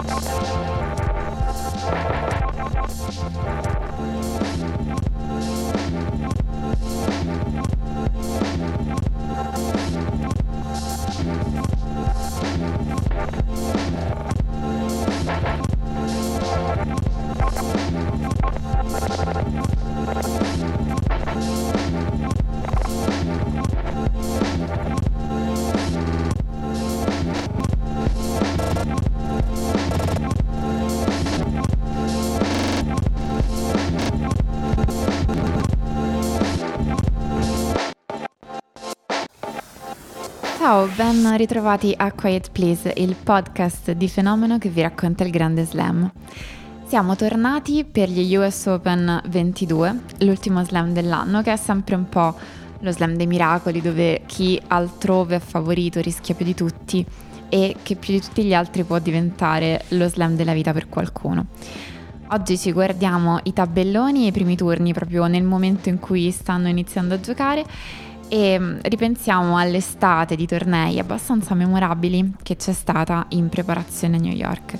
Thank 0.00 0.38
Ciao, 40.68 40.86
ben 40.96 41.34
ritrovati 41.38 41.94
a 41.96 42.12
Quiet 42.12 42.50
Please, 42.50 42.92
il 42.98 43.16
podcast 43.16 43.92
di 43.92 44.06
Fenomeno 44.06 44.58
che 44.58 44.68
vi 44.68 44.82
racconta 44.82 45.24
il 45.24 45.30
grande 45.30 45.64
slam. 45.64 46.12
Siamo 46.84 47.16
tornati 47.16 47.86
per 47.90 48.10
gli 48.10 48.36
US 48.36 48.66
Open 48.66 49.22
22, 49.28 50.00
l'ultimo 50.18 50.62
slam 50.62 50.92
dell'anno, 50.92 51.40
che 51.40 51.52
è 51.52 51.56
sempre 51.56 51.94
un 51.94 52.06
po' 52.10 52.34
lo 52.80 52.90
slam 52.90 53.16
dei 53.16 53.26
miracoli, 53.26 53.80
dove 53.80 54.24
chi 54.26 54.60
altrove 54.66 55.36
è 55.36 55.40
favorito 55.40 56.02
rischia 56.02 56.34
più 56.34 56.44
di 56.44 56.54
tutti 56.54 57.02
e 57.48 57.76
che 57.82 57.96
più 57.96 58.12
di 58.12 58.20
tutti 58.20 58.44
gli 58.44 58.52
altri 58.52 58.84
può 58.84 58.98
diventare 58.98 59.84
lo 59.92 60.06
slam 60.06 60.36
della 60.36 60.52
vita 60.52 60.74
per 60.74 60.90
qualcuno. 60.90 61.46
Oggi 62.32 62.58
ci 62.58 62.72
guardiamo 62.72 63.40
i 63.44 63.54
tabelloni 63.54 64.24
e 64.24 64.26
i 64.26 64.32
primi 64.32 64.54
turni 64.54 64.92
proprio 64.92 65.28
nel 65.28 65.44
momento 65.44 65.88
in 65.88 65.98
cui 65.98 66.30
stanno 66.30 66.68
iniziando 66.68 67.14
a 67.14 67.20
giocare 67.20 67.64
e 68.28 68.58
mm, 68.58 68.78
ripensiamo 68.82 69.56
all'estate 69.56 70.36
di 70.36 70.46
tornei 70.46 70.98
abbastanza 70.98 71.54
memorabili 71.54 72.34
che 72.42 72.56
c'è 72.56 72.72
stata 72.72 73.26
in 73.30 73.48
preparazione 73.48 74.16
a 74.16 74.20
New 74.20 74.32
York. 74.32 74.78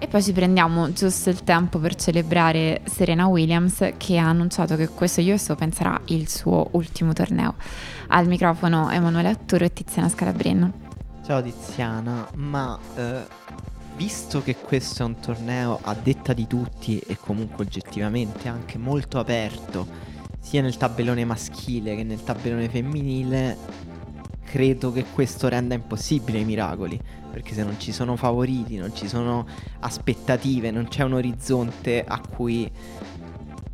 E 0.00 0.06
poi 0.06 0.22
ci 0.22 0.32
prendiamo 0.32 0.92
giusto 0.92 1.28
il 1.28 1.42
tempo 1.42 1.78
per 1.80 1.96
celebrare 1.96 2.82
Serena 2.84 3.26
Williams 3.26 3.94
che 3.96 4.16
ha 4.16 4.28
annunciato 4.28 4.76
che 4.76 4.88
questo 4.88 5.20
US 5.22 5.48
Open 5.48 5.72
sarà 5.72 6.00
il 6.06 6.28
suo 6.28 6.68
ultimo 6.72 7.12
torneo. 7.12 7.54
Al 8.08 8.28
microfono 8.28 8.90
Emanuele 8.90 9.30
Atturo 9.30 9.64
e 9.64 9.72
Tiziana 9.72 10.08
Scalabrin. 10.08 10.72
Ciao 11.26 11.42
Tiziana, 11.42 12.28
ma 12.36 12.78
eh, 12.94 13.26
visto 13.96 14.40
che 14.40 14.54
questo 14.54 15.02
è 15.02 15.06
un 15.06 15.18
torneo 15.18 15.80
a 15.82 15.94
detta 15.94 16.32
di 16.32 16.46
tutti 16.46 17.00
e 17.00 17.18
comunque 17.20 17.64
oggettivamente 17.64 18.48
anche 18.48 18.78
molto 18.78 19.18
aperto, 19.18 19.86
sia 20.48 20.62
nel 20.62 20.78
tabellone 20.78 21.26
maschile 21.26 21.94
che 21.94 22.04
nel 22.04 22.24
tabellone 22.24 22.70
femminile, 22.70 23.58
credo 24.44 24.90
che 24.90 25.04
questo 25.12 25.46
renda 25.46 25.74
impossibile 25.74 26.38
i 26.38 26.44
miracoli. 26.46 26.98
Perché 27.30 27.52
se 27.52 27.62
non 27.62 27.78
ci 27.78 27.92
sono 27.92 28.16
favoriti, 28.16 28.76
non 28.76 28.94
ci 28.94 29.08
sono 29.08 29.46
aspettative, 29.80 30.70
non 30.70 30.88
c'è 30.88 31.04
un 31.04 31.12
orizzonte 31.12 32.02
a 32.02 32.18
cui 32.20 32.70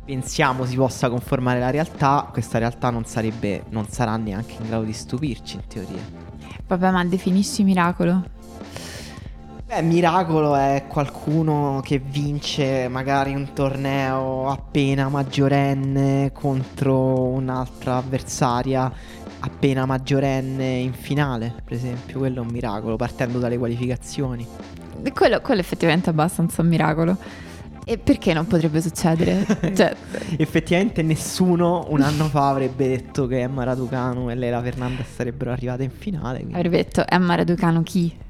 pensiamo 0.03 0.65
si 0.65 0.75
possa 0.75 1.09
conformare 1.09 1.59
la 1.59 1.69
realtà, 1.69 2.27
questa 2.29 2.57
realtà 2.57 2.89
non, 2.89 3.05
sarebbe, 3.05 3.63
non 3.69 3.87
sarà 3.87 4.17
neanche 4.17 4.57
in 4.59 4.67
grado 4.67 4.83
di 4.83 4.91
stupirci 4.91 5.55
in 5.55 5.67
teoria. 5.69 6.01
Vabbè, 6.67 6.91
ma 6.91 7.05
definisci 7.05 7.63
miracolo? 7.63 8.34
Beh, 9.67 9.81
miracolo 9.81 10.55
è 10.55 10.85
qualcuno 10.87 11.81
che 11.83 11.97
vince 11.97 12.87
magari 12.87 13.33
un 13.33 13.51
torneo 13.53 14.47
appena 14.49 15.09
maggiorenne 15.09 16.31
contro 16.33 17.23
un'altra 17.29 17.95
avversaria 17.95 18.91
appena 19.39 19.85
maggiorenne 19.85 20.65
in 20.77 20.93
finale, 20.93 21.51
per 21.63 21.73
esempio. 21.73 22.19
Quello 22.19 22.41
è 22.41 22.45
un 22.45 22.51
miracolo, 22.51 22.95
partendo 22.95 23.39
dalle 23.39 23.57
qualificazioni. 23.57 24.45
Quello, 25.13 25.41
quello 25.41 25.61
effettivamente 25.61 26.07
è 26.07 26.09
abbastanza 26.09 26.61
un 26.61 26.67
miracolo. 26.67 27.17
E 27.87 27.97
perché 27.97 28.33
non 28.33 28.47
potrebbe 28.47 28.81
succedere? 28.81 29.45
cioè... 29.75 29.95
Effettivamente 30.37 31.03
nessuno 31.03 31.85
un 31.89 32.01
anno 32.01 32.25
fa 32.25 32.49
avrebbe 32.49 32.87
detto 32.87 33.27
che 33.27 33.41
Emma 33.41 33.63
Raducanu 33.63 34.29
e 34.29 34.35
Leila 34.35 34.61
Fernandez 34.61 35.07
sarebbero 35.13 35.51
arrivate 35.51 35.83
in 35.83 35.91
finale. 35.91 36.37
Quindi... 36.37 36.55
Avrebbe 36.55 36.77
detto 36.77 37.03
Emma 37.07 37.35
Raducanu 37.35 37.83
chi? 37.83 38.23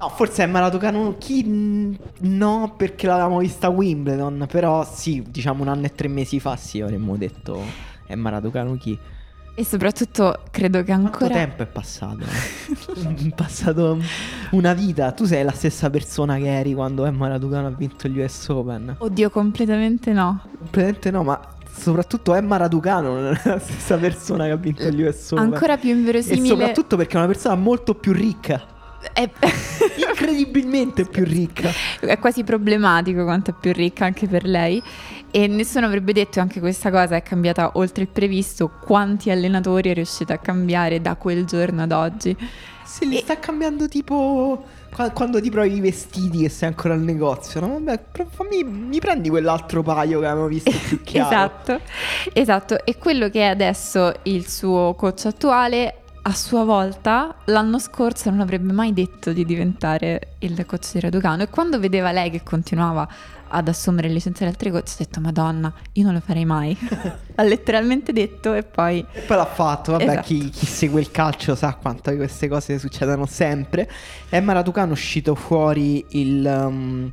No, 0.00 0.08
forse 0.10 0.44
è 0.44 0.46
Maratucano 0.46 1.16
chi 1.18 1.96
no, 2.20 2.74
perché 2.76 3.06
l'avevamo 3.08 3.38
vista 3.38 3.66
a 3.66 3.70
Wimbledon, 3.70 4.46
però 4.48 4.84
sì, 4.84 5.24
diciamo 5.28 5.62
un 5.62 5.68
anno 5.68 5.86
e 5.86 5.94
tre 5.94 6.06
mesi 6.06 6.38
fa 6.38 6.54
sì, 6.56 6.80
avremmo 6.80 7.16
detto 7.16 7.60
è 8.06 8.14
Maratucano 8.14 8.76
chi. 8.76 8.98
E 9.54 9.64
soprattutto 9.64 10.42
credo 10.52 10.84
che 10.84 10.92
ancora... 10.92 11.26
Quanto 11.26 11.34
tempo 11.34 11.62
è 11.64 11.66
passato? 11.66 12.18
È 12.22 13.32
passato 13.34 13.98
una 14.52 14.72
vita. 14.72 15.10
Tu 15.10 15.24
sei 15.24 15.42
la 15.42 15.50
stessa 15.50 15.90
persona 15.90 16.36
che 16.36 16.46
eri 16.46 16.74
quando 16.74 17.04
Emma 17.04 17.26
Raducano 17.26 17.66
ha 17.66 17.70
vinto 17.70 18.06
gli 18.06 18.20
US 18.20 18.48
Open. 18.50 18.94
Oddio, 18.98 19.30
completamente 19.30 20.12
no. 20.12 20.42
Completamente 20.58 21.10
no, 21.10 21.24
ma 21.24 21.40
soprattutto 21.72 22.34
Emma 22.34 22.56
Raducano 22.56 23.20
non 23.20 23.34
è 23.34 23.48
la 23.48 23.58
stessa 23.58 23.96
persona 23.96 24.44
che 24.44 24.50
ha 24.52 24.56
vinto 24.56 24.88
gli 24.90 25.02
US 25.02 25.32
Open. 25.32 25.52
Ancora 25.52 25.76
più 25.76 25.90
inverosimile. 25.90 26.44
E 26.44 26.46
soprattutto 26.46 26.96
perché 26.96 27.14
è 27.14 27.16
una 27.16 27.26
persona 27.26 27.56
molto 27.56 27.94
più 27.94 28.12
ricca. 28.12 28.76
È 29.12 29.30
incredibilmente 30.08 31.04
più 31.04 31.24
ricca. 31.24 31.70
È 32.00 32.18
quasi 32.18 32.44
problematico 32.44 33.24
quanto 33.24 33.50
è 33.50 33.54
più 33.58 33.72
ricca 33.72 34.04
anche 34.04 34.26
per 34.26 34.44
lei. 34.44 34.82
E 35.30 35.46
nessuno 35.46 35.86
avrebbe 35.86 36.12
detto 36.12 36.40
anche 36.40 36.60
questa 36.60 36.90
cosa 36.90 37.16
è 37.16 37.22
cambiata 37.22 37.72
oltre 37.74 38.02
il 38.02 38.08
previsto. 38.08 38.70
Quanti 38.80 39.30
allenatori 39.30 39.90
è 39.90 39.94
riuscita 39.94 40.34
a 40.34 40.38
cambiare 40.38 41.00
da 41.00 41.16
quel 41.16 41.44
giorno 41.44 41.82
ad 41.82 41.92
oggi? 41.92 42.36
Se 42.84 43.04
li 43.04 43.18
e... 43.18 43.20
sta 43.20 43.38
cambiando 43.38 43.86
tipo 43.86 44.64
quando 45.12 45.40
ti 45.40 45.50
provi 45.50 45.74
i 45.74 45.80
vestiti 45.80 46.44
e 46.44 46.48
sei 46.48 46.68
ancora 46.68 46.94
al 46.94 47.00
negozio, 47.00 47.60
no? 47.60 47.68
Vabbè, 47.74 48.00
fammi, 48.30 48.64
mi 48.64 48.98
prendi 48.98 49.28
quell'altro 49.28 49.82
paio 49.82 50.18
che 50.18 50.26
abbiamo 50.26 50.48
visto 50.48 50.72
più 50.88 51.02
chiaro. 51.04 51.28
esatto, 51.28 51.80
esatto. 52.32 52.84
E 52.84 52.96
quello 52.96 53.28
che 53.28 53.42
è 53.42 53.44
adesso 53.44 54.12
il 54.24 54.48
suo 54.48 54.94
coach 54.94 55.26
attuale 55.26 55.97
a 56.22 56.34
sua 56.34 56.64
volta 56.64 57.34
l'anno 57.46 57.78
scorso 57.78 58.30
non 58.30 58.40
avrebbe 58.40 58.72
mai 58.72 58.92
detto 58.92 59.32
di 59.32 59.44
diventare 59.44 60.34
il 60.40 60.66
coach 60.66 60.92
di 60.92 61.00
Raducano 61.00 61.42
e 61.42 61.48
quando 61.48 61.78
vedeva 61.78 62.12
lei 62.12 62.30
che 62.30 62.42
continuava 62.42 63.08
ad 63.50 63.66
assumere 63.68 64.08
e 64.08 64.10
licenziare 64.12 64.50
altri 64.50 64.70
coach 64.70 64.90
ha 64.90 64.96
detto 64.98 65.20
madonna 65.20 65.72
io 65.92 66.04
non 66.04 66.14
lo 66.14 66.20
farei 66.20 66.44
mai. 66.44 66.76
Ha 67.38 67.42
letteralmente 67.44 68.12
detto 68.12 68.52
e 68.52 68.64
poi 68.64 68.98
e 69.12 69.20
poi 69.20 69.36
l'ha 69.36 69.46
fatto 69.46 69.92
vabbè 69.92 70.02
esatto. 70.02 70.22
chi, 70.22 70.50
chi, 70.50 70.66
segue 70.66 71.00
il 71.00 71.12
calcio 71.12 71.54
sa 71.54 71.74
quanto 71.74 72.14
queste 72.16 72.48
cose 72.48 72.78
succedono 72.80 73.26
sempre. 73.26 73.88
Emma 74.28 74.54
Raducano 74.54 74.88
è 74.88 74.92
uscito 74.92 75.36
fuori 75.36 76.04
il 76.10 76.44
um, 76.44 77.12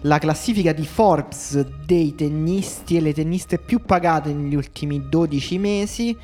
la 0.00 0.18
classifica 0.18 0.72
di 0.72 0.84
Forbes 0.84 1.64
dei 1.84 2.14
tennisti 2.14 2.96
e 2.96 3.00
le 3.00 3.12
tenniste 3.12 3.58
più 3.58 3.82
pagate 3.82 4.32
negli 4.32 4.54
ultimi 4.54 5.08
12 5.08 5.58
mesi 5.58 6.16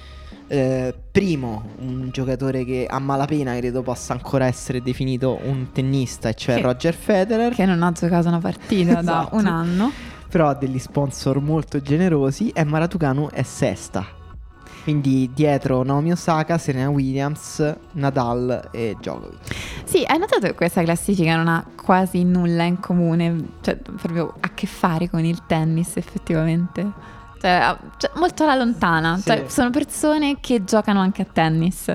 eh, 0.53 0.95
primo, 1.11 1.71
un 1.79 2.11
giocatore 2.11 2.67
che 2.67 2.87
a 2.87 2.99
malapena 2.99 3.57
credo 3.57 3.81
possa 3.81 4.13
ancora 4.13 4.45
essere 4.45 4.83
definito 4.83 5.39
un 5.45 5.73
tennista, 5.73 6.29
e 6.29 6.35
cioè 6.35 6.57
che, 6.57 6.61
Roger 6.61 6.95
Federer. 6.95 7.55
Che 7.55 7.65
non 7.65 7.83
ha 7.83 7.91
giocato 7.93 8.29
una 8.29 8.39
partita 8.39 9.01
esatto. 9.01 9.31
da 9.31 9.39
un 9.39 9.47
anno. 9.47 9.91
Però 10.29 10.49
ha 10.49 10.55
degli 10.55 10.79
sponsor 10.79 11.41
molto 11.41 11.81
generosi 11.81 12.51
e 12.51 12.65
Maratucanu 12.65 13.31
è 13.31 13.43
sesta. 13.43 14.05
Quindi 14.83 15.31
dietro 15.33 15.83
Naomi 15.85 16.13
Osaka, 16.13 16.59
Serena 16.59 16.91
Williams, 16.91 17.75
Nadal 17.93 18.69
e 18.73 18.95
Djokovic. 18.99 19.55
Sì, 19.85 20.05
hai 20.07 20.19
notato 20.19 20.49
che 20.49 20.55
questa 20.55 20.83
classifica 20.83 21.35
non 21.35 21.49
ha 21.49 21.65
quasi 21.75 22.25
nulla 22.25 22.65
in 22.65 22.79
comune, 22.79 23.53
cioè 23.63 23.77
proprio 23.77 24.35
a 24.41 24.51
che 24.53 24.67
fare 24.67 25.09
con 25.09 25.25
il 25.25 25.47
tennis 25.47 25.97
effettivamente. 25.97 27.21
Cioè, 27.43 28.11
molto 28.15 28.45
alla 28.45 28.55
lontana. 28.55 29.17
Sì. 29.17 29.25
Cioè, 29.25 29.49
sono 29.49 29.71
persone 29.71 30.39
che 30.41 30.63
giocano 30.63 31.01
anche 31.01 31.23
a 31.23 31.25
tennis, 31.25 31.93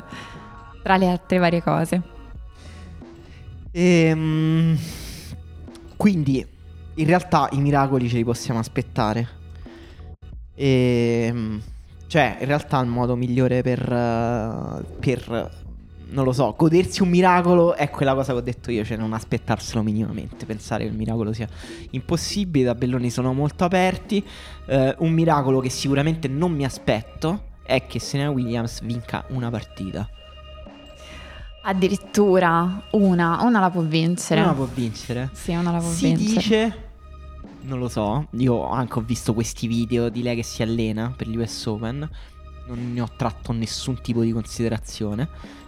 tra 0.83 0.97
le 0.97 1.09
altre 1.09 1.37
varie 1.37 1.63
cose. 1.63 2.01
Ehm, 3.71 4.77
quindi, 5.95 6.45
in 6.95 7.05
realtà 7.05 7.47
i 7.51 7.59
miracoli 7.59 8.09
ce 8.09 8.17
li 8.17 8.23
possiamo 8.25 8.59
aspettare. 8.59 9.27
Ehm, 10.55 11.61
cioè, 12.07 12.37
in 12.39 12.45
realtà 12.45 12.79
il 12.79 12.87
modo 12.87 13.15
migliore 13.15 13.61
per, 13.61 14.83
per 14.99 15.65
non 16.09 16.23
lo 16.23 16.31
so, 16.31 16.53
godersi 16.57 17.01
un 17.01 17.09
miracolo 17.09 17.75
è 17.75 17.89
quella 17.89 18.13
cosa 18.13 18.33
che 18.33 18.39
ho 18.39 18.41
detto 18.41 18.71
io, 18.71 18.85
cioè 18.85 18.97
non 18.97 19.13
aspettarselo 19.13 19.83
minimamente, 19.83 20.45
pensare 20.45 20.83
che 20.83 20.89
il 20.89 20.95
miracolo 20.95 21.33
sia 21.33 21.47
impossibile, 21.91 22.65
i 22.65 22.67
tabelloni 22.67 23.09
sono 23.09 23.33
molto 23.33 23.63
aperti, 23.65 24.23
eh, 24.67 24.95
un 24.99 25.11
miracolo 25.11 25.59
che 25.59 25.69
sicuramente 25.69 26.27
non 26.27 26.53
mi 26.53 26.63
aspetto 26.63 27.55
è 27.63 27.85
che 27.85 27.99
Serena 27.99 28.29
Williams 28.29 28.81
vinca 28.81 29.25
una 29.29 29.49
partita. 29.49 30.09
Addirittura 31.63 32.83
una, 32.91 33.43
una 33.43 33.59
la 33.59 33.69
può 33.69 33.81
vincere. 33.81 34.41
Una 34.41 34.53
può 34.53 34.69
vincere. 34.73 35.29
Sì, 35.33 35.51
una 35.51 35.71
la 35.71 35.79
può 35.79 35.89
si 35.89 36.13
vincere. 36.13 36.33
dice, 36.33 36.89
non 37.63 37.79
lo 37.79 37.89
so, 37.89 38.27
io 38.31 38.69
anche 38.69 38.99
ho 38.99 39.01
visto 39.01 39.33
questi 39.33 39.67
video 39.67 40.07
di 40.07 40.21
lei 40.21 40.37
che 40.37 40.43
si 40.43 40.61
allena 40.61 41.13
per 41.15 41.27
gli 41.27 41.35
US 41.35 41.65
Open, 41.65 42.09
non 42.67 42.93
ne 42.93 43.01
ho 43.01 43.09
tratto 43.17 43.51
nessun 43.51 43.99
tipo 44.01 44.21
di 44.21 44.31
considerazione, 44.31 45.27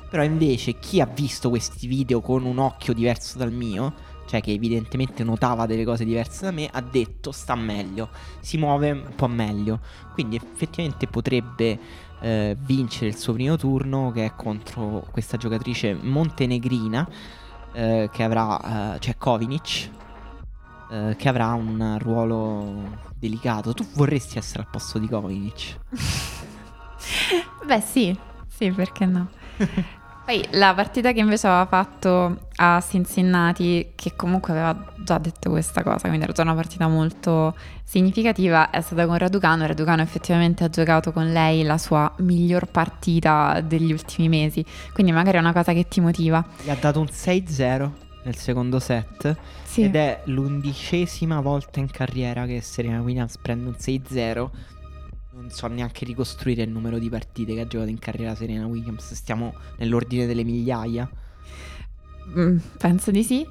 però 0.09 0.23
invece 0.23 0.79
chi 0.79 0.99
ha 0.99 1.05
visto 1.05 1.49
questi 1.49 1.87
video 1.87 2.19
con 2.21 2.43
un 2.45 2.57
occhio 2.57 2.93
diverso 2.93 3.37
dal 3.37 3.51
mio, 3.51 3.93
cioè 4.25 4.41
che 4.41 4.51
evidentemente 4.51 5.23
notava 5.23 5.65
delle 5.65 5.85
cose 5.85 6.05
diverse 6.05 6.45
da 6.45 6.51
me, 6.51 6.67
ha 6.71 6.81
detto 6.81 7.31
sta 7.31 7.55
meglio, 7.55 8.09
si 8.39 8.57
muove 8.57 8.91
un 8.91 9.13
po' 9.15 9.27
meglio, 9.27 9.79
quindi 10.13 10.35
effettivamente 10.35 11.07
potrebbe 11.07 11.79
eh, 12.21 12.57
vincere 12.59 13.07
il 13.07 13.17
suo 13.17 13.33
primo 13.33 13.55
turno 13.55 14.11
che 14.11 14.25
è 14.25 14.35
contro 14.35 15.05
questa 15.11 15.37
giocatrice 15.37 15.93
montenegrina 15.93 17.07
eh, 17.71 18.09
che 18.11 18.23
avrà, 18.23 18.95
eh, 18.95 18.99
cioè 18.99 19.15
Kovinic, 19.17 19.89
eh, 20.91 21.15
che 21.17 21.29
avrà 21.29 21.53
un 21.53 21.97
ruolo 21.99 22.97
delicato. 23.15 23.73
Tu 23.73 23.85
vorresti 23.93 24.37
essere 24.37 24.61
al 24.61 24.69
posto 24.69 24.99
di 24.99 25.07
Kovinic? 25.07 25.79
Beh 27.65 27.81
sì, 27.81 28.17
sì, 28.47 28.71
perché 28.71 29.05
no? 29.05 29.29
Poi 30.29 30.45
la 30.51 30.75
partita 30.75 31.11
che 31.11 31.21
invece 31.21 31.47
aveva 31.47 31.65
fatto 31.65 32.41
a 32.57 32.83
Cincinnati, 32.87 33.93
che 33.95 34.15
comunque 34.15 34.53
aveva 34.53 34.93
già 34.97 35.17
detto 35.17 35.49
questa 35.49 35.81
cosa, 35.81 36.07
quindi 36.07 36.21
era 36.21 36.33
già 36.33 36.43
una 36.43 36.53
partita 36.53 36.87
molto 36.87 37.55
significativa, 37.83 38.69
è 38.69 38.79
stata 38.81 39.07
con 39.07 39.17
Raducano. 39.17 39.65
Raducano 39.65 40.03
effettivamente 40.03 40.63
ha 40.63 40.69
giocato 40.69 41.11
con 41.11 41.31
lei 41.31 41.63
la 41.63 41.79
sua 41.79 42.13
miglior 42.17 42.67
partita 42.67 43.59
degli 43.61 43.91
ultimi 43.91 44.29
mesi, 44.29 44.63
quindi 44.93 45.11
magari 45.11 45.37
è 45.37 45.39
una 45.39 45.51
cosa 45.51 45.73
che 45.73 45.87
ti 45.87 45.99
motiva. 45.99 46.45
Gli 46.61 46.69
ha 46.69 46.77
dato 46.79 46.99
un 46.99 47.07
6-0 47.07 47.89
nel 48.21 48.35
secondo 48.35 48.79
set 48.79 49.35
Sì. 49.63 49.81
ed 49.81 49.95
è 49.95 50.21
l'undicesima 50.25 51.41
volta 51.41 51.79
in 51.79 51.89
carriera 51.89 52.45
che 52.45 52.61
Serena 52.61 53.01
Williams 53.01 53.35
prende 53.39 53.69
un 53.69 53.75
6-0. 53.79 54.49
Non 55.39 55.51
so 55.51 55.67
neanche 55.67 56.03
ricostruire 56.03 56.63
il 56.63 56.69
numero 56.69 56.99
di 56.99 57.09
partite 57.09 57.53
che 57.53 57.61
ha 57.61 57.67
giocato 57.67 57.89
in 57.89 57.97
carriera 57.97 58.35
Serena 58.35 58.65
Williams. 58.65 59.13
Stiamo 59.13 59.53
nell'ordine 59.77 60.25
delle 60.25 60.43
migliaia. 60.43 61.09
Mm, 62.37 62.57
penso 62.77 63.09
di 63.09 63.23
sì. 63.23 63.47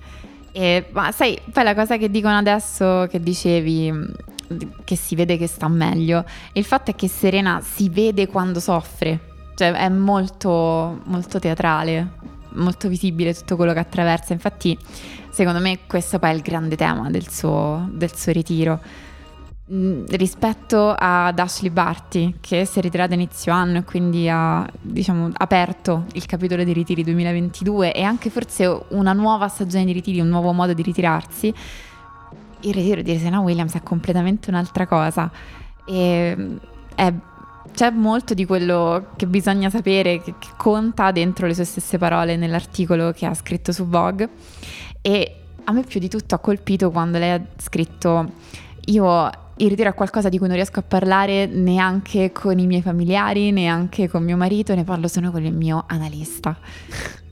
E, 0.52 0.88
ma 0.93 1.11
sai, 1.12 1.40
poi 1.50 1.64
la 1.64 1.75
cosa 1.75 1.96
che 1.96 2.11
dicono 2.11 2.37
adesso, 2.37 3.06
che 3.08 3.23
dicevi, 3.23 3.90
mm, 3.90 4.05
che 4.85 4.96
si 4.96 5.14
vede 5.14 5.38
che 5.38 5.46
sta 5.46 5.67
meglio, 5.69 6.26
il 6.52 6.64
fatto 6.64 6.90
è 6.90 6.94
che 6.94 7.08
Serena 7.08 7.62
si 7.62 7.88
vede 7.88 8.26
quando 8.26 8.61
soffre, 8.61 9.20
cioè 9.55 9.73
è 9.73 9.88
molto, 9.88 11.00
molto 11.05 11.38
teatrale, 11.38 12.06
molto 12.50 12.88
visibile 12.88 13.32
tutto 13.32 13.56
quello 13.56 13.73
che 13.73 13.79
attraversa. 13.79 14.35
Infatti, 14.35 14.76
secondo 15.31 15.58
me, 15.58 15.79
questo 15.87 16.19
poi 16.19 16.32
è 16.32 16.35
il 16.35 16.43
grande 16.43 16.76
tema 16.76 17.08
del 17.08 17.31
suo, 17.31 17.88
del 17.90 18.14
suo 18.14 18.32
ritiro. 18.32 19.06
Mm, 19.70 20.06
rispetto 20.12 20.94
ad 20.97 21.38
Ashley 21.38 21.69
Barty 21.70 22.37
che 22.41 22.65
si 22.65 22.79
è 22.79 22.81
ritirata 22.81 23.12
inizio 23.12 23.53
anno 23.53 23.76
e 23.76 23.85
quindi 23.85 24.26
ha 24.26 24.67
diciamo, 24.81 25.29
aperto 25.31 26.06
il 26.15 26.25
capitolo 26.25 26.65
dei 26.65 26.73
ritiri 26.73 27.05
2022 27.05 27.93
e 27.93 28.03
anche 28.03 28.31
forse 28.31 28.85
una 28.88 29.12
nuova 29.12 29.47
stagione 29.49 29.85
di 29.85 29.93
ritiri, 29.93 30.20
un 30.20 30.29
nuovo 30.29 30.53
modo 30.53 30.73
di 30.73 30.81
ritirarsi, 30.81 31.53
il 32.61 32.73
ritiro 32.73 33.03
di 33.03 33.15
Serena 33.19 33.41
Williams 33.41 33.75
è 33.75 33.82
completamente 33.82 34.49
un'altra 34.49 34.87
cosa. 34.87 35.31
E 35.85 36.35
mm, 36.35 36.56
è- 36.94 37.14
c'è 37.71 37.91
molto 37.91 38.32
di 38.32 38.47
quello 38.47 39.09
che 39.17 39.26
bisogna 39.26 39.69
sapere, 39.69 40.23
che, 40.23 40.35
che 40.38 40.49
conta 40.56 41.12
dentro 41.12 41.47
le 41.47 41.53
sue 41.53 41.64
stesse 41.64 41.99
parole 41.99 42.37
nell'articolo 42.37 43.12
che 43.12 43.26
ha 43.26 43.35
scritto 43.35 43.73
su 43.73 43.87
Vogue. 43.87 44.31
E 45.03 45.35
a 45.64 45.73
me 45.73 45.82
più 45.82 46.00
di 46.00 46.09
tutto 46.09 46.35
ha 46.35 46.38
colpito 46.38 46.91
quando 46.91 47.19
lei 47.19 47.32
ha 47.32 47.43
scritto 47.59 48.32
io 48.87 49.31
il 49.58 49.70
ritiro 49.70 49.90
è 49.90 49.94
qualcosa 49.94 50.28
di 50.28 50.38
cui 50.38 50.46
non 50.46 50.56
riesco 50.56 50.81
a 50.81 50.82
parlare 50.82 51.46
neanche 51.46 52.32
con 52.32 52.58
i 52.58 52.66
miei 52.66 52.82
familiari, 52.82 53.50
neanche 53.50 54.08
con 54.08 54.22
mio 54.22 54.37
marito, 54.37 54.75
ne 54.75 54.84
parlo 54.84 55.08
solo 55.08 55.31
con 55.31 55.44
il 55.44 55.55
mio 55.55 55.84
analista. 55.87 56.56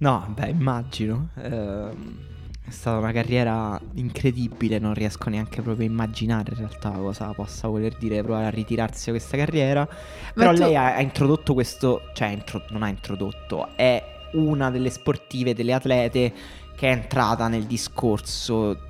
No, 0.00 0.32
beh, 0.32 0.48
immagino. 0.50 1.30
Ehm, 1.42 2.16
è 2.64 2.70
stata 2.70 2.98
una 2.98 3.10
carriera 3.10 3.80
incredibile, 3.94 4.78
non 4.78 4.94
riesco 4.94 5.28
neanche 5.28 5.60
proprio 5.60 5.86
a 5.86 5.90
immaginare 5.90 6.52
in 6.52 6.58
realtà 6.58 6.90
cosa 6.90 7.32
possa 7.32 7.66
voler 7.66 7.96
dire 7.96 8.22
provare 8.22 8.46
a 8.46 8.50
ritirarsi 8.50 9.06
da 9.06 9.16
questa 9.16 9.36
carriera. 9.36 9.88
Però 10.34 10.52
tu- 10.52 10.60
lei 10.60 10.76
ha, 10.76 10.94
ha 10.94 11.00
introdotto 11.00 11.54
questo, 11.54 12.02
cioè 12.12 12.28
intro- 12.28 12.64
non 12.68 12.84
ha 12.84 12.88
introdotto, 12.88 13.70
è 13.74 14.28
una 14.34 14.70
delle 14.70 14.90
sportive, 14.90 15.54
delle 15.54 15.72
atlete 15.72 16.32
che 16.76 16.88
è 16.88 16.92
entrata 16.92 17.48
nel 17.48 17.64
discorso 17.64 18.87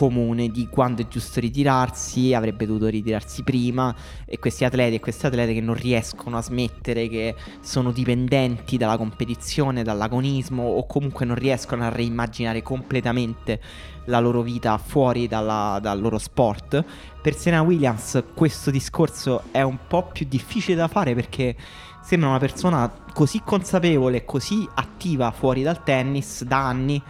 comune 0.00 0.48
di 0.48 0.66
quando 0.70 1.02
è 1.02 1.08
giusto 1.08 1.40
ritirarsi, 1.40 2.32
avrebbe 2.32 2.64
dovuto 2.64 2.86
ritirarsi 2.86 3.42
prima 3.42 3.94
e 4.24 4.38
questi 4.38 4.64
atleti 4.64 4.94
e 4.94 4.98
queste 5.00 5.26
atlete 5.26 5.52
che 5.52 5.60
non 5.60 5.74
riescono 5.74 6.38
a 6.38 6.42
smettere, 6.42 7.06
che 7.06 7.34
sono 7.60 7.92
dipendenti 7.92 8.78
dalla 8.78 8.96
competizione, 8.96 9.82
dall'agonismo 9.82 10.62
o 10.62 10.86
comunque 10.86 11.26
non 11.26 11.36
riescono 11.36 11.84
a 11.84 11.90
reimmaginare 11.90 12.62
completamente 12.62 13.60
la 14.06 14.20
loro 14.20 14.40
vita 14.40 14.78
fuori 14.78 15.28
dalla- 15.28 15.78
dal 15.82 16.00
loro 16.00 16.16
sport. 16.16 16.82
Per 17.20 17.36
Serena 17.36 17.60
Williams 17.60 18.24
questo 18.32 18.70
discorso 18.70 19.42
è 19.50 19.60
un 19.60 19.80
po' 19.86 20.06
più 20.06 20.24
difficile 20.26 20.76
da 20.76 20.88
fare 20.88 21.14
perché 21.14 21.54
sembra 22.02 22.30
una 22.30 22.38
persona 22.38 22.90
così 23.12 23.42
consapevole 23.44 24.24
così 24.24 24.66
attiva 24.76 25.30
fuori 25.30 25.62
dal 25.62 25.82
tennis 25.82 26.42
da 26.44 26.66
anni 26.66 27.02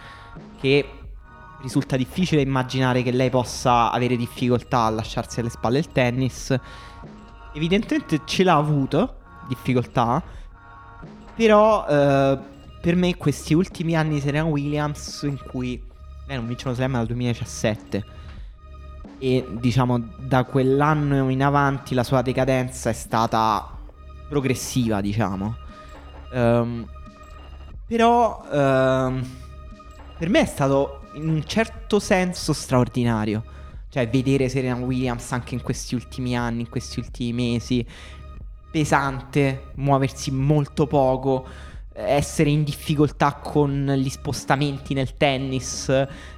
che 0.60 0.99
risulta 1.62 1.96
difficile 1.96 2.42
immaginare 2.42 3.02
che 3.02 3.10
lei 3.10 3.30
possa 3.30 3.90
avere 3.90 4.16
difficoltà 4.16 4.84
a 4.84 4.90
lasciarsi 4.90 5.40
alle 5.40 5.50
spalle 5.50 5.78
il 5.78 5.92
tennis. 5.92 6.54
Evidentemente 7.52 8.20
ce 8.24 8.44
l'ha 8.44 8.56
avuto 8.56 9.16
difficoltà, 9.48 10.22
però 11.34 11.86
eh, 11.86 12.38
per 12.80 12.96
me 12.96 13.16
questi 13.16 13.54
ultimi 13.54 13.96
anni 13.96 14.14
di 14.14 14.20
Serena 14.20 14.44
Williams 14.44 15.22
in 15.22 15.38
cui 15.50 15.82
lei 16.26 16.36
non 16.36 16.46
vince 16.46 16.66
uno 16.66 16.76
slam 16.76 16.92
dal 16.92 17.06
2017 17.06 18.04
e 19.18 19.46
diciamo 19.50 19.98
da 20.16 20.44
quell'anno 20.44 21.28
in 21.28 21.42
avanti 21.42 21.94
la 21.94 22.04
sua 22.04 22.22
decadenza 22.22 22.88
è 22.88 22.94
stata 22.94 23.76
progressiva, 24.28 25.00
diciamo. 25.00 25.56
Ehm, 26.32 26.88
però 27.86 28.44
ehm, 28.50 29.26
per 30.16 30.28
me 30.28 30.40
è 30.40 30.46
stato 30.46 30.99
in 31.14 31.28
un 31.28 31.44
certo 31.44 31.98
senso 31.98 32.52
straordinario. 32.52 33.44
Cioè, 33.88 34.08
vedere 34.08 34.48
Serena 34.48 34.76
Williams 34.76 35.32
anche 35.32 35.54
in 35.54 35.62
questi 35.62 35.94
ultimi 35.94 36.36
anni, 36.36 36.60
in 36.60 36.68
questi 36.68 37.00
ultimi 37.00 37.32
mesi, 37.32 37.84
pesante, 38.70 39.72
muoversi 39.74 40.30
molto 40.30 40.86
poco, 40.86 41.44
essere 41.92 42.50
in 42.50 42.62
difficoltà 42.62 43.34
con 43.34 43.92
gli 43.96 44.08
spostamenti 44.08 44.94
nel 44.94 45.16
tennis, 45.16 45.88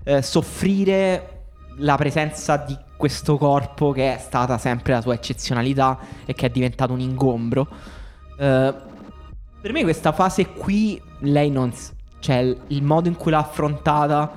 eh, 0.05 0.23
soffrire 0.23 1.41
la 1.77 1.97
presenza 1.97 2.57
di 2.57 2.77
questo 2.97 3.37
corpo 3.37 3.93
che 3.93 4.15
è 4.15 4.19
stata 4.19 4.59
sempre 4.59 4.95
la 4.95 5.01
sua 5.01 5.15
eccezionalità 5.15 5.99
e 6.25 6.35
che 6.35 6.47
è 6.47 6.51
diventato 6.51 6.93
un 6.93 7.01
ingombro. 7.01 7.69
Eh, 8.39 8.75
per 9.61 9.73
me 9.73 9.83
questa 9.83 10.13
fase 10.13 10.49
qui, 10.49 11.01
lei 11.21 11.51
non... 11.51 11.73
Cioè, 12.19 12.57
il 12.69 12.83
modo 12.83 13.09
in 13.09 13.17
cui 13.17 13.33
l'ha 13.33 13.39
affrontata 13.39 14.33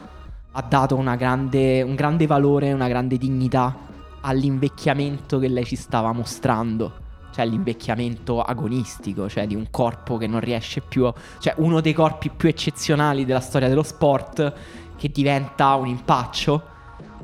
ha 0.58 0.62
dato 0.62 0.96
grande, 1.18 1.82
un 1.82 1.96
grande 1.96 2.28
valore, 2.28 2.72
una 2.72 2.88
grande 2.88 3.18
dignità 3.18 3.76
all'invecchiamento 4.22 5.38
che 5.38 5.50
lei 5.50 5.66
ci 5.66 5.76
stava 5.76 6.14
mostrando. 6.14 7.04
Cioè 7.34 7.46
l'invecchiamento 7.46 8.42
agonistico, 8.42 9.28
cioè 9.28 9.48
di 9.48 9.56
un 9.56 9.68
corpo 9.70 10.16
che 10.16 10.28
non 10.28 10.40
riesce 10.40 10.80
più... 10.80 11.12
Cioè 11.40 11.56
uno 11.58 11.82
dei 11.82 11.92
corpi 11.92 12.30
più 12.30 12.48
eccezionali 12.48 13.26
della 13.26 13.42
storia 13.42 13.68
dello 13.68 13.84
sport 13.84 14.54
che 14.96 15.10
diventa 15.10 15.74
un 15.76 15.88
impaccio. 15.88 16.64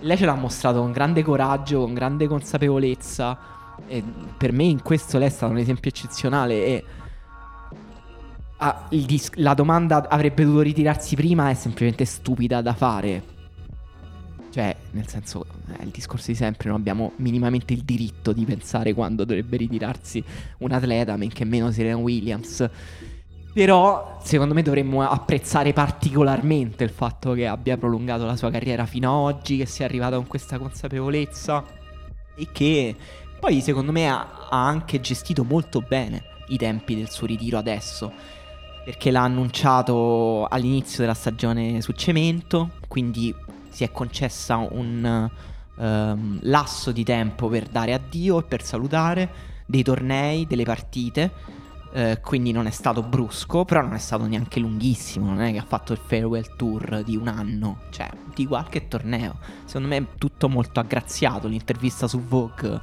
Lei 0.02 0.18
ce 0.18 0.26
l'ha 0.26 0.36
mostrato 0.36 0.82
con 0.82 0.92
grande 0.92 1.24
coraggio, 1.24 1.80
con 1.80 1.94
grande 1.94 2.28
consapevolezza. 2.28 3.38
E 3.88 4.04
per 4.38 4.52
me 4.52 4.66
in 4.66 4.82
questo 4.82 5.18
lei 5.18 5.28
è 5.28 5.32
stato 5.32 5.54
un 5.54 5.58
esempio 5.58 5.90
eccezionale 5.90 6.66
e... 6.66 6.84
ah, 8.62 8.88
dis- 8.90 9.34
la 9.36 9.54
domanda 9.54 10.08
avrebbe 10.08 10.44
dovuto 10.44 10.62
ritirarsi 10.62 11.16
prima 11.16 11.50
è 11.50 11.54
semplicemente 11.54 12.06
stupida 12.06 12.62
da 12.62 12.74
fare. 12.74 13.40
Cioè, 14.52 14.76
nel 14.92 15.08
senso, 15.08 15.46
è 15.78 15.82
il 15.82 15.90
discorso 15.90 16.28
di 16.32 16.36
sempre, 16.36 16.70
non 16.70 16.80
abbiamo 16.80 17.14
minimamente 17.18 17.74
il 17.74 17.84
diritto 17.84 18.34
di 18.34 18.44
pensare 18.44 18.94
quando 18.94 19.24
dovrebbe 19.24 19.58
ritirarsi 19.58 20.24
un 20.60 20.72
atleta, 20.72 21.16
men 21.16 21.30
che 21.30 21.46
meno 21.46 21.72
Serena 21.72 21.96
Williams. 21.98 22.70
Però, 23.54 24.20
secondo 24.24 24.54
me, 24.54 24.62
dovremmo 24.62 25.02
apprezzare 25.02 25.72
particolarmente 25.72 26.84
il 26.84 26.90
fatto 26.90 27.32
che 27.34 27.48
abbia 27.48 27.78
prolungato 27.78 28.26
la 28.26 28.36
sua 28.36 28.52
carriera 28.52 28.86
fino 28.86 29.10
ad 29.10 29.36
oggi, 29.36 29.58
che 29.58 29.66
sia 29.66 29.86
arrivata 29.86 30.18
con 30.18 30.28
questa 30.28 30.58
consapevolezza 30.58 31.64
e 32.36 32.48
che 32.52 32.96
poi, 33.40 33.62
secondo 33.62 33.94
me, 33.94 34.10
ha, 34.10 34.48
ha 34.50 34.68
anche 34.68 35.00
gestito 35.00 35.46
molto 35.46 35.82
bene 35.82 36.24
i 36.48 36.58
tempi 36.58 36.96
del 36.96 37.10
suo 37.10 37.26
ritiro 37.26 37.58
adesso. 37.58 38.12
Perché 38.84 39.12
l'ha 39.12 39.22
annunciato 39.22 40.46
all'inizio 40.50 41.00
della 41.00 41.14
stagione 41.14 41.82
su 41.82 41.92
cemento, 41.92 42.72
quindi 42.88 43.34
si 43.70 43.84
è 43.84 43.92
concessa 43.92 44.58
un 44.58 45.30
um, 45.76 46.40
lasso 46.42 46.92
di 46.92 47.04
tempo 47.04 47.48
per 47.48 47.68
dare 47.68 47.94
addio 47.94 48.40
e 48.40 48.44
per 48.44 48.64
salutare 48.64 49.30
dei 49.66 49.84
tornei, 49.84 50.48
delle 50.48 50.64
partite. 50.64 51.60
Uh, 51.94 52.18
quindi 52.22 52.54
non 52.54 52.68
è 52.68 52.70
stato 52.70 53.04
brusco, 53.04 53.66
però 53.66 53.82
non 53.82 53.94
è 53.94 54.00
stato 54.00 54.26
neanche 54.26 54.60
lunghissimo. 54.60 55.26
Non 55.26 55.42
è 55.42 55.52
che 55.52 55.58
ha 55.58 55.66
fatto 55.66 55.94
il 55.94 56.00
farewell 56.04 56.56
tour 56.56 57.04
di 57.04 57.18
un 57.18 57.28
anno, 57.28 57.82
cioè 57.90 58.10
di 58.34 58.46
qualche 58.46 58.88
torneo. 58.88 59.38
Secondo 59.66 59.90
me 59.90 59.98
è 59.98 60.06
tutto 60.18 60.48
molto 60.50 60.80
aggraziato. 60.80 61.48
L'intervista 61.48 62.08
su 62.08 62.22
Vogue 62.22 62.80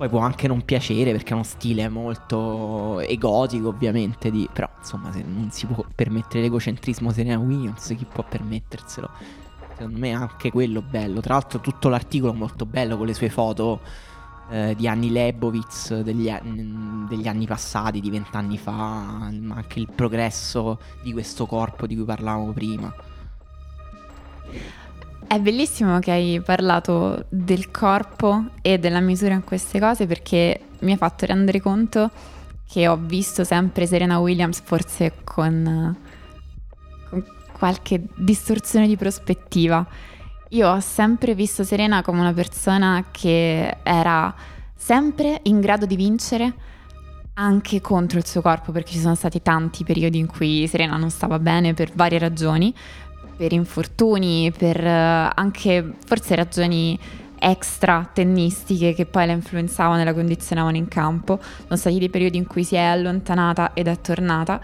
poi 0.00 0.08
può 0.08 0.20
anche 0.20 0.48
non 0.48 0.64
piacere 0.64 1.12
perché 1.12 1.32
è 1.32 1.34
uno 1.34 1.42
stile 1.42 1.86
molto 1.90 3.00
egotico, 3.00 3.68
ovviamente. 3.68 4.30
Di... 4.30 4.48
Però, 4.50 4.66
insomma, 4.78 5.12
se 5.12 5.22
non 5.22 5.50
si 5.50 5.66
può 5.66 5.84
permettere 5.94 6.40
l'egocentrismo 6.40 7.12
Serena 7.12 7.38
Williams, 7.38 7.94
chi 7.94 8.06
può 8.10 8.24
permetterselo? 8.26 9.10
Secondo 9.76 9.98
me 9.98 10.08
è 10.08 10.12
anche 10.12 10.50
quello 10.50 10.80
bello. 10.80 11.20
Tra 11.20 11.34
l'altro, 11.34 11.60
tutto 11.60 11.90
l'articolo 11.90 12.32
è 12.32 12.34
molto 12.34 12.64
bello 12.64 12.96
con 12.96 13.04
le 13.04 13.12
sue 13.12 13.28
foto 13.28 13.80
eh, 14.48 14.74
di 14.74 14.88
Anni 14.88 15.10
Lebowitz 15.10 16.00
degli, 16.00 16.34
degli 17.06 17.28
anni 17.28 17.46
passati, 17.46 18.00
di 18.00 18.08
vent'anni 18.08 18.56
fa, 18.56 19.28
ma 19.38 19.56
anche 19.56 19.80
il 19.80 19.88
progresso 19.94 20.78
di 21.02 21.12
questo 21.12 21.44
corpo 21.44 21.86
di 21.86 21.94
cui 21.94 22.04
parlavamo 22.04 22.52
prima. 22.52 22.94
È 25.26 25.38
bellissimo 25.38 25.98
che 26.00 26.10
hai 26.10 26.42
parlato 26.44 27.26
del 27.28 27.70
corpo 27.70 28.46
e 28.62 28.78
della 28.78 29.00
misura 29.00 29.34
in 29.34 29.44
queste 29.44 29.78
cose 29.78 30.06
perché 30.06 30.60
mi 30.80 30.92
ha 30.92 30.96
fatto 30.96 31.26
rendere 31.26 31.60
conto 31.60 32.10
che 32.68 32.88
ho 32.88 32.96
visto 32.96 33.44
sempre 33.44 33.86
Serena 33.86 34.18
Williams 34.18 34.60
forse 34.60 35.14
con, 35.24 35.96
con 37.08 37.24
qualche 37.52 38.02
distorsione 38.16 38.86
di 38.86 38.96
prospettiva. 38.96 39.86
Io 40.50 40.68
ho 40.68 40.80
sempre 40.80 41.34
visto 41.34 41.62
Serena 41.62 42.02
come 42.02 42.20
una 42.20 42.32
persona 42.32 43.06
che 43.10 43.76
era 43.82 44.34
sempre 44.74 45.40
in 45.44 45.60
grado 45.60 45.86
di 45.86 45.96
vincere 45.96 46.54
anche 47.34 47.80
contro 47.80 48.18
il 48.18 48.26
suo 48.26 48.42
corpo, 48.42 48.70
perché 48.70 48.92
ci 48.92 48.98
sono 48.98 49.14
stati 49.14 49.40
tanti 49.42 49.84
periodi 49.84 50.18
in 50.18 50.26
cui 50.26 50.66
Serena 50.66 50.96
non 50.96 51.10
stava 51.10 51.38
bene 51.38 51.72
per 51.72 51.92
varie 51.94 52.18
ragioni, 52.18 52.74
per 53.40 53.54
infortuni, 53.54 54.52
per 54.54 54.84
uh, 54.84 55.32
anche 55.34 55.94
forse 56.04 56.34
ragioni 56.34 56.98
extra 57.38 58.06
tennistiche 58.12 58.92
che 58.92 59.06
poi 59.06 59.24
la 59.24 59.32
influenzavano 59.32 60.02
e 60.02 60.04
la 60.04 60.12
condizionavano 60.12 60.76
in 60.76 60.88
campo. 60.88 61.40
Sono 61.62 61.76
stati 61.76 61.98
dei 61.98 62.10
periodi 62.10 62.36
in 62.36 62.46
cui 62.46 62.64
si 62.64 62.74
è 62.74 62.82
allontanata 62.82 63.72
ed 63.72 63.86
è 63.88 63.98
tornata. 64.02 64.60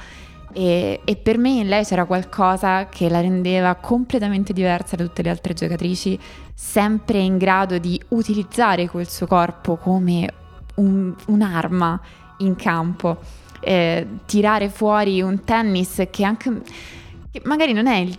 E, 0.52 1.00
e, 1.02 1.16
per 1.16 1.38
me 1.38 1.52
in 1.52 1.68
lei 1.68 1.86
c'era 1.86 2.04
qualcosa 2.04 2.86
che 2.90 3.08
la 3.08 3.22
rendeva 3.22 3.76
completamente 3.76 4.52
diversa 4.52 4.94
da 4.94 5.04
tutte 5.04 5.22
le 5.22 5.30
altre 5.30 5.54
giocatrici, 5.54 6.18
sempre 6.52 7.16
in 7.16 7.38
grado 7.38 7.78
di 7.78 7.98
utilizzare 8.08 8.90
quel 8.90 9.08
suo 9.08 9.26
corpo 9.26 9.76
come 9.76 10.30
un, 10.74 11.14
un'arma 11.28 11.98
in 12.38 12.54
campo, 12.56 13.20
eh, 13.60 14.06
tirare 14.26 14.68
fuori 14.68 15.22
un 15.22 15.44
tennis 15.44 16.02
che 16.10 16.24
anche 16.24 16.60
che 17.36 17.42
magari 17.44 17.72
non 17.74 17.86
è 17.86 17.96
il 17.96 18.18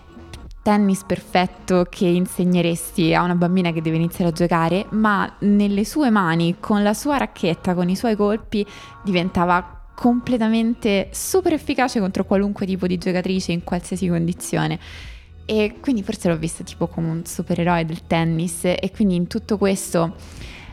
tennis 0.68 1.06
perfetto 1.06 1.86
che 1.90 2.08
insegneresti 2.08 3.14
a 3.14 3.24
una 3.24 3.36
bambina 3.36 3.72
che 3.72 3.82
deve 3.82 3.96
iniziare 3.96 4.32
a 4.32 4.34
giocare, 4.34 4.86
ma 4.90 5.38
nelle 5.40 5.86
sue 5.86 6.10
mani, 6.10 6.58
con 6.60 6.84
la 6.84 6.94
sua 6.94 7.16
racchetta, 7.16 7.74
con 7.74 7.88
i 7.88 7.96
suoi 7.96 8.18
colpi, 8.18 8.68
diventava 9.02 9.86
completamente 9.96 11.08
super 11.14 11.54
efficace 11.54 12.02
contro 12.02 12.26
qualunque 12.26 12.66
tipo 12.66 12.86
di 12.86 12.98
giocatrice 12.98 13.54
in 13.54 13.64
qualsiasi 13.64 14.10
condizione. 14.10 14.78
E 15.46 15.76
quindi 15.80 16.04
forse 16.04 16.28
l'ho 16.28 16.38
vista 16.38 16.66
tipo 16.66 16.88
come 16.88 17.12
un 17.12 17.26
supereroe 17.26 17.86
del 17.86 18.06
tennis 18.06 18.66
e 18.66 18.92
quindi 18.94 19.16
in 19.16 19.28
tutto 19.28 19.58
questo 19.58 20.16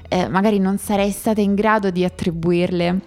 eh, 0.09 0.27
magari 0.27 0.59
non 0.59 0.77
sarei 0.77 1.13
stata 1.13 1.41
in 1.41 1.55
grado 1.55 1.91
di 1.91 2.05
attribuirle 2.05 3.01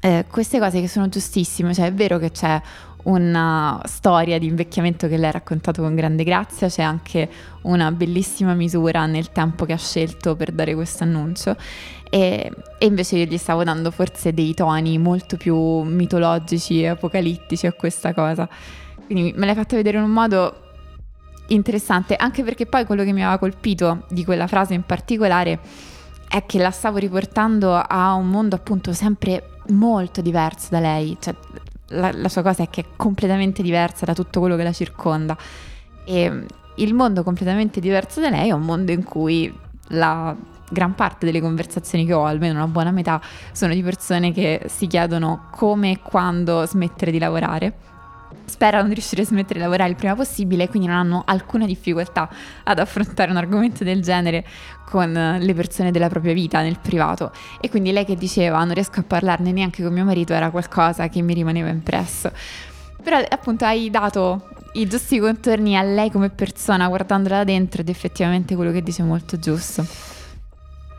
eh, 0.00 0.24
queste 0.28 0.58
cose 0.58 0.80
che 0.80 0.88
sono 0.88 1.08
giustissime, 1.08 1.74
cioè 1.74 1.86
è 1.86 1.92
vero 1.92 2.18
che 2.18 2.32
c'è 2.32 2.60
una 3.08 3.80
storia 3.84 4.38
di 4.38 4.46
invecchiamento 4.46 5.08
che 5.08 5.16
lei 5.16 5.28
ha 5.28 5.32
raccontato 5.32 5.82
con 5.82 5.94
grande 5.94 6.24
grazia, 6.24 6.68
c'è 6.68 6.82
anche 6.82 7.28
una 7.62 7.90
bellissima 7.90 8.54
misura 8.54 9.06
nel 9.06 9.32
tempo 9.32 9.64
che 9.64 9.72
ha 9.72 9.78
scelto 9.78 10.36
per 10.36 10.52
dare 10.52 10.74
questo 10.74 11.04
annuncio. 11.04 11.56
E, 12.10 12.50
e, 12.78 12.86
invece 12.86 13.16
io 13.16 13.24
gli 13.24 13.36
stavo 13.38 13.64
dando 13.64 13.90
forse 13.90 14.32
dei 14.32 14.54
toni 14.54 14.98
molto 14.98 15.36
più 15.36 15.56
mitologici 15.82 16.82
e 16.82 16.88
apocalittici 16.88 17.66
a 17.66 17.72
questa 17.72 18.12
cosa. 18.12 18.48
Quindi 19.06 19.32
me 19.36 19.46
l'hai 19.46 19.54
fatta 19.54 19.76
vedere 19.76 19.98
in 19.98 20.04
un 20.04 20.10
modo 20.10 20.64
interessante, 21.48 22.14
anche 22.14 22.42
perché 22.42 22.66
poi 22.66 22.84
quello 22.84 23.04
che 23.04 23.12
mi 23.12 23.22
aveva 23.22 23.38
colpito 23.38 24.04
di 24.10 24.24
quella 24.24 24.46
frase 24.46 24.74
in 24.74 24.82
particolare 24.82 25.60
è 26.28 26.44
che 26.44 26.58
la 26.58 26.70
stavo 26.70 26.98
riportando 26.98 27.74
a 27.74 28.12
un 28.12 28.28
mondo 28.28 28.54
appunto 28.54 28.92
sempre 28.92 29.56
molto 29.68 30.20
diverso 30.20 30.68
da 30.70 30.80
lei, 30.80 31.16
cioè 31.18 31.34
la, 31.88 32.10
la, 32.12 32.28
sua 32.28 32.42
cosa 32.42 32.62
è 32.62 32.70
che 32.70 32.80
è 32.80 32.84
completamente 32.96 33.62
diversa 33.62 34.04
da 34.04 34.14
tutto 34.14 34.40
quello 34.40 34.56
che 34.56 34.62
la 34.62 34.72
circonda. 34.72 35.36
E 36.04 36.46
il 36.76 36.94
mondo 36.94 37.22
completamente 37.22 37.80
diverso 37.80 38.20
da 38.20 38.30
lei 38.30 38.48
è 38.48 38.52
un 38.52 38.62
mondo 38.62 38.92
in 38.92 39.04
cui 39.04 39.52
la 39.88 40.34
gran 40.70 40.94
parte 40.94 41.26
delle 41.26 41.40
conversazioni 41.40 42.04
che 42.04 42.12
ho, 42.12 42.24
almeno 42.24 42.54
una 42.54 42.66
buona 42.66 42.90
metà, 42.90 43.20
sono 43.52 43.72
di 43.72 43.82
persone 43.82 44.32
che 44.32 44.62
si 44.66 44.86
chiedono 44.86 45.46
come 45.50 45.92
e 45.92 45.98
quando 46.02 46.66
smettere 46.66 47.10
di 47.10 47.18
lavorare 47.18 47.74
sperano 48.48 48.88
di 48.88 48.94
riuscire 48.94 49.22
a 49.22 49.24
smettere 49.24 49.58
di 49.58 49.64
lavorare 49.64 49.90
il 49.90 49.96
prima 49.96 50.14
possibile 50.14 50.68
quindi 50.68 50.88
non 50.88 50.96
hanno 50.96 51.22
alcuna 51.26 51.66
difficoltà 51.66 52.28
ad 52.64 52.78
affrontare 52.78 53.30
un 53.30 53.36
argomento 53.36 53.84
del 53.84 54.02
genere 54.02 54.44
con 54.84 55.12
le 55.12 55.54
persone 55.54 55.90
della 55.90 56.08
propria 56.08 56.32
vita 56.32 56.62
nel 56.62 56.78
privato. 56.80 57.32
E 57.60 57.68
quindi 57.68 57.92
lei 57.92 58.04
che 58.04 58.16
diceva 58.16 58.58
non 58.58 58.74
riesco 58.74 59.00
a 59.00 59.04
parlarne 59.06 59.52
neanche 59.52 59.82
con 59.82 59.92
mio 59.92 60.04
marito 60.04 60.32
era 60.32 60.50
qualcosa 60.50 61.08
che 61.08 61.20
mi 61.22 61.34
rimaneva 61.34 61.68
impresso. 61.68 62.32
Però 63.02 63.18
appunto 63.28 63.64
hai 63.64 63.90
dato 63.90 64.48
i 64.72 64.86
giusti 64.86 65.18
contorni 65.18 65.76
a 65.76 65.82
lei 65.82 66.10
come 66.10 66.30
persona 66.30 66.88
guardandola 66.88 67.38
da 67.38 67.44
dentro 67.44 67.80
ed 67.80 67.88
effettivamente 67.88 68.54
quello 68.54 68.72
che 68.72 68.82
dice 68.82 69.02
è 69.02 69.04
molto 69.04 69.38
giusto. 69.38 69.84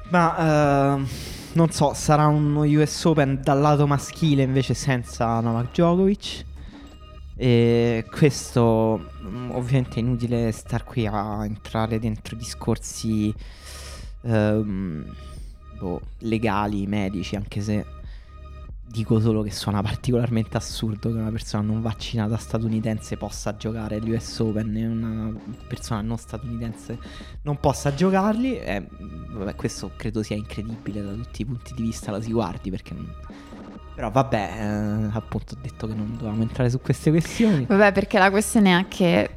Ma 0.09 0.95
uh, 0.95 1.05
non 1.53 1.69
so, 1.71 1.93
sarà 1.93 2.27
uno 2.27 2.61
US 2.61 3.05
Open 3.05 3.39
dal 3.43 3.59
lato 3.59 3.85
maschile 3.85 4.43
invece 4.43 4.73
senza 4.73 5.39
Novak 5.39 5.71
Djokovic 5.71 6.45
e 7.41 8.03
questo 8.11 9.11
mm, 9.23 9.51
ovviamente 9.51 9.95
è 9.95 9.99
inutile 9.99 10.51
star 10.51 10.83
qui 10.83 11.07
a 11.07 11.45
entrare 11.45 11.97
dentro 11.97 12.35
discorsi 12.35 13.33
ehm, 14.23 15.05
boh, 15.77 16.01
legali, 16.17 16.85
medici, 16.85 17.37
anche 17.37 17.61
se 17.61 17.85
dico 18.85 19.21
solo 19.21 19.41
che 19.41 19.51
suona 19.51 19.81
particolarmente 19.81 20.57
assurdo 20.57 21.13
che 21.13 21.17
una 21.17 21.31
persona 21.31 21.63
non 21.63 21.81
vaccinata 21.81 22.35
statunitense 22.35 23.15
possa 23.15 23.55
giocare 23.55 23.95
agli 23.95 24.11
US 24.11 24.39
Open 24.39 24.75
e 24.75 24.87
una 24.87 25.33
persona 25.65 26.01
non 26.01 26.17
statunitense 26.17 26.99
non 27.43 27.57
possa 27.57 27.93
giocarli. 27.93 28.59
Eh, 28.59 28.85
vabbè, 29.29 29.55
questo 29.55 29.91
credo 29.95 30.23
sia 30.23 30.35
incredibile 30.35 31.01
da 31.01 31.13
tutti 31.13 31.43
i 31.43 31.45
punti 31.45 31.73
di 31.73 31.83
vista 31.83 32.11
la 32.11 32.19
si 32.19 32.33
guardi 32.33 32.69
perché 32.69 32.93
non 32.93 33.09
però 33.99 34.11
vabbè, 34.11 34.51
eh, 34.57 35.09
appunto 35.11 35.55
ho 35.55 35.57
detto 35.61 35.85
che 35.85 35.93
non 35.93 36.15
dovevamo 36.15 36.41
entrare 36.41 36.69
su 36.69 36.79
queste 36.79 37.09
questioni. 37.09 37.65
Vabbè, 37.67 37.91
perché 37.91 38.17
la 38.17 38.29
questione 38.29 38.79
è 38.79 38.87
che 38.87 39.29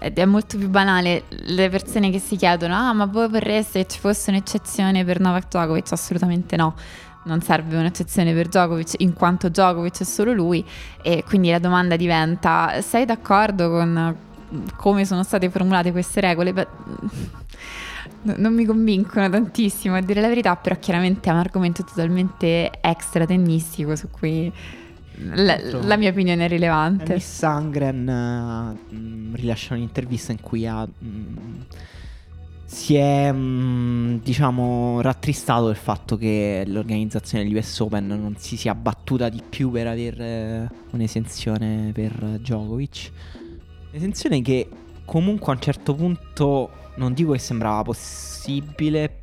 eh, 0.00 0.12
è 0.12 0.24
molto 0.24 0.58
più 0.58 0.68
banale. 0.68 1.22
Le 1.28 1.68
persone 1.68 2.10
che 2.10 2.18
si 2.18 2.34
chiedono, 2.34 2.74
ah, 2.74 2.92
ma 2.92 3.04
voi 3.04 3.28
vorreste 3.28 3.82
che 3.82 3.92
ci 3.92 4.00
fosse 4.00 4.30
un'eccezione 4.30 5.04
per 5.04 5.20
Novak 5.20 5.46
Djokovic? 5.46 5.92
Assolutamente 5.92 6.56
no. 6.56 6.74
Non 7.26 7.40
serve 7.40 7.76
un'eccezione 7.76 8.32
per 8.32 8.48
Djokovic 8.48 8.94
in 8.96 9.12
quanto 9.12 9.48
Djokovic 9.48 10.00
è 10.00 10.04
solo 10.04 10.32
lui 10.32 10.66
e 11.00 11.22
quindi 11.24 11.50
la 11.52 11.60
domanda 11.60 11.94
diventa 11.94 12.80
sei 12.80 13.04
d'accordo 13.04 13.70
con 13.70 14.16
come 14.74 15.04
sono 15.04 15.22
state 15.22 15.48
formulate 15.48 15.92
queste 15.92 16.20
regole? 16.20 16.52
Beh, 16.52 16.66
non 18.22 18.54
mi 18.54 18.64
convincono 18.64 19.28
tantissimo 19.28 19.96
a 19.96 20.00
dire 20.00 20.20
la 20.20 20.28
verità, 20.28 20.56
però 20.56 20.76
chiaramente 20.78 21.28
è 21.28 21.32
un 21.32 21.38
argomento 21.38 21.84
totalmente 21.84 22.70
extra 22.80 23.26
tennistico 23.26 23.96
su 23.96 24.08
cui 24.10 24.52
la, 25.20 25.58
la 25.82 25.96
mia 25.96 26.10
opinione 26.10 26.44
è 26.44 26.48
rilevante. 26.48 27.14
Miss 27.14 27.38
Sangren 27.38 28.06
uh, 28.06 29.34
rilascia 29.34 29.74
un'intervista 29.74 30.32
in 30.32 30.40
cui 30.40 30.66
ha... 30.66 30.86
Um, 30.98 31.66
si 32.64 32.96
è 32.96 33.30
um, 33.30 34.20
diciamo 34.20 35.00
rattristato 35.00 35.68
del 35.68 35.76
fatto 35.76 36.18
che 36.18 36.64
l'organizzazione 36.66 37.42
degli 37.42 37.56
US 37.56 37.80
Open 37.80 38.06
non 38.06 38.34
si 38.36 38.58
sia 38.58 38.74
battuta 38.74 39.30
di 39.30 39.42
più 39.48 39.70
per 39.70 39.86
avere 39.86 40.70
un'esenzione 40.90 41.92
per 41.94 42.12
Djokovic. 42.12 43.10
Un'esenzione 43.90 44.42
che 44.42 44.68
comunque 45.06 45.50
a 45.50 45.54
un 45.56 45.62
certo 45.62 45.94
punto 45.94 46.70
non 46.98 47.14
dico 47.14 47.32
che 47.32 47.38
sembrava 47.38 47.82
possibile, 47.82 49.22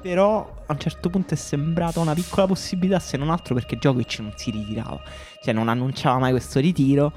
però 0.00 0.62
a 0.66 0.72
un 0.72 0.78
certo 0.78 1.10
punto 1.10 1.34
è 1.34 1.36
sembrata 1.36 1.98
una 2.00 2.14
piccola 2.14 2.46
possibilità, 2.46 2.98
se 3.00 3.16
non 3.16 3.30
altro 3.30 3.54
perché 3.54 3.76
Djokovic 3.76 4.18
non 4.20 4.32
si 4.36 4.50
ritirava, 4.50 5.00
cioè 5.42 5.52
non 5.52 5.68
annunciava 5.68 6.18
mai 6.18 6.30
questo 6.30 6.60
ritiro, 6.60 7.12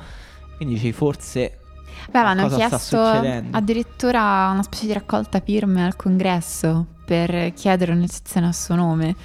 quindi 0.56 0.76
dici 0.76 0.92
forse... 0.92 1.58
Beh, 2.10 2.20
hanno 2.20 2.48
chiesto 2.48 3.00
addirittura 3.00 4.50
una 4.52 4.64
specie 4.64 4.88
di 4.88 4.94
raccolta 4.94 5.40
firme 5.40 5.86
al 5.86 5.96
congresso 5.96 6.88
per 7.06 7.54
chiedere 7.54 7.92
un'eccezione 7.92 8.48
a 8.48 8.54
suo 8.54 8.76
nome. 8.76 9.16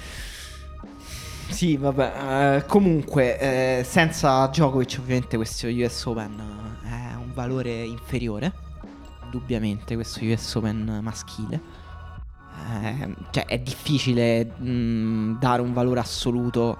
Sì, 1.48 1.76
vabbè, 1.76 2.56
eh, 2.56 2.66
comunque 2.66 3.38
eh, 3.38 3.84
senza 3.84 4.46
Djokovic 4.48 4.96
ovviamente 5.00 5.36
questo 5.36 5.68
US 5.68 6.04
Open 6.04 6.34
è 6.82 7.14
un 7.14 7.32
valore 7.32 7.84
inferiore, 7.84 8.52
indubbiamente 9.26 9.94
questo 9.94 10.24
US 10.24 10.54
Open 10.54 11.00
maschile. 11.02 11.84
Eh, 12.72 13.14
cioè 13.30 13.44
è 13.44 13.58
difficile 13.58 14.44
mh, 14.44 15.38
dare 15.38 15.60
un 15.60 15.72
valore 15.72 16.00
assoluto 16.00 16.78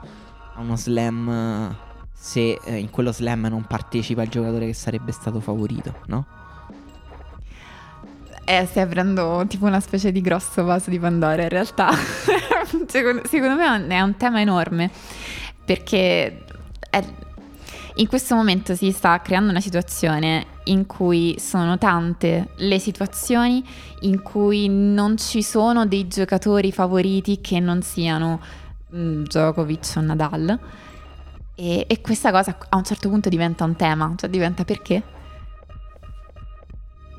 a 0.55 0.61
uno 0.61 0.77
slam 0.77 1.77
se 2.13 2.59
eh, 2.65 2.77
in 2.79 2.91
quello 2.91 3.13
slam 3.13 3.47
non 3.47 3.65
partecipa 3.65 4.23
il 4.23 4.31
giocatore 4.31 4.67
che 4.67 4.75
sarebbe 4.75 5.13
stato 5.13 5.39
favorito, 5.41 5.95
no? 6.07 6.27
Eh, 8.45 8.65
stai 8.67 8.85
aprendo 8.85 9.45
tipo 9.49 9.67
una 9.67 9.81
specie 9.81 10.13
di 10.13 10.21
grosso 10.21 10.65
vaso 10.65 10.89
di 10.89 10.99
Pandora 10.99 11.43
in 11.43 11.49
realtà. 11.49 11.91
secondo, 12.87 13.23
secondo, 13.27 13.57
me 13.57 13.87
è 13.89 14.01
un 14.01 14.17
tema 14.17 14.41
enorme 14.41 14.91
perché 15.65 16.45
è, 16.89 17.05
in 17.97 18.09
questo 18.09 18.35
momento 18.35 18.75
si 18.75 18.91
sta 18.91 19.21
creando 19.21 19.51
una 19.51 19.61
situazione 19.61 20.47
in 20.65 20.87
cui 20.87 21.37
sono 21.39 21.79
tante 21.79 22.49
le 22.57 22.79
situazioni 22.79 23.65
in 24.01 24.23
cui 24.23 24.69
non 24.69 25.17
ci 25.17 25.43
sono 25.43 25.87
dei 25.87 26.07
giocatori 26.07 26.73
favoriti 26.73 27.41
che 27.41 27.59
non 27.59 27.83
siano 27.83 28.41
mm, 28.95 29.23
Djokovic 29.25 29.95
o 29.97 30.01
Nadal. 30.01 30.59
E, 31.55 31.87
e 31.89 32.01
questa 32.03 32.31
cosa 32.31 32.59
a 32.69 32.77
un 32.77 32.85
certo 32.85 33.09
punto 33.09 33.31
diventa 33.31 33.65
un 33.65 33.77
tema, 33.77 34.13
cioè 34.17 34.29
diventa 34.29 34.65
perché? 34.65 35.03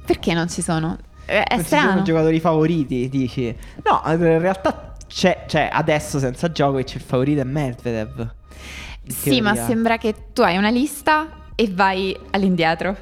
Perché 0.06 0.34
non 0.34 0.48
ci 0.48 0.62
sono? 0.62 0.98
È 1.26 1.44
non 1.50 1.64
strano. 1.64 1.90
sono 1.90 2.02
giocatori 2.04 2.40
favoriti, 2.40 3.10
dici. 3.10 3.54
No, 3.84 4.02
in 4.12 4.40
realtà 4.40 4.94
c'è, 5.08 5.46
cioè, 5.48 5.70
adesso 5.72 6.20
senza 6.20 6.52
gioco 6.52 6.78
il 6.78 6.88
favorito 6.88 7.42
è 7.42 7.46
Medvedev. 7.46 8.36
Sì, 9.08 9.42
ma 9.42 9.56
sembra 9.56 9.98
che 9.98 10.14
tu 10.34 10.42
hai 10.42 10.58
una 10.58 10.70
lista 10.70 11.50
e 11.56 11.70
vai 11.72 12.18
all'indietro. 12.32 12.96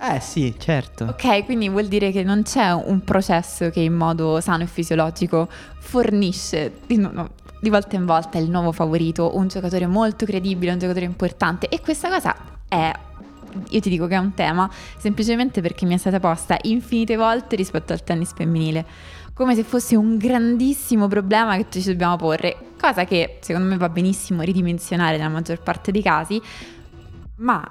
Eh 0.00 0.20
sì, 0.20 0.54
certo. 0.58 1.04
Ok, 1.04 1.44
quindi 1.44 1.68
vuol 1.68 1.86
dire 1.86 2.10
che 2.10 2.22
non 2.22 2.42
c'è 2.42 2.72
un 2.72 3.02
processo 3.02 3.70
che 3.70 3.80
in 3.80 3.94
modo 3.94 4.40
sano 4.40 4.62
e 4.62 4.66
fisiologico 4.66 5.48
fornisce 5.78 6.80
di, 6.86 6.98
no, 6.98 7.30
di 7.60 7.70
volta 7.70 7.96
in 7.96 8.04
volta 8.04 8.38
il 8.38 8.50
nuovo 8.50 8.72
favorito, 8.72 9.36
un 9.36 9.48
giocatore 9.48 9.86
molto 9.86 10.26
credibile, 10.26 10.72
un 10.72 10.78
giocatore 10.78 11.06
importante 11.06 11.68
e 11.68 11.80
questa 11.80 12.08
cosa 12.08 12.34
è 12.68 12.92
io 13.70 13.80
ti 13.80 13.88
dico 13.88 14.06
che 14.06 14.14
è 14.14 14.18
un 14.18 14.34
tema 14.34 14.70
semplicemente 14.98 15.62
perché 15.62 15.86
mi 15.86 15.94
è 15.94 15.96
stata 15.96 16.20
posta 16.20 16.58
infinite 16.62 17.16
volte 17.16 17.56
rispetto 17.56 17.94
al 17.94 18.04
tennis 18.04 18.32
femminile, 18.34 18.84
come 19.36 19.54
se 19.54 19.64
fosse 19.64 19.96
un 19.96 20.16
grandissimo 20.16 21.08
problema 21.08 21.58
che 21.58 21.66
ci 21.68 21.84
dobbiamo 21.84 22.16
porre, 22.16 22.56
cosa 22.80 23.04
che 23.04 23.36
secondo 23.42 23.68
me 23.68 23.76
va 23.76 23.90
benissimo 23.90 24.40
ridimensionare 24.40 25.18
nella 25.18 25.28
maggior 25.28 25.60
parte 25.60 25.92
dei 25.92 26.00
casi, 26.00 26.40
ma 27.36 27.62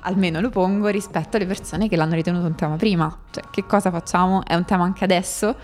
almeno 0.00 0.40
lo 0.40 0.50
pongo 0.50 0.88
rispetto 0.88 1.38
alle 1.38 1.46
persone 1.46 1.88
che 1.88 1.96
l'hanno 1.96 2.16
ritenuto 2.16 2.44
un 2.44 2.54
tema 2.54 2.76
prima. 2.76 3.18
Cioè, 3.30 3.44
che 3.50 3.64
cosa 3.64 3.90
facciamo? 3.90 4.44
È 4.44 4.54
un 4.54 4.66
tema 4.66 4.84
anche 4.84 5.04
adesso? 5.04 5.56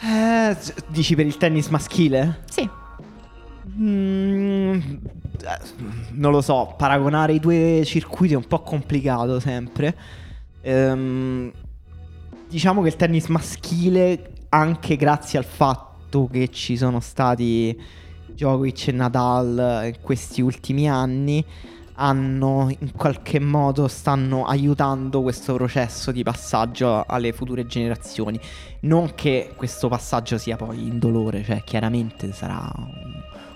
Eh, 0.00 0.56
dici 0.88 1.14
per 1.14 1.26
il 1.26 1.36
tennis 1.36 1.68
maschile? 1.68 2.42
Sì. 2.50 2.68
Mm, 3.78 4.80
non 6.14 6.32
lo 6.32 6.40
so, 6.40 6.74
paragonare 6.76 7.32
i 7.32 7.38
due 7.38 7.82
circuiti 7.84 8.34
è 8.34 8.36
un 8.36 8.48
po' 8.48 8.60
complicato 8.62 9.38
sempre. 9.38 9.96
Ehm, 10.62 11.52
diciamo 12.48 12.82
che 12.82 12.88
il 12.88 12.96
tennis 12.96 13.26
maschile, 13.26 14.30
anche 14.48 14.96
grazie 14.96 15.38
al 15.38 15.44
fatto 15.44 16.28
che 16.30 16.48
ci 16.48 16.76
sono 16.76 17.00
stati 17.00 17.78
Djokovic 18.26 18.88
e 18.88 18.92
Nadal 18.92 19.82
in 19.84 20.00
questi 20.00 20.40
ultimi 20.40 20.88
anni, 20.88 21.44
hanno 22.00 22.74
in 22.78 22.92
qualche 22.92 23.40
modo 23.40 23.88
stanno 23.88 24.46
aiutando 24.46 25.20
questo 25.20 25.54
processo 25.54 26.12
di 26.12 26.22
passaggio 26.22 27.04
alle 27.06 27.32
future 27.32 27.66
generazioni. 27.66 28.40
Non 28.80 29.12
che 29.14 29.52
questo 29.56 29.88
passaggio 29.88 30.38
sia 30.38 30.56
poi 30.56 30.86
indolore, 30.86 31.42
cioè 31.44 31.62
chiaramente 31.64 32.32
sarà 32.32 32.72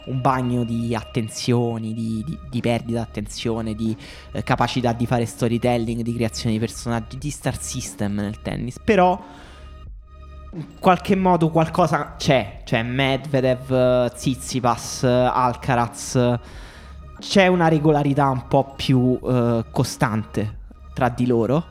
un 0.07 0.21
bagno 0.21 0.65
di 0.65 0.95
attenzioni, 0.95 1.95
di, 1.95 2.23
di, 2.25 2.39
di 2.51 2.61
perdita 2.61 2.99
di 2.99 3.05
attenzione, 3.05 3.75
di 3.75 3.97
eh, 4.33 4.43
capacità 4.43 4.93
di 4.93 5.07
fare 5.07 5.27
storytelling, 5.27 6.03
di 6.03 6.15
creazione 6.15 6.55
di 6.55 6.61
personaggi, 6.61 7.19
di 7.19 7.31
star 7.31 7.61
system 7.61 8.15
nel 8.15 8.41
tennis. 8.41 8.79
Però 8.83 9.23
in 10.55 10.67
qualche 10.79 11.17
modo 11.17 11.51
qualcosa 11.51 12.17
c'è, 12.17 12.61
cioè 12.65 12.83
Medvedev, 12.83 14.13
Tsitsipas, 14.13 15.05
Alcaraz, 15.05 16.39
c'è 17.19 17.47
una 17.47 17.69
regolarità 17.69 18.29
un 18.29 18.47
po' 18.49 18.75
più 18.77 19.19
eh, 19.23 19.65
costante 19.71 20.59
tra 20.93 21.09
di 21.09 21.27
loro, 21.27 21.65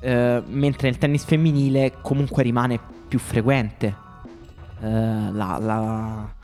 eh, 0.00 0.42
mentre 0.46 0.88
nel 0.88 0.98
tennis 0.98 1.24
femminile 1.24 1.94
comunque 2.00 2.42
rimane 2.42 2.78
più 3.08 3.18
frequente 3.18 3.94
eh, 4.80 5.32
la, 5.32 5.58
la 5.60 6.34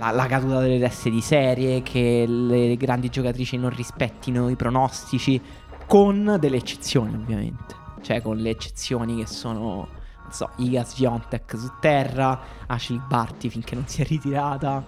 la, 0.00 0.10
la, 0.12 0.26
caduta 0.26 0.60
delle 0.60 0.78
teste 0.78 1.10
di 1.10 1.20
serie, 1.20 1.82
che 1.82 2.24
le 2.26 2.74
grandi 2.76 3.10
giocatrici 3.10 3.58
non 3.58 3.68
rispettino 3.68 4.48
i 4.48 4.56
pronostici, 4.56 5.40
con 5.86 6.38
delle 6.40 6.56
eccezioni 6.56 7.14
ovviamente, 7.14 7.74
cioè 8.00 8.22
con 8.22 8.38
le 8.38 8.48
eccezioni 8.48 9.16
che 9.16 9.26
sono, 9.26 9.88
non 10.22 10.32
so, 10.32 10.50
Iga 10.56 10.84
Swiatek 10.84 11.54
su 11.58 11.70
terra, 11.80 12.40
Ashley 12.66 13.00
Barty 13.06 13.50
finché 13.50 13.74
non 13.74 13.86
si 13.86 14.00
è 14.00 14.06
ritirata. 14.06 14.82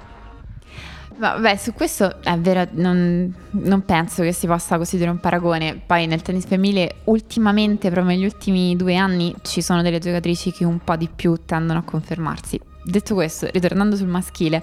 Vabbè, 1.15 1.57
su 1.57 1.75
questo 1.75 2.23
è 2.23 2.39
vero, 2.39 2.67
non, 2.73 3.35
non, 3.51 3.85
penso 3.85 4.23
che 4.23 4.33
si 4.33 4.47
possa 4.47 4.79
costituire 4.79 5.11
un 5.11 5.21
paragone. 5.21 5.77
Poi 5.85 6.07
nel 6.07 6.23
tennis 6.23 6.47
femminile, 6.47 7.03
ultimamente, 7.05 7.91
proprio 7.91 8.17
negli 8.17 8.25
ultimi 8.25 8.75
due 8.77 8.97
anni, 8.97 9.35
ci 9.43 9.61
sono 9.61 9.83
delle 9.83 9.99
giocatrici 9.99 10.53
che 10.53 10.65
un 10.65 10.79
po' 10.79 10.97
di 10.97 11.11
più 11.15 11.37
tendono 11.45 11.81
a 11.81 11.83
confermarsi 11.83 12.59
detto 12.83 13.15
questo, 13.15 13.49
ritornando 13.51 13.97
sul 13.97 14.09
maschile, 14.09 14.63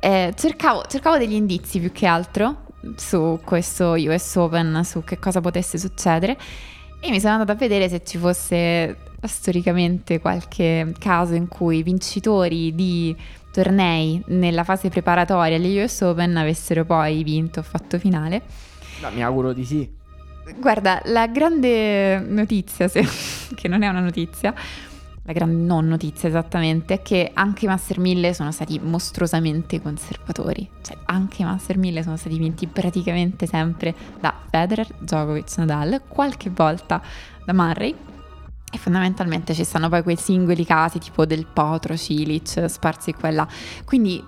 eh, 0.00 0.32
cercavo, 0.36 0.84
cercavo 0.88 1.18
degli 1.18 1.34
indizi 1.34 1.80
più 1.80 1.92
che 1.92 2.06
altro 2.06 2.66
su 2.96 3.40
questo 3.44 3.92
US 3.92 4.36
Open, 4.36 4.82
su 4.84 5.02
che 5.04 5.18
cosa 5.18 5.40
potesse 5.40 5.78
succedere 5.78 6.36
e 7.04 7.10
mi 7.10 7.20
sono 7.20 7.34
andata 7.34 7.52
a 7.52 7.56
vedere 7.56 7.88
se 7.90 8.02
ci 8.02 8.16
fosse 8.16 8.96
storicamente 9.22 10.20
qualche 10.20 10.94
caso 10.98 11.34
in 11.34 11.48
cui 11.48 11.78
i 11.78 11.82
vincitori 11.82 12.74
di 12.74 13.14
tornei 13.52 14.22
nella 14.28 14.64
fase 14.64 14.88
preparatoria 14.88 15.56
agli 15.56 15.82
US 15.82 16.00
Open 16.00 16.34
avessero 16.38 16.86
poi 16.86 17.22
vinto 17.22 17.60
o 17.60 17.62
fatto 17.62 17.98
finale. 17.98 18.40
No, 19.02 19.10
mi 19.10 19.22
auguro 19.22 19.52
di 19.52 19.66
sì. 19.66 19.90
Guarda, 20.58 21.02
la 21.04 21.26
grande 21.26 22.20
notizia, 22.20 22.88
se, 22.88 23.06
che 23.54 23.68
non 23.68 23.82
è 23.82 23.88
una 23.88 24.00
notizia, 24.00 24.54
la 25.26 25.32
grande 25.32 25.56
non 25.56 25.86
notizia 25.86 26.28
esattamente 26.28 26.94
è 26.94 27.02
che 27.02 27.30
anche 27.32 27.64
i 27.64 27.68
Master 27.68 27.98
1000 27.98 28.34
sono 28.34 28.52
stati 28.52 28.78
mostruosamente 28.78 29.80
conservatori. 29.80 30.68
Cioè, 30.82 30.98
anche 31.06 31.40
i 31.40 31.44
Master 31.46 31.78
1000 31.78 32.02
sono 32.02 32.16
stati 32.18 32.36
vinti 32.36 32.66
praticamente 32.66 33.46
sempre 33.46 33.94
da 34.20 34.34
Federer, 34.50 34.86
Djokovic, 34.98 35.56
Nadal, 35.56 36.02
qualche 36.06 36.50
volta 36.50 37.00
da 37.42 37.54
Murray. 37.54 37.94
E 38.70 38.76
fondamentalmente 38.76 39.54
ci 39.54 39.64
stanno 39.64 39.88
poi 39.88 40.02
quei 40.02 40.16
singoli 40.16 40.66
casi 40.66 40.98
tipo 40.98 41.24
del 41.24 41.46
Potro, 41.46 41.96
Cilic, 41.96 42.68
sparsi 42.68 43.14
qua 43.14 43.28
e 43.30 43.32
là. 43.32 43.48
Quindi 43.84 44.22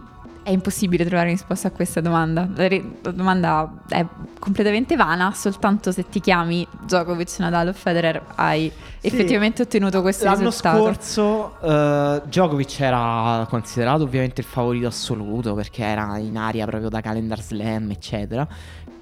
è 0.46 0.50
impossibile 0.50 1.04
trovare 1.04 1.30
risposta 1.30 1.66
a 1.66 1.70
questa 1.72 2.00
domanda. 2.00 2.48
La, 2.54 2.68
domanda 3.10 3.82
è 3.88 4.06
completamente 4.38 4.94
vana, 4.94 5.32
soltanto 5.34 5.90
se 5.90 6.08
ti 6.08 6.20
chiami 6.20 6.64
Djokovic, 6.82 7.40
Nadal 7.40 7.66
o 7.66 7.72
Federer 7.72 8.22
hai 8.36 8.70
sì. 9.00 9.08
effettivamente 9.08 9.62
ottenuto 9.62 10.02
questo 10.02 10.24
L'anno 10.24 10.44
risultato. 10.44 10.78
L'anno 10.78 10.94
scorso 10.94 11.56
uh, 11.62 12.28
Djokovic 12.28 12.78
era 12.78 13.44
considerato 13.50 14.04
ovviamente 14.04 14.40
il 14.40 14.46
favorito 14.46 14.86
assoluto 14.86 15.54
perché 15.54 15.82
era 15.82 16.16
in 16.18 16.36
aria 16.36 16.64
proprio 16.64 16.90
da 16.90 17.00
calendar 17.00 17.42
slam, 17.42 17.90
eccetera. 17.90 18.46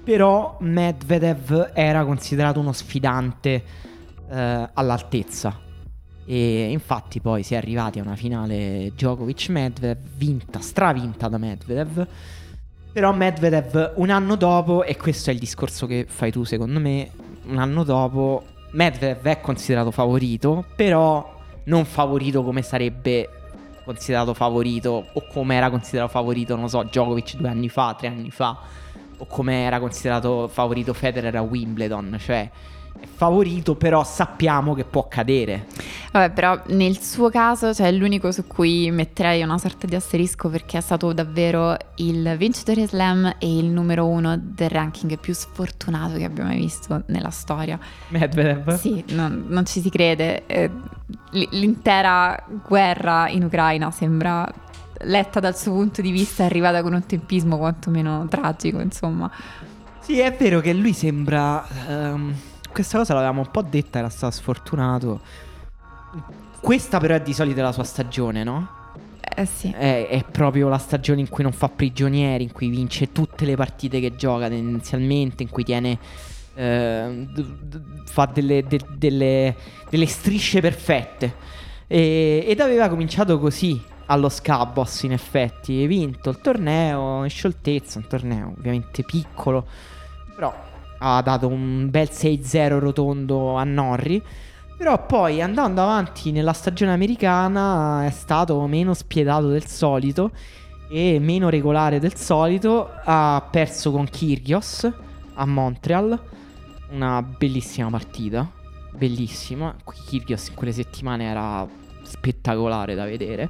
Però 0.03 0.57
Medvedev 0.61 1.73
era 1.75 2.03
considerato 2.05 2.59
uno 2.59 2.71
sfidante 2.71 3.63
uh, 4.29 4.67
all'altezza 4.73 5.59
e 6.25 6.71
infatti 6.71 7.21
poi 7.21 7.43
si 7.43 7.53
è 7.53 7.57
arrivati 7.57 7.99
a 7.99 8.03
una 8.03 8.15
finale 8.15 8.91
Djokovic-Medvedev, 8.95 9.97
vinta, 10.17 10.59
stravinta 10.59 11.27
da 11.27 11.37
Medvedev. 11.37 12.07
Però 12.91 13.13
Medvedev 13.13 13.93
un 13.95 14.09
anno 14.09 14.35
dopo, 14.35 14.83
e 14.83 14.95
questo 14.97 15.29
è 15.29 15.33
il 15.33 15.39
discorso 15.39 15.85
che 15.85 16.05
fai 16.07 16.31
tu 16.31 16.43
secondo 16.43 16.79
me, 16.79 17.11
un 17.47 17.57
anno 17.57 17.83
dopo 17.83 18.43
Medvedev 18.71 19.23
è 19.25 19.41
considerato 19.41 19.91
favorito, 19.91 20.65
però 20.75 21.33
non 21.65 21.85
favorito 21.85 22.43
come 22.43 22.61
sarebbe 22.61 23.29
considerato 23.83 24.33
favorito 24.33 25.05
o 25.13 25.27
come 25.31 25.55
era 25.55 25.69
considerato 25.69 26.11
favorito, 26.11 26.55
non 26.55 26.69
so, 26.69 26.83
Djokovic 26.83 27.35
due 27.35 27.49
anni 27.49 27.69
fa, 27.69 27.95
tre 27.97 28.07
anni 28.07 28.31
fa, 28.31 28.57
o 29.17 29.25
come 29.27 29.63
era 29.63 29.79
considerato 29.79 30.47
favorito 30.47 30.93
Federer 30.93 31.35
a 31.35 31.41
Wimbledon, 31.41 32.17
cioè 32.19 32.49
favorito, 33.15 33.75
però 33.75 34.03
sappiamo 34.03 34.73
che 34.73 34.83
può 34.83 35.07
cadere. 35.07 35.67
Vabbè, 36.11 36.31
però 36.31 36.61
nel 36.67 36.99
suo 36.99 37.29
caso, 37.29 37.73
cioè, 37.73 37.87
è 37.87 37.91
l'unico 37.91 38.31
su 38.31 38.45
cui 38.45 38.91
metterei 38.91 39.41
una 39.41 39.57
sorta 39.57 39.87
di 39.87 39.95
asterisco 39.95 40.49
perché 40.49 40.77
è 40.77 40.81
stato 40.81 41.13
davvero 41.13 41.77
il 41.95 42.35
vincitore 42.37 42.87
slam 42.87 43.35
e 43.39 43.57
il 43.57 43.65
numero 43.65 44.07
uno 44.07 44.37
del 44.37 44.69
ranking 44.69 45.17
più 45.17 45.33
sfortunato 45.33 46.17
che 46.17 46.25
abbiamo 46.25 46.49
mai 46.49 46.59
visto 46.59 47.03
nella 47.07 47.29
storia. 47.29 47.79
Medvedev? 48.09 48.75
Sì, 48.75 49.03
non, 49.09 49.45
non 49.47 49.65
ci 49.65 49.81
si 49.81 49.89
crede. 49.89 50.45
Eh, 50.45 50.69
l'intera 51.31 52.43
guerra 52.67 53.29
in 53.29 53.43
Ucraina 53.43 53.91
sembra 53.91 54.47
letta 54.99 55.39
dal 55.39 55.55
suo 55.55 55.73
punto 55.73 56.01
di 56.01 56.11
vista 56.11 56.43
arrivata 56.43 56.81
con 56.81 56.93
un 56.93 57.05
tempismo 57.05 57.57
quantomeno 57.57 58.27
tragico, 58.29 58.79
insomma. 58.79 59.29
Sì, 59.99 60.19
è 60.19 60.35
vero 60.37 60.59
che 60.59 60.73
lui 60.73 60.93
sembra... 60.93 61.65
Um 61.87 62.35
questa 62.75 62.97
cosa 62.97 63.13
l'avevamo 63.13 63.39
un 63.39 63.51
po' 63.51 63.61
detta, 63.61 63.99
era 63.99 64.09
stato 64.09 64.35
sfortunato. 64.35 65.21
Questa 66.59 66.99
però 66.99 67.15
è 67.15 67.21
di 67.21 67.31
solito 67.31 67.61
la 67.61 67.71
sua 67.71 67.85
stagione, 67.85 68.43
no? 68.43 68.67
Eh 69.33 69.45
sì. 69.45 69.71
È, 69.71 70.09
è, 70.09 70.25
proprio 70.29 70.67
la 70.67 70.77
stagione 70.77 71.21
in 71.21 71.29
cui 71.29 71.41
non 71.41 71.53
fa 71.53 71.69
prigionieri, 71.69 72.43
in 72.43 72.51
cui 72.51 72.67
vince 72.67 73.13
tutte 73.13 73.45
le 73.45 73.55
partite 73.55 74.01
che 74.01 74.17
gioca 74.17 74.49
tendenzialmente, 74.49 75.43
in 75.43 75.49
cui 75.49 75.63
tiene... 75.63 75.97
Eh, 76.53 77.27
fa 78.05 78.25
delle, 78.25 78.63
de, 78.63 78.79
delle, 78.97 79.55
delle, 79.89 80.05
strisce 80.05 80.59
perfette. 80.59 81.33
E, 81.87 82.43
ed 82.45 82.59
aveva 82.59 82.89
cominciato 82.89 83.39
così 83.39 83.81
allo 84.07 84.27
Scabos, 84.27 85.03
in 85.03 85.13
effetti. 85.13 85.87
Vinto 85.87 86.29
il 86.29 86.39
torneo 86.39 87.23
in 87.23 87.29
scioltezza, 87.29 87.99
un 87.99 88.07
torneo 88.07 88.53
ovviamente 88.57 89.03
piccolo, 89.03 89.65
però 90.35 90.64
ha 90.97 91.21
dato 91.21 91.47
un 91.47 91.89
bel 91.89 92.09
6-0 92.11 92.79
rotondo 92.79 93.55
a 93.55 93.63
Norri. 93.63 94.21
Però 94.77 95.05
poi 95.05 95.41
andando 95.41 95.81
avanti 95.81 96.31
nella 96.31 96.51
stagione 96.51 96.91
americana 96.91 98.05
è 98.05 98.09
stato 98.09 98.65
meno 98.67 98.93
spiedato 98.93 99.47
del 99.47 99.65
solito 99.65 100.31
e 100.89 101.17
meno 101.19 101.49
regolare 101.49 101.99
del 101.99 102.15
solito. 102.15 102.89
Ha 103.05 103.47
perso 103.49 103.91
con 103.91 104.05
Kyrgios 104.05 104.91
a 105.35 105.45
Montreal. 105.45 106.19
Una 106.89 107.21
bellissima 107.21 107.89
partita. 107.89 108.51
Bellissima. 108.91 109.73
Kyrgios 109.83 110.49
in 110.49 110.55
quelle 110.55 110.73
settimane 110.73 111.23
era 111.23 111.65
spettacolare 112.03 112.95
da 112.95 113.05
vedere. 113.05 113.43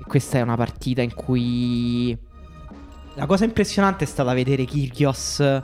E 0.00 0.04
questa 0.06 0.38
è 0.38 0.40
una 0.40 0.56
partita 0.56 1.02
in 1.02 1.12
cui 1.14 2.16
la 3.14 3.26
cosa 3.26 3.44
impressionante 3.44 4.04
è 4.04 4.06
stata 4.06 4.32
vedere 4.32 4.64
Kyrgios 4.64 5.62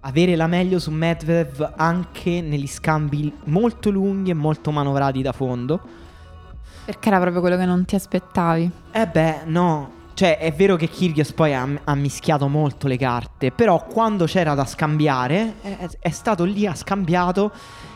avere 0.00 0.36
la 0.36 0.46
meglio 0.46 0.78
su 0.78 0.90
Medvedev 0.90 1.74
anche 1.76 2.40
negli 2.40 2.66
scambi 2.66 3.32
molto 3.44 3.90
lunghi 3.90 4.30
e 4.30 4.34
molto 4.34 4.70
manovrati 4.70 5.22
da 5.22 5.32
fondo. 5.32 5.80
Perché 6.84 7.08
era 7.08 7.18
proprio 7.18 7.40
quello 7.40 7.56
che 7.56 7.66
non 7.66 7.84
ti 7.84 7.94
aspettavi. 7.94 8.70
Eh 8.92 9.06
beh, 9.06 9.40
no. 9.46 9.96
Cioè, 10.14 10.38
è 10.38 10.52
vero 10.52 10.76
che 10.76 10.88
Kyrgios 10.88 11.32
poi 11.32 11.54
ha, 11.54 11.68
ha 11.84 11.94
mischiato 11.94 12.48
molto 12.48 12.88
le 12.88 12.96
carte, 12.96 13.52
però 13.52 13.84
quando 13.84 14.24
c'era 14.24 14.54
da 14.54 14.64
scambiare, 14.64 15.54
è, 15.60 15.88
è 16.00 16.10
stato 16.10 16.42
lì, 16.42 16.66
ha 16.66 16.74
scambiato 16.74 17.52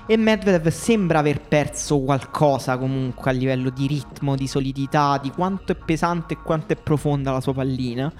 e 0.06 0.16
Medvedev 0.16 0.68
sembra 0.68 1.20
aver 1.20 1.40
perso 1.40 2.00
qualcosa 2.00 2.76
comunque 2.76 3.30
a 3.30 3.34
livello 3.34 3.70
di 3.70 3.86
ritmo, 3.86 4.34
di 4.34 4.46
solidità, 4.46 5.18
di 5.22 5.30
quanto 5.30 5.72
è 5.72 5.74
pesante 5.76 6.34
e 6.34 6.38
quanto 6.38 6.72
è 6.72 6.76
profonda 6.76 7.30
la 7.30 7.40
sua 7.40 7.54
pallina. 7.54 8.12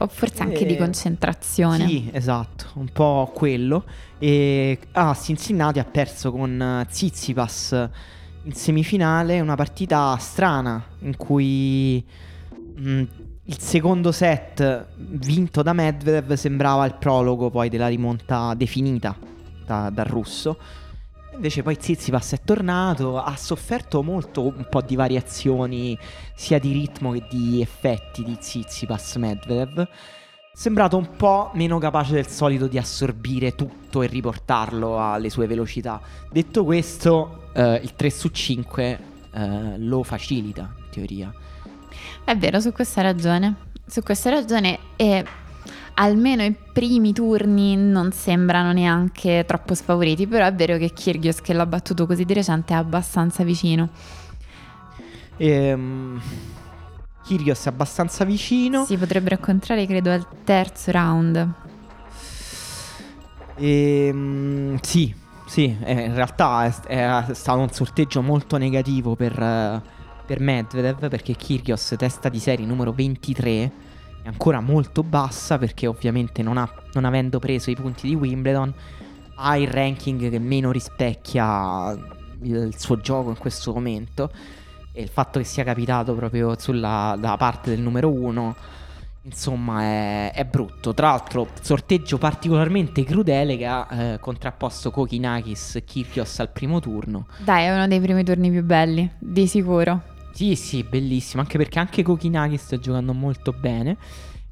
O 0.00 0.06
forse 0.08 0.42
anche 0.42 0.60
e... 0.60 0.66
di 0.66 0.76
concentrazione. 0.76 1.86
Sì, 1.86 2.10
esatto, 2.12 2.66
un 2.74 2.88
po' 2.92 3.30
quello. 3.34 3.84
E 4.18 4.78
a 4.92 5.10
ah, 5.10 5.14
Cincinnati 5.14 5.78
ha 5.78 5.84
perso 5.84 6.32
con 6.32 6.84
Tsitsipas 6.88 7.88
in 8.44 8.52
semifinale 8.52 9.40
una 9.40 9.56
partita 9.56 10.16
strana 10.18 10.82
in 11.00 11.16
cui 11.16 12.04
mh, 12.76 12.90
mm, 12.90 13.02
il 13.44 13.58
secondo 13.58 14.12
set 14.12 14.88
vinto 14.96 15.62
da 15.62 15.72
Medvedev 15.72 16.34
sembrava 16.34 16.84
il 16.84 16.94
prologo 16.94 17.50
poi 17.50 17.68
della 17.68 17.88
rimonta 17.88 18.52
definita 18.54 19.16
da, 19.64 19.90
dal 19.90 20.04
russo. 20.04 20.58
Invece 21.38 21.62
poi 21.62 21.76
Zizipas 21.78 22.32
è 22.32 22.40
tornato, 22.44 23.16
ha 23.16 23.36
sofferto 23.36 24.02
molto 24.02 24.42
un 24.42 24.66
po' 24.68 24.80
di 24.80 24.96
variazioni 24.96 25.96
sia 26.34 26.58
di 26.58 26.72
ritmo 26.72 27.12
che 27.12 27.24
di 27.30 27.60
effetti 27.60 28.24
di 28.24 28.36
Zizipas 28.40 29.14
Medvedev. 29.14 29.86
Sembrato 30.52 30.96
un 30.96 31.14
po' 31.14 31.52
meno 31.54 31.78
capace 31.78 32.14
del 32.14 32.26
solito 32.26 32.66
di 32.66 32.76
assorbire 32.76 33.54
tutto 33.54 34.02
e 34.02 34.08
riportarlo 34.08 35.00
alle 35.00 35.30
sue 35.30 35.46
velocità. 35.46 36.00
Detto 36.28 36.64
questo, 36.64 37.50
eh, 37.52 37.74
il 37.84 37.94
3 37.94 38.10
su 38.10 38.30
5 38.30 38.98
eh, 39.30 39.78
lo 39.78 40.02
facilita 40.02 40.74
in 40.76 40.90
teoria. 40.90 41.32
È 42.24 42.36
vero, 42.36 42.58
su 42.58 42.72
questa 42.72 43.00
ragione. 43.00 43.54
Su 43.86 44.02
questa 44.02 44.30
ragione 44.30 44.76
e 44.96 45.24
almeno 46.00 46.42
i 46.44 46.54
primi 46.72 47.12
turni 47.12 47.76
non 47.76 48.12
sembrano 48.12 48.72
neanche 48.72 49.44
troppo 49.46 49.74
sfavoriti, 49.74 50.26
però 50.26 50.46
è 50.46 50.54
vero 50.54 50.76
che 50.76 50.92
Kyrgios 50.92 51.40
che 51.40 51.52
l'ha 51.52 51.66
battuto 51.66 52.06
così 52.06 52.24
di 52.24 52.34
recente 52.34 52.72
è 52.72 52.76
abbastanza 52.76 53.42
vicino. 53.42 53.88
Ehm, 55.36 56.20
Kyrgios 57.24 57.64
è 57.64 57.68
abbastanza 57.68 58.24
vicino. 58.24 58.84
Si 58.84 58.96
potrebbe 58.96 59.32
incontrare 59.32 59.86
credo 59.86 60.12
al 60.12 60.26
terzo 60.44 60.90
round. 60.92 61.52
Ehm, 63.56 64.78
sì, 64.80 65.12
sì, 65.46 65.76
eh, 65.82 66.04
in 66.04 66.14
realtà 66.14 66.64
è, 66.64 67.26
è, 67.26 67.34
stato 67.34 67.58
un 67.58 67.70
sorteggio 67.70 68.22
molto 68.22 68.56
negativo 68.56 69.16
per, 69.16 69.82
per 70.24 70.40
Medvedev 70.40 71.08
perché 71.08 71.34
Kyrgios 71.34 71.94
testa 71.98 72.28
di 72.28 72.38
serie 72.38 72.64
numero 72.64 72.92
23 72.92 73.87
ancora 74.28 74.60
molto 74.60 75.02
bassa 75.02 75.58
perché 75.58 75.86
ovviamente 75.86 76.42
non, 76.42 76.58
ha, 76.58 76.70
non 76.92 77.04
avendo 77.04 77.38
preso 77.38 77.70
i 77.70 77.74
punti 77.74 78.06
di 78.06 78.14
Wimbledon 78.14 78.72
ha 79.40 79.56
il 79.56 79.68
ranking 79.68 80.30
che 80.30 80.38
meno 80.38 80.70
rispecchia 80.70 81.96
il 82.42 82.74
suo 82.76 83.00
gioco 83.00 83.30
in 83.30 83.38
questo 83.38 83.72
momento. 83.72 84.30
E 84.92 85.02
il 85.02 85.08
fatto 85.08 85.38
che 85.38 85.44
sia 85.44 85.62
capitato 85.64 86.14
proprio 86.14 86.58
sulla 86.58 87.16
parte 87.38 87.70
del 87.70 87.80
numero 87.80 88.10
uno 88.10 88.56
insomma 89.22 89.82
è, 89.82 90.32
è, 90.32 90.44
brutto. 90.44 90.92
Tra 90.92 91.10
l'altro 91.10 91.48
sorteggio 91.60 92.18
particolarmente 92.18 93.04
crudele 93.04 93.56
che 93.56 93.66
ha 93.66 93.86
eh, 93.90 94.18
contrapposto 94.18 94.90
Kokinakis 94.90 95.82
Kyrgios 95.86 96.40
al 96.40 96.50
primo 96.50 96.80
turno. 96.80 97.26
Dai 97.38 97.66
è 97.66 97.74
uno 97.74 97.86
dei 97.86 98.00
primi 98.00 98.24
turni 98.24 98.50
più 98.50 98.64
belli 98.64 99.08
di 99.18 99.46
sicuro 99.46 100.16
sì, 100.38 100.54
sì, 100.54 100.84
bellissimo, 100.84 101.42
anche 101.42 101.58
perché 101.58 101.80
anche 101.80 102.04
Kokinagi 102.04 102.58
sta 102.58 102.78
giocando 102.78 103.12
molto 103.12 103.52
bene. 103.52 103.96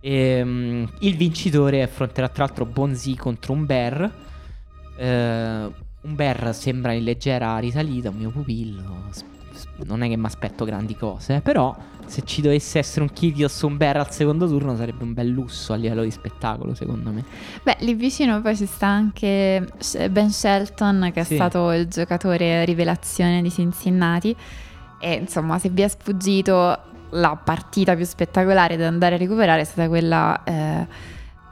E, 0.01 0.43
um, 0.43 0.93
il 0.99 1.17
vincitore 1.17 1.81
affronterà 1.81 2.29
tra 2.29 2.45
l'altro 2.45 2.67
Bonzi 2.67 3.15
contro 3.15 3.53
un 3.53 3.67
Bear. 3.67 4.13
Uh, 4.97 5.73
un 6.09 6.15
Bear 6.17 6.53
sembra 6.57 6.91
in 6.91 7.05
leggera 7.05 7.57
risalita, 7.59 8.11
un 8.11 8.17
mio 8.17 8.31
pupillo. 8.31 9.05
Non 9.85 10.03
è 10.03 10.09
che 10.09 10.17
mi 10.17 10.27
aspetto 10.27 10.65
grandi 10.65 10.97
cose, 10.97 11.41
però 11.41 11.77
se 12.05 12.23
ci 12.25 12.43
dovesse 12.43 12.81
essere 12.81 13.03
un 13.03 13.13
Kyrgios 13.13 13.63
o 13.63 13.69
un 13.69 13.77
Bear 13.77 13.99
al 13.99 14.11
secondo 14.11 14.49
turno 14.49 14.75
sarebbe 14.75 15.05
un 15.05 15.13
bel 15.13 15.29
lusso 15.29 15.73
a 15.73 15.77
livello 15.77 16.03
di 16.03 16.11
spettacolo, 16.11 16.75
secondo 16.75 17.11
me. 17.11 17.25
Beh, 17.63 17.77
lì 17.83 17.95
vicino 17.95 18.43
poi 18.43 18.57
ci 18.57 18.67
sta 18.67 18.89
anche 18.89 19.69
Ben 20.11 20.31
Shelton, 20.31 21.13
che 21.15 21.23
sì. 21.23 21.35
è 21.35 21.37
stato 21.37 21.71
il 21.71 21.87
giocatore 21.87 22.65
rivelazione 22.65 23.41
di 23.41 23.53
Cincinnati 23.53 24.37
e 24.99 25.15
insomma, 25.15 25.59
se 25.59 25.69
vi 25.69 25.83
è 25.83 25.89
sfuggito, 25.89 26.79
la 27.11 27.39
partita 27.43 27.95
più 27.95 28.05
spettacolare 28.05 28.77
da 28.77 28.87
andare 28.87 29.15
a 29.15 29.19
recuperare 29.19 29.61
è 29.61 29.65
stata 29.65 29.89
quella 29.89 30.43
eh, 30.45 30.87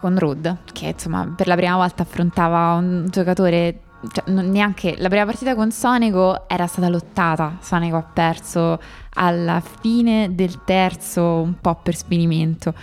con 0.01 0.19
Rud, 0.19 0.59
che 0.73 0.87
insomma 0.87 1.33
per 1.35 1.47
la 1.47 1.55
prima 1.55 1.77
volta 1.77 2.03
affrontava 2.03 2.75
un 2.75 3.07
giocatore 3.11 3.81
cioè, 4.13 4.31
neanche 4.31 4.97
la 4.99 5.09
prima 5.09 5.25
partita 5.25 5.55
con 5.55 5.71
Sonico 5.71 6.49
era 6.49 6.67
stata 6.67 6.89
lottata. 6.89 7.59
Sonico 7.61 7.97
ha 7.97 8.03
perso 8.03 8.79
alla 9.15 9.63
fine 9.81 10.35
del 10.35 10.63
terzo, 10.65 11.23
un 11.41 11.59
po' 11.61 11.77
per 11.77 11.95
sfinimento. 11.95 12.75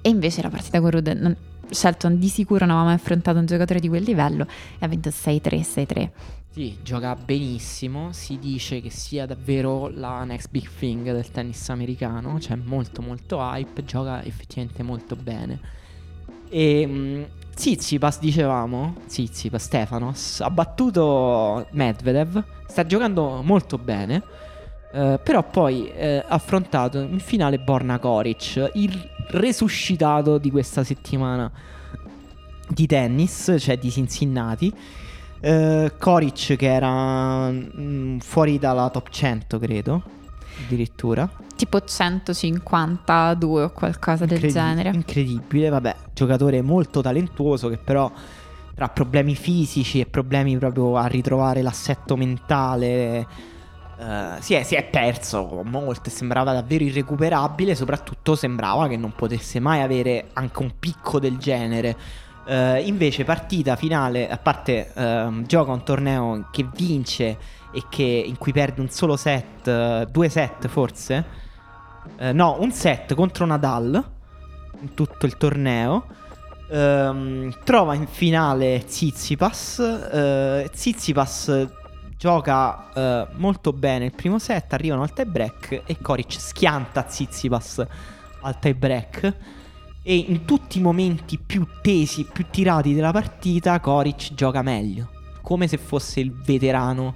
E 0.00 0.08
invece 0.08 0.42
la 0.42 0.48
partita 0.48 0.80
con 0.80 0.90
Rud, 0.90 1.08
non, 1.08 1.36
Shelton 1.68 2.18
di 2.18 2.28
sicuro 2.28 2.64
non 2.66 2.76
aveva 2.76 2.90
mai 2.90 2.96
affrontato 2.96 3.38
un 3.38 3.46
giocatore 3.46 3.80
di 3.80 3.88
quel 3.88 4.02
livello 4.02 4.46
e 4.78 4.84
ha 4.84 4.88
vinto 4.88 5.10
6-3, 5.10 5.60
6-3. 5.60 6.10
Sì, 6.52 6.76
gioca 6.82 7.16
benissimo, 7.16 8.12
si 8.12 8.38
dice 8.38 8.82
che 8.82 8.90
sia 8.90 9.24
davvero 9.24 9.88
la 9.88 10.22
next 10.24 10.50
big 10.50 10.68
thing 10.68 11.02
del 11.10 11.30
tennis 11.30 11.70
americano, 11.70 12.36
c'è 12.38 12.56
molto 12.56 13.00
molto 13.00 13.38
hype, 13.38 13.82
gioca 13.86 14.22
effettivamente 14.22 14.82
molto 14.82 15.16
bene. 15.16 15.58
E 16.50 16.84
um, 16.86 17.26
Tsitsipas, 17.54 18.18
dicevamo, 18.18 18.96
Tsitsipas, 19.06 19.62
Stefanos, 19.64 20.40
ha 20.40 20.50
battuto 20.50 21.68
Medvedev, 21.70 22.44
sta 22.66 22.84
giocando 22.84 23.40
molto 23.42 23.78
bene, 23.78 24.22
Uh, 24.92 25.18
però 25.24 25.42
poi 25.42 25.90
uh, 25.90 26.22
affrontato 26.28 27.00
in 27.00 27.18
finale 27.18 27.58
Borna 27.58 27.98
Koric, 27.98 28.72
il 28.74 29.10
resuscitato 29.28 30.36
di 30.36 30.50
questa 30.50 30.84
settimana 30.84 31.50
di 32.68 32.86
tennis, 32.86 33.56
cioè 33.58 33.78
di 33.78 33.90
Cincinnati. 33.90 34.70
Uh, 35.42 35.90
Koric 35.98 36.54
che 36.56 36.72
era 36.72 37.50
mh, 37.50 37.70
mm, 37.76 38.18
fuori 38.18 38.58
dalla 38.58 38.90
top 38.90 39.08
100, 39.10 39.58
credo, 39.58 40.02
addirittura. 40.64 41.28
Tipo 41.56 41.82
152 41.82 43.62
o 43.62 43.70
qualcosa 43.70 44.22
Incredi- 44.22 44.42
del 44.42 44.52
genere. 44.52 44.90
Incredibile, 44.90 45.68
vabbè, 45.68 45.96
giocatore 46.14 46.62
molto 46.62 47.00
talentuoso 47.00 47.68
che 47.68 47.76
però 47.76 48.10
tra 48.74 48.88
problemi 48.88 49.34
fisici 49.34 50.00
e 50.00 50.06
problemi 50.06 50.56
proprio 50.58 50.96
a 50.96 51.06
ritrovare 51.06 51.62
l'assetto 51.62 52.16
mentale 52.16 53.26
Uh, 54.02 54.40
si, 54.40 54.54
è, 54.54 54.64
si, 54.64 54.74
è, 54.74 54.82
perso 54.82 55.62
molto 55.64 56.10
sembrava 56.10 56.52
davvero 56.52 56.82
irrecuperabile. 56.82 57.76
Soprattutto 57.76 58.34
sembrava 58.34 58.88
che 58.88 58.96
non 58.96 59.12
potesse 59.12 59.60
mai 59.60 59.80
avere 59.80 60.30
anche 60.32 60.60
un 60.60 60.72
picco 60.80 61.20
del 61.20 61.36
genere. 61.36 61.96
Uh, 62.44 62.76
invece, 62.86 63.24
partita 63.24 63.76
finale, 63.76 64.28
a 64.28 64.36
parte 64.36 64.90
uh, 64.94 65.42
gioca 65.42 65.70
un 65.70 65.84
torneo 65.84 66.48
che 66.50 66.66
vince 66.74 67.38
e 67.72 67.84
che, 67.88 68.02
in 68.02 68.36
cui 68.36 68.52
perde 68.52 68.80
un 68.80 68.90
solo 68.90 69.16
set, 69.16 70.04
due 70.10 70.28
set 70.28 70.66
forse. 70.68 71.24
no, 72.32 72.56
un 72.60 72.72
set 72.72 73.14
contro 73.14 73.46
Nadal 73.46 74.04
in 74.80 74.94
tutto 74.94 75.26
il 75.26 75.36
torneo. 75.36 76.06
Um, 76.68 77.54
trova 77.64 77.94
in 77.94 78.06
finale 78.06 78.82
Zizipas. 78.86 80.70
Zizipas 80.72 81.68
gioca 82.22 82.88
uh, 82.94 83.28
molto 83.38 83.72
bene 83.72 84.04
il 84.04 84.14
primo 84.14 84.38
set, 84.38 84.72
arrivano 84.72 85.02
al 85.02 85.12
tie 85.12 85.26
break 85.26 85.82
e 85.86 85.96
Koric 86.00 86.40
schianta 86.40 87.06
Zizipas 87.08 87.84
al 88.42 88.58
tie 88.58 88.74
break 88.74 89.34
e 90.02 90.16
in 90.16 90.44
tutti 90.44 90.78
i 90.78 90.80
momenti 90.80 91.38
più 91.38 91.66
tesi, 91.80 92.24
più 92.24 92.46
tirati 92.50 92.92
della 92.92 93.12
partita 93.12 93.78
Koric 93.78 94.34
gioca 94.34 94.62
meglio, 94.62 95.10
come 95.42 95.68
se 95.68 95.78
fosse 95.78 96.20
il 96.20 96.32
veterano 96.32 97.14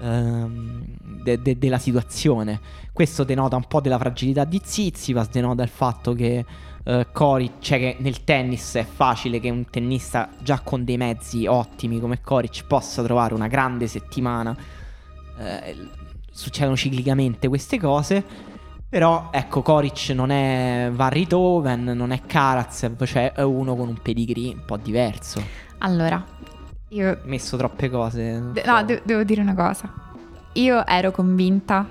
ehm, 0.00 0.84
de- 1.22 1.40
de- 1.42 1.58
della 1.58 1.78
situazione. 1.78 2.60
Questo 2.92 3.24
denota 3.24 3.56
un 3.56 3.64
po' 3.68 3.80
della 3.80 3.98
fragilità 3.98 4.44
di 4.44 4.60
Zizipas, 4.64 5.28
denota 5.28 5.62
il 5.62 5.68
fatto 5.68 6.14
che 6.14 6.44
uh, 6.84 7.06
Coric, 7.12 7.58
cioè 7.60 7.78
che 7.78 7.96
nel 8.00 8.24
tennis 8.24 8.74
è 8.74 8.84
facile 8.84 9.38
che 9.38 9.50
un 9.50 9.66
tennista 9.68 10.30
già 10.42 10.60
con 10.60 10.84
dei 10.84 10.96
mezzi 10.96 11.46
ottimi 11.46 12.00
come 12.00 12.20
Coric 12.20 12.64
possa 12.66 13.02
trovare 13.02 13.34
una 13.34 13.46
grande 13.48 13.86
settimana. 13.86 14.56
Uh, 15.36 15.88
succedono 16.30 16.76
ciclicamente 16.76 17.48
queste 17.48 17.78
cose. 17.78 18.24
Però 18.90 19.28
ecco, 19.30 19.60
Coric 19.60 20.10
non 20.14 20.30
è 20.30 20.90
Van 20.90 21.10
Ritoven, 21.10 21.84
non 21.84 22.10
è 22.10 22.22
Karatsev, 22.24 23.04
cioè 23.04 23.32
è 23.32 23.42
uno 23.42 23.76
con 23.76 23.88
un 23.88 23.98
pedigree 24.00 24.54
un 24.54 24.64
po' 24.64 24.78
diverso. 24.78 25.42
Allora, 25.78 26.24
io... 26.88 27.10
Ho 27.10 27.18
messo 27.24 27.58
troppe 27.58 27.90
cose. 27.90 28.42
De- 28.52 28.62
no, 28.64 28.82
de- 28.84 29.02
devo 29.04 29.24
dire 29.24 29.42
una 29.42 29.54
cosa. 29.54 29.92
Io 30.54 30.86
ero 30.86 31.10
convinta 31.10 31.86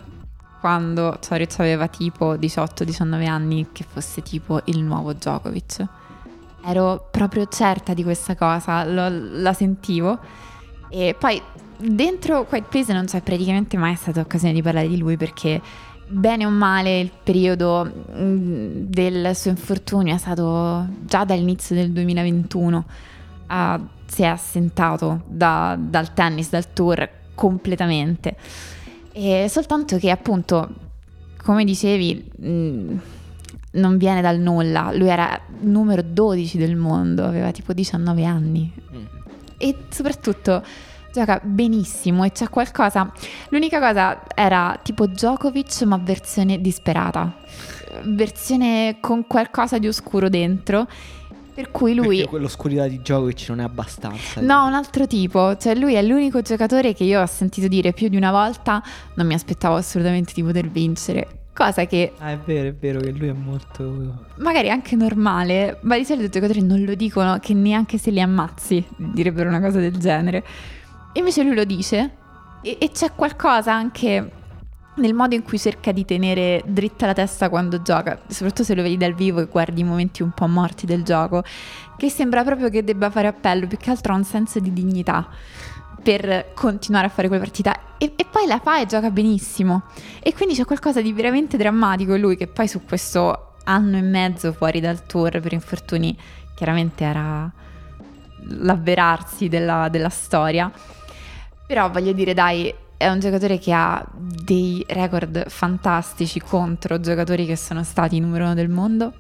quando 0.59 1.17
Zoric 1.21 1.59
aveva 1.59 1.87
tipo 1.87 2.33
18-19 2.33 3.27
anni 3.27 3.67
che 3.71 3.85
fosse 3.87 4.23
tipo 4.23 4.61
il 4.65 4.81
nuovo 4.81 5.13
Djokovic. 5.13 5.85
Ero 6.65 7.07
proprio 7.11 7.47
certa 7.47 7.93
di 7.93 8.03
questa 8.03 8.35
cosa, 8.35 8.83
lo, 8.83 9.07
la 9.39 9.53
sentivo. 9.53 10.17
E 10.89 11.15
poi 11.17 11.39
dentro 11.77 12.45
Quiet 12.45 12.67
Place 12.67 12.91
non 12.91 13.05
c'è 13.05 13.21
praticamente 13.21 13.77
mai 13.77 13.95
stata 13.95 14.19
occasione 14.19 14.53
di 14.53 14.63
parlare 14.63 14.87
di 14.87 14.97
lui 14.97 15.15
perché 15.15 15.61
bene 16.07 16.45
o 16.45 16.49
male 16.49 16.99
il 16.99 17.11
periodo 17.23 18.05
mm, 18.11 18.83
del 18.87 19.35
suo 19.35 19.51
infortunio 19.51 20.15
è 20.15 20.17
stato 20.17 20.87
già 21.05 21.25
dall'inizio 21.25 21.75
del 21.75 21.91
2021. 21.91 22.85
Uh, 23.47 23.87
si 24.05 24.21
è 24.23 24.25
assentato 24.25 25.23
da, 25.27 25.77
dal 25.79 26.13
tennis, 26.13 26.49
dal 26.49 26.71
tour 26.73 27.09
completamente. 27.35 28.35
E 29.11 29.47
soltanto 29.49 29.97
che 29.97 30.09
appunto, 30.09 30.69
come 31.43 31.63
dicevi, 31.63 32.31
mh, 32.37 32.49
mm, 32.49 32.97
non 33.71 33.97
viene 33.97 34.21
dal 34.21 34.39
nulla. 34.39 34.91
Lui 34.93 35.09
era 35.09 35.39
numero 35.61 36.01
12 36.01 36.57
del 36.57 36.75
mondo, 36.75 37.25
aveva 37.25 37.51
tipo 37.51 37.73
19 37.73 38.25
anni. 38.25 38.71
Mm. 38.95 39.05
E 39.57 39.75
soprattutto 39.89 40.63
gioca 41.17 41.39
benissimo 41.43 42.23
e 42.23 42.31
c'è 42.31 42.49
qualcosa. 42.49 43.11
L'unica 43.49 43.79
cosa 43.79 44.23
era 44.35 44.79
tipo 44.81 45.07
Djokovic, 45.07 45.81
ma 45.83 45.97
versione 45.97 46.61
disperata. 46.61 47.35
Versione 48.03 48.97
con 48.99 49.25
qualcosa 49.25 49.77
di 49.77 49.87
oscuro 49.87 50.29
dentro 50.29 50.87
per 51.57 51.71
cui 51.71 51.95
lui... 51.95 52.17
Perché 52.17 52.29
quell'oscurità 52.29 52.87
di 52.87 52.99
Djokovic 52.99 53.45
non 53.49 53.61
è 53.61 53.63
abbastanza. 53.63 54.41
No, 54.41 54.67
un 54.67 54.75
altro 54.75 55.07
tipo. 55.07 55.57
Cioè 55.57 55.73
lui 55.73 55.95
è 55.95 56.03
l'unico 56.03 56.43
giocatore 56.43 56.93
che 56.93 57.03
io 57.03 57.19
ho 57.19 57.25
sentito 57.25 57.67
dire 57.67 57.93
più 57.93 58.09
di 58.09 58.15
una 58.15 58.29
volta 58.29 58.83
non 59.15 59.25
mi 59.25 59.33
aspettavo 59.33 59.75
assolutamente 59.75 60.33
di 60.35 60.43
poter 60.43 60.69
vincere. 60.69 61.45
Cosa 61.55 61.85
che... 61.85 62.13
Ah, 62.19 62.29
è 62.29 62.37
vero, 62.37 62.67
è 62.67 62.73
vero 62.75 62.99
che 62.99 63.09
lui 63.09 63.29
è 63.29 63.33
molto... 63.33 64.25
Magari 64.35 64.69
anche 64.69 64.95
normale, 64.95 65.79
ma 65.81 65.97
di 65.97 66.05
solito 66.05 66.25
i 66.25 66.29
giocatori 66.29 66.61
non 66.61 66.83
lo 66.83 66.93
dicono 66.93 67.39
che 67.39 67.55
neanche 67.55 67.97
se 67.97 68.11
li 68.11 68.21
ammazzi 68.21 68.85
direbbero 68.95 69.49
una 69.49 69.59
cosa 69.59 69.79
del 69.79 69.97
genere. 69.97 70.45
Invece 71.17 71.43
lui 71.43 71.55
lo 71.55 71.63
dice. 71.63 72.15
E, 72.61 72.77
e 72.79 72.91
c'è 72.91 73.13
qualcosa 73.13 73.73
anche 73.73 74.31
nel 74.97 75.13
modo 75.13 75.35
in 75.35 75.43
cui 75.43 75.59
cerca 75.59 75.91
di 75.91 76.05
tenere 76.05 76.63
dritta 76.65 77.05
la 77.05 77.13
testa 77.13 77.49
quando 77.49 77.81
gioca, 77.81 78.19
soprattutto 78.27 78.63
se 78.63 78.73
lo 78.73 78.81
vedi 78.81 78.97
dal 78.97 79.13
vivo 79.13 79.39
e 79.39 79.45
guardi 79.45 79.81
i 79.81 79.83
momenti 79.83 80.23
un 80.23 80.31
po' 80.31 80.47
morti 80.47 80.87
del 80.87 81.03
gioco, 81.03 81.43
che 81.97 82.09
sembra 82.09 82.43
proprio 82.43 82.69
che 82.69 82.83
debba 82.83 83.11
fare 83.11 83.27
appello, 83.27 83.67
più 83.67 83.77
che 83.77 83.91
altro 83.91 84.13
ha 84.13 84.15
un 84.15 84.23
senso 84.23 84.59
di 84.59 84.73
dignità 84.73 85.27
per 86.01 86.51
continuare 86.55 87.07
a 87.07 87.09
fare 87.09 87.27
quella 87.27 87.43
partita. 87.43 87.79
E, 87.97 88.13
e, 88.15 88.25
poi 88.25 88.47
la 88.47 88.59
fa 88.59 88.79
e 88.79 88.85
gioca 88.85 89.11
benissimo. 89.11 89.83
E 90.21 90.33
quindi 90.33 90.55
c'è 90.55 90.65
qualcosa 90.65 91.01
di 91.01 91.13
veramente 91.13 91.57
drammatico 91.57 92.15
in 92.15 92.21
lui 92.21 92.35
che 92.35 92.47
poi 92.47 92.67
su 92.67 92.83
questo 92.83 93.55
anno 93.65 93.97
e 93.97 94.01
mezzo 94.01 94.53
fuori 94.53 94.79
dal 94.79 95.05
tour 95.05 95.41
per 95.41 95.51
infortuni 95.51 96.17
chiaramente 96.55 97.03
era 97.03 97.51
l'avverarsi 98.49 99.49
della, 99.49 99.89
della 99.89 100.09
storia 100.09 100.71
però 101.67 101.91
voglio 101.91 102.13
dire 102.13 102.33
dai 102.33 102.73
è 102.97 103.07
un 103.09 103.19
giocatore 103.19 103.59
che 103.59 103.71
ha 103.73 104.03
dei 104.15 104.83
record 104.87 105.49
fantastici 105.49 106.39
contro 106.39 106.99
giocatori 106.99 107.45
che 107.45 107.55
sono 107.55 107.83
stati 107.83 108.19
numero 108.19 108.45
uno 108.45 108.55
del 108.55 108.69
mondo. 108.69 109.13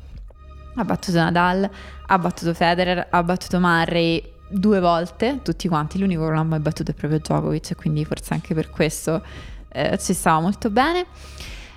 Ha 0.75 0.83
battuto 0.83 1.17
Nadal, 1.17 1.69
ha 2.07 2.19
battuto 2.19 2.53
Federer, 2.53 3.07
ha 3.09 3.23
battuto 3.23 3.59
Murray 3.59 4.23
due 4.49 4.79
volte, 4.79 5.41
tutti 5.43 5.67
quanti. 5.67 5.99
L'unico 5.99 6.23
che 6.23 6.29
non 6.29 6.39
ha 6.39 6.43
mai 6.43 6.59
battuto 6.59 6.91
è 6.91 6.93
proprio 6.93 7.19
Djokovic, 7.19 7.75
quindi 7.75 8.03
forse 8.05 8.33
anche 8.33 8.53
per 8.55 8.69
questo 8.69 9.23
eh, 9.69 9.97
ci 9.99 10.13
stava 10.13 10.39
molto 10.39 10.69
bene. 10.69 11.05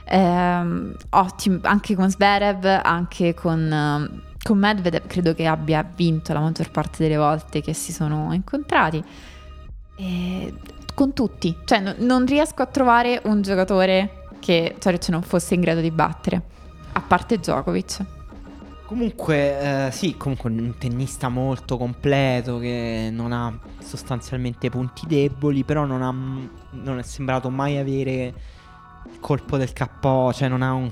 Eh, 0.04 0.92
ottimo, 1.10 1.58
anche 1.62 1.94
con 1.94 2.10
Zverev, 2.10 2.64
anche 2.82 3.34
con, 3.34 4.22
con 4.42 4.58
Medvedev, 4.58 5.06
credo 5.06 5.34
che 5.34 5.46
abbia 5.46 5.86
vinto 5.94 6.32
la 6.32 6.40
maggior 6.40 6.70
parte 6.70 7.02
delle 7.02 7.16
volte 7.16 7.60
che 7.60 7.74
si 7.74 7.92
sono 7.92 8.32
incontrati. 8.32 9.04
E 10.00 10.54
con 10.94 11.12
tutti. 11.12 11.56
Cioè, 11.64 11.80
no, 11.80 11.94
non 11.98 12.26
riesco 12.26 12.62
a 12.62 12.66
trovare 12.66 13.20
un 13.24 13.42
giocatore 13.42 14.26
che 14.38 14.76
Coric 14.80 15.08
non 15.08 15.22
fosse 15.22 15.54
in 15.54 15.60
grado 15.60 15.80
di 15.80 15.90
battere, 15.90 16.42
a 16.92 17.00
parte 17.00 17.38
Djokovic. 17.38 18.04
Comunque, 18.86 19.86
eh, 19.86 19.90
sì, 19.92 20.16
comunque 20.16 20.50
un 20.50 20.74
tennista 20.76 21.28
molto 21.28 21.76
completo 21.76 22.58
che 22.58 23.08
non 23.12 23.32
ha 23.32 23.56
sostanzialmente 23.78 24.68
punti 24.68 25.06
deboli, 25.06 25.62
però 25.62 25.84
non, 25.84 26.02
ha, 26.02 26.10
non 26.10 26.98
è 26.98 27.02
sembrato 27.02 27.50
mai 27.50 27.78
avere 27.78 28.34
il 29.10 29.20
colpo 29.20 29.56
del 29.56 29.72
KO, 29.72 30.32
cioè 30.32 30.48
non 30.48 30.62
ha 30.62 30.72
un, 30.72 30.90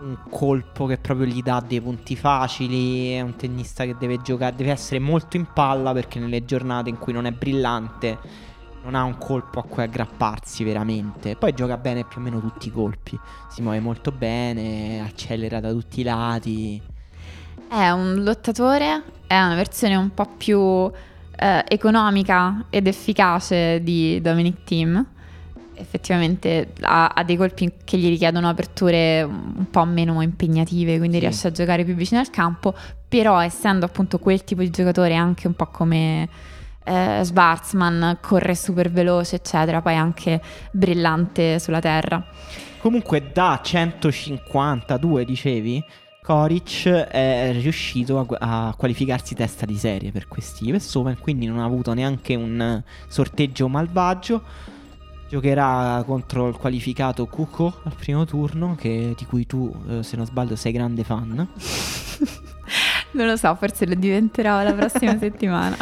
un, 0.00 0.16
colpo 0.28 0.86
che 0.86 0.98
proprio 0.98 1.26
gli 1.26 1.42
dà 1.42 1.62
dei 1.66 1.80
punti 1.80 2.16
facili, 2.16 3.12
è 3.12 3.20
un 3.20 3.36
tennista 3.36 3.84
che 3.84 3.96
deve 3.98 4.20
giocare, 4.22 4.54
deve 4.54 4.70
essere 4.70 5.00
molto 5.00 5.36
in 5.36 5.46
palla 5.52 5.92
perché 5.92 6.18
nelle 6.18 6.44
giornate 6.44 6.88
in 6.90 6.98
cui 6.98 7.12
non 7.12 7.26
è 7.26 7.30
brillante 7.32 8.44
non 8.86 8.94
ha 8.94 9.02
un 9.02 9.18
colpo 9.18 9.58
a 9.58 9.64
cui 9.64 9.82
aggrapparsi 9.82 10.62
veramente. 10.62 11.34
Poi 11.34 11.52
gioca 11.52 11.76
bene 11.76 12.04
più 12.04 12.20
o 12.20 12.22
meno 12.22 12.40
tutti 12.40 12.68
i 12.68 12.70
colpi. 12.70 13.18
Si 13.50 13.60
muove 13.60 13.80
molto 13.80 14.12
bene, 14.12 15.00
accelera 15.00 15.58
da 15.58 15.70
tutti 15.72 16.00
i 16.00 16.04
lati. 16.04 16.80
È 17.68 17.90
un 17.90 18.22
lottatore, 18.22 19.02
è 19.26 19.36
una 19.36 19.56
versione 19.56 19.96
un 19.96 20.14
po' 20.14 20.28
più 20.36 20.60
eh, 20.60 21.64
economica 21.66 22.66
ed 22.70 22.86
efficace 22.86 23.82
di 23.82 24.20
Dominic 24.20 24.62
Team. 24.62 25.04
Effettivamente 25.78 26.72
ha, 26.80 27.08
ha, 27.08 27.22
dei 27.22 27.36
colpi 27.36 27.70
che 27.84 27.98
gli 27.98 28.08
richiedono 28.08 28.48
aperture 28.48 29.22
un 29.22 29.66
po' 29.70 29.84
meno 29.84 30.20
impegnative, 30.22 30.98
quindi 30.98 31.16
sì. 31.16 31.22
riesce 31.22 31.48
a 31.48 31.50
giocare 31.50 31.84
più 31.84 31.94
vicino 31.94 32.20
al 32.20 32.30
campo. 32.30 32.74
Però, 33.08 33.38
essendo 33.38 33.84
appunto 33.86 34.18
quel 34.18 34.42
tipo 34.44 34.62
di 34.62 34.70
giocatore, 34.70 35.14
anche 35.14 35.46
un 35.46 35.54
po' 35.54 35.66
come 35.66 36.28
eh, 36.84 37.20
Schwarzman 37.22 38.18
corre 38.20 38.54
super 38.54 38.90
veloce, 38.90 39.36
eccetera, 39.36 39.82
poi 39.82 39.94
anche 39.96 40.40
brillante 40.70 41.58
sulla 41.58 41.80
terra. 41.80 42.24
Comunque 42.78 43.30
da 43.32 43.60
152, 43.62 45.24
dicevi, 45.24 45.84
Koric 46.22 46.88
è 46.88 47.50
riuscito 47.52 48.18
a, 48.18 48.68
a, 48.68 48.74
qualificarsi 48.76 49.34
testa 49.34 49.64
di 49.64 49.76
serie 49.76 50.10
per 50.10 50.26
questi 50.28 50.70
US 50.72 50.94
Open, 50.94 51.18
quindi 51.20 51.46
non 51.46 51.58
ha 51.58 51.64
avuto 51.64 51.94
neanche 51.94 52.34
un 52.34 52.82
sorteggio 53.08 53.68
malvagio. 53.68 54.42
Giocherà 55.28 56.02
contro 56.06 56.48
il 56.48 56.56
qualificato 56.56 57.26
Kuko 57.26 57.80
al 57.82 57.94
primo 57.94 58.24
turno, 58.24 58.76
che, 58.78 59.14
di 59.16 59.24
cui 59.24 59.46
tu, 59.46 59.74
eh, 59.88 60.02
se 60.02 60.16
non 60.16 60.24
sbaglio, 60.26 60.54
sei 60.56 60.72
grande 60.72 61.02
fan. 61.02 61.34
non 63.12 63.26
lo 63.26 63.36
so, 63.36 63.54
forse 63.56 63.86
lo 63.86 63.94
diventerò 63.94 64.62
la 64.62 64.72
prossima 64.72 65.16
settimana. 65.18 65.76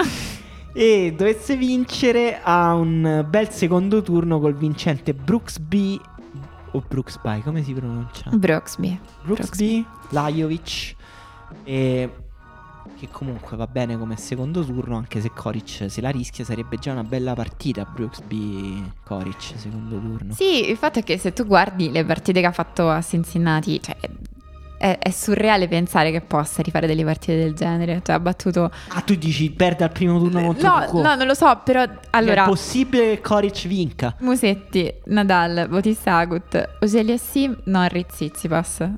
E 0.72 1.14
dovesse 1.16 1.57
vincere 1.57 2.40
a 2.42 2.74
un 2.74 3.24
bel 3.28 3.50
secondo 3.50 4.02
turno 4.02 4.40
col 4.40 4.57
vincente 4.57 5.14
Brooksby 5.14 6.00
o 6.72 6.83
Brooksby, 6.87 7.42
come 7.42 7.62
si 7.62 7.72
pronuncia? 7.72 8.30
Brooksby. 8.30 8.98
Brooksby, 9.22 9.87
Lajovic. 10.11 10.96
E 11.62 12.11
che 12.99 13.09
comunque 13.11 13.57
va 13.57 13.66
bene 13.66 13.99
come 13.99 14.16
secondo 14.16 14.64
turno, 14.64 14.97
anche 14.97 15.20
se 15.20 15.31
Koric 15.31 15.87
se 15.88 16.01
la 16.01 16.11
rischia 16.11 16.44
sarebbe 16.44 16.77
già 16.79 16.92
una 16.92 17.05
bella 17.05 17.35
partita 17.35 17.85
Brooksby 17.85 18.92
Koric 19.05 19.53
secondo 19.57 19.99
turno. 19.99 20.35
Sì, 20.35 20.70
il 20.70 20.77
fatto 20.77 21.01
è 21.01 21.03
che 21.03 21.18
se 21.18 21.33
tu 21.33 21.47
guardi 21.47 21.90
le 21.90 22.05
partite 22.05 22.40
che 22.40 22.47
ha 22.47 22.53
fatto 22.53 22.90
a 22.90 23.01
Cincinnati, 23.03 23.81
cioè 23.83 23.97
è, 24.77 24.99
è, 24.99 25.11
surreale 25.11 25.66
pensare 25.66 26.11
che 26.11 26.20
possa 26.20 26.61
rifare 26.61 26.87
delle 26.87 27.05
partite 27.05 27.37
del 27.38 27.55
genere. 27.55 28.03
Cioè, 28.05 28.16
ha 28.16 28.20
battuto. 28.20 28.70
Ah, 28.88 29.01
tu 29.01 29.14
dici 29.14 29.51
perde 29.51 29.85
al 29.85 29.92
primo 29.92 30.18
turno 30.18 30.42
contro 30.42 30.68
No, 30.68 31.03
no, 31.03 31.14
non 31.14 31.27
lo 31.27 31.35
so, 31.35 31.61
però. 31.64 31.85
Allora. 32.11 32.44
È 32.44 32.47
possibile 32.47 33.14
che 33.14 33.20
Koric 33.23 33.66
vinca. 33.66 34.14
Musetti, 34.20 34.92
Nadal, 35.07 35.68
Bautista 35.68 36.16
Agut, 36.16 36.77
Ogelia 36.81 37.16
Sim, 37.16 37.57
Norris, 37.64 38.07
Tsitsipas. 38.09 38.90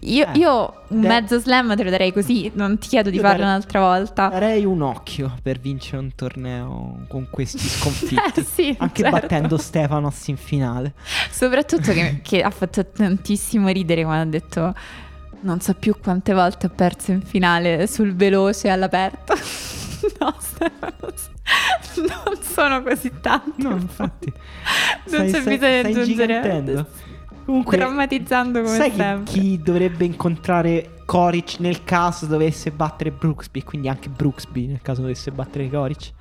Io, 0.00 0.26
eh, 0.26 0.38
io 0.38 0.82
un 0.88 1.00
de- 1.00 1.06
mezzo 1.08 1.38
slam 1.38 1.76
te 1.76 1.84
lo 1.84 1.90
darei 1.90 2.12
così, 2.12 2.50
non 2.54 2.76
ti 2.78 2.88
chiedo 2.88 3.08
di 3.10 3.18
farlo 3.18 3.38
darei, 3.38 3.46
un'altra 3.54 3.80
volta. 3.80 4.28
Darei 4.28 4.64
un 4.64 4.82
occhio 4.82 5.36
per 5.42 5.58
vincere 5.60 5.98
un 5.98 6.14
torneo 6.14 7.04
con 7.08 7.28
questi 7.30 7.58
sconfitti. 7.68 8.16
eh, 8.16 8.44
sì, 8.44 8.74
anche 8.78 9.02
certo. 9.02 9.20
battendo 9.20 9.56
Stefanos 9.56 10.26
in 10.28 10.36
finale. 10.36 10.94
Soprattutto 11.30 11.92
che, 11.92 12.20
che 12.22 12.42
ha 12.42 12.50
fatto 12.50 12.84
tantissimo 12.84 13.68
ridere 13.68 14.02
quando 14.02 14.22
ha 14.22 14.40
detto 14.40 14.74
non 15.40 15.60
so 15.60 15.74
più 15.74 15.94
quante 16.02 16.32
volte 16.32 16.66
ho 16.66 16.70
perso 16.74 17.12
in 17.12 17.22
finale 17.22 17.86
sul 17.86 18.14
veloce 18.16 18.68
all'aperto. 18.68 19.34
no, 20.18 20.34
Stefanos. 20.40 21.30
Non 21.96 22.42
sono 22.42 22.82
così 22.82 23.12
tanti. 23.20 23.62
No, 23.62 23.70
infatti. 23.76 24.32
non 25.10 25.28
stai, 25.28 25.30
c'è 25.30 25.56
bisogno 25.56 25.82
di 25.82 26.00
aggiungere. 26.00 26.86
Comunque, 27.46 27.76
drammatizzando 27.76 28.60
come 28.60 28.76
sai 28.76 28.90
sempre. 28.90 29.32
chi 29.32 29.60
dovrebbe 29.62 30.04
incontrare 30.04 31.02
Koric 31.06 31.58
nel 31.60 31.84
caso 31.84 32.26
dovesse 32.26 32.72
battere 32.72 33.12
Brooksby, 33.12 33.62
quindi 33.62 33.88
anche 33.88 34.08
Brooksby 34.08 34.66
nel 34.66 34.82
caso 34.82 35.02
dovesse 35.02 35.30
battere 35.30 35.70
Koric? 35.70 36.12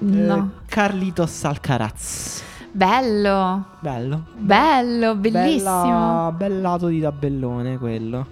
No. 0.00 0.36
Eh, 0.36 0.66
Carlitos 0.66 1.44
Alcaraz. 1.44 2.42
Bello. 2.70 3.64
Bello. 3.80 4.26
Bello, 4.36 5.16
bellissimo. 5.16 5.70
Bella, 5.70 6.34
bel 6.36 6.60
lato 6.60 6.86
di 6.88 7.00
tabellone 7.00 7.78
quello. 7.78 8.26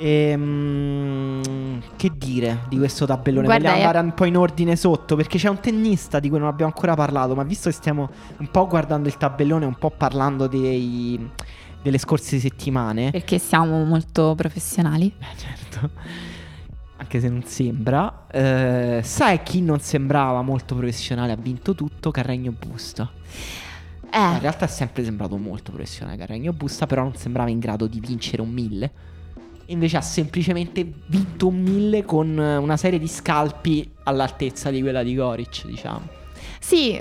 Ehm, 0.00 1.80
che 1.96 2.10
dire 2.16 2.64
di 2.68 2.76
questo 2.78 3.06
tabellone? 3.06 3.46
Guarda, 3.46 3.70
Vogliamo 3.70 3.82
è- 3.82 3.86
andare 3.86 4.06
un 4.06 4.14
po' 4.14 4.24
in 4.24 4.36
ordine 4.36 4.76
sotto? 4.76 5.16
Perché 5.16 5.38
c'è 5.38 5.48
un 5.48 5.60
tennista 5.60 6.20
di 6.20 6.28
cui 6.28 6.38
non 6.38 6.48
abbiamo 6.48 6.72
ancora 6.74 6.94
parlato, 6.94 7.34
ma 7.34 7.42
visto 7.42 7.68
che 7.68 7.74
stiamo 7.74 8.08
un 8.38 8.48
po' 8.50 8.66
guardando 8.66 9.08
il 9.08 9.16
tabellone, 9.16 9.64
un 9.66 9.76
po' 9.76 9.90
parlando 9.90 10.46
dei- 10.46 11.30
delle 11.82 11.98
scorse 11.98 12.38
settimane, 12.38 13.10
Perché 13.10 13.38
siamo 13.38 13.84
molto 13.84 14.34
professionali. 14.36 15.12
eh, 15.18 15.36
certo, 15.36 15.90
anche 16.96 17.20
se 17.20 17.28
non 17.28 17.42
sembra, 17.44 18.26
eh, 18.30 19.00
sai 19.02 19.42
chi 19.42 19.62
non 19.62 19.80
sembrava 19.80 20.42
molto 20.42 20.74
professionale? 20.74 21.32
Ha 21.32 21.36
vinto 21.36 21.74
tutto, 21.74 22.10
Carregno 22.10 22.52
Busta. 22.58 23.10
In 24.12 24.18
Eh, 24.34 24.38
realtà 24.40 24.64
è 24.64 24.68
sempre 24.68 25.04
sembrato 25.04 25.36
molto 25.36 25.70
professionale 25.70 26.16
Carregno 26.16 26.52
Busta, 26.52 26.86
però 26.86 27.02
non 27.02 27.14
sembrava 27.14 27.48
in 27.48 27.58
grado 27.60 27.86
di 27.86 28.00
vincere 28.00 28.42
un 28.42 28.50
1000. 28.50 28.90
Invece 29.70 29.96
ha 29.96 30.00
semplicemente 30.00 30.86
vinto 31.06 31.50
1000 31.50 32.04
con 32.04 32.38
eh, 32.38 32.56
una 32.56 32.76
serie 32.76 32.98
di 32.98 33.08
scalpi 33.08 33.88
all'altezza 34.04 34.70
di 34.70 34.80
quella 34.80 35.02
di 35.02 35.14
Goric, 35.14 35.66
diciamo. 35.66 36.18
sì, 36.58 37.00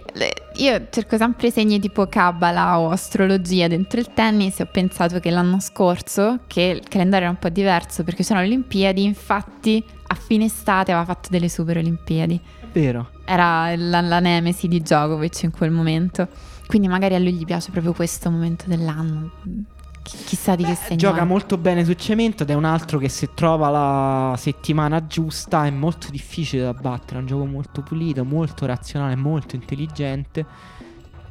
io 0.56 0.88
cerco 0.90 1.18
sempre 1.18 1.52
segni 1.52 1.80
tipo 1.80 2.08
cabala 2.08 2.80
o 2.80 2.90
astrologia 2.90 3.68
dentro 3.68 4.00
il 4.00 4.14
tennis 4.14 4.60
e 4.60 4.64
ho 4.64 4.70
pensato 4.72 5.20
che 5.20 5.32
l'anno 5.32 5.60
scorso, 5.60 6.40
che 6.48 6.62
il 6.62 6.88
calendario 6.88 7.26
era 7.26 7.36
un 7.36 7.40
po' 7.40 7.50
diverso 7.50 8.04
perché 8.04 8.24
c'erano 8.24 8.46
le 8.46 8.54
Olimpiadi, 8.54 9.04
infatti 9.04 9.84
a 10.08 10.16
fine 10.16 10.46
estate 10.46 10.92
aveva 10.92 11.06
fatto 11.06 11.30
delle 11.30 11.50
super 11.50 11.78
Olimpiadi. 11.78 12.40
Vero. 12.72 13.10
Era 13.26 13.76
la, 13.76 14.02
la 14.02 14.20
nemesi 14.20 14.68
di 14.68 14.80
Djokovic 14.80 15.44
in 15.44 15.52
quel 15.52 15.72
momento. 15.72 16.28
Quindi 16.68 16.88
magari 16.88 17.16
a 17.16 17.20
lui 17.20 17.34
gli 17.34 17.46
piace 17.46 17.72
proprio 17.72 17.94
questo 17.94 18.30
momento 18.30 18.66
dell'anno. 18.68 19.32
Chi- 20.02 20.18
chissà 20.18 20.56
di 20.56 20.64
che 20.64 20.70
Beh, 20.70 20.76
segno 20.76 20.98
gioca 20.98 21.24
molto 21.24 21.58
bene 21.58 21.84
su 21.84 21.94
cemento 21.94 22.44
ed 22.44 22.50
è 22.50 22.54
un 22.54 22.66
altro 22.66 22.98
che 22.98 23.10
se 23.10 23.34
trova 23.34 23.70
la 23.70 24.36
settimana 24.38 25.06
giusta 25.08 25.66
è 25.66 25.70
molto 25.70 26.10
difficile 26.12 26.64
da 26.64 26.74
battere. 26.74 27.18
È 27.18 27.22
un 27.22 27.28
gioco 27.28 27.46
molto 27.46 27.82
pulito, 27.82 28.24
molto 28.24 28.66
razionale, 28.66 29.16
molto 29.16 29.56
intelligente. 29.56 30.46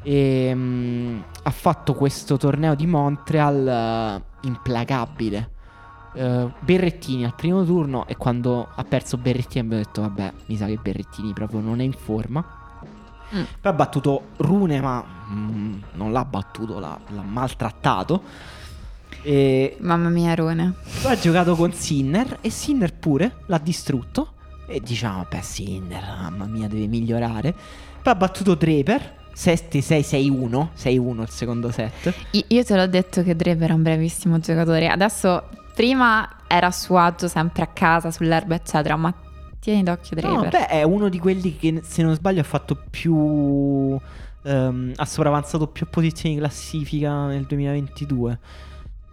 E 0.02 0.52
mm, 0.54 1.18
ha 1.42 1.50
fatto 1.50 1.94
questo 1.94 2.36
torneo 2.36 2.74
di 2.74 2.86
Montreal 2.86 3.66
eh, 3.66 4.46
implacabile. 4.46 5.50
Eh, 6.14 6.50
Berrettini 6.60 7.24
al 7.24 7.34
primo 7.34 7.64
turno 7.64 8.06
e 8.06 8.16
quando 8.16 8.68
ha 8.74 8.84
perso 8.84 9.18
Berrettini 9.18 9.64
abbiamo 9.64 9.82
detto 9.82 10.00
vabbè 10.00 10.32
mi 10.46 10.56
sa 10.56 10.66
che 10.66 10.78
Berrettini 10.80 11.32
proprio 11.32 11.60
non 11.60 11.80
è 11.80 11.84
in 11.84 11.92
forma. 11.92 12.44
Mm. 13.34 13.42
Poi 13.60 13.72
ha 13.72 13.74
battuto 13.74 14.22
Rune 14.38 14.80
ma 14.80 15.04
mm, 15.30 15.74
non 15.94 16.12
l'ha 16.12 16.24
battuto, 16.24 16.78
l'ha, 16.78 16.98
l'ha 17.08 17.22
maltrattato. 17.22 18.22
E 19.22 19.76
Mamma 19.80 20.08
mia, 20.08 20.34
Rone. 20.34 20.74
poi 21.02 21.12
ha 21.12 21.18
giocato 21.18 21.54
con 21.56 21.72
Sinner 21.72 22.38
e 22.40 22.50
Sinner 22.50 22.92
pure 22.94 23.36
l'ha 23.46 23.58
distrutto. 23.58 24.32
E 24.66 24.80
diciamo, 24.84 25.26
beh, 25.28 25.42
Sinner, 25.42 26.02
mamma 26.20 26.44
mia, 26.46 26.68
deve 26.68 26.86
migliorare. 26.86 27.52
Poi 28.02 28.12
ha 28.12 28.16
battuto 28.16 28.54
Draper. 28.54 29.16
7-6-6-1. 29.34 30.68
6-1 30.76 31.20
il 31.22 31.28
secondo 31.30 31.70
set. 31.70 32.12
Io 32.48 32.64
te 32.64 32.74
l'ho 32.76 32.86
detto 32.86 33.22
che 33.22 33.36
Draper 33.36 33.70
è 33.70 33.72
un 33.72 33.82
bravissimo 33.82 34.38
giocatore. 34.40 34.88
Adesso, 34.88 35.44
prima 35.74 36.28
era 36.48 36.66
a 36.68 36.72
suo 36.72 36.98
agio 36.98 37.28
sempre 37.28 37.62
a 37.62 37.66
casa, 37.68 38.10
sull'erba, 38.10 38.56
eccetera. 38.56 38.96
Ma 38.96 39.14
tieni 39.60 39.82
d'occhio 39.84 40.16
No, 40.20 40.40
Draper. 40.42 40.48
beh, 40.50 40.66
è 40.66 40.82
uno 40.82 41.08
di 41.08 41.18
quelli 41.18 41.56
che, 41.56 41.80
se 41.84 42.02
non 42.02 42.14
sbaglio, 42.14 42.40
ha 42.40 42.44
fatto 42.44 42.76
più. 42.90 43.96
ehm, 44.42 44.92
ha 44.96 45.04
sopravanzato 45.04 45.66
più 45.68 45.86
posizioni 45.88 46.34
in 46.34 46.40
classifica 46.40 47.26
nel 47.26 47.44
2022. 47.44 48.38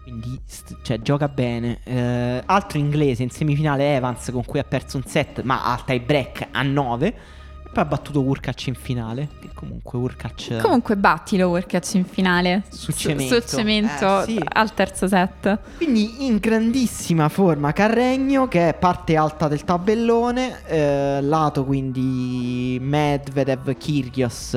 Quindi, 0.05 0.39
cioè, 0.83 0.99
gioca 1.01 1.27
bene. 1.27 1.79
Eh, 1.83 2.43
altro 2.45 2.77
inglese 2.77 3.23
in 3.23 3.31
semifinale, 3.31 3.95
Evans, 3.95 4.29
con 4.31 4.45
cui 4.45 4.59
ha 4.59 4.63
perso 4.63 4.97
un 4.97 5.03
set, 5.03 5.41
ma 5.41 5.63
al 5.65 5.83
tie 5.83 5.99
break 5.99 6.47
a 6.51 6.61
9. 6.61 7.07
E 7.07 7.69
poi 7.73 7.83
ha 7.83 7.85
battuto 7.87 8.21
Urkac 8.21 8.67
in 8.67 8.75
finale. 8.75 9.27
Che 9.41 9.49
comunque 9.55 9.97
Urkac. 9.97 10.61
Comunque 10.61 10.95
battilo 10.95 11.47
Workatch 11.49 11.95
in 11.95 12.05
finale. 12.05 12.61
Su 12.69 12.91
Su- 12.91 12.99
cemento. 12.99 13.33
Sul 13.33 13.45
cemento 13.45 14.21
Eh, 14.21 14.25
sì. 14.25 14.39
al 14.47 14.73
terzo 14.75 15.07
set. 15.07 15.59
Quindi 15.77 16.27
in 16.27 16.37
grandissima 16.37 17.27
forma 17.27 17.73
Carregno 17.73 18.47
che 18.47 18.69
è 18.69 18.73
parte 18.75 19.15
alta 19.17 19.47
del 19.47 19.63
tabellone, 19.63 20.63
eh, 20.67 21.19
lato 21.23 21.65
quindi 21.65 22.77
Medvedev, 22.79 23.75
Kyrgios, 23.75 24.53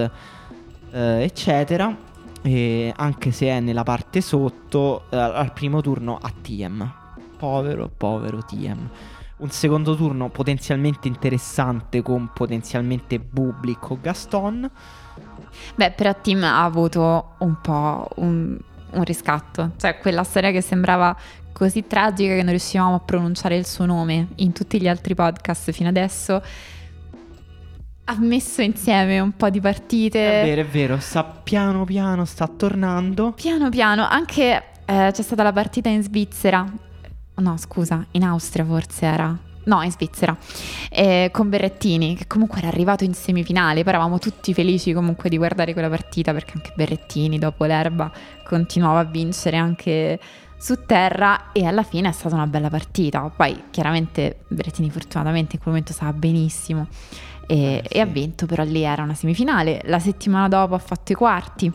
eh, 0.93 1.23
eccetera. 1.23 2.07
E 2.43 2.93
anche 2.97 3.33
se 3.33 3.49
è 3.49 3.61
nella 3.61 3.83
parte 3.83 4.21
sotto, 4.21 5.05
eh, 5.11 5.17
al 5.17 5.53
primo 5.53 5.81
turno 5.81 6.19
a 6.21 6.31
TM. 6.31 6.93
Povero, 7.37 7.91
povero 7.95 8.43
TM. 8.43 8.89
Un 9.39 9.51
secondo 9.51 9.95
turno 9.95 10.31
potenzialmente 10.31 11.07
interessante 11.07 12.03
con 12.03 12.31
potenzialmente 12.33 13.21
Bublik 13.21 13.91
o 13.91 13.99
Gaston. 14.01 14.71
Beh, 15.75 15.93
però 15.93 16.15
Tim 16.21 16.43
ha 16.43 16.65
avuto 16.65 17.35
un 17.39 17.61
po' 17.61 18.09
un, 18.17 18.59
un 18.91 19.05
riscatto. 19.05 19.73
Cioè, 19.77 19.99
quella 19.99 20.25
storia 20.25 20.51
che 20.51 20.61
sembrava 20.61 21.17
così 21.53 21.87
tragica 21.87 22.35
che 22.35 22.43
non 22.43 22.51
riuscivamo 22.51 22.95
a 22.95 23.01
pronunciare 23.01 23.57
il 23.57 23.67
suo 23.67 23.85
nome 23.85 24.29
in 24.37 24.53
tutti 24.53 24.81
gli 24.81 24.89
altri 24.89 25.15
podcast 25.15 25.73
fino 25.73 25.89
adesso. 25.89 26.43
Ha 28.11 28.17
messo 28.21 28.63
insieme 28.63 29.21
un 29.21 29.33
po' 29.37 29.51
di 29.51 29.61
partite. 29.61 30.41
È 30.41 30.45
vero, 30.47 30.63
è 30.63 30.65
vero, 30.65 30.99
sta 30.99 31.25
piano 31.25 31.85
piano, 31.85 32.25
sta 32.25 32.47
tornando. 32.49 33.33
Piano 33.33 33.69
piano, 33.69 34.09
anche 34.09 34.63
eh, 34.87 35.11
c'è 35.13 35.23
stata 35.23 35.43
la 35.43 35.53
partita 35.53 35.91
in 35.91 36.03
Svizzera. 36.03 36.67
No, 37.35 37.57
scusa, 37.59 38.03
in 38.13 38.23
Austria 38.23 38.65
forse 38.65 39.05
era. 39.05 39.39
no, 39.65 39.83
in 39.83 39.91
Svizzera, 39.91 40.35
eh, 40.89 41.29
con 41.31 41.51
Berrettini, 41.51 42.17
che 42.17 42.27
comunque 42.27 42.61
era 42.61 42.69
arrivato 42.69 43.05
in 43.05 43.13
semifinale. 43.13 43.83
Poi 43.83 43.93
eravamo 43.93 44.19
tutti 44.19 44.55
felici 44.55 44.95
comunque 44.95 45.29
di 45.29 45.37
guardare 45.37 45.75
quella 45.75 45.91
partita 45.91 46.33
perché 46.33 46.53
anche 46.55 46.73
Berrettini, 46.75 47.39
dopo 47.39 47.67
l'erba, 47.67 48.11
continuava 48.43 49.01
a 49.01 49.05
vincere 49.05 49.59
anche 49.59 50.19
su 50.57 50.87
terra 50.87 51.53
e 51.53 51.67
alla 51.67 51.83
fine 51.83 52.09
è 52.09 52.13
stata 52.13 52.37
una 52.37 52.47
bella 52.47 52.71
partita. 52.71 53.31
Poi 53.37 53.65
chiaramente 53.71 54.39
Berrettini 54.49 54.89
fortunatamente 54.89 55.57
in 55.57 55.61
quel 55.61 55.75
momento 55.75 55.93
stava 55.93 56.15
benissimo 56.15 56.87
e, 57.49 57.75
Eh, 57.77 57.83
sì. 57.89 57.97
e 57.97 58.01
ha 58.01 58.05
vinto, 58.07 58.47
però 58.47 58.63
lì 58.63 58.83
era 58.83 59.03
una 59.03 59.15
semifinale. 59.15 59.81
La 59.87 59.99
settimana 59.99 60.47
dopo 60.49 60.75
ha 60.75 60.79
fatto 60.79 61.11
i 61.13 61.15
quarti 61.17 61.73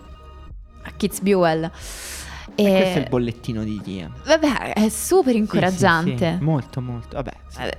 a 0.85 0.91
Kitzbühel. 0.95 1.69
E 2.55 2.63
E 2.63 2.75
questo 2.77 2.99
è 2.99 3.01
il 3.01 3.09
bollettino 3.09 3.63
di 3.63 3.81
Tia. 3.81 4.09
vabbè, 4.25 4.73
è 4.73 4.87
super 4.89 5.35
incoraggiante. 5.35 6.37
Molto, 6.41 6.79
molto. 6.81 7.15
Vabbè, 7.15 7.33
sì. 7.47 7.61
Eh, 7.61 7.77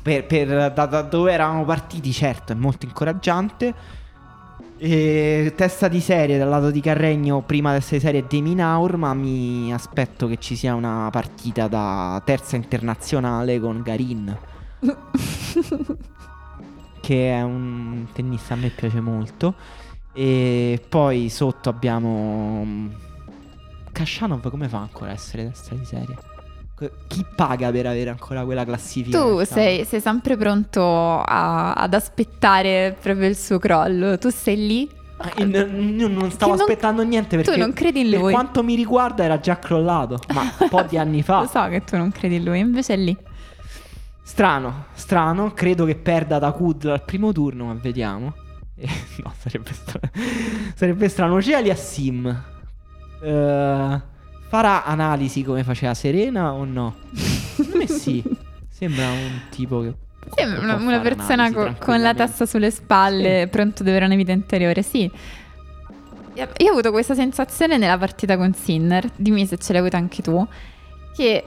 per, 0.00 0.24
per- 0.26 0.72
da, 0.72 0.86
da 0.86 1.02
dove 1.02 1.32
eravamo 1.32 1.64
partiti, 1.64 2.12
certo, 2.12 2.52
è 2.52 2.54
molto 2.56 2.86
incoraggiante. 2.86 3.74
E 4.80 5.52
testa 5.56 5.88
di 5.88 5.98
serie 6.00 6.38
dal 6.38 6.48
lato 6.48 6.70
di 6.70 6.80
Carregno, 6.80 7.40
prima 7.42 7.72
testa 7.72 7.96
di 7.96 8.00
serie 8.00 8.24
Demi 8.28 8.54
Naur, 8.54 8.96
ma 8.96 9.12
mi 9.12 9.72
aspetto 9.74 10.28
che 10.28 10.36
ci 10.38 10.54
sia 10.54 10.76
una 10.76 11.08
partita 11.10 11.66
da 11.66 12.22
terza 12.24 12.54
internazionale 12.54 13.58
con 13.58 13.82
Garin, 13.82 14.38
che 17.08 17.30
è 17.32 17.40
un 17.42 18.04
tennista 18.12 18.52
a 18.52 18.58
me 18.58 18.68
piace 18.68 19.00
molto. 19.00 19.54
E 20.12 20.78
poi 20.86 21.30
sotto 21.30 21.70
abbiamo 21.70 22.62
mm, 22.66 22.86
Kashanov, 23.92 24.50
come 24.50 24.68
fa 24.68 24.76
ancora 24.78 25.12
a 25.12 25.14
essere 25.14 25.46
testa 25.48 25.74
di 25.74 25.86
serie? 25.86 26.16
Chi 27.06 27.24
paga 27.34 27.70
per 27.70 27.86
avere 27.86 28.10
ancora 28.10 28.44
quella 28.44 28.64
classifica? 28.66 29.18
Tu 29.18 29.42
sei, 29.44 29.86
sei 29.86 30.00
sempre 30.02 30.36
pronto 30.36 30.82
a- 31.22 31.72
ad 31.72 31.94
aspettare 31.94 32.94
proprio 33.00 33.26
il 33.26 33.36
suo 33.36 33.58
crollo. 33.58 34.18
Tu 34.18 34.28
sei 34.28 34.66
lì. 34.66 34.90
Ah, 35.16 35.32
Io 35.38 36.08
non 36.08 36.30
stavo 36.30 36.52
non- 36.52 36.60
aspettando 36.60 37.02
niente 37.04 37.36
perché 37.36 37.52
tu 37.52 37.58
non 37.58 37.72
credi 37.72 38.00
in 38.00 38.10
per 38.10 38.20
lui. 38.20 38.32
quanto 38.32 38.62
mi 38.62 38.74
riguarda 38.76 39.24
era 39.24 39.40
già 39.40 39.58
crollato, 39.58 40.18
ma 40.34 40.42
un 40.42 40.68
po' 40.68 40.82
di 40.82 40.98
anni 40.98 41.22
fa. 41.22 41.40
Lo 41.40 41.46
so 41.46 41.66
che 41.68 41.82
tu 41.84 41.96
non 41.96 42.12
credi 42.12 42.36
in 42.36 42.44
lui, 42.44 42.58
invece 42.60 42.92
è 42.92 42.96
lì. 42.98 43.16
Strano, 44.28 44.84
strano, 44.92 45.54
credo 45.54 45.86
che 45.86 45.96
perda 45.96 46.38
da 46.38 46.52
Kud 46.52 46.84
al 46.84 47.02
primo 47.02 47.32
turno, 47.32 47.64
ma 47.64 47.72
vediamo. 47.72 48.34
Eh, 48.80 48.88
no, 49.24 49.34
sarebbe 49.36 49.72
strano. 49.72 50.10
sarebbe 50.76 51.08
strano. 51.08 51.38
C'è 51.38 51.54
Aliassim. 51.54 52.44
Eh, 53.20 54.00
farà 54.48 54.84
analisi 54.84 55.42
come 55.42 55.64
faceva 55.64 55.94
Serena 55.94 56.52
o 56.52 56.64
no? 56.64 56.94
Secondo 57.12 57.78
me 57.78 57.88
sì. 57.88 58.22
Sembra 58.68 59.08
un 59.08 59.40
tipo 59.50 59.80
che... 59.80 59.94
Sembra 60.36 60.60
una, 60.60 60.74
una 60.76 61.00
persona 61.00 61.50
co- 61.50 61.74
con 61.80 62.00
la 62.00 62.14
testa 62.14 62.46
sulle 62.46 62.70
spalle, 62.70 63.48
pronto 63.50 63.82
ad 63.82 63.88
avere 63.88 64.04
una 64.04 64.14
vita 64.14 64.30
interiore, 64.30 64.82
sì. 64.82 65.10
Io 66.34 66.68
ho 66.68 66.70
avuto 66.70 66.92
questa 66.92 67.16
sensazione 67.16 67.78
nella 67.78 67.98
partita 67.98 68.36
con 68.36 68.54
Sinner, 68.54 69.10
dimmi 69.16 69.46
se 69.46 69.56
ce 69.56 69.72
l'hai 69.72 69.80
avuta 69.80 69.96
anche 69.96 70.22
tu, 70.22 70.46
che 71.16 71.44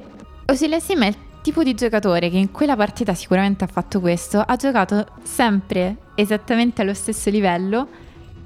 Sim 0.54 1.04
è 1.04 1.08
il 1.08 1.16
tipo 1.42 1.64
di 1.64 1.74
giocatore 1.74 2.30
che 2.30 2.38
in 2.38 2.52
quella 2.52 2.76
partita 2.76 3.14
sicuramente 3.14 3.64
ha 3.64 3.68
fatto 3.68 4.00
questo, 4.00 4.40
ha 4.40 4.56
giocato 4.56 5.08
sempre 5.24 5.98
esattamente 6.16 6.82
allo 6.82 6.94
stesso 6.94 7.30
livello, 7.30 7.88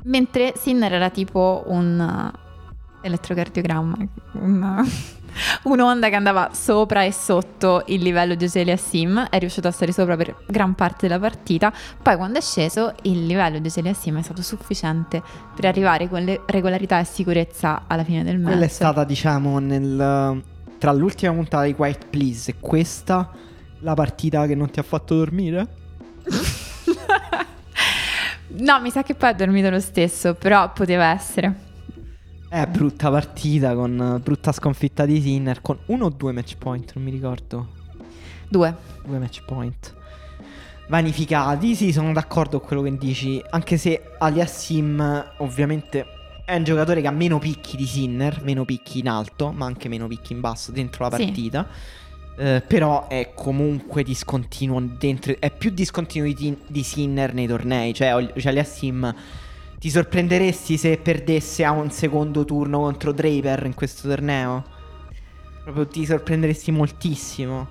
mentre 0.03 0.53
Sinner 0.55 0.93
era 0.93 1.09
tipo 1.09 1.63
un 1.67 2.31
uh, 2.33 3.05
elettrocardiogramma, 3.05 3.97
un- 4.33 4.89
un'onda 5.63 6.09
che 6.09 6.15
andava 6.15 6.51
sopra 6.53 7.03
e 7.03 7.11
sotto 7.11 7.83
il 7.87 8.01
livello 8.01 8.35
di 8.35 8.45
Ocelia 8.45 8.77
Sim, 8.77 9.27
è 9.29 9.39
riuscito 9.39 9.67
a 9.67 9.71
stare 9.71 9.91
sopra 9.91 10.15
per 10.15 10.35
gran 10.47 10.73
parte 10.73 11.07
della 11.07 11.19
partita, 11.19 11.73
poi 12.01 12.15
quando 12.15 12.39
è 12.39 12.41
sceso 12.41 12.93
il 13.03 13.25
livello 13.25 13.59
di 13.59 13.67
Ocelia 13.67 13.93
Sim 13.93 14.19
è 14.19 14.21
stato 14.21 14.41
sufficiente 14.41 15.21
per 15.53 15.65
arrivare 15.65 16.07
con 16.07 16.23
le 16.23 16.43
regolarità 16.45 16.99
e 16.99 17.03
sicurezza 17.03 17.83
alla 17.87 18.03
fine 18.05 18.23
del 18.23 18.37
match. 18.37 18.51
Quella 18.51 18.65
è 18.65 18.69
stata, 18.69 19.03
diciamo, 19.03 19.59
nel, 19.59 20.43
tra 20.77 20.91
l'ultima 20.91 21.33
puntata 21.33 21.63
di 21.63 21.73
Quiet 21.73 22.07
Please 22.07 22.51
e 22.51 22.55
questa, 22.59 23.31
la 23.79 23.93
partita 23.93 24.45
che 24.45 24.55
non 24.55 24.69
ti 24.69 24.79
ha 24.79 24.83
fatto 24.83 25.15
dormire? 25.15 25.67
no, 28.59 28.81
mi 28.81 28.89
sa 28.89 29.03
che 29.03 29.15
poi 29.15 29.29
ha 29.29 29.33
dormito 29.33 29.69
lo 29.69 29.79
stesso, 29.79 30.33
però 30.33 30.71
poteva 30.73 31.05
essere. 31.05 31.63
È 32.47 32.65
brutta 32.67 33.09
partita 33.09 33.73
con 33.73 34.15
eh, 34.15 34.19
brutta 34.19 34.51
sconfitta 34.51 35.05
di 35.05 35.19
Sinner 35.19 35.61
con 35.61 35.77
uno 35.87 36.05
o 36.05 36.09
due 36.09 36.31
match 36.31 36.57
point, 36.57 36.91
non 36.95 37.03
mi 37.03 37.11
ricordo. 37.11 37.69
Due. 38.47 38.75
Due 39.03 39.17
match 39.17 39.43
point. 39.45 39.93
Vanificati, 40.87 41.75
sì, 41.75 41.91
sono 41.91 42.13
d'accordo 42.13 42.59
con 42.59 42.67
quello 42.67 42.83
che 42.83 42.97
dici. 42.97 43.43
Anche 43.49 43.77
se 43.77 44.11
Aliassim, 44.19 45.33
ovviamente, 45.37 46.05
è 46.45 46.55
un 46.55 46.63
giocatore 46.63 47.01
che 47.01 47.07
ha 47.07 47.11
meno 47.11 47.39
picchi 47.39 47.75
di 47.75 47.85
Sinner, 47.85 48.41
meno 48.43 48.65
picchi 48.65 48.99
in 48.99 49.09
alto, 49.09 49.51
ma 49.51 49.65
anche 49.65 49.89
meno 49.89 50.07
picchi 50.07 50.33
in 50.33 50.39
basso 50.41 50.71
dentro 50.71 51.07
la 51.09 51.15
Sì. 51.15 51.23
partita. 51.25 51.67
Eh, 52.37 52.61
però 52.67 53.07
è 53.07 53.31
comunque 53.33 54.03
discontinuo 54.03 54.81
dentro. 54.99 55.35
È 55.39 55.51
più 55.51 55.69
discontinuo 55.71 56.31
di, 56.33 56.55
di 56.67 56.83
Sinner 56.83 57.33
nei 57.33 57.47
tornei. 57.47 57.93
Cioè, 57.93 58.13
Ol- 58.13 58.33
cioè 58.37 58.51
Aliassim. 58.51 59.15
Ti 59.79 59.89
sorprenderesti 59.89 60.77
se 60.77 60.97
perdesse 60.97 61.63
a 61.63 61.71
un 61.71 61.91
secondo 61.91 62.43
turno 62.45 62.79
contro 62.79 63.11
Draper 63.11 63.65
in 63.65 63.73
questo 63.73 64.07
torneo? 64.07 64.63
Proprio 65.63 65.87
ti 65.87 66.05
sorprenderesti 66.05 66.71
moltissimo. 66.71 67.67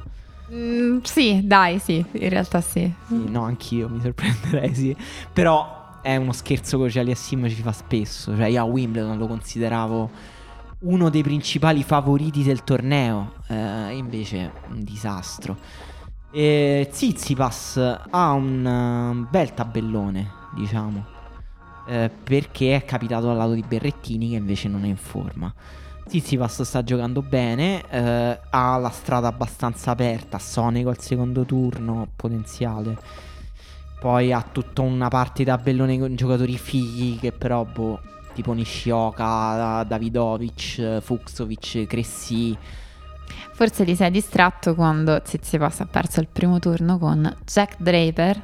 Mm, 0.53 0.99
sì, 1.03 1.41
dai, 1.45 1.79
sì, 1.79 2.05
in 2.13 2.29
realtà 2.29 2.61
sì. 2.61 2.91
Sì, 3.09 3.29
no, 3.31 3.43
anch'io 3.45 3.89
mi 3.89 4.01
sorprenderei, 4.01 4.75
sì. 4.75 4.97
Però 5.33 5.84
è 6.05 6.17
uno 6.17 6.33
scherzo 6.33 6.79
che 6.83 6.91
Celi 6.91 7.13
Assim 7.13 7.49
ci 7.49 7.63
fa 7.63 7.73
spesso. 7.73 8.37
Cioè, 8.37 8.47
io 8.47 8.61
a 8.61 8.65
Wimbledon 8.65 9.17
lo 9.17 9.27
consideravo 9.27 10.11
uno 10.81 11.09
dei 11.09 11.23
principali 11.23 11.83
favoriti 11.83 12.43
del 12.43 12.63
torneo. 12.63 13.33
Eh, 13.49 13.97
invece, 13.97 14.53
un 14.69 14.85
disastro. 14.85 15.57
E 16.31 16.89
Zizipas 16.93 17.79
ha 18.11 18.33
un 18.33 19.27
bel 19.31 19.55
tabellone, 19.55 20.31
diciamo. 20.55 21.07
eh, 21.87 22.11
perché 22.23 22.77
è 22.77 22.85
capitato 22.85 23.31
al 23.31 23.37
lato 23.37 23.53
di 23.53 23.65
Berrettini, 23.67 24.31
che 24.31 24.37
invece 24.37 24.69
non 24.69 24.85
è 24.85 24.89
in 24.89 24.97
forma. 24.97 25.53
Zizipas 26.07 26.63
sta 26.63 26.83
giocando 26.83 27.23
bene, 27.23 27.83
eh, 27.89 28.39
ha 28.51 28.77
la 28.77 28.91
strada 28.91 29.29
abbastanza 29.29 29.91
aperta, 29.93 30.39
Sonico 30.39 30.91
al 30.91 31.01
secondo 31.01 31.45
turno, 31.45 32.09
potenziale. 32.15 32.99
Poi 34.05 34.35
ha 34.35 34.43
tutta 34.43 34.83
una 34.83 35.09
parte 35.09 35.47
tabellone 35.47 35.99
con 35.99 36.15
giocatori 36.15 36.59
fighi 36.59 37.17
che 37.19 37.33
però, 37.33 37.65
boh, 37.65 38.03
tipo 38.35 38.53
Nishioka, 38.53 39.83
Davidovic, 39.85 41.01
Fuxovic, 41.01 41.87
Cressi. 41.87 42.55
Forse 43.55 43.83
ti 43.87 43.97
sei 43.97 44.11
distratto 44.11 44.75
quando 44.75 45.23
Tsitsipas 45.23 45.81
ha 45.81 45.87
perso 45.87 46.21
il 46.21 46.29
primo 46.31 46.59
turno 46.59 46.99
con 46.99 47.35
Jack 47.47 47.77
Draper 47.79 48.43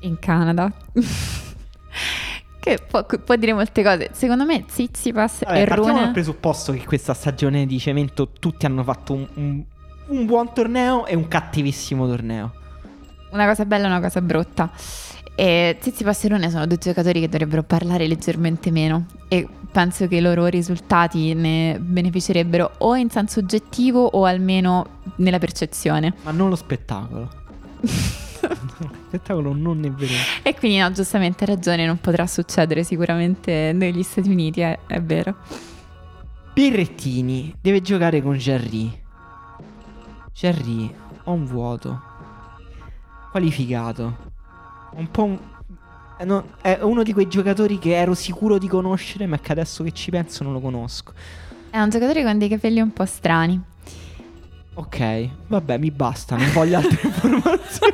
in 0.00 0.18
Canada. 0.18 0.70
che 2.60 2.78
può, 2.86 3.06
può 3.06 3.36
dire 3.36 3.54
molte 3.54 3.82
cose. 3.82 4.10
Secondo 4.12 4.44
me 4.44 4.66
Tsitsipas 4.66 5.44
Vabbè, 5.44 5.62
e 5.62 5.64
partiamo 5.64 5.92
dal 5.92 6.00
Rune... 6.00 6.12
presupposto 6.12 6.72
che 6.72 6.84
questa 6.84 7.14
stagione 7.14 7.64
di 7.64 7.78
cemento 7.78 8.32
tutti 8.38 8.66
hanno 8.66 8.82
fatto 8.82 9.14
un, 9.14 9.26
un- 9.32 9.64
un 10.08 10.26
buon 10.26 10.52
torneo 10.52 11.06
e 11.06 11.14
un 11.14 11.26
cattivissimo 11.26 12.06
torneo. 12.06 12.52
Una 13.34 13.46
cosa 13.46 13.64
bella 13.64 13.86
e 13.86 13.88
una 13.88 14.00
cosa 14.00 14.20
brutta. 14.20 14.70
E 15.34 15.76
Tsitsipas 15.80 16.22
e 16.22 16.28
Rune 16.28 16.50
sono 16.50 16.66
due 16.68 16.78
giocatori 16.78 17.18
che 17.18 17.28
dovrebbero 17.28 17.64
parlare 17.64 18.06
leggermente 18.06 18.70
meno 18.70 19.06
e 19.26 19.48
penso 19.72 20.06
che 20.06 20.16
i 20.16 20.20
loro 20.20 20.46
risultati 20.46 21.34
ne 21.34 21.76
beneficerebbero 21.80 22.74
o 22.78 22.94
in 22.94 23.10
senso 23.10 23.40
oggettivo 23.40 24.04
o 24.04 24.24
almeno 24.24 25.00
nella 25.16 25.40
percezione. 25.40 26.14
Ma 26.22 26.30
non 26.30 26.48
lo 26.48 26.54
spettacolo. 26.54 27.28
lo 27.82 28.90
spettacolo 29.08 29.52
non 29.52 29.80
ne 29.80 29.90
vedo. 29.90 30.12
E 30.44 30.54
quindi 30.54 30.78
no, 30.78 30.92
giustamente 30.92 31.42
hai 31.42 31.56
ragione, 31.56 31.84
non 31.86 31.98
potrà 31.98 32.28
succedere 32.28 32.84
sicuramente 32.84 33.72
negli 33.74 34.04
Stati 34.04 34.30
Uniti, 34.30 34.60
è, 34.60 34.78
è 34.86 35.02
vero. 35.02 35.34
Berrettini 36.52 37.52
deve 37.60 37.80
giocare 37.80 38.22
con 38.22 38.36
Jarry. 38.36 39.02
Jarry, 40.32 40.94
ho 41.24 41.32
un 41.32 41.46
vuoto. 41.46 42.13
Qualificato. 43.34 44.16
Un 44.92 45.10
po' 45.10 45.24
un... 45.24 45.36
eh, 46.18 46.24
no, 46.24 46.50
è 46.60 46.78
uno 46.82 47.02
di 47.02 47.12
quei 47.12 47.26
giocatori 47.26 47.80
che 47.80 47.96
ero 47.96 48.14
sicuro 48.14 48.58
di 48.58 48.68
conoscere, 48.68 49.26
ma 49.26 49.40
che 49.40 49.50
adesso 49.50 49.82
che 49.82 49.90
ci 49.90 50.12
penso 50.12 50.44
non 50.44 50.52
lo 50.52 50.60
conosco. 50.60 51.12
È 51.68 51.80
un 51.80 51.90
giocatore 51.90 52.22
con 52.22 52.38
dei 52.38 52.48
capelli 52.48 52.80
un 52.80 52.92
po' 52.92 53.04
strani. 53.04 53.60
Ok, 54.74 55.28
vabbè, 55.48 55.78
mi 55.78 55.90
basta, 55.90 56.36
non 56.36 56.48
voglio 56.52 56.76
altre 56.76 57.00
informazioni. 57.08 57.92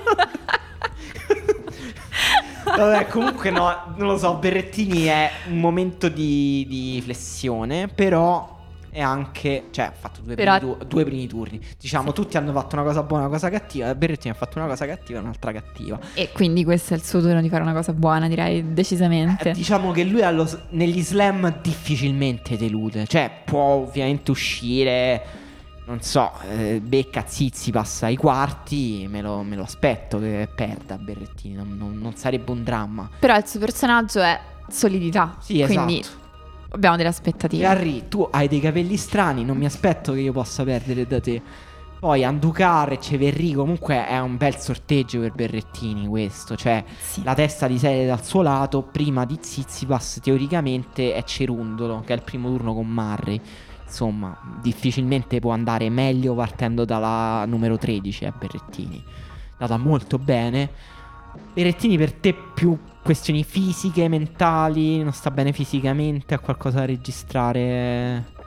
Vabbè, 2.76 3.06
comunque 3.06 3.50
no, 3.50 3.94
non 3.96 4.08
lo 4.08 4.18
so, 4.18 4.34
Berrettini 4.34 5.04
è 5.04 5.30
un 5.48 5.58
momento 5.58 6.10
di, 6.10 6.66
di 6.68 7.00
flessione, 7.02 7.88
però 7.88 8.59
e 8.92 9.00
anche, 9.00 9.64
cioè 9.70 9.84
ha 9.86 9.92
fatto 9.92 10.20
due, 10.20 10.34
Però- 10.34 10.58
primi, 10.58 10.76
due 10.86 11.04
primi 11.04 11.26
turni. 11.26 11.60
Diciamo, 11.78 12.08
Sì. 12.08 12.14
tutti 12.14 12.36
hanno 12.36 12.52
fatto 12.52 12.74
una 12.76 12.84
cosa 12.84 13.02
buona, 13.02 13.24
una 13.24 13.32
cosa 13.32 13.48
cattiva. 13.50 13.94
Berrettini 13.94 14.32
ha 14.32 14.36
fatto 14.36 14.58
una 14.58 14.66
cosa 14.66 14.86
cattiva 14.86 15.18
e 15.18 15.22
un'altra 15.22 15.52
cattiva. 15.52 15.98
E 16.14 16.30
quindi 16.32 16.64
questo 16.64 16.94
è 16.94 16.96
il 16.96 17.02
suo 17.04 17.20
turno 17.20 17.40
di 17.40 17.48
fare 17.48 17.62
una 17.62 17.72
cosa 17.72 17.92
buona, 17.92 18.26
direi 18.28 18.72
decisamente. 18.72 19.50
Eh, 19.50 19.52
diciamo 19.52 19.92
che 19.92 20.04
lui 20.04 20.22
allo 20.22 20.48
negli 20.70 21.02
slam 21.02 21.60
difficilmente 21.62 22.56
delude. 22.56 23.06
Cioè, 23.06 23.30
può 23.44 23.60
ovviamente 23.60 24.30
uscire. 24.30 25.22
Non 25.86 26.02
so, 26.02 26.30
eh, 26.48 26.80
becca 26.80 27.24
Zizi, 27.26 27.72
passa 27.72 28.06
ai 28.06 28.16
quarti. 28.16 29.06
Me 29.10 29.20
lo, 29.22 29.42
me 29.42 29.56
lo 29.56 29.62
aspetto 29.64 30.20
che 30.20 30.48
perda 30.54 30.96
Berrettini. 30.98 31.54
Non, 31.54 31.74
non- 31.76 31.98
non 31.98 32.14
sarebbe 32.14 32.52
un 32.52 32.62
dramma. 32.62 33.08
Però 33.18 33.36
il 33.36 33.44
suo 33.46 33.58
personaggio 33.58 34.20
è 34.20 34.38
solidità. 34.68 35.36
Sì, 35.40 35.64
quindi 35.64 35.98
esatto. 35.98 36.18
Abbiamo 36.70 36.96
delle 36.96 37.08
aspettative. 37.08 37.66
Harry, 37.66 38.08
tu 38.08 38.26
hai 38.30 38.48
dei 38.48 38.60
capelli 38.60 38.96
strani. 38.96 39.44
Non 39.44 39.56
mi 39.56 39.64
aspetto 39.66 40.12
che 40.12 40.20
io 40.20 40.32
possa 40.32 40.64
perdere 40.64 41.06
da 41.06 41.20
te. 41.20 41.42
Poi 42.00 42.24
Anducar 42.24 42.92
e 42.92 42.98
Ceverri 42.98 43.52
comunque 43.52 44.06
è 44.06 44.18
un 44.18 44.38
bel 44.38 44.56
sorteggio 44.56 45.20
per 45.20 45.32
Berrettini 45.32 46.06
questo. 46.06 46.56
Cioè, 46.56 46.82
Sì. 46.98 47.22
la 47.22 47.34
testa 47.34 47.66
di 47.66 47.78
serie 47.78 48.06
dal 48.06 48.24
suo 48.24 48.40
lato, 48.40 48.82
prima 48.82 49.26
di 49.26 49.36
Zizipas 49.38 50.20
teoricamente 50.22 51.12
è 51.12 51.22
Cerundolo, 51.24 52.00
che 52.06 52.14
è 52.14 52.16
il 52.16 52.22
primo 52.22 52.48
turno 52.48 52.72
con 52.72 52.86
Marri. 52.86 53.38
Insomma, 53.84 54.34
difficilmente 54.62 55.40
può 55.40 55.50
andare 55.52 55.90
meglio 55.90 56.34
partendo 56.34 56.86
dalla 56.86 57.44
numero 57.44 57.76
13 57.76 58.24
a 58.24 58.32
Berrettini. 58.36 59.04
Data 59.58 59.76
molto 59.76 60.16
bene. 60.18 60.70
Berrettini 61.52 61.96
per 61.96 62.12
te 62.12 62.34
più 62.54 62.78
questioni 63.02 63.44
fisiche, 63.44 64.08
mentali, 64.08 65.02
non 65.02 65.12
sta 65.12 65.30
bene 65.30 65.52
fisicamente, 65.52 66.34
ha 66.34 66.38
qualcosa 66.38 66.80
da 66.80 66.84
registrare 66.86 68.38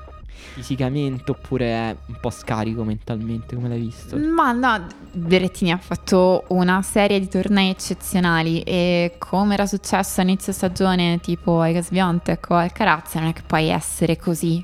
fisicamente 0.53 1.31
oppure 1.31 1.65
è 1.65 1.95
un 2.07 2.17
po' 2.19 2.29
scarico 2.29 2.83
mentalmente, 2.83 3.55
come 3.55 3.69
l'hai 3.69 3.79
visto? 3.79 4.17
Ma 4.17 4.51
no, 4.51 4.85
Berrettini 5.11 5.71
ha 5.71 5.77
fatto 5.77 6.43
una 6.49 6.81
serie 6.81 7.19
di 7.19 7.27
tornei 7.27 7.69
eccezionali 7.69 8.61
e 8.61 9.15
come 9.17 9.55
era 9.55 9.65
successo 9.65 10.19
a 10.19 10.23
inizio 10.23 10.51
stagione 10.53 11.19
tipo 11.21 11.59
ai 11.59 11.73
Casbiontek 11.73 12.49
o 12.49 12.55
al 12.55 12.71
Carazza 12.71 13.19
non 13.19 13.29
è 13.29 13.33
che 13.33 13.43
puoi 13.45 13.69
essere 13.69 14.17
così 14.17 14.63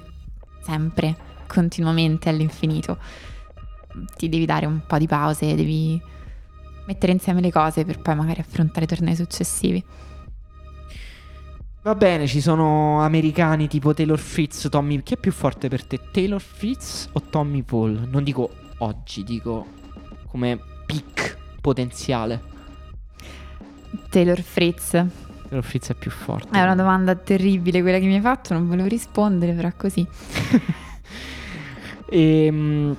sempre, 0.61 1.15
continuamente 1.47 2.29
all'infinito. 2.29 2.97
Ti 4.15 4.29
devi 4.29 4.45
dare 4.45 4.65
un 4.65 4.81
po' 4.85 4.97
di 4.97 5.07
pause, 5.07 5.55
devi 5.55 5.99
mettere 6.89 7.11
insieme 7.11 7.39
le 7.39 7.51
cose 7.51 7.85
per 7.85 7.99
poi 7.99 8.15
magari 8.15 8.39
affrontare 8.39 8.85
i 8.85 8.87
tornei 8.87 9.15
successivi. 9.15 9.83
Va 11.83 11.93
bene, 11.93 12.25
ci 12.25 12.41
sono 12.41 13.01
americani 13.03 13.67
tipo 13.67 13.93
Taylor 13.93 14.17
Fritz, 14.17 14.67
Tommy. 14.69 15.01
Chi 15.03 15.13
è 15.13 15.17
più 15.17 15.31
forte 15.31 15.69
per 15.69 15.85
te? 15.85 15.99
Taylor 16.11 16.41
Fritz 16.41 17.09
o 17.13 17.21
Tommy 17.21 17.61
Paul? 17.61 18.07
Non 18.09 18.23
dico 18.23 18.49
oggi, 18.79 19.23
dico 19.23 19.67
come 20.27 20.59
peak 20.87 21.37
potenziale. 21.61 22.41
Taylor 24.09 24.41
Fritz, 24.41 24.95
è 24.95 25.05
Taylor 25.47 25.63
Fritz 25.63 25.89
è 25.91 25.93
più 25.93 26.09
forte. 26.09 26.49
una 26.63 26.75
domanda 26.75 27.15
terribile 27.15 27.81
quella 27.81 27.99
che 27.99 28.05
mi 28.07 28.15
hai 28.15 28.21
fatto, 28.21 28.53
non 28.53 28.67
volevo 28.67 28.87
rispondere, 28.87 29.53
però 29.53 29.67
è 29.67 29.75
così. 29.75 30.05
Ehm, 32.11 32.95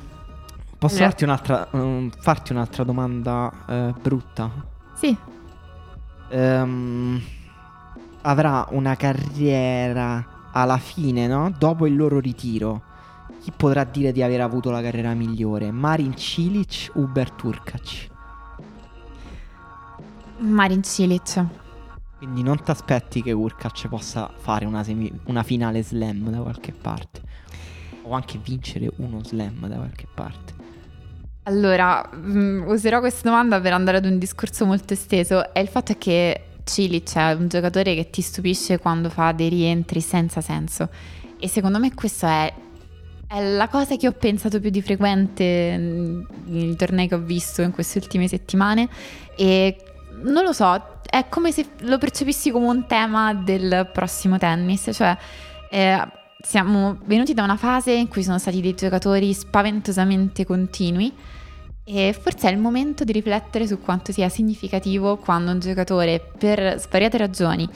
posso 0.81 0.95
Allora- 0.97 1.11
farti 1.11 1.25
un'altra, 1.25 1.69
um, 1.73 2.11
farti 2.11 2.53
un'altra 2.53 2.83
domanda 2.85 3.53
eh, 3.69 3.95
brutta? 4.01 4.51
Sì, 4.95 5.17
Ehm, 6.33 7.21
avrà 8.23 8.65
una 8.71 8.95
carriera 8.95 10.25
alla 10.53 10.79
fine, 10.79 11.27
no? 11.27 11.53
Dopo 11.57 11.87
il 11.89 11.97
loro 11.97 12.19
ritiro. 12.21 12.83
Chi 13.41 13.53
potrà 13.57 13.83
dire 13.85 14.13
di 14.13 14.23
aver 14.23 14.41
avuto 14.41 14.71
la 14.71 14.81
carriera 14.81 15.13
migliore? 15.15 15.71
Marin 15.73 16.15
Cilic, 16.17 16.91
Uber 16.95 17.31
Turkac. 17.33 18.09
Marin 20.39 20.83
Cilic. 20.85 21.45
Quindi 22.19 22.43
non 22.43 22.63
ti 22.63 22.71
aspetti 22.71 23.23
che 23.23 23.33
Urkac 23.33 23.89
possa 23.89 24.31
fare 24.37 24.67
una, 24.67 24.85
semi- 24.85 25.13
una 25.25 25.43
finale 25.43 25.83
slam 25.83 26.31
da 26.31 26.39
qualche 26.43 26.73
parte. 26.73 27.23
O 28.03 28.13
anche 28.13 28.39
vincere 28.39 28.91
uno 28.99 29.23
slam 29.25 29.67
da 29.67 29.77
qualche 29.77 30.07
parte. 30.15 30.55
Allora, 31.45 32.09
mm, 32.15 32.69
userò 32.69 33.01
questa 33.01 33.29
domanda 33.29 33.61
per 33.61 33.73
andare 33.73 33.97
ad 33.97 34.05
un 34.05 34.19
discorso 34.19 34.67
molto 34.67 34.93
esteso. 34.93 35.53
E 35.55 35.61
il 35.61 35.69
fatto 35.69 35.93
è 35.93 35.99
che 35.99 36.43
Cilic 36.65 37.17
è 37.17 37.33
un 37.33 37.49
giocatore 37.49 37.95
che 37.95 38.11
ti 38.11 38.21
stupisce 38.21 38.79
quando 38.79 39.09
fa 39.09 39.33
dei 39.33 39.49
rientri 39.49 40.01
senza 40.01 40.41
senso. 40.41 40.89
E 41.39 41.49
secondo 41.49 41.79
me 41.79 41.95
questa 41.95 42.29
è, 42.29 42.55
è 43.27 43.55
la 43.55 43.69
cosa 43.69 43.97
che 43.97 44.07
ho 44.07 44.13
pensato 44.13 44.61
più 44.61 44.71
di 44.71 44.83
frequente 44.83 45.77
mm, 45.79 46.23
nei 46.45 46.77
tornei 46.77 47.09
che 47.09 47.15
ho 47.15 47.21
visto 47.21 47.63
in 47.63 47.71
queste 47.71 47.99
ultime 47.99 48.29
settimane. 48.29 48.89
E 49.35 49.77
non 50.23 50.45
lo 50.45 50.53
so, 50.53 51.01
è 51.09 51.27
come 51.29 51.53
se 51.53 51.67
lo 51.81 51.97
percepissi 51.97 52.51
come 52.51 52.67
un 52.67 52.87
tema 52.87 53.33
del 53.33 53.89
prossimo 53.93 54.37
tennis. 54.37 54.91
Cioè, 54.93 55.17
eh, 55.71 56.07
siamo 56.43 56.99
venuti 57.05 57.35
da 57.35 57.43
una 57.43 57.57
fase 57.57 57.93
in 57.93 58.09
cui 58.09 58.23
sono 58.23 58.39
stati 58.39 58.61
dei 58.61 58.75
giocatori 58.75 59.33
spaventosamente 59.33 60.45
continui 60.45 61.13
e 61.85 62.17
forse 62.19 62.49
è 62.49 62.53
il 62.53 62.59
momento 62.59 63.05
di 63.05 63.13
riflettere 63.13 63.67
su 63.67 63.81
quanto 63.81 64.13
sia 64.13 64.29
significativo 64.29 65.17
quando 65.17 65.51
un 65.51 65.59
giocatore, 65.59 66.33
per 66.39 66.79
svariate 66.79 67.19
ragioni, 67.19 67.69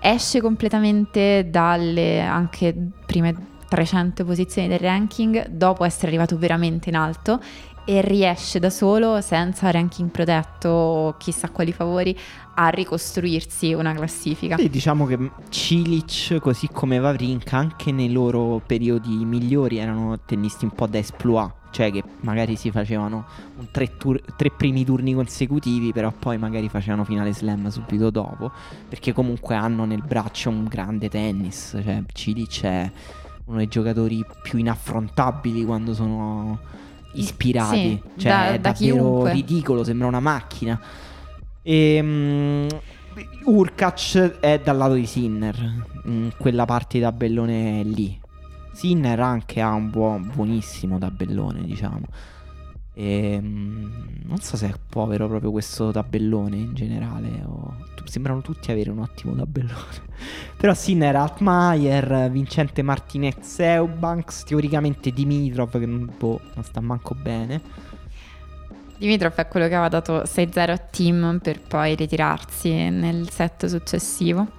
esce 0.00 0.40
completamente 0.40 1.48
dalle 1.50 2.20
anche 2.20 2.74
prime 3.04 3.48
300 3.68 4.24
posizioni 4.24 4.66
del 4.66 4.80
ranking 4.80 5.48
dopo 5.48 5.84
essere 5.84 6.08
arrivato 6.08 6.36
veramente 6.36 6.88
in 6.88 6.96
alto 6.96 7.40
e 7.84 8.00
riesce 8.02 8.58
da 8.58 8.70
solo, 8.70 9.20
senza 9.20 9.70
ranking 9.70 10.10
protetto 10.10 10.68
o 10.68 11.16
chissà 11.16 11.50
quali 11.50 11.72
favori, 11.72 12.16
a 12.54 12.68
ricostruirsi 12.68 13.72
una 13.72 13.92
classifica. 13.94 14.56
Sì, 14.56 14.68
diciamo 14.68 15.06
che 15.06 15.30
Cilic, 15.48 16.38
così 16.40 16.68
come 16.70 16.98
Vavrinka, 16.98 17.56
anche 17.56 17.90
nei 17.92 18.12
loro 18.12 18.60
periodi 18.64 19.24
migliori 19.24 19.78
erano 19.78 20.18
tennisti 20.20 20.64
un 20.64 20.72
po' 20.72 20.86
da 20.86 20.98
esploit. 20.98 21.58
Cioè 21.70 21.92
che 21.92 22.02
magari 22.22 22.56
si 22.56 22.72
facevano 22.72 23.26
tre, 23.70 23.96
tur- 23.96 24.20
tre 24.34 24.50
primi 24.50 24.84
turni 24.84 25.14
consecutivi, 25.14 25.92
però 25.92 26.10
poi 26.10 26.36
magari 26.36 26.68
facevano 26.68 27.04
finale 27.04 27.32
slam 27.32 27.68
subito 27.68 28.10
dopo. 28.10 28.50
Perché 28.88 29.12
comunque 29.12 29.54
hanno 29.54 29.84
nel 29.84 30.02
braccio 30.02 30.50
un 30.50 30.64
grande 30.64 31.08
tennis. 31.08 31.78
Cioè 31.80 32.02
Cilic 32.12 32.62
è 32.64 32.90
uno 33.44 33.58
dei 33.58 33.68
giocatori 33.68 34.24
più 34.42 34.58
inaffrontabili 34.58 35.64
quando 35.64 35.94
sono 35.94 36.58
ispirati. 37.12 38.00
Sì, 38.14 38.20
cioè 38.20 38.30
da- 38.30 38.48
è 38.48 38.58
da 38.58 38.70
davvero 38.70 38.94
chiunque. 38.96 39.32
ridicolo, 39.32 39.84
sembra 39.84 40.06
una 40.06 40.20
macchina. 40.20 40.80
E 41.62 42.68
Urkac 43.44 44.38
è 44.40 44.60
dal 44.62 44.76
lato 44.76 44.94
di 44.94 45.06
Sinner, 45.06 45.86
in 46.04 46.32
quella 46.36 46.64
parte 46.64 46.98
di 46.98 47.04
tabellone 47.04 47.82
lì. 47.82 48.18
Sinner 48.72 49.20
anche 49.20 49.60
ha 49.60 49.72
un 49.72 49.90
buon, 49.90 50.30
buonissimo 50.34 50.98
tabellone, 50.98 51.62
diciamo. 51.64 52.02
E, 53.00 53.40
non 53.40 54.36
so 54.40 54.58
se 54.58 54.68
è 54.68 54.74
povero 54.90 55.26
proprio 55.26 55.50
questo 55.50 55.90
tabellone 55.90 56.56
in 56.56 56.74
generale. 56.74 57.42
O... 57.46 57.88
Sembrano 58.04 58.42
tutti 58.42 58.70
avere 58.70 58.90
un 58.90 58.98
ottimo 58.98 59.34
tabellone. 59.34 60.08
Però 60.58 60.74
Sinner, 60.74 61.16
Altmaier, 61.16 62.30
Vincente 62.30 62.82
Martinez, 62.82 63.58
Eubanks, 63.60 64.42
teoricamente 64.44 65.12
Dimitrov 65.12 65.78
che 65.78 65.86
non, 65.86 66.12
boh, 66.18 66.40
non 66.54 66.64
sta 66.64 66.80
manco 66.80 67.14
bene. 67.14 67.60
Dimitrov 68.98 69.34
è 69.34 69.48
quello 69.48 69.66
che 69.66 69.74
aveva 69.74 69.88
dato 69.88 70.22
6-0 70.22 70.70
a 70.70 70.76
Team 70.76 71.38
per 71.42 71.60
poi 71.60 71.94
ritirarsi 71.94 72.90
nel 72.90 73.30
set 73.30 73.64
successivo. 73.64 74.58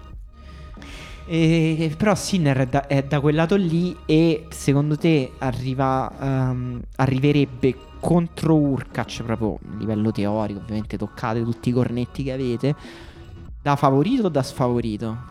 E, 1.27 1.93
però 1.95 2.15
Sinner 2.15 2.57
è 2.57 2.65
da, 2.65 2.87
è 2.87 3.03
da 3.03 3.19
quel 3.19 3.35
lato 3.35 3.55
lì 3.55 3.95
e 4.05 4.47
secondo 4.49 4.97
te 4.97 5.33
arriva, 5.37 6.11
ehm, 6.19 6.81
arriverebbe 6.95 7.89
contro 8.01 8.55
Urkac 8.55 9.23
proprio 9.23 9.53
a 9.53 9.77
livello 9.77 10.11
teorico, 10.11 10.59
ovviamente 10.59 10.97
toccate 10.97 11.41
tutti 11.43 11.69
i 11.69 11.71
cornetti 11.71 12.23
che 12.23 12.33
avete, 12.33 12.75
da 13.61 13.75
favorito 13.77 14.25
o 14.25 14.29
da 14.29 14.43
sfavorito? 14.43 15.29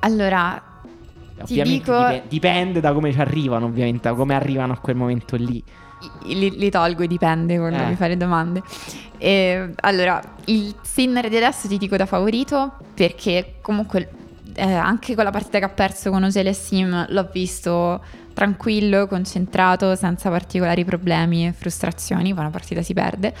Allora, 0.00 0.62
Ti 1.34 1.42
ovviamente 1.42 1.78
dico- 1.90 2.06
dipe- 2.08 2.22
dipende 2.28 2.80
da 2.80 2.92
come 2.92 3.12
ci 3.12 3.20
arrivano, 3.20 3.66
ovviamente, 3.66 4.08
da 4.08 4.14
come 4.14 4.34
arrivano 4.34 4.72
a 4.72 4.78
quel 4.78 4.96
momento 4.96 5.36
lì. 5.36 5.62
li, 6.26 6.56
li 6.56 6.70
tolgo 6.70 7.02
e 7.02 7.08
dipende 7.08 7.58
quando 7.58 7.82
Eh. 7.82 7.86
mi 7.88 7.96
fai 7.96 8.10
le 8.10 8.16
domande. 8.16 8.62
E, 9.18 9.72
allora, 9.80 10.22
il 10.44 10.72
Sinner 10.82 11.28
di 11.28 11.36
adesso 11.36 11.66
ti 11.66 11.76
dico 11.76 11.96
da 11.96 12.06
favorito 12.06 12.74
perché 12.94 13.54
comunque 13.60 14.08
eh, 14.54 14.72
anche 14.72 15.16
con 15.16 15.24
la 15.24 15.30
partita 15.32 15.58
che 15.58 15.64
ha 15.64 15.68
perso 15.70 16.10
con 16.10 16.22
Ogele 16.22 16.52
Sim 16.52 17.06
l'ho 17.08 17.28
visto 17.32 18.00
tranquillo, 18.38 19.08
concentrato, 19.08 19.96
senza 19.96 20.30
particolari 20.30 20.84
problemi 20.84 21.48
e 21.48 21.52
frustrazioni, 21.52 22.30
poi 22.32 22.42
una 22.42 22.50
partita 22.50 22.82
si 22.82 22.94
perde. 22.94 23.34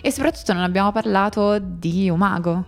E 0.00 0.12
soprattutto 0.12 0.52
non 0.52 0.62
abbiamo 0.62 0.92
parlato 0.92 1.58
di 1.58 2.08
Umago. 2.08 2.64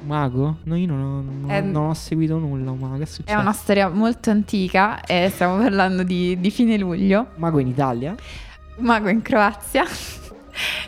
Mago? 0.00 0.58
No, 0.64 0.76
io 0.76 0.86
non 0.88 1.00
ho, 1.00 1.22
non, 1.22 1.50
È- 1.50 1.60
non 1.60 1.86
ho 1.90 1.94
seguito 1.94 2.36
nulla. 2.36 2.72
Mago, 2.72 2.98
che 2.98 3.04
è 3.04 3.30
È 3.30 3.34
una 3.34 3.52
storia 3.52 3.88
molto 3.88 4.30
antica 4.30 5.00
e 5.04 5.30
stiamo 5.32 5.56
parlando 5.58 6.02
di, 6.02 6.38
di 6.40 6.50
fine 6.50 6.76
luglio. 6.76 7.28
Mago 7.36 7.60
in 7.60 7.68
Italia? 7.68 8.14
Mago 8.78 9.08
in 9.08 9.22
Croazia. 9.22 9.84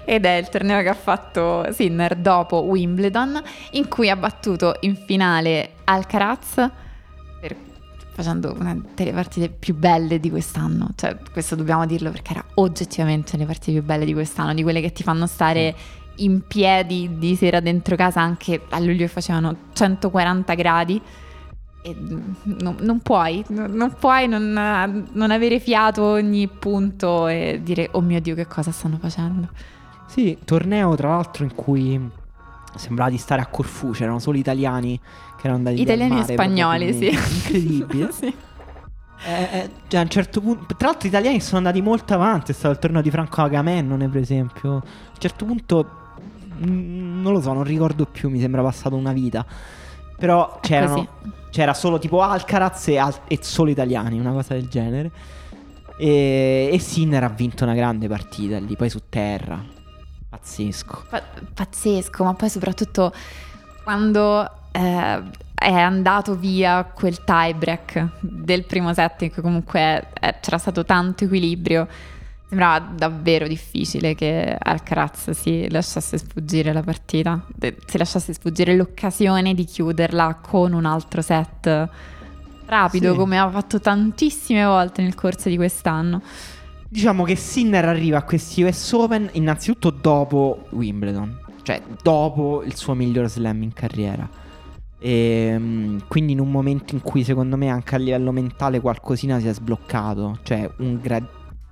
Ed 0.04 0.24
è 0.24 0.32
il 0.32 0.48
torneo 0.48 0.82
che 0.82 0.88
ha 0.88 0.94
fatto 0.94 1.66
Sinner 1.72 2.16
dopo 2.16 2.62
Wimbledon, 2.62 3.40
in 3.72 3.86
cui 3.88 4.10
ha 4.10 4.16
battuto 4.16 4.76
in 4.80 4.96
finale 4.96 5.74
Alcaraz, 5.84 6.70
per- 7.40 7.56
facendo 8.16 8.56
una 8.58 8.74
delle 8.94 9.12
partite 9.12 9.50
più 9.50 9.74
belle 9.74 10.18
di 10.18 10.30
quest'anno. 10.30 10.88
Cioè, 10.94 11.18
questo 11.30 11.54
dobbiamo 11.54 11.84
dirlo 11.84 12.10
perché 12.10 12.30
era 12.30 12.44
oggettivamente 12.54 13.36
le 13.36 13.44
partite 13.44 13.72
più 13.72 13.82
belle 13.82 14.06
di 14.06 14.14
quest'anno, 14.14 14.54
di 14.54 14.62
quelle 14.62 14.80
che 14.80 14.90
ti 14.92 15.02
fanno 15.02 15.26
stare 15.26 15.74
in 16.16 16.40
piedi 16.46 17.18
di 17.18 17.36
sera 17.36 17.60
dentro 17.60 17.94
casa 17.94 18.22
anche 18.22 18.62
a 18.70 18.78
luglio 18.78 19.06
facevano 19.06 19.54
140 19.74 20.54
gradi. 20.54 20.98
E 21.82 21.94
mm, 21.94 22.20
non, 22.60 22.76
non 22.80 23.00
puoi, 23.00 23.44
non 23.48 23.94
puoi 24.00 24.26
non, 24.26 25.06
non 25.12 25.30
avere 25.30 25.60
fiato 25.60 26.02
ogni 26.02 26.48
punto 26.48 27.28
e 27.28 27.60
dire 27.62 27.90
oh 27.92 28.00
mio 28.00 28.18
Dio 28.22 28.34
che 28.34 28.46
cosa 28.46 28.70
stanno 28.70 28.96
facendo. 28.96 29.50
Sì, 30.06 30.38
torneo 30.42 30.94
tra 30.94 31.10
l'altro 31.10 31.44
in 31.44 31.54
cui 31.54 32.10
sembrava 32.76 33.10
di 33.10 33.18
stare 33.18 33.40
a 33.42 33.46
Corfù, 33.46 33.90
c'erano 33.90 34.18
solo 34.18 34.38
italiani 34.38 34.98
che 34.98 35.46
erano 35.46 35.56
andati 35.56 35.80
Italiani 35.80 36.12
e 36.12 36.14
mare, 36.14 36.32
spagnoli, 36.32 36.92
sì. 36.92 37.08
Incredibile. 37.08 38.12
Sì. 38.16 38.34
Eh, 39.24 39.58
eh, 39.58 39.70
cioè, 39.88 40.00
a 40.00 40.02
un 40.02 40.08
certo 40.10 40.40
punto, 40.40 40.74
tra 40.76 40.88
l'altro, 40.88 41.08
gli 41.08 41.10
italiani 41.10 41.40
sono 41.40 41.58
andati 41.58 41.80
molto 41.80 42.14
avanti. 42.14 42.52
È 42.52 42.54
stato 42.54 42.74
il 42.74 42.78
torneo 42.78 43.00
di 43.00 43.10
Franco 43.10 43.42
Agamennone, 43.42 44.08
per 44.08 44.20
esempio. 44.20 44.70
A 44.70 44.74
un 44.74 44.82
certo 45.18 45.44
punto, 45.44 45.88
mm, 46.64 47.22
non 47.22 47.32
lo 47.32 47.40
so, 47.40 47.52
non 47.52 47.64
ricordo 47.64 48.04
più. 48.04 48.28
Mi 48.28 48.40
sembra 48.40 48.62
passata 48.62 48.94
una 48.94 49.12
vita. 49.12 49.44
Però 50.18 50.60
c'era 50.60 51.74
solo 51.74 51.98
tipo 51.98 52.22
Alcaraz 52.22 52.88
e, 52.88 52.98
al- 52.98 53.20
e 53.26 53.38
solo 53.40 53.70
italiani, 53.70 54.18
una 54.18 54.32
cosa 54.32 54.54
del 54.54 54.68
genere. 54.68 55.10
E, 55.98 56.68
e 56.72 56.78
Sinner 56.78 57.24
ha 57.24 57.28
vinto 57.28 57.64
una 57.64 57.74
grande 57.74 58.06
partita 58.08 58.58
lì, 58.58 58.76
poi 58.76 58.90
su 58.90 59.00
terra. 59.08 59.75
Pazzesco. 60.38 61.04
Pa- 61.08 61.22
pazzesco, 61.54 62.24
ma 62.24 62.34
poi 62.34 62.50
soprattutto 62.50 63.12
quando 63.82 64.48
eh, 64.72 65.22
è 65.54 65.72
andato 65.72 66.36
via 66.36 66.84
quel 66.84 67.24
tie 67.24 67.54
break 67.54 68.08
del 68.20 68.64
primo 68.64 68.92
set 68.92 69.22
in 69.22 69.32
cui 69.32 69.42
comunque 69.42 70.08
eh, 70.20 70.36
c'era 70.40 70.58
stato 70.58 70.84
tanto 70.84 71.24
equilibrio. 71.24 71.88
Sembrava 72.48 72.78
davvero 72.94 73.48
difficile 73.48 74.14
che 74.14 74.56
Alcaraz 74.56 75.30
si 75.30 75.68
lasciasse 75.68 76.16
sfuggire 76.18 76.72
la 76.72 76.82
partita, 76.82 77.44
si 77.86 77.98
lasciasse 77.98 78.32
sfuggire 78.34 78.76
l'occasione 78.76 79.52
di 79.52 79.64
chiuderla 79.64 80.38
con 80.40 80.72
un 80.72 80.84
altro 80.84 81.22
set 81.22 81.88
rapido, 82.66 83.12
Sì. 83.12 83.18
come 83.18 83.38
ha 83.38 83.50
fatto 83.50 83.80
tantissime 83.80 84.64
volte 84.64 85.02
nel 85.02 85.16
corso 85.16 85.48
di 85.48 85.56
quest'anno. 85.56 86.22
Diciamo 86.88 87.24
che 87.24 87.34
Sinner 87.34 87.84
arriva 87.84 88.18
a 88.18 88.22
questi 88.22 88.62
US 88.62 88.92
Open 88.92 89.28
innanzitutto 89.32 89.90
dopo 89.90 90.66
Wimbledon, 90.70 91.38
cioè 91.62 91.82
dopo 92.00 92.62
il 92.62 92.76
suo 92.76 92.94
miglior 92.94 93.28
slam 93.28 93.62
in 93.62 93.72
carriera. 93.72 94.28
E, 94.98 95.98
quindi 96.08 96.32
in 96.32 96.40
un 96.40 96.50
momento 96.50 96.94
in 96.94 97.02
cui 97.02 97.24
secondo 97.24 97.56
me 97.56 97.68
anche 97.68 97.96
a 97.96 97.98
livello 97.98 98.30
mentale 98.30 98.80
qualcosina 98.80 99.40
si 99.40 99.48
è 99.48 99.52
sbloccato, 99.52 100.38
cioè 100.42 100.70
un 100.78 100.98
gra- 101.00 101.28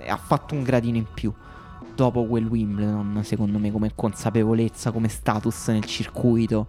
ha 0.07 0.17
fatto 0.17 0.55
un 0.55 0.62
gradino 0.62 0.97
in 0.97 1.07
più 1.15 1.33
dopo 1.95 2.27
quel 2.27 2.47
Wimbledon, 2.47 3.21
secondo 3.23 3.59
me 3.59 3.71
come 3.71 3.93
consapevolezza, 3.95 4.91
come 4.91 5.09
status 5.09 5.69
nel 5.69 5.85
circuito, 5.85 6.67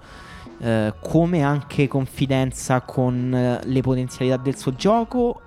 eh, 0.59 0.93
come 1.01 1.41
anche 1.41 1.87
confidenza 1.87 2.81
con 2.81 3.33
eh, 3.33 3.59
le 3.63 3.81
potenzialità 3.81 4.37
del 4.37 4.55
suo 4.55 4.75
gioco 4.75 5.41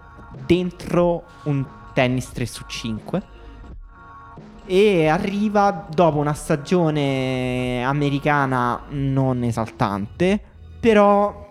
dentro 0.46 1.24
un 1.44 1.64
tennis 1.98 2.30
3 2.30 2.46
su 2.46 2.62
5 2.64 3.22
e 4.66 5.08
arriva 5.08 5.88
dopo 5.92 6.18
una 6.18 6.32
stagione 6.32 7.82
americana 7.82 8.82
non 8.90 9.42
esaltante, 9.42 10.40
però 10.78 11.48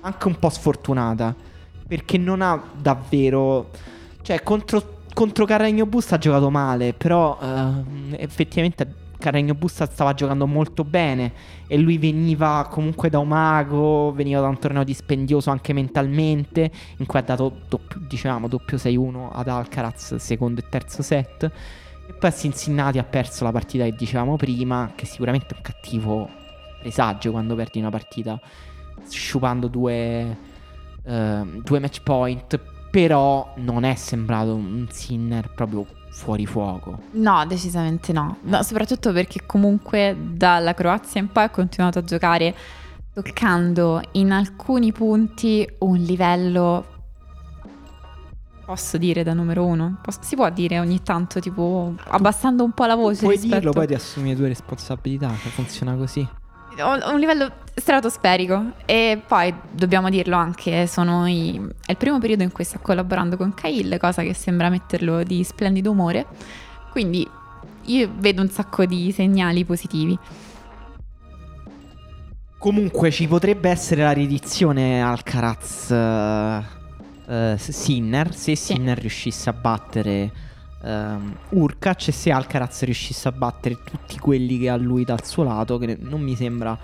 anche 0.00 0.28
un 0.28 0.38
po' 0.38 0.50
sfortunata, 0.50 1.34
perché 1.88 2.18
non 2.18 2.42
ha 2.42 2.62
davvero... 2.76 3.70
Cioè, 4.20 4.42
contro, 4.42 4.98
contro 5.14 5.46
Carregno 5.46 5.86
Busta 5.86 6.16
ha 6.16 6.18
giocato 6.18 6.50
male, 6.50 6.92
però 6.92 7.38
ehm, 7.40 8.14
effettivamente 8.18 9.05
Carregno 9.18 9.54
Busta 9.54 9.86
stava 9.86 10.14
giocando 10.14 10.46
molto 10.46 10.84
bene 10.84 11.32
e 11.66 11.78
lui 11.78 11.98
veniva 11.98 12.66
comunque 12.70 13.08
da 13.10 13.18
un 13.18 13.28
mago, 13.28 14.12
veniva 14.12 14.40
da 14.40 14.48
un 14.48 14.58
torneo 14.58 14.84
dispendioso 14.84 15.50
anche 15.50 15.72
mentalmente, 15.72 16.70
in 16.98 17.06
cui 17.06 17.18
ha 17.18 17.22
dato 17.22 17.60
doppio, 17.68 18.00
diciamo, 18.06 18.48
doppio 18.48 18.76
6-1 18.76 19.28
ad 19.32 19.48
Alcaraz, 19.48 20.16
secondo 20.16 20.60
e 20.60 20.64
terzo 20.68 21.02
set. 21.02 21.50
E 22.08 22.12
poi 22.12 22.30
a 22.30 22.32
Cincinnati 22.32 22.98
ha 22.98 23.04
perso 23.04 23.44
la 23.44 23.52
partita 23.52 23.84
che 23.84 23.94
dicevamo 23.94 24.36
prima, 24.36 24.92
che 24.94 25.06
sicuramente 25.06 25.54
è 25.54 25.56
un 25.56 25.62
cattivo 25.62 26.28
presagio 26.80 27.32
quando 27.32 27.54
perdi 27.54 27.80
una 27.80 27.90
partita 27.90 28.40
sciupando 29.08 29.66
due, 29.66 30.36
ehm, 31.04 31.62
due 31.62 31.78
match 31.80 32.02
point, 32.02 32.60
però 32.90 33.52
non 33.56 33.84
è 33.84 33.94
sembrato 33.94 34.54
un 34.54 34.86
Sinner 34.90 35.50
proprio 35.52 35.84
fuori 36.16 36.46
fuoco. 36.46 36.98
No, 37.12 37.44
decisamente 37.46 38.10
no. 38.14 38.38
No, 38.44 38.62
Soprattutto 38.62 39.12
perché 39.12 39.44
comunque 39.44 40.16
dalla 40.18 40.72
Croazia 40.72 41.20
in 41.20 41.30
poi 41.30 41.44
ha 41.44 41.50
continuato 41.50 41.98
a 41.98 42.04
giocare 42.04 42.54
toccando 43.12 44.00
in 44.12 44.32
alcuni 44.32 44.92
punti 44.92 45.68
un 45.80 45.98
livello, 45.98 46.86
posso 48.64 48.96
dire 48.96 49.22
da 49.24 49.34
numero 49.34 49.66
uno? 49.66 49.98
Posso- 50.00 50.20
si 50.22 50.36
può 50.36 50.48
dire 50.48 50.78
ogni 50.80 51.02
tanto, 51.02 51.38
tipo, 51.38 51.94
abbassando 52.08 52.64
un 52.64 52.72
po' 52.72 52.86
la 52.86 52.94
voce 52.94 53.20
Puoi 53.20 53.34
rispetto... 53.34 53.54
dirlo, 53.54 53.72
poi 53.72 53.86
ti 53.86 53.94
assumi 53.94 54.30
le 54.30 54.36
tue 54.36 54.48
responsabilità, 54.48 55.28
che 55.42 55.50
funziona 55.50 55.94
così. 55.96 56.26
Un 56.82 57.18
livello 57.18 57.50
stratosferico 57.74 58.72
e 58.86 59.22
poi 59.26 59.54
dobbiamo 59.70 60.08
dirlo 60.08 60.36
anche 60.36 60.86
sono 60.86 61.26
i- 61.26 61.60
è 61.84 61.90
il 61.90 61.96
primo 61.96 62.18
periodo 62.18 62.42
in 62.42 62.52
cui 62.52 62.64
sta 62.64 62.78
collaborando 62.78 63.36
con 63.36 63.54
Cahill 63.54 63.98
cosa 63.98 64.22
che 64.22 64.34
sembra 64.34 64.68
metterlo 64.68 65.22
di 65.22 65.44
splendido 65.44 65.90
umore. 65.90 66.26
Quindi 66.90 67.28
io 67.84 68.10
vedo 68.16 68.42
un 68.42 68.48
sacco 68.48 68.84
di 68.84 69.12
segnali 69.12 69.64
positivi. 69.64 70.18
Comunque 72.58 73.10
ci 73.10 73.28
potrebbe 73.28 73.68
essere 73.68 74.02
la 74.02 74.12
riedizione 74.12 75.00
Alcaraz 75.02 75.90
eh, 75.90 76.62
eh, 77.28 77.54
Sinner 77.58 78.34
se 78.34 78.56
Sinner 78.56 78.98
riuscisse 78.98 79.50
a 79.50 79.52
battere 79.52 80.32
ehm, 80.86 81.36
Urkac 81.50 82.08
e 82.08 82.12
se 82.12 82.30
Alcaraz 82.30 82.82
riuscisse 82.82 83.28
a 83.28 83.32
battere 83.32 83.78
tutti 83.84 84.18
quelli 84.18 84.58
che 84.58 84.68
ha 84.68 84.76
lui 84.76 85.04
dal 85.04 85.24
suo 85.24 85.42
lato 85.42 85.78
che 85.78 85.96
non 86.00 86.20
mi 86.20 86.36
sembra 86.36 86.78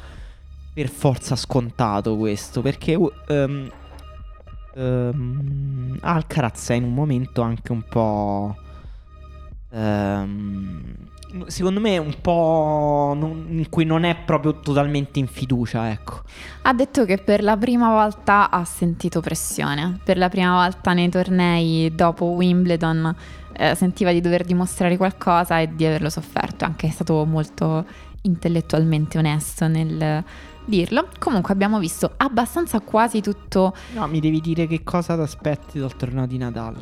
per 0.75 0.89
forza 0.89 1.37
scontato 1.37 2.17
questo 2.17 2.63
perché 2.63 2.99
ehm, 3.29 3.71
ehm, 4.75 5.99
Alcaraz 6.01 6.71
è 6.71 6.75
in 6.75 6.85
un 6.85 6.95
momento 6.95 7.43
anche 7.43 7.73
un 7.73 7.83
po' 7.83 8.57
ehm, 9.71 10.95
secondo 11.47 11.81
me 11.81 11.99
un 11.99 12.15
po' 12.21 13.15
non- 13.17 13.47
in 13.49 13.69
cui 13.69 13.85
non 13.85 14.05
è 14.05 14.17
proprio 14.17 14.61
totalmente 14.61 15.19
in 15.19 15.27
fiducia 15.27 15.91
ecco. 15.91 16.23
Ha 16.63 16.73
detto 16.73 17.05
che 17.05 17.19
per 17.19 17.43
la 17.43 17.57
prima 17.57 17.91
volta 17.91 18.51
ha 18.51 18.65
sentito 18.65 19.21
pressione. 19.21 19.99
Per 20.03 20.17
la 20.17 20.29
prima 20.29 20.55
volta 20.55 20.93
nei 20.93 21.09
tornei 21.09 21.95
dopo 21.95 22.27
Wimbledon 22.27 23.15
eh, 23.55 23.75
sentiva 23.75 24.13
di 24.13 24.21
dover 24.21 24.45
dimostrare 24.45 24.97
qualcosa 24.97 25.61
e 25.61 25.75
di 25.75 25.85
averlo 25.85 26.09
sofferto 26.11 26.65
anche 26.65 26.87
è 26.87 26.91
stato 26.91 27.25
molto 27.25 27.85
intellettualmente 28.23 29.19
onesto 29.19 29.69
nel 29.69 30.25
dirlo. 30.65 31.09
Comunque 31.19 31.53
abbiamo 31.53 31.79
visto 31.79 32.13
abbastanza 32.17 32.81
quasi 32.81 33.21
tutto. 33.21 33.75
No 33.95 34.07
mi 34.07 34.21
devi 34.21 34.41
dire 34.41 34.67
che 34.67 34.83
cosa 34.83 35.15
ti 35.15 35.23
aspetti 35.23 35.79
dal 35.79 35.97
torneo 35.97 36.27
di 36.27 36.39
Nadal? 36.39 36.77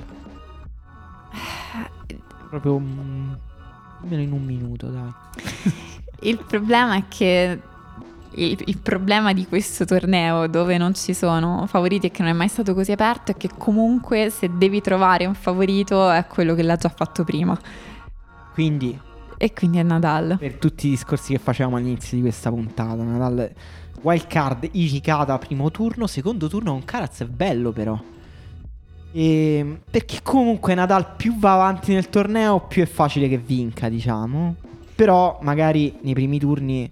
Proprio 2.51 2.83
dimmelo 4.01 4.23
in 4.23 4.33
un 4.33 4.45
minuto 4.45 4.87
dai 4.89 5.11
Il 6.23 6.39
problema 6.47 6.97
è 6.97 7.05
che 7.09 7.59
il, 8.33 8.63
il 8.67 8.79
problema 8.79 9.33
di 9.33 9.47
questo 9.47 9.85
torneo 9.85 10.47
dove 10.47 10.77
non 10.77 10.95
ci 10.95 11.15
sono 11.15 11.65
favoriti 11.67 12.07
e 12.07 12.11
che 12.11 12.23
non 12.23 12.31
è 12.31 12.35
mai 12.35 12.49
stato 12.49 12.75
così 12.75 12.93
aperto 12.93 13.33
è 13.33 13.37
che 13.37 13.51
comunque 13.57 14.31
se 14.31 14.51
devi 14.57 14.81
trovare 14.81 15.27
un 15.27 15.35
favorito 15.35 16.11
è 16.11 16.27
quello 16.27 16.55
che 16.55 16.63
l'ha 16.63 16.77
già 16.77 16.91
fatto 16.91 17.25
prima 17.25 17.59
quindi 18.53 19.09
e 19.43 19.55
quindi 19.55 19.79
è 19.79 19.83
Nadal. 19.83 20.37
per 20.39 20.57
tutti 20.57 20.89
i 20.89 20.91
discorsi 20.91 21.33
che 21.33 21.39
facevamo 21.39 21.77
all'inizio 21.77 22.15
di 22.15 22.23
questa 22.23 22.51
puntata. 22.51 23.03
Nadal, 23.03 23.51
wild 24.03 24.27
card, 24.27 24.69
Ichikata 24.71 25.39
primo 25.39 25.71
turno, 25.71 26.07
secondo 26.07 26.47
turno 26.47 26.73
con 26.73 26.85
Karaz 26.85 27.23
è 27.23 27.25
bello 27.25 27.73
però. 27.73 27.99
E, 29.13 29.81
perché 29.91 30.21
comunque 30.23 30.75
Nadal 30.75 31.15
più 31.17 31.39
va 31.39 31.55
avanti 31.55 31.93
nel 31.93 32.09
torneo 32.09 32.61
più 32.61 32.83
è 32.83 32.87
facile 32.87 33.29
che 33.29 33.39
vinca, 33.39 33.89
diciamo. 33.89 34.55
Però 34.95 35.39
magari 35.43 35.99
nei 36.03 36.15
primi 36.15 36.39
turni 36.39 36.91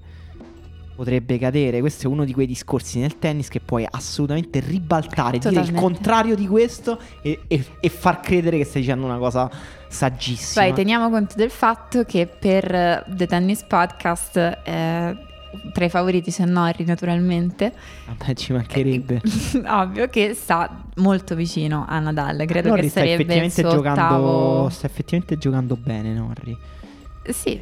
potrebbe 0.97 1.39
cadere. 1.39 1.79
Questo 1.79 2.09
è 2.09 2.11
uno 2.11 2.25
di 2.25 2.33
quei 2.33 2.47
discorsi 2.47 2.99
nel 2.99 3.21
tennis 3.21 3.49
che 3.49 3.61
puoi 3.61 3.87
assolutamente 3.89 4.59
ribaltare, 4.59 5.39
dire 5.39 5.51
il 5.51 5.55
Totalmente. 5.55 5.81
contrario 5.81 6.35
di 6.35 6.49
questo 6.49 6.99
e, 7.23 7.43
e- 7.47 7.65
e 7.79 7.89
far 7.89 8.19
credere 8.21 8.57
che 8.57 8.65
stai 8.65 8.81
dicendo 8.81 9.05
una 9.05 9.19
cosa 9.19 9.49
saggissima. 9.87 10.65
Poi 10.65 10.75
teniamo 10.75 11.09
conto 11.09 11.35
del 11.37 11.51
fatto 11.51 12.03
che 12.03 12.27
per 12.27 13.05
The 13.07 13.27
Tennis 13.29 13.63
Podcast, 13.63 14.37
eh, 14.65 15.17
tra 15.73 15.85
i 15.85 15.89
favoriti 15.89 16.31
c'è 16.31 16.45
Norri 16.45 16.85
naturalmente, 16.85 17.73
Vabbè, 18.07 18.35
ci 18.35 18.53
mancherebbe. 18.53 19.21
ovvio 19.67 20.09
che 20.09 20.35
sta 20.35 20.85
molto 20.97 21.35
vicino 21.35 21.85
a 21.89 21.99
Nadal, 21.99 22.45
credo 22.47 22.71
Norri 22.71 22.83
che 22.83 22.89
sta 22.89 23.01
sarebbe 23.01 23.23
effettivamente, 23.23 23.63
giocando, 23.63 24.01
ottavo... 24.03 24.69
sta 24.69 24.87
effettivamente 24.87 25.39
giocando 25.39 25.77
bene, 25.77 26.13
Norri. 26.13 26.57
Sì, 27.29 27.61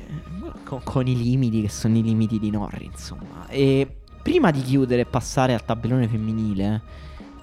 Con, 0.64 0.80
con 0.84 1.07
i 1.07 1.16
limiti 1.16 1.62
che 1.62 1.68
sono 1.68 1.97
i 1.97 2.03
limiti 2.03 2.39
di 2.39 2.51
Norri, 2.51 2.84
insomma. 2.84 3.47
E 3.49 3.87
prima 4.22 4.51
di 4.51 4.61
chiudere 4.61 5.03
e 5.03 5.07
passare 5.07 5.55
al 5.55 5.64
tabellone 5.64 6.09
femminile, 6.09 6.82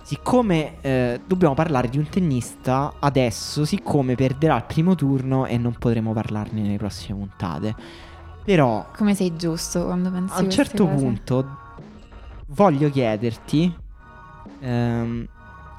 siccome 0.04 0.82
eh, 0.82 1.22
dobbiamo 1.26 1.54
parlare 1.54 1.89
di 1.89 1.98
un 1.98 2.08
tennista 2.08 2.94
adesso, 3.00 3.66
siccome 3.66 4.16
perderà 4.16 4.58
il 4.58 4.66
primo 4.66 4.96
turno 4.96 5.46
e 5.46 5.58
non 5.58 5.74
potremo 5.78 6.14
parlarne 6.14 6.62
nelle 6.62 6.78
prossime 6.78 7.18
puntate. 7.18 7.76
Però 8.44 8.88
come 8.96 9.16
sei 9.16 9.36
giusto 9.36 9.86
quando 9.86 10.12
pensi 10.12 10.34
a 10.38 10.41
un 10.41 10.52
certo 10.52 10.86
cose. 10.86 10.96
punto 10.98 11.58
voglio 12.48 12.89
chiederti. 12.89 13.74
ehm, 14.60 15.28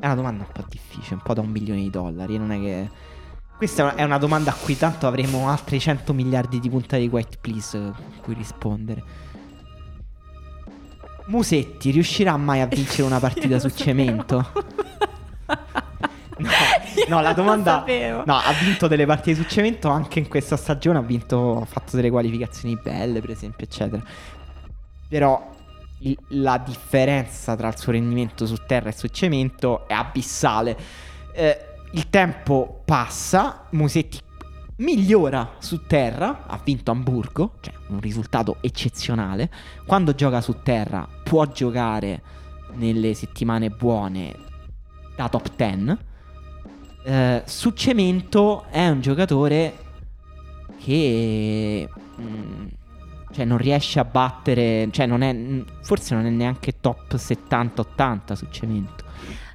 è 0.01 0.07
una 0.07 0.15
domanda 0.15 0.45
un 0.45 0.53
po' 0.53 0.65
difficile, 0.69 1.15
un 1.17 1.23
po' 1.23 1.35
da 1.35 1.41
un 1.41 1.51
milione 1.51 1.81
di 1.81 1.91
dollari. 1.91 2.39
Non 2.39 2.53
è 2.53 2.59
che. 2.59 2.91
Questa 3.57 3.95
è 3.95 4.03
una, 4.03 4.19
domanda 4.19 4.51
a 4.51 4.55
cui 4.55 4.77
tanto 4.77 5.07
avremo 5.07 5.49
altri 5.49 5.79
100 5.79 6.13
miliardi 6.13 6.59
di 6.59 6.69
puntate 6.69 7.03
di 7.03 7.09
White 7.09 7.39
Please 7.41 7.79
con 7.79 7.95
cui 8.21 8.35
rispondere. 8.35 9.03
Musetti 11.27 11.91
riuscirà 11.91 12.37
mai 12.37 12.61
a 12.61 12.67
vincere 12.67 13.05
una 13.05 13.21
partita 13.21 13.59
su 13.59 13.71
cemento? 13.75 14.45
No, 17.09 17.21
la 17.21 17.33
domanda. 17.33 17.85
No, 18.25 18.35
ha 18.37 18.53
vinto 18.63 18.89
delle 18.89 19.07
partite 19.07 19.41
su 19.41 19.49
cemento 19.49 19.89
anche 19.89 20.19
in 20.19 20.29
questa 20.29 20.57
stagione. 20.57 20.99
Ha 20.99 21.03
vinto, 21.03 21.61
ha 21.61 21.65
fatto 21.65 21.97
delle 21.97 22.11
qualificazioni 22.11 22.79
belle, 22.83 23.21
per 23.21 23.31
esempio, 23.31 23.65
eccetera. 23.67 24.03
Però 25.09 25.51
il- 25.99 26.19
la 26.29 26.59
differenza 26.59 27.55
tra 27.57 27.69
il 27.69 27.79
suo 27.79 27.93
rendimento 27.93 28.47
su 28.47 28.57
terra 28.67 28.89
e 28.89 28.93
su 28.93 29.09
cemento 29.09 29.87
è 29.87 29.93
abissale. 29.95 30.77
Eh, 31.33 31.59
il 31.93 32.11
tempo 32.11 32.83
passa, 32.85 33.67
Musetti 33.71 34.19
migliora 34.77 35.55
su 35.59 35.87
terra, 35.87 36.45
ha 36.47 36.59
vinto 36.63 36.91
Hamburgo, 36.91 37.53
cioè 37.61 37.75
un 37.89 38.01
risultato 38.01 38.57
eccezionale. 38.61 39.49
Quando 39.87 40.15
gioca 40.15 40.41
su 40.41 40.63
terra 40.63 41.07
può 41.23 41.47
giocare 41.47 42.23
nelle 42.73 43.15
settimane 43.15 43.71
buone 43.71 44.35
da 45.15 45.29
top 45.29 45.55
10. 45.55 45.97
Eh, 47.05 47.43
su 47.45 47.71
cemento 47.71 48.65
è 48.71 48.89
un 48.89 49.01
giocatore 49.03 49.77
che 50.79 51.89
mm, 52.21 52.67
cioè 53.33 53.45
non 53.45 53.59
riesce 53.59 54.01
a 54.01 54.05
battere, 54.05 54.89
cioè 54.91 55.07
non 55.07 55.23
è 55.23 55.33
mm, 55.33 55.61
forse 55.83 56.15
non 56.15 56.25
è 56.25 56.31
neanche 56.31 56.81
top 56.81 57.15
70-80 57.15 58.33
su 58.33 58.47
cemento. 58.51 59.05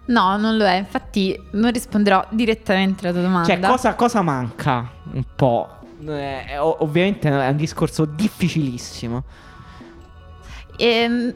No, 0.05 0.37
non 0.37 0.57
lo 0.57 0.65
è. 0.65 0.75
Infatti, 0.75 1.39
non 1.51 1.71
risponderò 1.71 2.25
direttamente 2.29 3.03
alla 3.03 3.13
tua 3.13 3.21
domanda. 3.21 3.47
Cioè 3.47 3.59
cosa, 3.59 3.95
cosa 3.95 4.21
manca 4.21 4.89
un 5.11 5.23
po'? 5.35 5.77
Eh, 6.05 6.57
ov- 6.57 6.81
ovviamente 6.81 7.29
è 7.29 7.47
un 7.47 7.57
discorso 7.57 8.05
difficilissimo. 8.05 9.23
Ehm, 10.77 11.33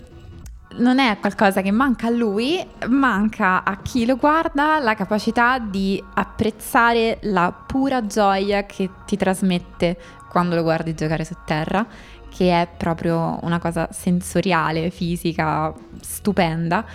non 0.78 1.00
è 1.00 1.18
qualcosa 1.20 1.62
che 1.62 1.72
manca 1.72 2.08
a 2.08 2.10
lui, 2.10 2.66
manca 2.88 3.64
a 3.64 3.78
chi 3.78 4.06
lo 4.06 4.16
guarda 4.16 4.80
la 4.80 4.96
capacità 4.96 5.60
di 5.60 6.04
apprezzare 6.14 7.20
la 7.24 7.52
pura 7.52 8.06
gioia 8.06 8.66
che 8.66 8.90
ti 9.06 9.18
trasmette 9.18 9.98
quando 10.30 10.56
lo 10.56 10.64
guardi 10.64 10.96
giocare 10.96 11.26
su 11.26 11.36
terra, 11.46 11.86
che 12.30 12.50
è 12.62 12.68
proprio 12.76 13.38
una 13.44 13.60
cosa 13.60 13.90
sensoriale, 13.92 14.90
fisica, 14.90 15.74
stupenda. 16.02 16.86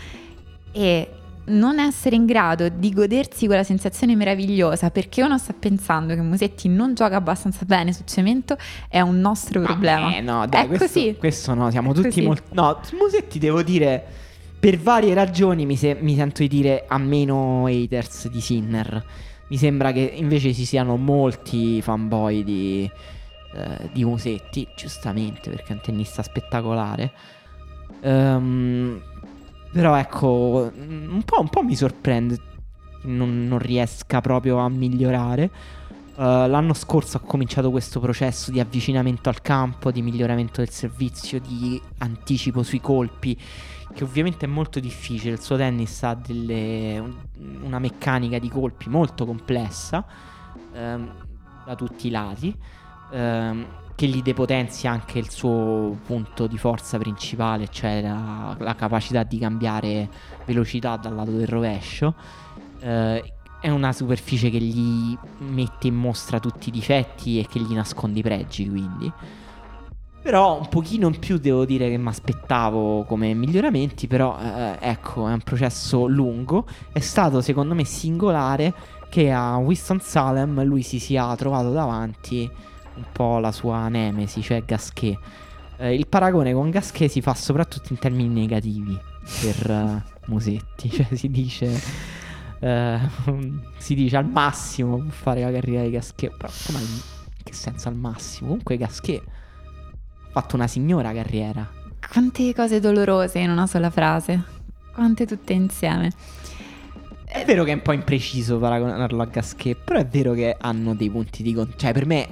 E 0.73 1.18
non 1.49 1.79
essere 1.79 2.17
in 2.17 2.27
grado 2.27 2.69
di 2.69 2.91
godersi 2.93 3.47
quella 3.47 3.65
sensazione 3.65 4.15
meravigliosa 4.15 4.91
perché 4.91 5.23
uno 5.23 5.39
sta 5.39 5.55
pensando 5.59 6.15
che 6.15 6.21
Musetti 6.21 6.69
non 6.69 6.95
gioca 6.95 7.17
abbastanza 7.17 7.65
bene 7.65 7.93
su 7.93 8.03
cemento 8.05 8.57
è 8.89 9.01
un 9.01 9.21
nostro 9.21 9.61
problema. 9.61 10.15
Eh 10.15 10.21
no, 10.21 10.47
dai, 10.47 10.65
È 10.65 10.67
questo, 10.69 10.85
così. 10.87 11.17
questo 11.19 11.55
no, 11.55 11.71
siamo 11.71 11.93
È 11.93 11.95
tutti 11.95 12.23
molto... 12.23 12.43
No, 12.53 12.81
Musetti 12.99 13.39
devo 13.39 13.63
dire, 13.63 14.05
per 14.59 14.79
varie 14.79 15.15
ragioni 15.15 15.67
mi, 15.67 15.77
se- 15.77 15.97
mi 16.01 16.15
sento 16.15 16.43
di 16.43 16.49
dire 16.49 16.85
a 16.87 16.99
meno 16.99 17.67
haters 17.67 18.29
di 18.29 18.41
Sinner. 18.41 19.05
Mi 19.49 19.57
sembra 19.57 19.93
che 19.93 20.01
invece 20.01 20.53
ci 20.53 20.65
siano 20.65 20.97
molti 20.97 21.81
fanboy 21.81 22.45
di, 22.45 22.91
eh, 23.55 23.91
di 23.93 24.05
Musetti, 24.05 24.69
giustamente 24.77 25.49
perché 25.49 25.69
è 25.71 25.73
un 25.73 25.81
tennista 25.81 26.23
spettacolare. 26.23 27.11
Ehm, 28.03 29.01
però 29.73 29.97
ecco, 29.97 30.71
un 30.77 31.23
po', 31.25 31.41
un 31.41 31.49
po' 31.49 31.63
mi 31.63 31.77
sorprende 31.77 32.41
non, 33.03 33.47
non 33.47 33.59
riesca 33.59 34.21
proprio 34.21 34.59
a 34.59 34.69
migliorare. 34.69 35.51
Uh, 36.19 36.49
l'anno 36.49 36.75
scorso 36.75 37.17
ha 37.17 37.21
cominciato 37.21 37.71
questo 37.71 38.01
processo 38.01 38.51
di 38.51 38.59
avvicinamento 38.59 39.29
al 39.29 39.41
campo, 39.41 39.93
di 39.93 40.03
miglioramento 40.03 40.61
del 40.61 40.71
servizio, 40.71 41.39
di 41.39 41.81
anticipo 41.99 42.65
sui 42.65 42.81
colpi, 42.81 43.39
che 43.95 44.03
ovviamente 44.03 44.45
è 44.47 44.49
molto 44.49 44.81
difficile. 44.81 45.35
Il 45.35 45.41
suo 45.41 45.57
tennis 45.57 46.03
ha 46.03 46.15
delle- 46.15 46.99
un- 46.99 47.61
una 47.63 47.79
meccanica 47.79 48.39
di 48.41 48.49
colpi 48.49 48.89
molto 48.89 49.25
complessa 49.25 50.05
ehm, 50.75 51.13
da 51.65 51.75
tutti 51.77 52.09
i 52.09 52.11
lati, 52.11 52.55
ehm, 53.13 53.67
che 53.99 54.07
gli 54.07 54.23
depotenzia 54.23 54.93
anche 54.93 55.19
il 55.19 55.29
suo 55.29 55.99
punto 56.07 56.47
di 56.47 56.57
forza 56.57 56.99
principale, 56.99 57.67
cioè 57.69 58.01
la, 58.01 58.55
la 58.57 58.77
capacità 58.77 59.25
di 59.25 59.41
cambiare 59.41 60.09
velocità 60.45 60.97
dal 60.97 61.17
lato 61.17 61.33
del 61.33 61.49
rovescio. 61.49 62.15
Eh, 62.79 63.33
è 63.61 63.69
una 63.69 63.93
superficie 63.93 64.51
che 64.51 64.61
gli 64.61 65.19
mette 65.39 65.89
in 65.89 65.97
mostra 65.97 66.39
tutti 66.39 66.69
i 66.69 66.71
difetti 66.71 67.41
e 67.41 67.49
che 67.49 67.59
gli 67.59 67.75
nasconde 67.75 68.21
i 68.21 68.23
pregi, 68.23 68.69
quindi. 68.69 69.13
Però 70.23 70.61
un 70.61 70.69
pochino 70.69 71.09
in 71.09 71.19
più 71.19 71.39
devo 71.39 71.65
dire 71.65 71.91
che 71.91 71.97
mi 71.97 72.07
aspettavo 72.07 73.03
come 73.03 73.35
miglioramenti, 73.35 74.07
però 74.07 74.39
eh, 74.39 74.77
ecco, 74.79 75.27
è 75.27 75.33
un 75.33 75.43
processo 75.43 76.07
lungo. 76.07 76.67
È 76.93 77.01
stato 77.01 77.41
secondo 77.41 77.75
me 77.75 77.83
singolare 77.83 78.73
che 79.11 79.33
a 79.33 79.57
Winston-Salem 79.57 80.63
lui 80.63 80.83
si 80.83 81.01
sia 81.01 81.35
trovato 81.35 81.73
davanti 81.73 82.49
un 82.99 83.13
po' 83.13 83.39
la 83.39 83.53
sua 83.53 83.89
nemesi, 83.89 84.43
cioè 84.43 84.63
Gasquet. 84.65 85.19
Eh, 85.79 85.95
il 85.95 86.07
paragone 86.07 86.53
con 86.53 86.71
Gasquet 86.71 87.11
si 87.11 87.21
fa 87.21 87.35
soprattutto 87.35 87.89
in 87.93 87.99
termini 87.99 88.41
negativi 88.41 88.99
per 89.41 89.71
eh, 89.71 90.03
Musetti, 90.27 90.91
cioè 90.91 91.07
si 91.15 91.31
dice 91.31 91.81
eh, 92.61 92.99
si 93.77 93.95
dice 93.95 94.17
al 94.17 94.29
massimo 94.29 95.05
fare 95.09 95.43
la 95.43 95.53
carriera 95.53 95.85
di 95.85 95.91
Gasquet, 95.91 96.37
però 96.37 96.53
come 96.67 96.81
che 97.45 97.53
senso 97.53 97.89
al 97.89 97.95
massimo? 97.95 98.49
Comunque 98.49 98.77
Gasquet 98.77 99.23
ha 99.23 100.31
fatto 100.31 100.57
una 100.57 100.67
signora 100.67 101.13
carriera. 101.13 101.67
Quante 102.11 102.55
cose 102.55 102.81
dolorose 102.81 103.39
in 103.39 103.51
una 103.51 103.67
sola 103.67 103.91
frase. 103.91 104.57
Quante 104.93 105.27
tutte 105.27 105.53
insieme. 105.53 106.11
È 107.25 107.45
vero 107.45 107.63
che 107.65 107.73
è 107.73 107.75
un 107.75 107.83
po' 107.83 107.93
impreciso 107.93 108.59
paragonarlo 108.59 109.23
a 109.23 109.27
Gasquet, 109.27 109.77
però 109.77 109.99
è 109.99 110.07
vero 110.07 110.33
che 110.33 110.57
hanno 110.59 110.95
dei 110.95 111.11
punti 111.11 111.43
di 111.43 111.53
contatto. 111.53 111.79
Cioè, 111.79 111.93
per 111.93 112.07
me 112.07 112.29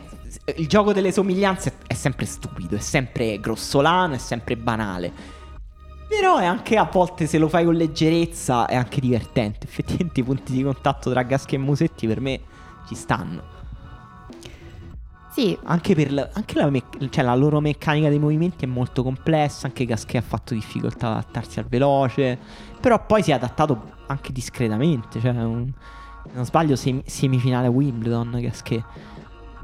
il 0.57 0.67
gioco 0.69 0.93
delle 0.93 1.13
somiglianze 1.13 1.75
è 1.87 1.95
sempre 1.95 2.27
stupido, 2.27 2.77
è 2.77 2.81
sempre 2.81 3.39
grossolano, 3.41 4.15
è 4.15 4.19
sempre 4.19 4.57
banale. 4.57 5.13
Però 6.09 6.37
è 6.39 6.45
anche 6.45 6.77
a 6.77 6.89
volte, 6.91 7.27
se 7.27 7.37
lo 7.39 7.49
fai 7.49 7.65
con 7.65 7.75
leggerezza, 7.75 8.67
è 8.67 8.77
anche 8.77 9.01
divertente. 9.01 9.67
Effettivamente 9.67 10.21
i 10.21 10.23
punti 10.23 10.53
di 10.53 10.63
contatto 10.63 11.11
tra 11.11 11.23
Gasquet 11.23 11.61
e 11.61 11.63
Musetti 11.63 12.07
per 12.07 12.21
me 12.21 12.41
ci 12.87 12.95
stanno. 12.95 13.55
Sì, 15.33 15.57
Anche 15.65 15.95
per 15.95 16.13
la, 16.13 16.31
anche 16.33 16.57
la, 16.59 16.71
mec- 16.71 17.09
cioè 17.11 17.23
la 17.23 17.35
loro 17.35 17.61
meccanica 17.61 18.09
dei 18.09 18.19
movimenti 18.19 18.65
è 18.65 18.69
molto 18.69 19.03
complessa. 19.03 19.67
Anche 19.67 19.85
Gasquet 19.85 20.23
ha 20.23 20.27
fatto 20.27 20.55
difficoltà 20.55 21.09
ad 21.09 21.13
adattarsi 21.19 21.59
al 21.59 21.67
veloce. 21.67 22.39
Però 22.81 23.05
poi 23.05 23.23
si 23.23 23.33
è 23.33 23.35
adattato 23.35 23.93
anche 24.07 24.33
discretamente. 24.33 25.21
Cioè, 25.21 25.31
un- 25.31 25.71
non 26.33 26.45
sbaglio, 26.47 26.75
sem- 26.77 27.03
semifinale 27.05 27.69
Wimbledon. 27.69 28.39
Gasquet. 28.41 28.85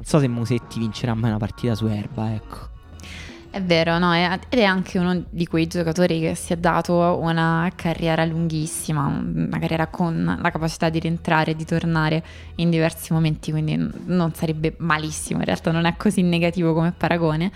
Non 0.03 0.11
so 0.11 0.18
se 0.18 0.26
Musetti 0.26 0.80
vincerà 0.80 1.14
mai 1.14 1.30
una 1.30 1.38
partita 1.38 1.76
su 1.76 1.86
erba. 1.86 2.34
Ecco. 2.34 2.70
è 3.50 3.62
vero, 3.62 3.98
no? 3.98 4.12
ed 4.12 4.40
è 4.48 4.64
anche 4.64 4.98
uno 4.98 5.22
di 5.30 5.46
quei 5.46 5.68
giocatori 5.68 6.18
che 6.18 6.34
si 6.34 6.53
è 6.53 6.57
dato 6.57 7.20
una 7.20 7.70
carriera 7.76 8.24
lunghissima, 8.24 9.07
una 9.07 9.59
carriera 9.61 9.86
con 9.86 10.38
la 10.42 10.50
capacità 10.50 10.88
di 10.88 10.98
rientrare 10.98 11.53
e 11.53 11.55
di 11.55 11.64
tornare 11.64 12.24
in 12.57 12.70
diversi 12.70 13.12
momenti, 13.12 13.53
quindi 13.53 13.76
non 14.07 14.34
sarebbe 14.34 14.74
malissimo, 14.78 15.38
in 15.38 15.44
realtà 15.44 15.70
non 15.70 15.84
è 15.84 15.94
così 15.96 16.22
negativo 16.22 16.74
come 16.74 16.90
paragone. 16.90 17.53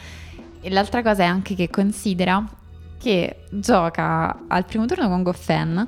E 0.60 0.70
l'altra 0.70 1.02
cosa 1.02 1.24
è 1.24 1.26
anche 1.26 1.56
che 1.56 1.68
considera 1.68 2.48
che 2.96 3.40
gioca 3.50 4.44
al 4.46 4.64
primo 4.64 4.86
turno 4.86 5.08
con 5.08 5.24
Goffin 5.24 5.84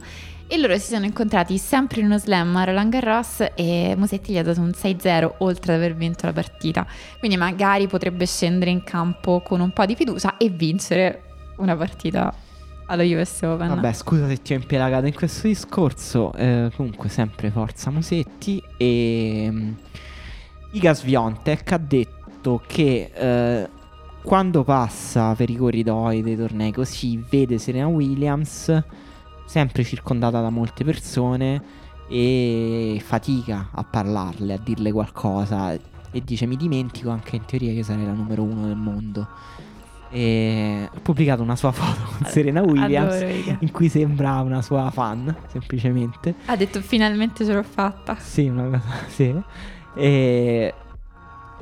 e 0.50 0.58
loro 0.58 0.78
si 0.78 0.92
sono 0.92 1.04
incontrati 1.04 1.58
sempre 1.58 2.00
in 2.00 2.06
uno 2.06 2.18
slam 2.18 2.56
a 2.56 2.64
Roland 2.64 2.90
Garros 2.90 3.44
e 3.54 3.94
Musetti 3.98 4.32
gli 4.32 4.38
ha 4.38 4.42
dato 4.42 4.60
un 4.60 4.72
6-0 4.74 5.34
oltre 5.38 5.74
ad 5.74 5.78
aver 5.78 5.94
vinto 5.94 6.24
la 6.24 6.32
partita. 6.32 6.86
Quindi 7.18 7.36
magari 7.36 7.86
potrebbe 7.86 8.24
scendere 8.24 8.70
in 8.70 8.82
campo 8.82 9.42
con 9.42 9.60
un 9.60 9.72
po' 9.72 9.84
di 9.84 9.94
fiducia 9.94 10.38
e 10.38 10.48
vincere 10.48 11.22
una 11.58 11.76
partita 11.76 12.34
allo 12.86 13.02
US 13.02 13.42
Open. 13.42 13.68
Vabbè, 13.68 13.92
scusa 13.92 14.26
se 14.26 14.40
ti 14.40 14.54
ho 14.54 14.56
impiegato 14.56 15.04
in 15.04 15.14
questo 15.14 15.46
discorso. 15.46 16.32
Eh, 16.32 16.70
comunque, 16.74 17.10
sempre 17.10 17.50
forza 17.50 17.90
Musetti. 17.90 18.62
E 18.78 19.46
um, 19.50 19.76
Iga 20.72 20.94
Sviontek 20.94 21.72
ha 21.72 21.78
detto 21.78 22.62
che 22.66 23.10
eh, 23.14 23.68
quando 24.22 24.64
passa 24.64 25.34
per 25.34 25.50
i 25.50 25.56
corridoi 25.56 26.22
dei 26.22 26.36
tornei 26.36 26.72
così 26.72 27.22
vede 27.28 27.58
Serena 27.58 27.86
Williams 27.86 28.82
sempre 29.48 29.82
circondata 29.82 30.42
da 30.42 30.50
molte 30.50 30.84
persone 30.84 31.62
e 32.06 33.00
fatica 33.02 33.70
a 33.72 33.82
parlarle, 33.82 34.52
a 34.52 34.58
dirle 34.62 34.92
qualcosa. 34.92 35.72
E 35.72 36.22
dice 36.22 36.46
mi 36.46 36.56
dimentico 36.56 37.10
anche 37.10 37.36
in 37.36 37.44
teoria 37.46 37.72
che 37.72 37.82
sarei 37.82 38.04
la 38.04 38.12
numero 38.12 38.42
uno 38.42 38.66
del 38.66 38.76
mondo. 38.76 39.26
E 40.10 40.88
ha 40.92 41.00
pubblicato 41.00 41.42
una 41.42 41.56
sua 41.56 41.72
foto 41.72 42.00
con 42.16 42.26
Serena 42.26 42.62
Williams 42.62 43.58
in 43.60 43.70
cui 43.70 43.88
sembra 43.88 44.40
una 44.40 44.60
sua 44.60 44.90
fan 44.90 45.34
semplicemente. 45.48 46.34
Ha 46.46 46.56
detto 46.56 46.80
finalmente 46.82 47.44
ce 47.44 47.54
l'ho 47.54 47.62
fatta. 47.62 48.16
Sì 48.18 48.48
una 48.48 48.64
cosa 48.64 48.82
sì. 49.08 49.34
E 49.94 50.74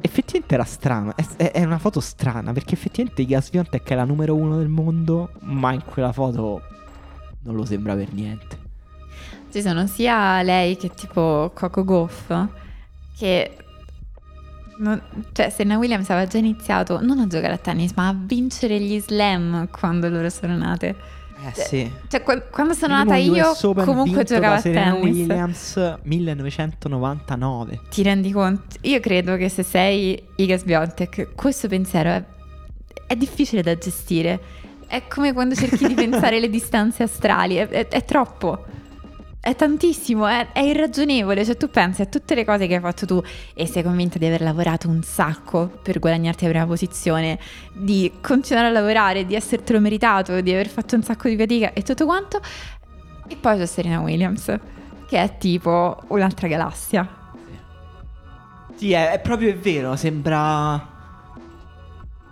effettivamente 0.01 0.55
era 0.55 0.65
strano 0.65 1.15
è, 1.17 1.53
è, 1.53 1.65
una 1.65 1.79
foto 1.79 2.01
strana 2.01 2.53
perché 2.53 2.75
effettivamente 2.75 3.25
Gas 3.25 3.51
Viontek 3.51 3.89
è 3.89 3.95
la 3.95 4.05
numero 4.05 4.35
uno 4.35 4.59
del 4.59 4.69
mondo 4.69 5.31
ma 5.41 5.73
in 5.73 5.83
quella 5.85 6.13
foto 6.13 6.61
non 7.47 7.55
lo 7.55 7.65
sembra 7.65 7.95
per 7.95 8.13
niente 8.13 8.59
ci 9.51 9.63
sono 9.63 9.87
sia 9.87 10.43
lei 10.43 10.77
che 10.77 10.91
tipo 10.91 11.51
Coco 11.55 11.85
Goff 11.85 12.33
che 13.17 13.57
non, 14.79 15.01
cioè, 15.33 15.51
Serena 15.51 15.79
Williams 15.79 16.11
aveva 16.11 16.27
già 16.27 16.39
iniziato 16.39 17.01
non 17.01 17.19
a 17.19 17.27
giocare 17.27 17.55
a 17.55 17.59
tennis, 17.59 17.93
ma 17.95 18.09
a 18.09 18.17
vincere 18.17 18.79
gli 18.81 19.01
slam 19.01 19.69
quando 19.71 20.09
loro 20.09 20.29
sono 20.31 20.57
nate. 20.57 21.15
Eh 21.39 21.53
sì. 21.55 21.91
Cioè, 22.09 22.23
quando 22.23 22.73
sono 22.73 22.95
nata 22.95 23.17
io 23.17 23.55
comunque 23.85 24.25
giocavo 24.25 24.55
a 24.55 24.59
Serena 24.59 24.93
tennis. 24.93 25.17
Williams 25.17 25.99
1999. 26.03 27.81
Ti 27.91 28.03
rendi 28.03 28.33
conto? 28.33 28.77
Io 28.83 29.01
credo 29.01 29.37
che 29.37 29.49
se 29.49 29.63
sei 29.63 30.21
Iga 30.37 30.57
Swiatek, 30.57 31.35
questo 31.35 31.69
pensiero 31.69 32.11
è, 32.11 32.25
è, 33.07 33.17
difficile 33.17 33.63
da 33.63 33.77
gestire. 33.77 34.41
È 34.89 35.03
come 35.09 35.33
quando 35.33 35.55
cerchi 35.55 35.87
di 35.89 35.95
pensare 35.95 36.39
le 36.39 36.49
distanze 36.49 37.03
astrali, 37.03 37.57
è, 37.57 37.67
è, 37.69 37.89
è 37.89 38.05
troppo. 38.05 38.65
È 39.41 39.55
tantissimo, 39.55 40.27
è, 40.27 40.53
è, 40.53 40.61
irragionevole. 40.61 41.45
Cioè, 41.45 41.57
tu 41.57 41.69
pensi 41.71 42.03
a 42.03 42.07
tutte 42.07 42.35
le 42.35 42.45
cose 42.45 42.67
che 42.67 42.77
hai 42.77 42.81
fatto 42.81 43.05
tu 43.05 43.23
e 43.55 43.67
sei 43.67 43.83
convinta 43.83 44.19
di 44.19 44.27
aver 44.27 44.43
lavorato 44.43 44.89
un 44.89 45.03
sacco 45.03 45.71
per 45.83 45.99
guadagnarti 45.99 46.45
la 46.45 46.51
prima 46.51 46.67
posizione, 46.67 47.39
di 47.73 48.13
continuare 48.21 48.69
a 48.69 48.71
lavorare, 48.71 49.27
di 49.27 49.35
essertelo 49.35 49.81
meritato, 49.81 50.41
di 50.41 50.53
aver 50.53 50.69
fatto 50.69 50.95
un 50.95 51.03
sacco 51.03 51.29
di 51.29 51.37
fatica 51.37 51.73
e 51.73 51.83
tutto 51.83 52.05
quanto. 52.05 52.41
E 53.29 53.37
poi 53.37 53.59
c'è 53.59 53.67
Serena 53.67 54.01
Williams, 54.01 54.57
che 55.09 55.21
è 55.21 55.37
tipo 55.37 55.97
un'altra 56.09 56.47
galassia. 56.47 57.09
Sì, 58.77 58.93
è, 58.93 59.11
è 59.13 59.21
proprio 59.21 59.57
vero. 59.59 59.97
Sembra. 59.97 60.95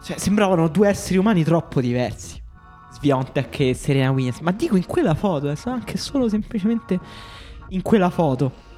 Cioè, 0.03 0.19
sembravano 0.19 0.69
due 0.69 0.89
esseri 0.89 1.19
umani 1.19 1.43
troppo 1.43 1.81
diversi. 1.81 2.43
Sviontek 3.05 3.61
e 3.61 3.75
Serena 3.75 4.11
Williams. 4.11 4.41
Ma 4.41 4.53
dico 4.53 4.77
in 4.77 4.87
quella 4.87 5.15
foto, 5.15 5.51
eh, 5.51 5.57
anche 5.65 5.99
solo 5.99 6.29
semplicemente 6.29 6.99
in 7.69 7.83
quella 7.83 8.09
foto. 8.09 8.73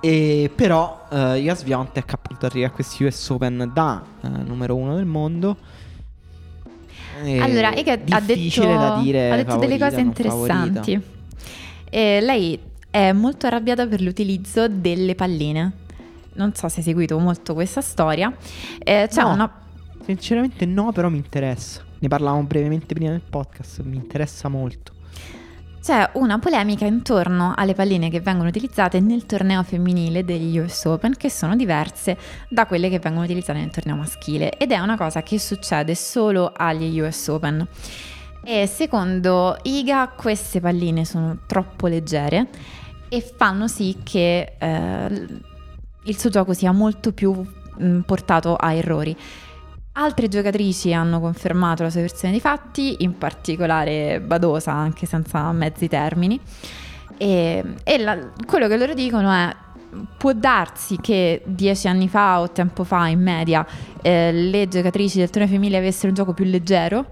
E 0.00 0.50
però 0.54 1.06
uh, 1.08 1.34
Iga 1.34 1.54
Sviontek 1.54 2.12
appunto 2.12 2.46
arriva 2.46 2.66
a 2.66 2.70
questi 2.70 3.04
US 3.04 3.28
Open 3.30 3.70
da 3.72 4.02
uh, 4.20 4.28
numero 4.44 4.74
uno 4.74 4.96
del 4.96 5.04
mondo. 5.04 5.56
E 7.22 7.40
allora, 7.40 7.72
Iga 7.74 7.92
ha 7.92 8.20
detto, 8.20 8.64
da 8.64 9.00
dire 9.02 9.30
ha 9.30 9.36
detto 9.36 9.50
favorita, 9.50 9.56
delle 9.56 9.78
cose 9.78 10.00
interessanti. 10.00 11.02
E 11.90 12.20
lei 12.20 12.60
è 12.90 13.12
molto 13.12 13.46
arrabbiata 13.46 13.86
per 13.86 14.00
l'utilizzo 14.00 14.68
delle 14.68 15.14
palline. 15.14 15.72
Non 16.34 16.54
so 16.54 16.68
se 16.68 16.78
hai 16.78 16.84
seguito 16.84 17.18
molto 17.18 17.54
questa 17.54 17.80
storia. 17.80 18.32
Eh, 18.78 19.08
c'è 19.10 19.22
no, 19.22 19.32
una... 19.32 19.52
Sinceramente 20.04 20.64
no, 20.64 20.92
però 20.92 21.08
mi 21.08 21.16
interessa. 21.16 21.86
Ne 22.00 22.08
parlavamo 22.08 22.44
brevemente 22.44 22.94
prima 22.94 23.10
del 23.10 23.22
podcast, 23.28 23.82
mi 23.82 23.96
interessa 23.96 24.48
molto. 24.48 24.92
C'è 25.80 26.10
una 26.14 26.38
polemica 26.38 26.84
intorno 26.84 27.54
alle 27.56 27.72
palline 27.72 28.10
che 28.10 28.20
vengono 28.20 28.48
utilizzate 28.48 29.00
nel 29.00 29.26
torneo 29.26 29.62
femminile 29.62 30.24
degli 30.24 30.58
US 30.58 30.84
Open 30.84 31.14
che 31.16 31.30
sono 31.30 31.56
diverse 31.56 32.18
da 32.48 32.66
quelle 32.66 32.90
che 32.90 32.98
vengono 32.98 33.24
utilizzate 33.24 33.58
nel 33.60 33.70
torneo 33.70 33.96
maschile 33.96 34.56
ed 34.58 34.70
è 34.70 34.78
una 34.78 34.96
cosa 34.96 35.22
che 35.22 35.38
succede 35.38 35.94
solo 35.94 36.52
agli 36.54 37.00
US 37.00 37.28
Open. 37.28 37.66
E 38.44 38.66
secondo 38.66 39.56
Iga 39.62 40.08
queste 40.14 40.60
palline 40.60 41.04
sono 41.04 41.38
troppo 41.46 41.86
leggere 41.86 42.48
e 43.08 43.20
fanno 43.20 43.66
sì 43.66 43.98
che 44.02 44.56
eh, 44.58 45.26
il 46.04 46.18
suo 46.18 46.30
gioco 46.30 46.52
sia 46.52 46.72
molto 46.72 47.12
più 47.12 47.46
portato 48.04 48.56
a 48.56 48.72
errori. 48.72 49.16
Altre 50.00 50.28
giocatrici 50.28 50.92
hanno 50.92 51.18
confermato 51.18 51.82
la 51.82 51.90
sua 51.90 52.02
versione 52.02 52.30
dei 52.30 52.40
fatti, 52.40 52.98
in 53.00 53.18
particolare 53.18 54.20
Badosa, 54.20 54.70
anche 54.70 55.06
senza 55.06 55.50
mezzi 55.50 55.88
termini. 55.88 56.40
E, 57.16 57.64
e 57.82 57.98
la, 57.98 58.16
quello 58.46 58.68
che 58.68 58.76
loro 58.76 58.94
dicono 58.94 59.32
è 59.32 59.52
può 60.16 60.32
darsi 60.34 60.98
che 60.98 61.42
dieci 61.46 61.88
anni 61.88 62.08
fa 62.08 62.40
o 62.40 62.52
tempo 62.52 62.84
fa 62.84 63.08
in 63.08 63.20
media 63.20 63.66
eh, 64.02 64.30
le 64.30 64.68
giocatrici 64.68 65.18
del 65.18 65.30
torneo 65.30 65.48
femminile 65.48 65.78
avessero 65.78 66.08
un 66.08 66.14
gioco 66.14 66.34
più 66.34 66.44
leggero 66.44 67.06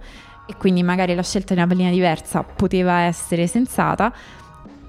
e 0.46 0.54
quindi 0.56 0.82
magari 0.82 1.14
la 1.14 1.22
scelta 1.22 1.54
di 1.54 1.60
una 1.60 1.68
pallina 1.68 1.90
diversa 1.90 2.42
poteva 2.42 3.00
essere 3.00 3.46
sensata 3.46 4.12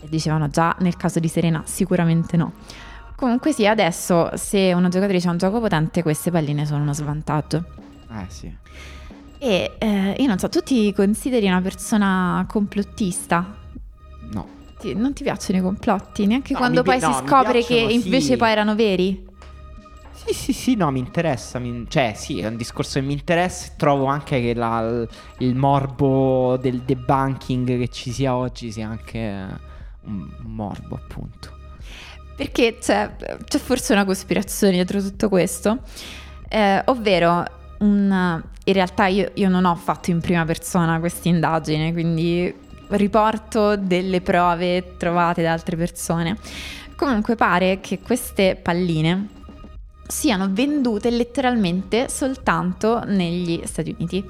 e 0.01 0.07
dicevano 0.09 0.49
già 0.49 0.75
nel 0.81 0.97
caso 0.97 1.19
di 1.19 1.29
Serena 1.29 1.63
sicuramente 1.65 2.37
no. 2.37 2.51
Comunque 3.15 3.53
sì, 3.53 3.65
adesso 3.65 4.29
se 4.35 4.73
una 4.73 4.89
giocatrice 4.89 5.29
ha 5.29 5.31
un 5.31 5.37
gioco 5.37 5.59
potente 5.59 6.03
queste 6.03 6.29
palline 6.29 6.63
sono 6.65 6.83
uno 6.83 6.93
svantaggio. 6.93 7.85
Eh 8.10 8.26
sì. 8.30 8.55
E 9.39 9.76
eh, 9.78 10.16
io 10.18 10.28
non 10.28 10.39
so, 10.39 10.49
tu 10.49 10.62
ti 10.62 10.91
consideri 10.93 11.45
una 11.47 11.62
persona 11.62 12.45
complottista? 12.47 13.55
No. 14.32 14.47
Ti, 14.80 14.93
non 14.93 15.14
ti 15.14 15.24
piacciono 15.24 15.60
i 15.60 15.62
complotti? 15.62 16.26
Neanche 16.26 16.53
No, 16.53 16.60
quando 16.60 16.82
mi 16.82 16.86
poi 16.88 16.95
pi- 16.99 17.03
si 17.05 17.10
no, 17.12 17.22
mi 17.22 17.28
scopre 17.28 17.60
che 17.64 17.76
piacciono, 17.76 17.91
invece 17.91 18.26
sì. 18.26 18.36
poi 18.38 18.49
erano 18.51 18.76
veri? 18.76 19.26
Sì, 20.14 20.34
sì, 20.34 20.53
sì, 20.53 20.76
no, 20.76 20.89
mi 20.91 20.99
interessa. 20.99 21.60
mi- 21.60 21.86
cioè, 21.88 22.14
sì, 22.16 22.39
è 22.39 22.47
un 22.47 22.58
discorso 22.58 22.99
che 22.99 23.05
mi 23.05 23.14
interessa. 23.14 23.68
e 23.68 23.76
Trovo 23.78 24.05
anche 24.05 24.41
che 24.41 24.53
la- 24.53 25.05
il 25.39 25.55
morbo 25.55 26.58
del 26.58 26.82
debunking 26.82 27.78
che 27.78 27.88
ci 27.89 28.12
sia 28.12 28.36
oggi 28.36 28.72
sia 28.72 28.88
anche 28.89 29.20
un 29.20 30.28
un 30.43 30.51
morbo, 30.53 30.95
appunto. 30.95 31.55
Perché 32.36 32.78
c'è, 32.80 33.16
c'è 33.45 33.58
forse 33.60 33.93
una 33.93 34.05
cospirazione 34.05 34.74
dietro 34.74 35.01
tutto 35.01 35.30
questo, 35.30 35.80
Eh, 36.49 36.82
ovvero 36.86 37.43
un- 37.80 38.43
in 38.63 38.73
realtà 38.73 39.07
io, 39.07 39.32
io 39.36 39.49
non 39.49 39.65
ho 39.65 39.75
fatto 39.75 40.11
in 40.11 40.19
prima 40.19 40.45
persona 40.45 40.99
questa 40.99 41.28
indagine, 41.30 41.91
quindi 41.91 42.53
riporto 42.89 43.75
delle 43.75 44.21
prove 44.21 44.95
trovate 44.97 45.41
da 45.41 45.51
altre 45.51 45.75
persone. 45.75 46.38
Comunque 46.95 47.36
pare 47.36 47.80
che 47.80 47.99
queste 47.99 48.59
palline 48.61 49.28
siano 50.07 50.47
vendute 50.49 51.09
letteralmente 51.09 52.09
soltanto 52.09 53.03
negli 53.05 53.61
Stati 53.65 53.93
Uniti. 53.97 54.23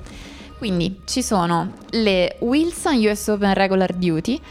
Quindi 0.58 1.02
ci 1.06 1.22
sono 1.22 1.74
le 1.92 2.38
Wilson 2.40 2.96
US 2.96 3.28
Open 3.28 3.54
Regular 3.54 3.94
Duty 3.94 4.42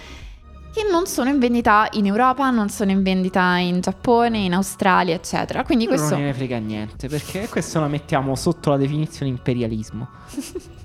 che 0.77 0.87
non 0.91 1.07
sono 1.07 1.31
in 1.31 1.39
vendita 1.39 1.89
in 1.93 2.05
Europa, 2.05 2.51
non 2.51 2.69
sono 2.69 2.91
in 2.91 3.03
vendita 3.03 3.57
in 3.57 3.81
Giappone, 3.81 4.41
in 4.41 4.53
Australia, 4.53 5.15
eccetera. 5.15 5.65
Quindi 5.65 5.87
questo 5.87 6.17
Non 6.17 6.25
ne 6.25 6.35
frega 6.35 6.59
niente, 6.59 7.09
perché 7.09 7.49
questo 7.49 7.81
lo 7.81 7.89
mettiamo 7.89 8.35
sotto 8.35 8.69
la 8.69 8.77
definizione 8.77 9.31
imperialismo. 9.31 10.07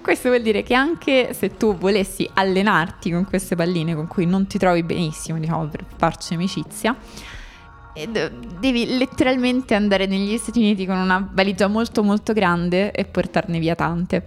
Questo 0.00 0.28
vuol 0.28 0.40
dire 0.40 0.62
che 0.62 0.72
anche 0.74 1.34
se 1.34 1.56
tu 1.56 1.76
volessi 1.76 2.30
allenarti 2.32 3.10
con 3.10 3.24
queste 3.24 3.56
palline 3.56 3.96
con 3.96 4.06
cui 4.06 4.24
non 4.24 4.46
ti 4.46 4.56
trovi 4.56 4.84
benissimo, 4.84 5.36
diciamo 5.38 5.66
per 5.66 5.84
farci 5.96 6.34
amicizia, 6.34 6.94
eh, 7.92 8.06
de- 8.06 8.30
devi 8.60 8.96
letteralmente 8.96 9.74
andare 9.74 10.06
negli 10.06 10.36
Stati 10.38 10.60
Uniti 10.60 10.86
con 10.86 10.96
una 10.96 11.28
valigia 11.32 11.66
molto 11.66 12.04
molto 12.04 12.32
grande 12.32 12.92
e 12.92 13.04
portarne 13.04 13.58
via 13.58 13.74
tante. 13.74 14.26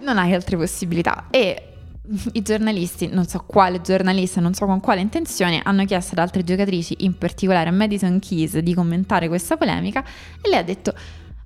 Non 0.00 0.18
hai 0.18 0.34
altre 0.34 0.56
possibilità. 0.56 1.26
E 1.30 1.69
i 2.32 2.42
giornalisti, 2.42 3.08
non 3.08 3.26
so 3.26 3.44
quale 3.46 3.80
giornalista, 3.80 4.40
non 4.40 4.54
so 4.54 4.66
con 4.66 4.80
quale 4.80 5.00
intenzione, 5.00 5.60
hanno 5.62 5.84
chiesto 5.84 6.12
ad 6.12 6.18
altre 6.18 6.42
giocatrici, 6.44 6.96
in 7.00 7.16
particolare 7.16 7.68
a 7.68 7.72
Madison 7.72 8.18
Keys, 8.18 8.58
di 8.58 8.74
commentare 8.74 9.28
questa 9.28 9.56
polemica 9.56 10.04
e 10.40 10.48
lei 10.48 10.58
ha 10.58 10.64
detto 10.64 10.92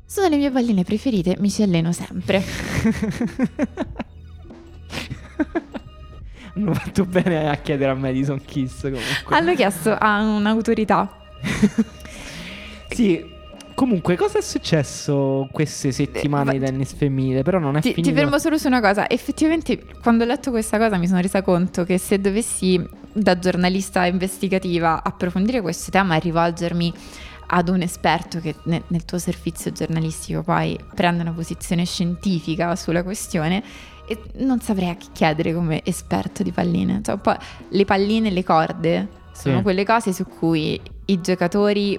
Sono 0.07 0.29
le 0.29 0.37
mie 0.37 0.51
palline 0.51 0.85
preferite, 0.85 1.37
mi 1.39 1.51
ci 1.51 1.63
alleno 1.63 1.93
sempre. 1.93 2.43
Hanno 6.57 6.73
fatto 6.73 7.05
bene 7.05 7.49
a 7.51 7.57
chiedere 7.57 7.91
a 7.91 7.95
Madison 7.95 8.41
Kiss 8.41 8.83
comunque. 8.83 9.35
Hanno 9.37 9.55
chiesto 9.55 9.93
a 9.93 10.21
un'autorità. 10.21 11.19
sì, 12.91 13.34
Comunque, 13.75 14.17
cosa 14.17 14.39
è 14.39 14.41
successo 14.43 15.49
queste 15.51 15.91
settimane 15.91 16.55
Eh, 16.55 16.59
di 16.59 16.65
tennis 16.65 16.93
femminile? 16.95 17.43
Però 17.43 17.59
non 17.59 17.77
è 17.77 17.81
Ti, 17.81 17.93
finito. 17.93 18.09
ti 18.09 18.15
fermo 18.15 18.39
solo 18.39 18.57
su 18.57 18.67
una 18.69 18.81
cosa. 18.81 19.09
Effettivamente, 19.11 19.85
quando 20.01 20.23
ho 20.25 20.27
letto 20.27 20.51
questa 20.51 20.79
cosa, 20.79 20.97
mi 20.97 21.09
sono 21.09 21.21
resa 21.21 21.43
conto 21.43 21.85
che 21.85 21.99
se 21.99 22.21
dovessi, 22.21 22.81
da 23.13 23.39
giornalista 23.39 24.07
investigativa, 24.07 25.03
approfondire 25.03 25.61
questo 25.61 25.91
tema 25.91 26.17
e 26.17 26.21
rivolgermi 26.21 26.93
ad 27.47 27.69
un 27.69 27.83
esperto 27.83 28.41
che 28.41 28.55
ne- 28.65 28.85
nel 28.89 29.05
tuo 29.05 29.19
servizio 29.19 29.71
giornalistico 29.71 30.43
poi 30.43 30.79
prende 30.95 31.23
una 31.23 31.33
posizione 31.33 31.85
scientifica 31.85 32.75
sulla 32.77 33.03
questione, 33.03 33.63
e 34.07 34.19
non 34.37 34.61
saprei 34.61 34.91
a 34.91 34.95
chi 34.97 35.09
chiedere 35.13 35.53
come 35.55 35.81
esperto 35.85 36.43
di 36.43 36.53
palline. 36.53 37.01
Cioè, 37.03 37.19
le 37.71 37.85
palline 37.85 38.29
e 38.29 38.31
le 38.33 38.45
corde 38.45 39.09
sono 39.33 39.57
Sì. 39.59 39.63
quelle 39.63 39.85
cose 39.85 40.13
su 40.13 40.25
cui 40.27 40.81
i 41.07 41.21
giocatori 41.21 41.99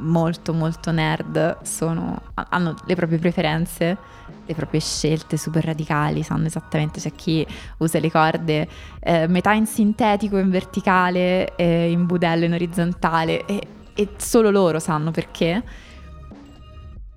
molto 0.00 0.52
molto 0.52 0.90
nerd 0.90 1.62
sono, 1.62 2.22
hanno 2.34 2.74
le 2.84 2.94
proprie 2.94 3.18
preferenze, 3.18 3.96
le 4.44 4.54
proprie 4.54 4.80
scelte 4.80 5.36
super 5.36 5.64
radicali, 5.64 6.22
sanno 6.22 6.46
esattamente 6.46 7.00
c'è 7.00 7.12
chi 7.14 7.46
usa 7.78 7.98
le 7.98 8.10
corde 8.10 8.68
eh, 9.00 9.26
metà 9.28 9.52
in 9.52 9.66
sintetico, 9.66 10.38
in 10.38 10.50
verticale, 10.50 11.54
eh, 11.56 11.90
in 11.90 12.06
budello, 12.06 12.44
in 12.44 12.52
orizzontale 12.52 13.44
e, 13.46 13.66
e 13.94 14.08
solo 14.16 14.50
loro 14.50 14.78
sanno 14.78 15.10
perché. 15.10 15.62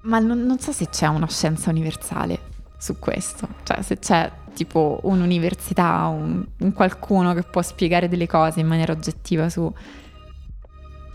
Ma 0.02 0.20
non, 0.20 0.44
non 0.44 0.60
so 0.60 0.72
se 0.72 0.90
c'è 0.90 1.08
una 1.08 1.28
scienza 1.28 1.70
universale 1.70 2.52
su 2.78 3.00
questo, 3.00 3.48
cioè 3.64 3.82
se 3.82 3.98
c'è 4.00 4.30
tipo 4.54 5.00
un'università, 5.04 6.08
un, 6.08 6.46
un 6.60 6.74
qualcuno 6.74 7.34
che 7.34 7.44
può 7.44 7.62
spiegare 7.62 8.08
delle 8.08 8.28
cose 8.28 8.60
in 8.60 8.68
maniera 8.68 8.92
oggettiva 8.92 9.50
su 9.50 9.72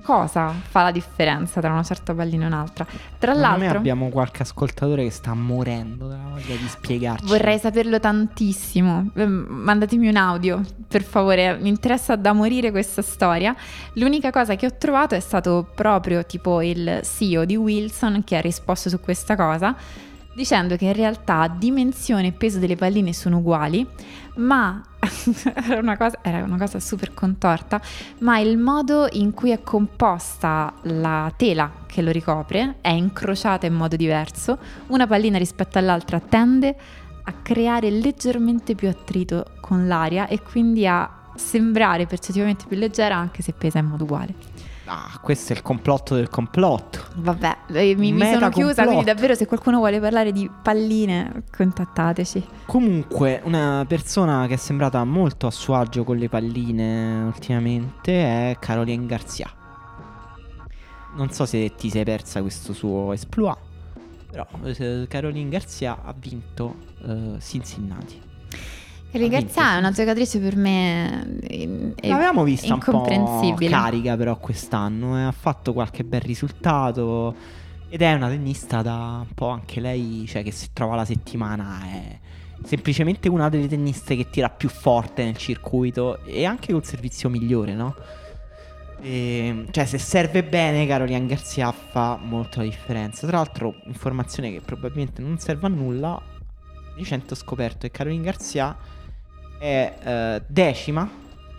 cosa 0.09 0.55
fa 0.67 0.85
la 0.85 0.91
differenza 0.91 1.61
tra 1.61 1.71
una 1.71 1.83
certa 1.83 2.15
pallina 2.15 2.45
e 2.45 2.47
un'altra. 2.47 2.87
Tra 3.19 3.35
Secondo 3.35 3.59
l'altro, 3.59 3.77
abbiamo 3.77 4.09
qualche 4.09 4.41
ascoltatore 4.41 5.05
che 5.05 5.11
sta 5.11 5.35
morendo 5.35 6.09
dalla 6.09 6.31
voglia 6.31 6.57
di 6.57 6.67
spiegarci. 6.67 7.27
vorrei 7.27 7.59
saperlo 7.59 8.01
tantissimo. 8.01 9.11
Ehm, 9.15 9.47
Mandatemi 9.51 10.09
un 10.09 10.17
audio, 10.17 10.63
per 10.89 11.03
favore, 11.03 11.59
mi 11.59 11.69
interessa 11.69 12.17
da 12.17 12.33
morire 12.33 12.71
questa 12.71 13.03
storia. 13.03 13.55
L'unica 13.95 14.31
cosa 14.31 14.55
che 14.55 14.65
ho 14.65 14.75
trovato 14.79 15.15
è 15.15 15.21
stato 15.21 15.69
proprio 15.75 16.25
tipo 16.25 16.63
il 16.63 17.03
CEO 17.03 17.45
di 17.45 17.57
Wilson 17.57 18.25
che 18.25 18.39
ha 18.39 18.41
risposto 18.41 18.89
su 18.89 19.01
questa 19.01 19.37
cosa 19.37 19.77
dicendo 20.39 20.77
che 20.77 20.85
in 20.85 20.93
realtà 20.93 21.49
dimensione 21.49 22.29
e 22.29 22.33
peso 22.33 22.61
delle 22.61 22.77
palline 22.77 23.13
sono 23.13 23.39
uguali, 23.39 23.85
ma 24.39 24.83
era, 25.55 25.79
una 25.79 25.97
cosa, 25.97 26.19
era 26.23 26.43
una 26.43 26.59
cosa 26.59 26.81
super 26.81 27.15
contorta, 27.15 27.81
ma 28.19 28.39
il 28.39 28.59
modo 28.59 29.09
in 29.13 29.33
cui 29.33 29.51
è 29.51 29.63
composta 29.63 30.73
la 30.83 31.33
tela 31.37 31.71
che 31.87 32.03
lo 32.03 32.11
ricopre 32.11 32.77
è 32.81 32.91
incrociata 32.91 33.67
in 33.67 33.75
modo 33.75 33.97
diverso. 33.97 34.59
Una 34.89 35.07
pallina 35.07 35.39
rispetto 35.39 35.79
all'altra 35.79 36.21
tende 36.21 36.77
a 37.25 37.33
creare 37.43 37.91
leggermente 37.91 38.75
più 38.75 38.89
attrito 38.89 39.45
con 39.61 39.87
l'aria 39.87 40.27
e 40.29 40.41
quindi 40.43 40.87
a 40.87 41.11
sembrare 41.35 42.07
percettivamente 42.07 42.65
più 42.67 42.77
leggera 42.77 43.17
anche 43.17 43.43
se 43.43 43.53
pesa 43.53 43.79
in 43.79 43.87
modo 43.87 44.05
uguale. 44.05 44.35
Ah, 44.91 45.19
questo 45.21 45.53
è 45.53 45.57
il 45.57 45.61
complotto 45.61 46.15
del 46.15 46.31
complotto. 46.31 47.01
Vabbè, 47.17 47.57
eh, 47.73 47.95
mi, 47.95 48.11
mi 48.11 48.33
sono 48.33 48.49
chiusa, 48.49 48.87
quindi 48.87 49.05
davvero 49.05 49.35
se 49.35 49.45
qualcuno 49.45 49.77
vuole 49.77 50.01
parlare 50.01 50.33
di 50.33 50.51
palline, 50.63 51.43
contattateci. 51.55 52.47
Comunque, 52.65 53.43
una 53.45 53.85
persona 53.87 54.47
che 54.47 54.55
è 54.55 54.57
sembrata 54.57 55.05
molto 55.05 55.47
a 55.47 55.51
suo 55.51 55.75
agio 55.75 56.05
con 56.05 56.17
le 56.17 56.31
palline 56.31 57.25
ultimamente 57.25 58.51
è 58.51 58.57
Caroline 58.59 59.05
Garcia. 59.05 59.53
Non 61.17 61.31
so 61.33 61.45
se 61.45 61.75
ti 61.75 61.91
sei 61.91 62.05
persa 62.05 62.41
questo 62.41 62.73
suo 62.73 63.13
exploit, 63.13 63.59
però 64.31 64.47
eh, 64.65 65.05
Caroline 65.07 65.51
Garcia 65.51 65.99
ha 66.03 66.15
vinto 66.19 66.77
eh, 67.05 67.37
Cincinnati. 67.41 68.23
Kelly 69.11 69.29
Garzia 69.29 69.77
è 69.77 69.79
una 69.79 69.91
giocatrice 69.91 70.39
per 70.39 70.55
me 70.57 71.39
eh, 71.41 71.93
è- 71.95 72.09
L'avevamo 72.09 72.45
vista 72.45 72.75
un 72.75 72.81
po' 72.81 73.07
carica 73.69 74.17
però 74.17 74.37
quest'anno 74.37 75.19
e 75.19 75.23
ha 75.23 75.33
fatto 75.33 75.73
qualche 75.73 76.05
bel 76.05 76.21
risultato 76.21 77.35
ed 77.89 78.03
è 78.03 78.13
una 78.13 78.29
tennista 78.29 78.83
da 78.83 79.25
un 79.27 79.35
po' 79.35 79.49
anche 79.49 79.81
lei, 79.81 80.27
cioè 80.29 80.43
che 80.43 80.51
si 80.51 80.69
trova 80.75 80.95
la 80.95 81.07
settimana 81.07 81.81
è 81.87 82.19
semplicemente 82.65 83.29
una 83.29 83.49
delle 83.49 83.67
tenniste 83.67 84.15
che 84.15 84.29
tira 84.29 84.51
più 84.51 84.69
forte 84.69 85.25
nel 85.25 85.37
circuito 85.39 86.23
e 86.25 86.45
anche 86.45 86.73
col 86.73 86.85
servizio 86.85 87.31
migliore, 87.31 87.73
no? 87.73 87.95
E, 89.01 89.67
cioè 89.71 89.87
se 89.87 89.97
serve 89.97 90.43
bene 90.45 90.87
Caroline 90.87 91.25
Garcia 91.27 91.73
fa 91.73 92.19
molto 92.21 92.59
la 92.59 92.65
differenza. 92.65 93.27
Tra 93.27 93.39
l'altro 93.39 93.77
informazione 93.85 94.51
che 94.51 94.61
probabilmente 94.61 95.23
non 95.23 95.39
serve 95.39 95.67
a 95.67 95.71
nulla, 95.71 96.21
recente 96.97 97.33
ho 97.33 97.37
scoperto 97.37 97.79
che 97.87 97.91
Caroline 97.91 98.25
Garcia 98.25 98.77
è 99.59 99.99
eh, 100.03 100.43
decima 100.47 101.09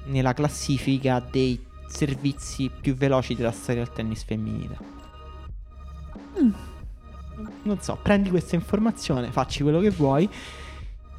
nella 0.05 0.33
classifica 0.33 1.19
dei 1.19 1.67
servizi 1.87 2.69
più 2.69 2.95
veloci 2.95 3.35
della 3.35 3.51
storia 3.51 3.83
del 3.83 3.93
tennis 3.93 4.23
femminile. 4.23 4.77
Mm. 6.41 6.51
Non 7.63 7.79
so, 7.81 7.97
prendi 8.01 8.29
questa 8.29 8.55
informazione, 8.55 9.31
facci 9.31 9.63
quello 9.63 9.79
che 9.79 9.89
vuoi. 9.89 10.29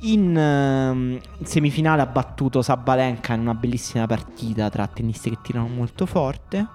In, 0.03 0.37
ehm, 0.37 1.21
in 1.39 1.47
semifinale 1.47 2.01
ha 2.01 2.07
battuto 2.07 2.63
Sabalenka 2.63 3.35
in 3.35 3.41
una 3.41 3.55
bellissima 3.55 4.07
partita 4.07 4.71
tra 4.71 4.87
tenniste 4.87 5.31
che 5.31 5.39
tirano 5.43 5.69
molto 5.69 6.07
forte. 6.07 6.67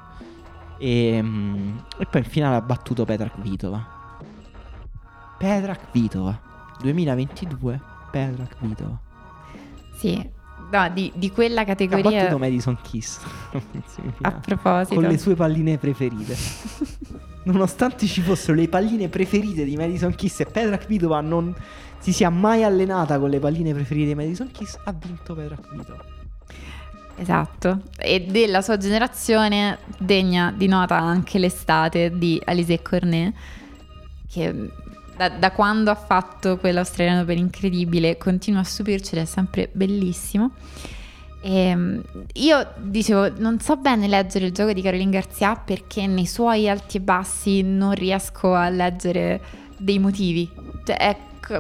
E, 0.78 1.20
mm, 1.22 1.78
e 2.00 2.06
poi 2.06 2.22
in 2.22 2.30
finale 2.30 2.56
ha 2.58 2.62
battuto 2.62 3.06
Petra 3.06 3.30
Kvitova. 3.30 3.94
Petra 5.38 5.76
Kvitova 5.76 6.40
2022. 6.80 7.82
Petra 8.12 8.46
Kvitova. 8.46 9.05
Sì, 9.96 10.30
no, 10.72 10.90
di, 10.94 11.12
di 11.16 11.32
quella 11.32 11.62
Ha 11.62 11.66
categoria 11.66 12.22
battuto 12.22 12.38
Madison 12.38 12.78
Kiss. 12.82 13.20
a 14.22 14.32
proposito. 14.32 14.96
con 14.96 15.04
le 15.04 15.18
sue 15.18 15.36
palline 15.36 15.78
preferite. 15.78 16.36
Nonostante 17.44 18.08
ci 18.08 18.22
fossero 18.22 18.58
le 18.58 18.68
palline 18.68 19.08
preferite 19.08 19.64
di 19.64 19.76
Madison 19.76 20.16
Kiss 20.16 20.40
e 20.40 20.46
Petra 20.46 20.78
Kvitova 20.78 21.22
non 21.22 21.56
si 22.00 22.12
sia 22.12 22.30
mai 22.30 22.64
allenata 22.64 23.20
con 23.20 23.30
le 23.30 23.40
palline 23.40 23.74
preferite 23.74 24.08
di 24.08 24.16
Madison 24.16 24.50
Kiss, 24.52 24.78
ha 24.84 24.94
vinto 24.94 25.34
Petra 25.36 25.56
Kvitova. 25.56 26.04
Esatto, 27.18 27.84
e 27.98 28.26
della 28.26 28.62
sua 28.62 28.78
generazione 28.78 29.78
degna 29.98 30.54
di 30.56 30.68
nota 30.68 30.98
anche 30.98 31.40
l'estate 31.40 32.12
di 32.18 32.42
Alizé 32.44 32.82
Cornet, 32.82 33.34
che 34.30 34.70
da, 35.16 35.30
da 35.30 35.52
quando 35.52 35.92
ha 35.92 35.96
fatto 35.96 36.58
quell'australiano 36.58 37.26
per 37.26 37.38
incredibile 37.38 38.18
continua 38.18 38.62
a 38.62 38.64
stupirci 38.64 39.16
ed 39.16 39.22
è 39.22 39.26
sempre 39.26 39.70
bellissimo. 39.72 40.52
E, 41.42 42.02
io 42.34 42.68
dicevo, 42.78 43.32
non 43.38 43.60
so 43.60 43.78
bene 43.78 44.08
leggere 44.08 44.48
il 44.48 44.52
gioco 44.52 44.74
di 44.74 44.82
Caroline 44.82 45.12
Garcia 45.12 45.56
perché 45.56 46.08
nei 46.08 46.26
suoi 46.26 46.68
alti 46.68 46.98
e 46.98 47.02
bassi 47.02 47.62
non 47.62 47.94
riesco 47.94 48.54
a 48.54 48.70
leggere 48.70 49.42
dei 49.78 50.00
motivi. 50.00 50.50
Cioè, 50.84 50.98
è 50.98 51.18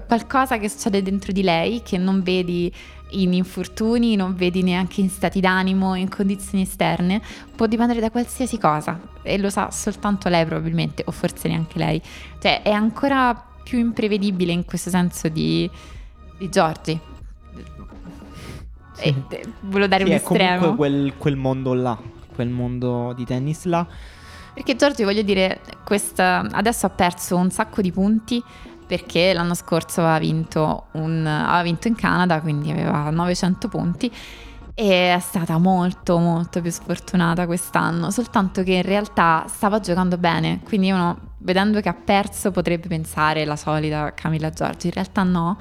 qualcosa 0.07 0.57
che 0.57 0.69
succede 0.69 1.03
dentro 1.03 1.31
di 1.31 1.43
lei 1.43 1.83
che 1.83 1.97
non 1.97 2.23
vedi 2.23 2.73
in 3.09 3.33
infortuni, 3.33 4.15
non 4.15 4.35
vedi 4.35 4.63
neanche 4.63 5.01
in 5.01 5.09
stati 5.09 5.39
d'animo, 5.39 5.95
in 5.95 6.09
condizioni 6.09 6.63
esterne, 6.63 7.21
può 7.55 7.65
dipendere 7.67 7.99
da 7.99 8.09
qualsiasi 8.09 8.57
cosa 8.57 8.99
e 9.21 9.37
lo 9.37 9.49
sa 9.49 9.71
soltanto 9.71 10.29
lei 10.29 10.45
probabilmente, 10.45 11.03
o 11.05 11.11
forse 11.11 11.47
neanche 11.47 11.77
lei. 11.77 12.01
Cioè 12.39 12.61
è 12.61 12.71
ancora 12.71 13.49
più 13.63 13.79
imprevedibile 13.79 14.51
in 14.51 14.65
questo 14.65 14.89
senso 14.89 15.27
di, 15.29 15.69
di 16.37 16.49
Giorgi. 16.49 16.99
E, 18.97 19.13
eh, 19.29 19.45
volevo 19.61 19.87
dare 19.87 20.05
Sì, 20.05 20.09
un 20.11 20.15
è 20.15 20.21
comunque 20.21 20.53
estremo. 20.53 20.75
quel, 20.75 21.13
quel 21.17 21.35
mondo 21.35 21.73
là, 21.73 21.97
quel 22.33 22.49
mondo 22.49 23.13
di 23.13 23.25
tennis 23.25 23.65
là. 23.65 23.85
Perché 24.53 24.75
Giorgi, 24.77 25.03
voglio 25.03 25.21
dire, 25.21 25.59
questa, 25.83 26.47
adesso 26.51 26.85
ha 26.85 26.89
perso 26.89 27.35
un 27.35 27.51
sacco 27.51 27.81
di 27.81 27.91
punti 27.91 28.41
perché 28.85 29.33
l'anno 29.33 29.53
scorso 29.55 30.01
aveva 30.01 30.19
vinto, 30.19 30.85
un- 30.93 31.25
aveva 31.25 31.63
vinto 31.63 31.87
in 31.87 31.95
Canada, 31.95 32.41
quindi 32.41 32.71
aveva 32.71 33.09
900 33.09 33.67
punti 33.67 34.11
e 34.77 35.13
è 35.13 35.19
stata 35.19 35.57
molto 35.57 36.17
molto 36.19 36.61
più 36.61 36.69
sfortunata 36.71 37.45
quest'anno, 37.45 38.11
soltanto 38.11 38.61
che 38.63 38.73
in 38.73 38.81
realtà 38.81 39.45
stava 39.47 39.79
giocando 39.79 40.17
bene, 40.17 40.59
quindi 40.65 40.91
uno 40.91 41.33
vedendo 41.39 41.79
che 41.79 41.89
ha 41.89 41.93
perso 41.93 42.51
potrebbe 42.51 42.87
pensare 42.87 43.45
la 43.45 43.55
solita 43.55 44.13
Camilla 44.13 44.49
Giorgi, 44.49 44.87
in 44.87 44.93
realtà 44.93 45.23
no, 45.23 45.57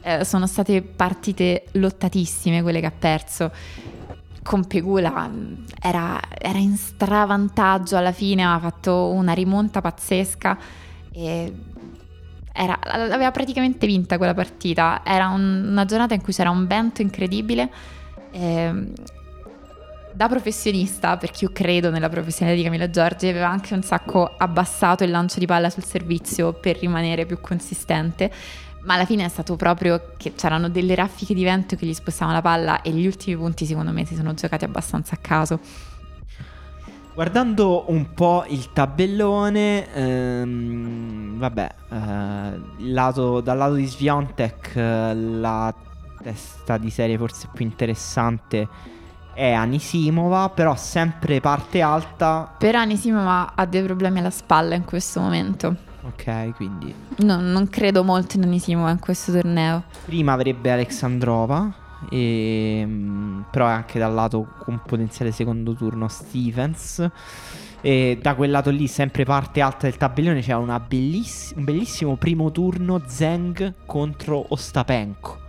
Eh, 0.00 0.24
sono 0.24 0.46
state 0.46 0.80
partite 0.82 1.64
lottatissime 1.72 2.62
quelle 2.62 2.78
che 2.80 2.86
ha 2.86 2.92
perso. 2.96 3.50
Con 4.42 4.66
Pegula 4.66 5.26
mh, 5.28 5.64
era, 5.80 6.18
era 6.38 6.58
in 6.58 6.76
stravantaggio 6.76 7.96
alla 7.96 8.12
fine, 8.12 8.44
aveva 8.44 8.70
fatto 8.70 9.10
una 9.10 9.32
rimonta 9.32 9.80
pazzesca 9.80 10.56
e 11.10 11.52
era, 12.58 12.76
l'aveva 12.82 13.30
praticamente 13.30 13.86
vinta 13.86 14.16
quella 14.16 14.34
partita. 14.34 15.02
Era 15.04 15.28
un, 15.28 15.68
una 15.68 15.84
giornata 15.84 16.14
in 16.14 16.20
cui 16.20 16.32
c'era 16.32 16.50
un 16.50 16.66
vento 16.66 17.02
incredibile. 17.02 17.70
Eh, 18.32 18.92
da 20.12 20.26
professionista, 20.26 21.16
perché 21.16 21.44
io 21.44 21.52
credo 21.52 21.90
nella 21.90 22.08
professionalità 22.08 22.60
di 22.60 22.66
Camilla 22.66 22.90
Giorgi, 22.90 23.28
aveva 23.28 23.48
anche 23.48 23.74
un 23.74 23.82
sacco 23.84 24.34
abbassato 24.36 25.04
il 25.04 25.10
lancio 25.10 25.38
di 25.38 25.46
palla 25.46 25.70
sul 25.70 25.84
servizio 25.84 26.52
per 26.54 26.78
rimanere 26.80 27.24
più 27.26 27.40
consistente. 27.40 28.32
Ma 28.80 28.94
alla 28.94 29.04
fine 29.04 29.24
è 29.24 29.28
stato 29.28 29.54
proprio 29.54 30.14
che 30.16 30.34
c'erano 30.34 30.68
delle 30.68 30.96
raffiche 30.96 31.34
di 31.34 31.44
vento 31.44 31.76
che 31.76 31.86
gli 31.86 31.94
spostavano 31.94 32.36
la 32.36 32.42
palla 32.42 32.82
e 32.82 32.90
gli 32.90 33.06
ultimi 33.06 33.36
punti 33.36 33.66
secondo 33.66 33.92
me 33.92 34.04
si 34.04 34.16
sono 34.16 34.34
giocati 34.34 34.64
abbastanza 34.64 35.14
a 35.14 35.18
caso. 35.18 35.60
Guardando 37.18 37.86
un 37.88 38.14
po' 38.14 38.44
il 38.46 38.72
tabellone, 38.72 39.92
ehm, 39.92 41.36
vabbè, 41.36 41.74
eh, 41.90 42.60
lato, 42.92 43.40
dal 43.40 43.56
lato 43.56 43.74
di 43.74 43.86
Sviontek 43.86 44.76
eh, 44.76 45.14
la 45.16 45.74
testa 46.22 46.78
di 46.78 46.90
serie 46.90 47.18
forse 47.18 47.48
più 47.52 47.64
interessante 47.64 48.68
è 49.34 49.50
Anisimova, 49.50 50.48
però 50.50 50.76
sempre 50.76 51.40
parte 51.40 51.80
alta. 51.80 52.54
Per 52.56 52.76
Anisimova 52.76 53.54
ha 53.56 53.66
dei 53.66 53.82
problemi 53.82 54.20
alla 54.20 54.30
spalla 54.30 54.76
in 54.76 54.84
questo 54.84 55.18
momento. 55.18 55.74
Ok, 56.02 56.54
quindi... 56.54 56.94
No, 57.16 57.40
non 57.40 57.68
credo 57.68 58.04
molto 58.04 58.36
in 58.36 58.44
Anisimova 58.44 58.90
in 58.90 59.00
questo 59.00 59.32
torneo. 59.32 59.82
Prima 60.04 60.34
avrebbe 60.34 60.70
Alexandrova, 60.70 61.68
e, 62.10 62.80
ehm, 62.80 63.46
però 63.50 63.66
è 63.66 63.72
anche 63.72 63.98
dal 63.98 64.14
lato 64.14 64.46
con 64.58 64.80
potenziale 64.84 65.32
secondo 65.32 65.74
turno 65.74 66.08
Stevens. 66.08 67.10
E 67.80 68.18
da 68.20 68.34
quel 68.34 68.50
lato 68.50 68.70
lì, 68.70 68.88
sempre 68.88 69.24
parte 69.24 69.60
alta 69.60 69.86
del 69.86 69.96
tabellone, 69.96 70.40
c'è 70.40 70.56
belliss- 70.86 71.54
un 71.56 71.64
bellissimo 71.64 72.16
primo 72.16 72.50
turno 72.50 73.02
Zeng 73.06 73.74
contro 73.86 74.46
Ostapenko. 74.48 75.46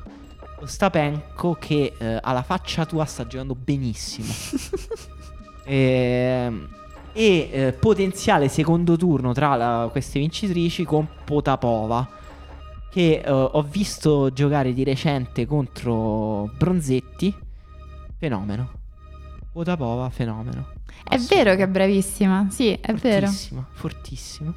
Ostapenko 0.61 1.55
che 1.59 1.93
eh, 1.97 2.19
alla 2.21 2.43
faccia 2.43 2.85
tua 2.85 3.05
sta 3.05 3.25
giocando 3.25 3.55
benissimo. 3.55 4.27
e, 5.63 5.73
ehm, 6.45 6.67
e 7.13 7.49
eh, 7.51 7.73
potenziale 7.73 8.47
secondo 8.47 8.95
turno 8.95 9.33
tra 9.33 9.55
la, 9.55 9.87
queste 9.91 10.19
vincitrici 10.19 10.83
con 10.85 11.07
Potapova 11.25 12.17
che 12.89 13.21
eh, 13.23 13.31
ho 13.31 13.61
visto 13.61 14.31
giocare 14.33 14.73
di 14.73 14.83
recente 14.83 15.45
contro 15.45 16.51
Bronzetti. 16.57 17.33
Fenomeno. 18.17 18.71
Potapova, 19.51 20.09
fenomeno. 20.09 20.73
È 21.03 21.17
vero 21.17 21.55
che 21.55 21.63
è 21.63 21.67
bravissima, 21.67 22.47
sì, 22.49 22.71
è 22.71 22.93
fortissima, 22.93 23.09
vero. 23.09 23.27
Fortissima, 23.27 23.67
fortissima. 23.71 24.53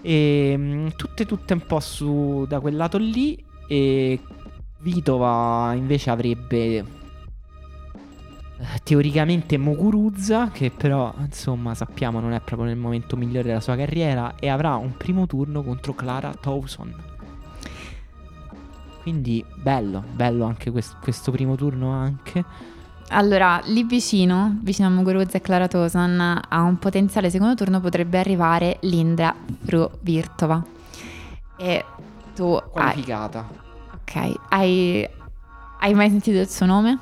E 0.00 0.56
mh, 0.56 0.96
tutte, 0.96 1.26
tutte 1.26 1.52
un 1.52 1.66
po' 1.66 1.80
su 1.80 2.44
da 2.48 2.60
quel 2.60 2.76
lato 2.76 2.98
lì. 2.98 3.42
E 3.68 4.20
Vitova 4.80 5.72
invece 5.74 6.10
avrebbe 6.10 6.76
eh, 6.76 6.84
teoricamente 8.82 9.56
Muguruza, 9.56 10.50
che 10.50 10.70
però 10.70 11.14
insomma 11.18 11.74
sappiamo 11.74 12.18
non 12.18 12.32
è 12.32 12.40
proprio 12.40 12.66
nel 12.66 12.76
momento 12.76 13.16
migliore 13.16 13.48
della 13.48 13.60
sua 13.60 13.76
carriera, 13.76 14.34
e 14.38 14.48
avrà 14.48 14.74
un 14.74 14.96
primo 14.96 15.26
turno 15.26 15.62
contro 15.62 15.94
Clara 15.94 16.34
Towson. 16.34 17.10
Quindi 19.02 19.44
bello, 19.56 20.02
bello 20.12 20.44
anche 20.44 20.70
quest- 20.70 20.96
questo 21.00 21.30
primo 21.32 21.56
turno 21.56 21.90
anche. 21.90 22.44
Allora, 23.08 23.60
lì 23.64 23.82
vicino, 23.84 24.58
vicino 24.62 24.88
a 24.88 24.90
Muguruza 24.90 25.36
e 25.36 25.40
Clara 25.40 25.68
Towson, 25.68 26.40
a 26.48 26.62
un 26.62 26.78
potenziale 26.78 27.28
secondo 27.28 27.54
turno 27.54 27.80
potrebbe 27.80 28.18
arrivare 28.18 28.78
Linda 28.82 29.34
Fruvirtova. 29.64 30.64
E 31.58 31.84
tu 32.34 32.58
Qualificata. 32.70 33.48
Hai 33.48 33.60
Ok, 33.94 34.34
hai, 34.48 35.08
hai 35.80 35.94
mai 35.94 36.08
sentito 36.10 36.38
il 36.38 36.48
suo 36.48 36.66
nome? 36.66 36.98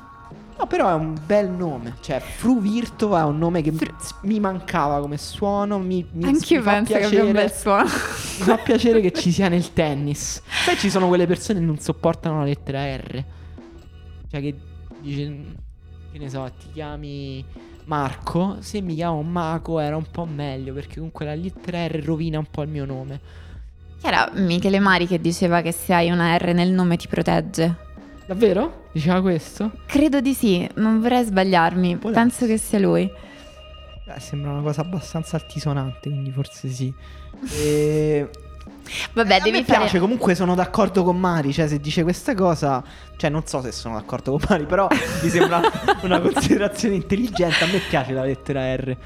No, 0.57 0.67
però 0.67 0.89
è 0.89 0.93
un 0.93 1.17
bel 1.25 1.49
nome. 1.49 1.95
Cioè, 2.01 2.19
Fru 2.19 2.59
Virtova 2.59 3.21
è 3.21 3.23
un 3.23 3.37
nome 3.37 3.61
che 3.61 3.71
Fru... 3.71 3.93
mi 4.23 4.39
mancava 4.39 4.99
come 4.99 5.17
suono. 5.17 5.79
Mi, 5.79 6.05
mi, 6.11 6.25
Anche 6.25 6.53
io 6.53 6.61
penso 6.61 6.93
piacere, 6.93 6.99
che 6.99 7.05
abbia 7.05 7.23
un 7.23 7.31
bel 7.31 7.51
suono. 7.51 7.83
mi 7.83 8.45
fa 8.45 8.57
piacere 8.57 9.01
che 9.01 9.11
ci 9.11 9.31
sia 9.31 9.47
nel 9.47 9.73
tennis. 9.73 10.41
Poi 10.65 10.77
ci 10.77 10.89
sono 10.89 11.07
quelle 11.07 11.25
persone 11.25 11.59
che 11.59 11.65
non 11.65 11.79
sopportano 11.79 12.39
la 12.39 12.45
lettera 12.45 12.95
R. 12.95 13.23
Cioè, 14.29 14.41
che 14.41 14.55
dice, 14.99 15.35
che 16.11 16.17
ne 16.17 16.29
so, 16.29 16.51
ti 16.59 16.67
chiami 16.73 17.43
Marco. 17.85 18.57
Se 18.59 18.81
mi 18.81 18.95
chiamo 18.95 19.21
Maco 19.21 19.79
era 19.79 19.95
un 19.95 20.05
po' 20.09 20.25
meglio 20.25 20.73
perché 20.73 20.95
comunque 20.95 21.25
la 21.25 21.35
lettera 21.35 21.85
R 21.87 22.01
rovina 22.03 22.37
un 22.37 22.47
po' 22.49 22.61
il 22.61 22.69
mio 22.69 22.85
nome. 22.85 23.19
Era 24.03 24.31
Michele 24.33 24.79
Mari 24.79 25.07
che 25.07 25.19
diceva 25.19 25.61
che 25.61 25.71
se 25.71 25.93
hai 25.93 26.09
una 26.09 26.35
R 26.35 26.53
nel 26.53 26.71
nome 26.71 26.97
ti 26.97 27.07
protegge. 27.07 27.89
Davvero? 28.31 28.87
Diceva 28.93 29.19
questo? 29.19 29.71
Credo 29.85 30.21
di 30.21 30.33
sì, 30.33 30.65
non 30.75 31.01
vorrei 31.01 31.25
sbagliarmi. 31.25 31.97
Può 31.97 32.11
Penso 32.11 32.45
essere. 32.45 32.53
che 32.53 32.57
sia 32.59 32.79
lui. 32.79 33.11
Beh, 34.05 34.19
sembra 34.21 34.51
una 34.51 34.61
cosa 34.61 34.79
abbastanza 34.79 35.35
altisonante, 35.35 36.07
quindi 36.07 36.31
forse 36.31 36.69
sì. 36.69 36.93
E... 37.59 38.29
Vabbè, 39.11 39.35
eh, 39.35 39.39
devi 39.41 39.57
mi 39.57 39.63
fare... 39.65 39.79
piace, 39.79 39.99
comunque 39.99 40.33
sono 40.33 40.55
d'accordo 40.55 41.03
con 41.03 41.19
Mari, 41.19 41.51
cioè 41.51 41.67
se 41.67 41.79
dice 41.79 42.03
questa 42.03 42.33
cosa, 42.33 42.81
cioè 43.17 43.29
non 43.29 43.45
so 43.45 43.61
se 43.61 43.73
sono 43.73 43.95
d'accordo 43.95 44.31
con 44.31 44.41
Mari, 44.47 44.65
però 44.65 44.87
mi 45.23 45.29
sembra 45.29 45.61
una 46.03 46.21
considerazione 46.21 46.95
intelligente, 46.95 47.65
a 47.65 47.67
me 47.67 47.79
piace 47.79 48.13
la 48.13 48.23
lettera 48.23 48.73
R. 48.75 48.97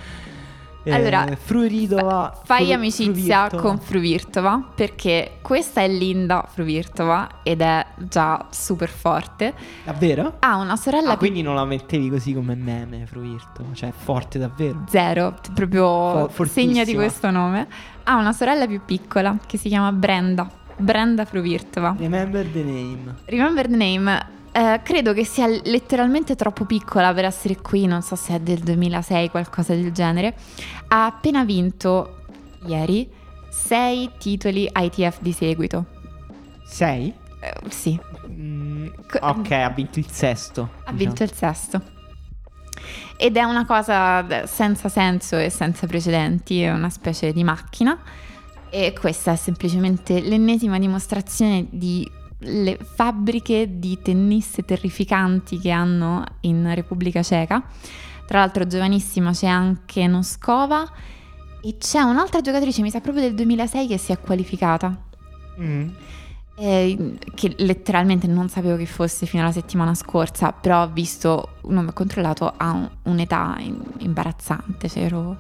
Allora, 0.92 1.26
eh, 1.28 1.36
Fruiridova. 1.36 2.42
Fai 2.44 2.66
Fru- 2.66 2.74
amicizia 2.76 3.48
Fruvirtova. 3.48 3.62
con 3.62 3.80
Fruvirtova 3.80 4.64
perché 4.76 5.38
questa 5.42 5.82
è 5.82 5.88
Linda 5.88 6.46
Fruvirtova 6.48 7.40
ed 7.44 7.62
è 7.62 7.86
già 7.98 8.46
super 8.52 8.90
forte. 8.90 9.54
Davvero? 9.84 10.38
Ha 10.40 10.56
una 10.58 10.76
sorella. 10.76 11.12
Ah, 11.14 11.18
quindi 11.18 11.42
non 11.42 11.56
la 11.56 11.66
mettevi 11.66 12.10
così 12.10 12.34
come 12.34 12.56
meme, 12.56 13.06
Fruvirtova. 13.06 13.70
Cioè, 13.74 13.92
forte 13.96 14.38
davvero. 14.40 14.84
Zero, 14.90 15.36
proprio 15.54 16.28
For- 16.30 16.48
segna 16.48 16.84
di 16.84 16.94
questo 16.94 17.32
nome. 17.32 17.68
Ha 18.04 18.16
una 18.18 18.34
sorella 18.34 18.68
più 18.68 18.82
piccola 18.86 19.38
che 19.46 19.58
si 19.58 19.70
chiama 19.70 19.92
Brenda. 19.92 20.48
Brenda 20.78 21.26
Fruvirtova. 21.26 21.96
Remember 21.98 22.46
the 22.46 22.64
name. 22.64 23.16
Remember 23.26 23.68
the 23.68 23.76
name. 23.76 24.34
Eh, 24.58 24.80
credo 24.84 25.12
che 25.12 25.26
sia 25.26 25.48
letteralmente 25.48 26.38
troppo 26.38 26.64
piccola 26.64 27.14
per 27.14 27.26
essere 27.26 27.58
qui, 27.58 27.88
non 27.88 28.02
so 28.02 28.16
se 28.16 28.36
è 28.36 28.40
del 28.40 28.60
2006, 28.60 29.30
qualcosa 29.30 29.76
del 29.76 29.92
genere. 29.92 30.34
Ha 30.88 31.08
appena 31.08 31.44
vinto 31.44 32.22
ieri 32.66 33.12
sei 33.50 34.10
titoli 34.18 34.72
ITF 34.74 35.20
di 35.20 35.34
seguito. 35.34 35.86
Sei? 36.64 37.14
Eh, 37.42 37.54
sì. 37.68 38.00
Mm, 38.30 38.88
ok, 39.20 39.52
ha 39.52 39.70
vinto 39.72 40.00
il 40.00 40.10
sesto. 40.10 40.62
Ha 40.62 40.94
diciamo. 40.94 40.98
vinto 40.98 41.24
il 41.24 41.34
sesto. 41.34 41.82
Ed 43.18 43.36
è 43.36 43.44
una 43.44 43.66
cosa 43.66 44.46
senza 44.48 44.88
senso 44.88 45.36
e 45.38 45.50
senza 45.50 45.86
precedenti, 45.86 46.62
è 46.62 46.72
una 46.72 46.90
specie 46.90 47.34
di 47.34 47.44
macchina. 47.44 48.00
E 48.70 48.96
questa 48.98 49.34
è 49.34 49.36
semplicemente 49.36 50.22
l'ennesima 50.22 50.80
dimostrazione 50.80 51.66
di 51.70 52.10
le 52.40 52.78
fabbriche 52.78 53.80
di 53.80 54.00
tenniste 54.02 54.64
terrificanti 54.64 55.60
che 55.60 55.72
hanno 55.72 56.24
in 56.42 56.74
Repubblica 56.74 57.24
Ceca. 57.24 57.64
Tra 58.26 58.40
l'altro 58.40 58.66
giovanissima 58.66 59.32
c'è 59.32 59.48
anche 59.48 60.08
Noskova 60.08 60.90
e 61.62 61.78
c'è 61.78 62.02
un'altra 62.02 62.42
giocatrice, 62.42 62.82
mi 62.82 62.90
sa 62.90 63.00
proprio 63.00 63.24
del 63.24 63.36
2006, 63.36 63.88
che 63.88 63.98
si 63.98 64.12
è 64.12 64.20
qualificata. 64.20 65.04
Mm. 65.60 65.90
Eh, 66.58 67.18
che 67.34 67.54
letteralmente 67.58 68.28
non 68.28 68.48
sapevo 68.48 68.78
che 68.78 68.86
fosse 68.86 69.26
fino 69.26 69.44
alla 69.44 69.52
settimana 69.52 69.94
scorsa, 69.94 70.52
però 70.54 70.84
ho 70.84 70.90
visto 70.90 71.56
un 71.62 71.74
nome 71.74 71.92
controllato 71.92 72.52
a 72.56 72.90
un'età 73.04 73.58
imbarazzante, 73.98 74.88
cioè 74.88 75.04
ero 75.04 75.38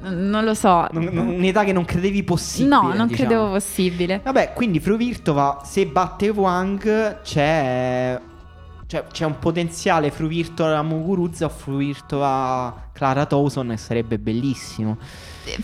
non 0.00 0.44
lo 0.44 0.54
so. 0.54 0.86
un'età 0.92 1.64
che 1.64 1.72
non 1.72 1.84
credevi 1.84 2.22
possibile. 2.22 2.74
No, 2.74 2.82
non 2.94 3.06
diciamo. 3.06 3.28
credevo 3.28 3.50
possibile. 3.50 4.20
Vabbè, 4.22 4.52
quindi 4.52 4.80
Fruvirtova, 4.80 5.62
se 5.64 5.86
batte 5.86 6.28
Wang, 6.28 7.20
c'è. 7.22 8.20
Cioè, 8.86 9.04
c'è 9.12 9.26
un 9.26 9.38
potenziale 9.38 10.10
Fruvirtova 10.10 10.80
Muguruza 10.80 11.44
o 11.44 11.50
Fruvirtova 11.50 12.88
Clara 12.94 13.26
Towson 13.26 13.72
e 13.72 13.76
sarebbe 13.76 14.18
bellissimo. 14.18 14.96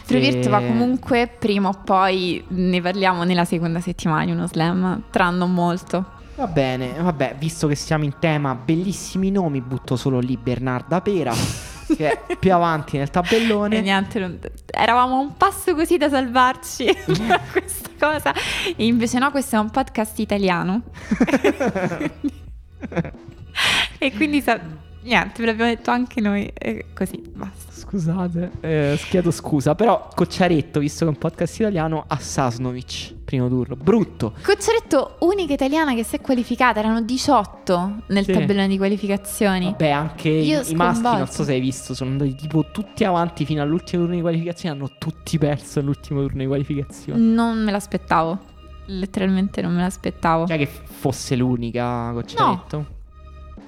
Fruvirtova 0.02 0.60
e... 0.60 0.66
comunque 0.66 1.34
prima 1.38 1.70
o 1.70 1.80
poi 1.82 2.44
ne 2.48 2.82
parliamo 2.82 3.24
nella 3.24 3.46
seconda 3.46 3.80
settimana 3.80 4.26
di 4.26 4.32
uno 4.32 4.46
slam, 4.46 5.04
tra 5.10 5.30
non 5.30 5.54
molto. 5.54 6.04
Va 6.36 6.46
bene, 6.48 6.92
vabbè, 7.00 7.36
visto 7.38 7.66
che 7.66 7.76
siamo 7.76 8.04
in 8.04 8.14
tema 8.18 8.54
bellissimi 8.54 9.30
nomi, 9.30 9.62
butto 9.62 9.96
solo 9.96 10.18
lì 10.18 10.36
Bernarda 10.36 11.00
Pera. 11.00 11.32
che 11.86 12.10
è 12.26 12.36
più 12.36 12.52
avanti 12.52 12.96
nel 12.98 13.10
tabellone. 13.10 13.78
E 13.78 13.80
niente, 13.80 14.18
non... 14.18 14.38
eravamo 14.70 15.20
un 15.20 15.36
passo 15.36 15.74
così 15.74 15.96
da 15.96 16.08
salvarci 16.08 16.84
da 17.26 17.40
questa 17.50 17.88
cosa. 17.98 18.32
E 18.76 18.86
invece 18.86 19.18
no, 19.18 19.30
questo 19.30 19.56
è 19.56 19.58
un 19.58 19.70
podcast 19.70 20.18
italiano. 20.18 20.82
e 23.98 24.12
quindi 24.12 24.40
sa- 24.40 24.82
Niente, 25.04 25.42
ve 25.42 25.46
l'abbiamo 25.46 25.70
detto 25.70 25.90
anche 25.90 26.20
noi. 26.20 26.50
E 26.54 26.86
così, 26.94 27.22
basta. 27.34 27.72
Scusate, 27.72 28.52
eh, 28.60 28.98
chiedo 29.08 29.30
scusa, 29.30 29.74
però 29.74 30.08
Cocciaretto, 30.14 30.80
visto 30.80 31.04
che 31.04 31.10
è 31.10 31.14
un 31.14 31.18
podcast 31.18 31.60
italiano, 31.60 32.04
a 32.06 32.18
Sasnovic, 32.18 33.13
primo 33.36 33.48
turno. 33.48 33.76
Brutto. 33.76 34.32
Cocciaretto, 34.42 35.16
unica 35.20 35.52
italiana 35.52 35.94
che 35.94 36.04
si 36.04 36.16
è 36.16 36.20
qualificata, 36.20 36.78
erano 36.78 37.00
18 37.02 38.02
nel 38.08 38.24
Sì. 38.24 38.32
tabellone 38.32 38.68
di 38.68 38.76
qualificazioni. 38.76 39.74
Beh, 39.76 39.90
anche 39.92 40.28
i, 40.28 40.46
Io 40.46 40.62
i 40.66 40.74
maschi, 40.74 41.02
non 41.02 41.26
so 41.28 41.44
se 41.44 41.52
hai 41.52 41.60
visto, 41.60 41.94
sono 41.94 42.10
andati 42.10 42.34
tipo 42.34 42.66
tutti 42.72 43.04
avanti 43.04 43.44
fino 43.44 43.62
all'ultimo 43.62 44.02
turno 44.02 44.16
di 44.16 44.22
qualificazione. 44.22 44.76
Hanno 44.76 44.90
tutti 44.98 45.38
perso 45.38 45.80
all'ultimo 45.80 46.20
turno 46.22 46.38
di 46.38 46.46
qualificazione. 46.46 47.18
Non 47.20 47.62
me 47.62 47.70
l'aspettavo. 47.70 48.38
Letteralmente 48.86 49.62
non 49.62 49.74
me 49.74 49.80
l'aspettavo. 49.82 50.46
Cioè 50.46 50.58
che 50.58 50.66
fosse 50.66 51.36
l'unica 51.36 52.10
Cocciaretto. 52.12 52.86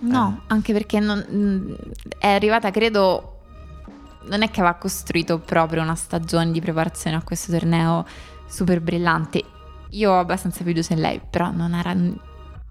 No, 0.01 0.43
anche 0.49 0.73
perché 0.75 1.01
non- 1.01 1.75
è 2.19 2.29
arrivata, 2.29 2.71
credo. 2.71 3.33
Non 4.29 4.43
è 4.43 4.51
che 4.51 4.61
aveva 4.61 4.75
costruito 4.75 5.39
proprio 5.39 5.83
una 5.83 5.95
stagione 5.95 6.51
di 6.51 6.61
preparazione 6.61 7.17
a 7.17 7.23
questo 7.23 7.53
torneo 7.53 8.05
super 8.47 8.81
brillante. 8.81 9.43
Io 9.97 10.13
ho 10.13 10.19
abbastanza 10.19 10.63
fiducia 10.63 10.93
in 10.95 11.01
lei, 11.01 11.21
però 11.29 11.51
non 11.51 11.75
era 11.75 11.95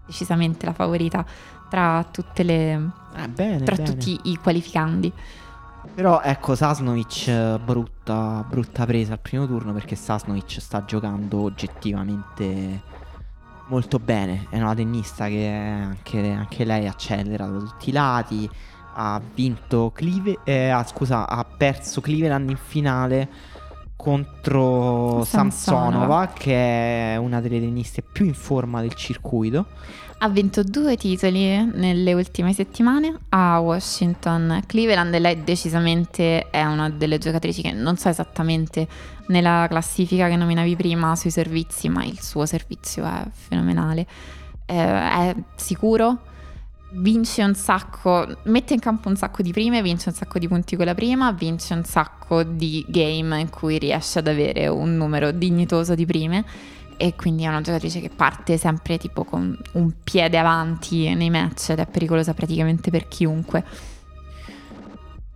decisamente 0.06 0.66
la 0.66 0.74
favorita 0.74 1.26
tra 1.70 2.06
tutte 2.12 2.44
le. 2.44 2.72
Eh, 3.16 3.28
bene, 3.28 3.64
tra 3.64 3.76
bene. 3.76 3.90
tutti 3.90 4.20
i 4.24 4.38
qualificandi. 4.38 5.12
Però 5.94 6.22
ecco, 6.22 6.56
Sasnovic 6.56 7.58
brutta, 7.60 8.46
brutta 8.48 8.86
presa 8.86 9.14
al 9.14 9.20
primo 9.20 9.46
turno 9.46 9.74
perché 9.74 9.96
Sasnovic 9.96 10.60
sta 10.60 10.84
giocando 10.86 11.40
oggettivamente 11.40 12.82
molto 13.68 14.00
bene. 14.00 14.48
È 14.50 14.60
una 14.60 14.76
tennista 14.76 15.28
che 15.28 15.48
anche, 15.48 16.32
anche 16.32 16.64
lei 16.64 16.88
accelera 16.88 17.46
da 17.46 17.58
tutti 17.60 17.90
i 17.90 17.94
lati. 17.94 18.50
Ha 18.98 19.22
vinto 19.34 19.92
Clive, 19.94 20.40
eh, 20.44 20.70
ah, 20.70 20.84
scusa, 20.86 21.28
ha 21.28 21.44
perso 21.44 22.02
Cleveland 22.02 22.50
in 22.50 22.58
finale 22.58 23.30
contro 24.06 25.24
Samsonova. 25.24 25.90
Samsonova, 25.90 26.28
che 26.28 27.14
è 27.14 27.18
una 27.18 27.42
delle 27.42 27.60
tenniste 27.60 28.04
più 28.04 28.26
in 28.26 28.36
forma 28.36 28.80
del 28.82 28.94
circuito. 28.94 29.66
Ha 30.20 30.30
vinto 30.30 30.64
due 30.64 30.96
titoli 30.96 31.66
nelle 31.74 32.14
ultime 32.14 32.54
settimane 32.54 33.18
a 33.30 33.60
Washington, 33.60 34.62
Cleveland 34.68 35.14
e 35.14 35.20
lei 35.20 35.44
decisamente 35.44 36.50
è 36.52 36.64
una 36.64 36.90
delle 36.90 37.18
giocatrici 37.18 37.64
che 37.64 37.72
non 37.72 37.98
so 37.98 38.10
esattamente 38.10 38.88
nella 39.28 39.66
classifica 39.68 40.30
che 40.30 40.36
nominavi 40.36 40.76
prima 40.76 41.16
sui 41.16 41.32
servizi, 41.32 41.90
ma 41.90 42.06
il 42.06 42.22
suo 42.22 42.46
servizio 42.46 43.04
è 43.06 43.26
fenomenale. 43.32 44.06
Eh, 44.68 44.76
è 44.76 45.36
sicuro, 45.56 46.20
vince 46.96 47.44
un 47.44 47.56
sacco, 47.56 48.28
mette 48.44 48.74
in 48.74 48.80
campo 48.80 49.10
un 49.10 49.16
sacco 49.16 49.42
di 49.42 49.52
prime, 49.52 49.82
vince 49.82 50.10
un 50.10 50.16
sacco 50.16 50.40
di 50.40 50.48
punti 50.48 50.76
con 50.76 50.86
la 50.86 50.96
prima, 50.96 51.32
vince 51.32 51.74
un 51.74 51.84
sacco 51.84 52.44
di 52.44 52.86
game 52.88 53.40
in 53.40 53.50
cui 53.50 53.78
riesce 53.78 54.20
ad 54.20 54.28
avere 54.28 54.68
un 54.68 54.96
numero 54.96 55.32
dignitoso 55.32 55.96
di 55.96 56.06
prime 56.06 56.46
e 56.98 57.14
quindi 57.16 57.44
è 57.44 57.48
una 57.48 57.62
giocatrice 57.62 58.00
che 58.00 58.10
parte 58.10 58.58
sempre 58.58 58.98
tipo 58.98 59.26
con 59.26 59.58
un 59.74 59.92
piede 60.04 60.38
avanti 60.38 61.14
nei 61.14 61.30
match 61.30 61.72
ed 61.72 61.80
è 61.80 61.88
pericolosa 61.88 62.34
praticamente 62.34 62.90
per 62.90 63.08
chiunque. 63.08 63.64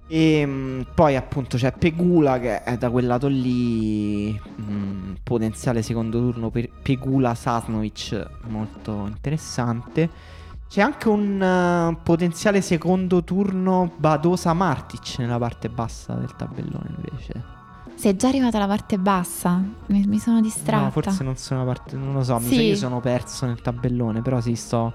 E 0.08 0.46
mh, 0.46 0.88
poi 0.96 1.16
appunto 1.16 1.58
c'è 1.58 1.72
Pegula 1.72 2.40
che 2.40 2.64
è 2.64 2.78
da 2.78 2.90
quel 2.90 3.06
lato 3.06 3.28
lì 3.28 4.32
mh, 4.32 5.18
potenziale 5.22 5.84
secondo 5.84 6.20
turno 6.20 6.50
per 6.50 6.68
Pegula 6.82 7.36
Sasnovic 7.36 8.28
molto 8.48 9.06
interessante. 9.06 10.38
C'è 10.70 10.82
anche 10.82 11.10
un 11.10 11.42
eh, 11.42 11.98
potenziale 12.04 12.62
secondo 12.62 13.24
turno 13.24 13.92
Badosa 13.98 14.54
Martic 14.54 15.16
nella 15.18 15.40
parte 15.40 15.68
bassa 15.68 16.14
del 16.14 16.36
tabellone 16.36 16.92
invece. 16.96 17.58
Sei 17.96 18.16
già 18.16 18.28
arrivata 18.28 18.58
alla 18.58 18.68
parte 18.68 19.00
bassa? 19.00 19.60
Mi, 19.88 20.06
mi 20.06 20.20
sono 20.20 20.40
distratta. 20.42 20.84
No, 20.84 20.92
forse 20.92 21.24
non 21.24 21.36
sono 21.38 21.66
parte, 21.66 21.96
non 21.96 22.14
lo 22.14 22.24
so, 22.24 22.38
mi 22.38 22.44
sa 22.44 22.50
Sì. 22.50 22.70
che 22.70 22.76
sono 22.76 23.00
perso 23.00 23.48
nel 23.48 23.62
tabellone, 23.62 24.22
però 24.22 24.40
sì, 24.40 24.56
sto 24.56 24.94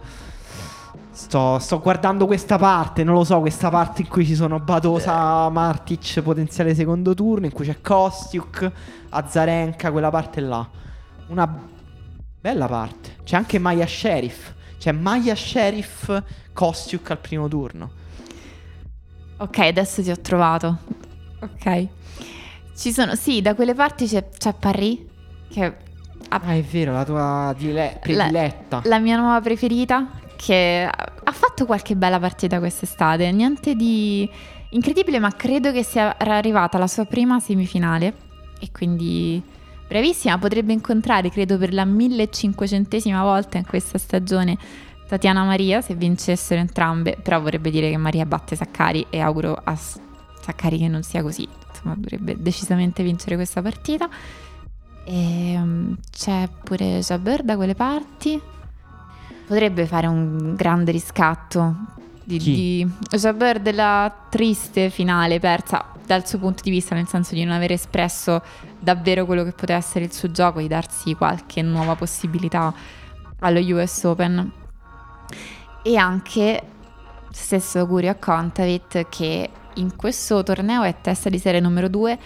Sto, 1.11 1.59
sto 1.61 1.79
guardando 1.81 2.27
questa 2.27 2.57
parte, 2.59 3.05
non 3.05 3.15
lo 3.15 3.23
so, 3.23 3.39
questa 3.39 3.69
parte 3.71 4.03
in 4.03 4.09
cui 4.09 4.27
ci 4.27 4.35
sono 4.35 4.59
Badosa, 4.59 5.49
Martic, 5.49 6.21
potenziale 6.23 6.75
secondo 6.75 7.15
turno, 7.15 7.47
in 7.47 7.53
cui 7.53 7.65
c'è 7.65 7.81
Kostiuk, 7.81 8.71
Azarenka, 9.11 9.93
quella 9.93 10.11
parte 10.11 10.41
là. 10.41 10.69
Una 11.29 11.53
bella 12.41 12.67
parte. 12.67 13.17
C'è 13.23 13.37
anche 13.37 13.61
Maya 13.61 13.87
Sheriff. 13.87 14.53
C'è 14.85 14.93
Maya 14.93 15.35
Sheriff, 15.35 16.15
Kostiuk 16.53 17.11
al 17.11 17.17
primo 17.19 17.49
turno. 17.49 17.91
Ok, 19.39 19.59
adesso 19.61 20.03
ti 20.03 20.11
ho 20.11 20.21
trovato. 20.21 20.77
Ok. 21.41 21.89
Ci 22.77 22.93
sono, 22.93 23.15
sì, 23.15 23.41
da 23.41 23.55
quelle 23.55 23.73
parti 23.73 24.07
c'è, 24.07 24.29
c'è 24.29 24.53
Paris, 24.53 24.99
che 25.49 25.65
è 25.65 25.77
Ah, 26.29 26.53
è 26.53 26.61
vero, 26.61 26.93
la 26.93 27.03
tua 27.07 27.55
dile- 27.57 27.97
prediletta. 27.99 28.83
la 28.85 28.99
mia 28.99 29.17
nuova 29.17 29.41
preferita, 29.41 30.07
che 30.37 30.87
ha 30.87 31.33
fatto 31.33 31.65
qualche 31.65 31.97
bella 31.97 32.21
partita 32.21 32.59
quest'estate. 32.59 33.33
Niente 33.33 33.75
di 33.75 34.29
incredibile, 34.69 35.19
ma 35.19 35.31
credo 35.33 35.73
che 35.73 35.83
sia 35.83 36.15
arrivata 36.19 36.77
alla 36.77 36.89
sua 36.89 37.07
prima 37.07 37.41
semifinale. 37.41 38.13
E 38.61 38.71
quindi 38.71 39.43
bravissima, 39.87 40.39
potrebbe 40.39 40.73
incontrare, 40.73 41.31
credo, 41.31 41.59
per 41.59 41.73
la 41.73 41.85
1500esima 41.85 43.21
volta 43.23 43.59
in 43.59 43.65
questa 43.65 43.99
stagione 43.99 44.57
Tatiana 45.07 45.45
Maria, 45.45 45.81
se 45.81 45.95
vincessero 45.95 46.61
entrambe. 46.61 47.17
Però 47.23 47.41
vorrebbe 47.41 47.71
dire 47.71 47.91
che 47.91 47.97
Maria 47.97 48.27
batte 48.27 48.57
Saccari 48.57 49.07
e 49.11 49.21
auguro 49.21 49.55
a 49.63 49.77
Saccari 49.77 50.79
che 50.79 50.89
non 50.89 51.03
sia 51.03 51.23
così. 51.23 51.49
Insomma, 51.69 51.95
dovrebbe 51.97 52.37
decisamente 52.39 53.03
vincere 53.03 53.37
questa 53.37 53.63
partita. 53.63 54.09
E 55.05 55.55
um, 55.57 55.97
c'è 56.11 56.49
pure 56.63 57.01
Jabber 57.01 57.43
da 57.43 57.57
quelle 57.57 57.75
parti. 57.75 58.41
Potrebbe 59.47 59.87
fare 59.87 60.07
un 60.07 60.55
grande 60.55 60.91
riscatto 60.91 61.77
di, 62.25 62.39
di 62.39 62.91
Jabber 63.11 63.61
della 63.61 64.13
triste 64.31 64.89
finale 64.89 65.39
persa 65.39 65.93
dal 66.07 66.27
suo 66.27 66.39
punto 66.39 66.63
di 66.63 66.71
vista, 66.71 66.95
nel 66.95 67.07
senso 67.07 67.35
di 67.35 67.45
non 67.45 67.55
aver 67.55 67.73
espresso 67.73 68.43
davvero 68.85 69.27
quello 69.27 69.43
che 69.43 69.53
poteva 69.53 69.79
essere 69.79 70.05
il 70.05 70.13
suo 70.13 70.31
gioco, 70.31 70.61
di 70.61 70.69
darsi 70.69 71.15
qualche 71.15 71.63
nuova 71.63 71.97
possibilità 71.97 72.73
allo 73.41 73.59
US 73.59 74.05
Open. 74.05 74.53
E 75.83 75.97
anche 75.97 76.63
stesso 77.31 77.81
augurio 77.81 78.11
a 78.11 78.15
Contavit 78.15 79.09
che 79.09 79.51
in 79.75 79.97
questo 79.97 80.43
torneo 80.45 80.83
è 80.83 81.01
testa 81.01 81.29
di 81.29 81.39
serie 81.39 81.59
numero 81.59 81.89
2 81.89 82.19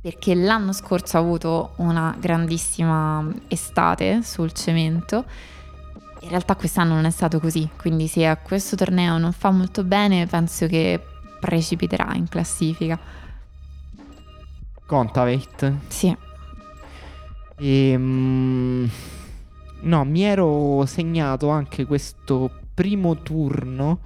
perché 0.00 0.34
l'anno 0.34 0.72
scorso 0.72 1.16
ha 1.16 1.20
avuto 1.20 1.72
una 1.76 2.14
grandissima 2.18 3.24
estate 3.48 4.22
sul 4.22 4.52
cemento. 4.52 5.24
In 6.20 6.28
realtà 6.28 6.56
quest'anno 6.56 6.94
non 6.94 7.04
è 7.04 7.10
stato 7.10 7.38
così, 7.38 7.68
quindi 7.76 8.08
se 8.08 8.26
a 8.26 8.36
questo 8.36 8.76
torneo 8.76 9.18
non 9.18 9.32
fa 9.32 9.50
molto 9.50 9.84
bene, 9.84 10.26
penso 10.26 10.66
che 10.66 11.00
precipiterà 11.38 12.14
in 12.14 12.28
classifica. 12.28 12.98
Contaveit. 14.92 15.72
Sì, 15.88 16.14
Ehm, 17.64 18.90
no, 19.82 20.04
mi 20.04 20.22
ero 20.22 20.84
segnato 20.84 21.48
anche 21.48 21.84
questo 21.84 22.50
primo 22.74 23.22
turno 23.22 24.00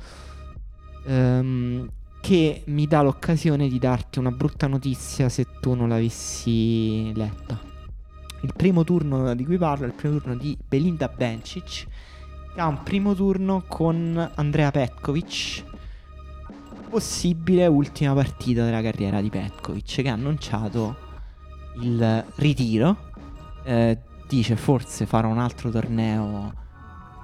ehm, 1.06 1.88
che 2.20 2.62
mi 2.66 2.86
dà 2.86 3.00
l'occasione 3.00 3.68
di 3.68 3.78
darti 3.78 4.18
una 4.18 4.30
brutta 4.30 4.66
notizia 4.66 5.30
se 5.30 5.46
tu 5.60 5.74
non 5.74 5.88
l'avessi 5.88 7.14
letta. 7.14 7.58
Il 8.42 8.52
primo 8.54 8.84
turno 8.84 9.34
di 9.34 9.44
cui 9.44 9.56
parlo 9.56 9.86
è 9.86 9.88
il 9.88 9.94
primo 9.94 10.18
turno 10.18 10.36
di 10.36 10.56
Belinda 10.68 11.08
Bencic 11.08 11.86
che 12.54 12.60
ha 12.60 12.66
un 12.66 12.82
primo 12.82 13.14
turno 13.14 13.64
con 13.66 14.32
Andrea 14.34 14.70
Petkovic. 14.70 15.64
Possibile 16.96 17.66
ultima 17.66 18.14
partita 18.14 18.64
della 18.64 18.80
carriera 18.80 19.20
di 19.20 19.28
Petkovic 19.28 20.00
che 20.00 20.08
ha 20.08 20.14
annunciato 20.14 20.96
il 21.82 22.24
ritiro. 22.36 22.96
Eh, 23.64 23.98
dice 24.26 24.56
forse 24.56 25.04
farò 25.04 25.28
un 25.28 25.38
altro 25.38 25.68
torneo 25.68 26.54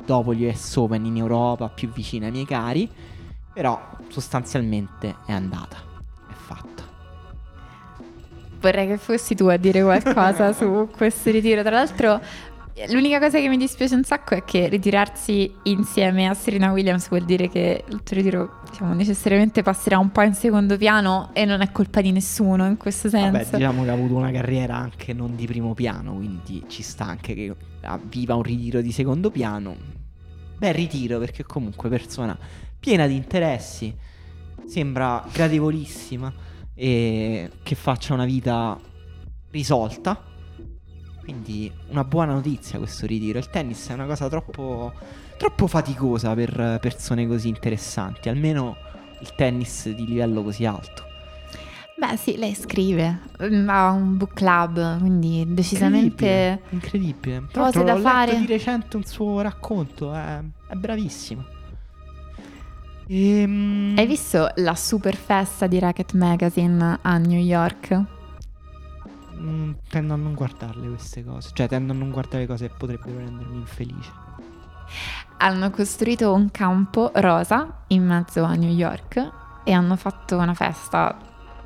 dopo 0.05 0.35
gli 0.35 0.45
US 0.45 0.77
Open 0.77 1.07
in 1.07 1.17
Europa 1.17 1.71
più 1.71 1.91
vicino 1.91 2.27
ai 2.27 2.33
miei 2.33 2.45
cari. 2.45 2.87
Però 3.55 3.97
sostanzialmente 4.09 5.17
è 5.25 5.33
andata. 5.33 5.79
È 6.29 6.35
fatta. 6.35 6.83
vorrei 8.61 8.87
che 8.87 8.99
fossi 8.99 9.35
tu 9.35 9.47
a 9.47 9.57
dire 9.57 9.81
qualcosa 9.83 10.53
su 10.53 10.91
questo 10.95 11.31
ritiro. 11.31 11.63
Tra 11.63 11.71
l'altro, 11.71 12.21
l'unica 12.89 13.19
cosa 13.19 13.39
che 13.39 13.49
mi 13.49 13.57
dispiace 13.57 13.95
un 13.95 14.03
sacco 14.03 14.35
è 14.35 14.45
che 14.45 14.69
ritirarsi 14.69 15.53
insieme 15.65 16.27
a 16.27 16.35
Serena 16.35 16.73
Williams 16.73 17.09
vuol 17.09 17.25
dire 17.25 17.49
che 17.49 17.85
il 17.87 18.03
tuo 18.03 18.17
ritiro, 18.17 18.61
diciamo, 18.71 18.95
necessariamente 18.95 19.63
passerà 19.63 19.99
un 19.99 20.11
po' 20.11 20.23
in 20.23 20.35
secondo 20.35 20.77
piano 20.77 21.31
e 21.35 21.45
non 21.45 21.61
è 21.61 21.71
colpa 21.71 22.01
di 22.01 22.13
nessuno 22.13 22.67
in 22.67 22.77
questo 22.77 23.09
senso. 23.09 23.31
Vabbè, 23.31 23.57
diciamo 23.57 23.85
che 23.85 23.91
ha 23.91 23.93
avuto 23.93 24.15
una 24.15 24.31
carriera 24.31 24.77
anche 24.77 25.13
non 25.13 25.37
di 25.37 25.47
primo 25.47 25.75
piano, 25.75 26.15
quindi 26.15 26.65
ci 26.69 26.83
sta 26.83 27.05
anche 27.05 27.35
che 27.35 27.55
viva 28.09 28.35
un 28.35 28.43
ritiro 28.43 28.81
di 28.81 28.91
secondo 28.91 29.31
piano. 29.31 29.77
Beh, 30.57 30.73
ritiro 30.73 31.19
perché 31.19 31.43
comunque 31.43 31.89
persona 31.89 32.39
piena 32.81 33.07
di 33.07 33.17
interessi, 33.17 33.95
sembra 34.67 35.25
gradevolissima 35.31 36.33
e 36.75 37.51
che 37.63 37.75
faccia 37.75 38.15
una 38.15 38.25
vita 38.25 38.79
risolta. 39.51 40.31
Quindi 41.23 41.71
una 41.89 42.05
buona 42.05 42.33
notizia 42.33 42.79
questo 42.79 43.07
ritiro. 43.07 43.39
Il 43.39 43.49
tennis 43.49 43.89
è 43.89 43.93
una 43.93 44.07
cosa 44.07 44.29
troppo, 44.29 44.93
troppo 45.37 45.67
faticosa 45.67 46.35
per 46.35 46.79
persone 46.81 47.27
così 47.27 47.49
interessanti, 47.49 48.29
almeno 48.29 48.77
il 49.21 49.35
tennis 49.35 49.89
di 49.89 50.07
livello 50.07 50.43
così 50.43 50.65
alto. 50.67 51.11
Beh 51.97 52.17
sì, 52.17 52.37
lei 52.37 52.55
scrive, 52.55 53.21
mm, 53.45 53.69
ha 53.69 53.91
un 53.91 54.17
book 54.17 54.35
club, 54.35 54.99
quindi 54.99 55.45
decisamente... 55.47 56.59
Incredibile, 56.71 57.21
incredibile. 57.21 57.43
Cose 57.53 57.85
da 57.85 57.97
fare. 57.97 58.41
di 58.41 58.47
recente 58.47 58.97
un 58.97 59.05
suo 59.05 59.41
racconto, 59.41 60.13
è, 60.13 60.41
è 60.69 60.75
bravissima. 60.75 61.47
Ehm... 63.07 63.95
Hai 63.97 64.07
visto 64.07 64.49
la 64.57 64.75
super 64.75 65.15
festa 65.15 65.69
di 65.69 65.79
Racket 65.79 66.15
Magazine 66.15 66.99
a 67.01 67.19
New 67.19 67.39
York? 67.39 68.12
Mm, 69.43 69.73
tendo 69.89 70.15
a 70.15 70.17
non 70.17 70.35
guardarle 70.35 70.87
queste 70.87 71.25
cose, 71.25 71.51
cioè 71.53 71.67
tendo 71.67 71.93
a 71.93 71.97
non 71.97 72.11
guardare 72.11 72.47
cose 72.47 72.69
che 72.69 72.75
potrebbero 72.77 73.19
rendermi 73.19 73.57
infelice. 73.57 74.13
Hanno 75.39 75.71
costruito 75.71 76.33
un 76.33 76.51
campo 76.53 77.11
rosa 77.15 77.83
in 77.89 78.07
mezzo 78.07 78.45
a 78.45 78.55
New 78.55 78.71
York 78.71 79.31
e 79.65 79.73
hanno 79.73 79.97
fatto 79.97 80.37
una 80.37 80.55
festa 80.55 81.17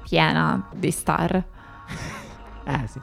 piena 0.03 0.69
di 0.75 0.91
star. 0.91 1.45
Eh 2.69 2.87
sì. 2.89 3.01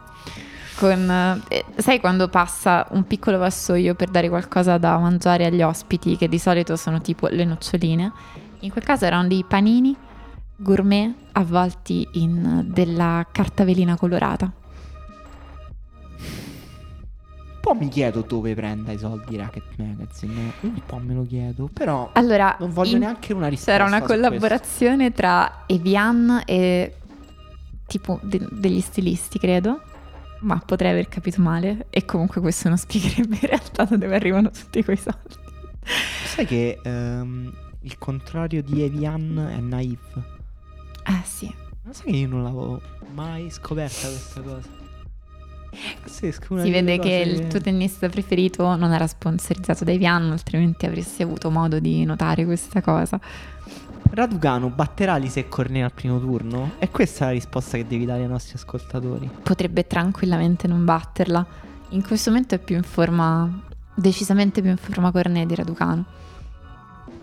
Con, 0.76 1.42
eh, 1.48 1.64
sai 1.78 2.02
quando 2.02 2.28
passa 2.28 2.86
un 2.90 3.08
piccolo 3.08 3.38
vassoio 3.38 3.96
per 3.96 4.10
dare 4.10 4.28
qualcosa 4.28 4.78
da 4.78 4.98
mangiare 4.98 5.46
agli 5.46 5.62
ospiti, 5.62 6.18
che 6.18 6.28
di 6.28 6.38
solito 6.38 6.76
sono 6.76 7.00
tipo 7.00 7.28
le 7.28 7.46
noccioline? 7.46 8.12
In 8.60 8.72
quel 8.72 8.84
caso 8.84 9.06
erano 9.06 9.30
dei 9.30 9.46
panini 9.48 9.96
gourmet 10.58 11.14
avvolti 11.32 12.06
in 12.14 12.66
della 12.68 13.26
carta 13.32 13.64
velina 13.64 13.96
colorata. 13.96 14.52
Po' 17.64 17.74
mi 17.76 17.88
chiedo 17.88 18.26
dove 18.28 18.54
prenda 18.56 18.92
i 18.92 18.98
soldi 18.98 19.38
Racket 19.38 19.64
Magazine, 19.78 20.52
un 20.62 20.82
po' 20.86 20.98
me 20.98 21.14
lo 21.14 21.26
chiedo, 21.26 21.70
però 21.72 22.10
Allora, 22.14 22.58
non 22.60 22.72
voglio 22.74 22.94
in- 22.94 23.00
neanche 23.00 23.32
una 23.32 23.48
risposta. 23.48 23.72
c'era 23.72 23.86
una 23.86 24.00
su 24.00 24.04
questo. 24.06 24.22
collaborazione 24.28 25.12
tra 25.14 25.64
Evian 25.68 26.42
e 26.46 26.96
tipo 27.88 28.20
de- 28.22 28.48
degli 28.52 28.82
stilisti, 28.82 29.40
credo. 29.40 29.82
Ma 30.42 30.60
potrei 30.66 30.92
aver 30.92 31.08
capito 31.08 31.42
male. 31.42 31.86
E 31.90 32.04
comunque 32.04 32.42
questo 32.42 32.68
non 32.68 32.78
spiegherebbe 32.78 33.36
in 33.42 33.48
realtà 33.48 33.86
da 33.86 33.96
dove 33.96 34.14
arrivano 34.14 34.52
tutti 34.52 34.84
quei 34.84 34.98
soldi. 34.98 35.36
Sai 36.26 36.46
che 36.46 36.80
ehm, 36.84 37.50
il 37.82 37.98
contrario 37.98 38.62
di 38.62 38.82
Evian 38.84 39.52
è 39.56 39.60
Naive? 39.62 40.00
Eh 41.06 41.22
sì. 41.24 41.50
Non 41.84 41.94
sai 41.94 42.12
che 42.12 42.18
io 42.18 42.28
non 42.28 42.44
l'avevo 42.44 42.82
mai 43.14 43.50
scoperta 43.50 44.08
questa 44.08 44.42
cosa. 44.42 44.68
Pazzesco, 46.02 46.62
Si 46.62 46.70
vede 46.72 47.00
che 47.00 47.24
cose- 47.26 47.42
il 47.42 47.48
tuo 47.48 47.60
tennista 47.62 48.08
preferito 48.10 48.76
non 48.76 48.92
era 48.94 49.08
sponsorizzato 49.08 49.84
da 49.84 49.92
Evian, 49.92 50.32
altrimenti 50.32 50.86
avresti 50.86 51.24
avuto 51.24 51.50
modo 51.50 51.80
di 51.80 52.04
notare 52.06 52.46
questa 52.46 52.82
cosa. 52.82 53.20
Raducanu 54.12 54.70
batterà 54.70 55.16
Lise 55.18 55.48
Cornet 55.48 55.84
al 55.84 55.92
primo 55.94 56.20
turno? 56.20 56.74
E 56.78 56.90
questa 56.92 57.24
è 57.26 57.28
la 57.30 57.34
risposta 57.34 57.78
che 57.78 57.88
devi 57.88 58.06
dare 58.06 58.22
ai 58.22 58.28
nostri 58.28 58.54
ascoltatori. 58.56 59.28
Potrebbe 59.42 59.88
tranquillamente 59.88 60.68
non 60.68 60.86
batterla. 60.86 61.46
In 61.90 62.04
questo 62.04 62.30
momento 62.30 62.54
è 62.56 62.60
più 62.60 62.76
in 62.76 62.84
forma, 62.84 63.62
decisamente 63.96 64.62
più 64.62 64.70
in 64.70 64.78
forma 64.78 65.12
Cornet 65.12 65.48
di 65.48 65.56
Raducano. 65.56 66.06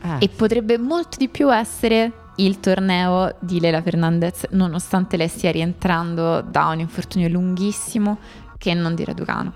Eh, 0.02 0.16
E 0.24 0.28
potrebbe 0.30 0.78
molto 0.78 1.16
di 1.18 1.28
più 1.28 1.52
essere 1.54 2.12
il 2.44 2.60
torneo 2.60 3.36
di 3.40 3.60
Lela 3.60 3.82
Fernandez, 3.82 4.46
nonostante 4.50 5.16
lei 5.16 5.28
stia 5.28 5.50
rientrando 5.50 6.40
da 6.40 6.68
un 6.68 6.80
infortunio 6.80 7.28
lunghissimo, 7.28 8.18
che 8.56 8.74
non 8.74 8.94
di 8.94 9.04
Raducano. 9.04 9.52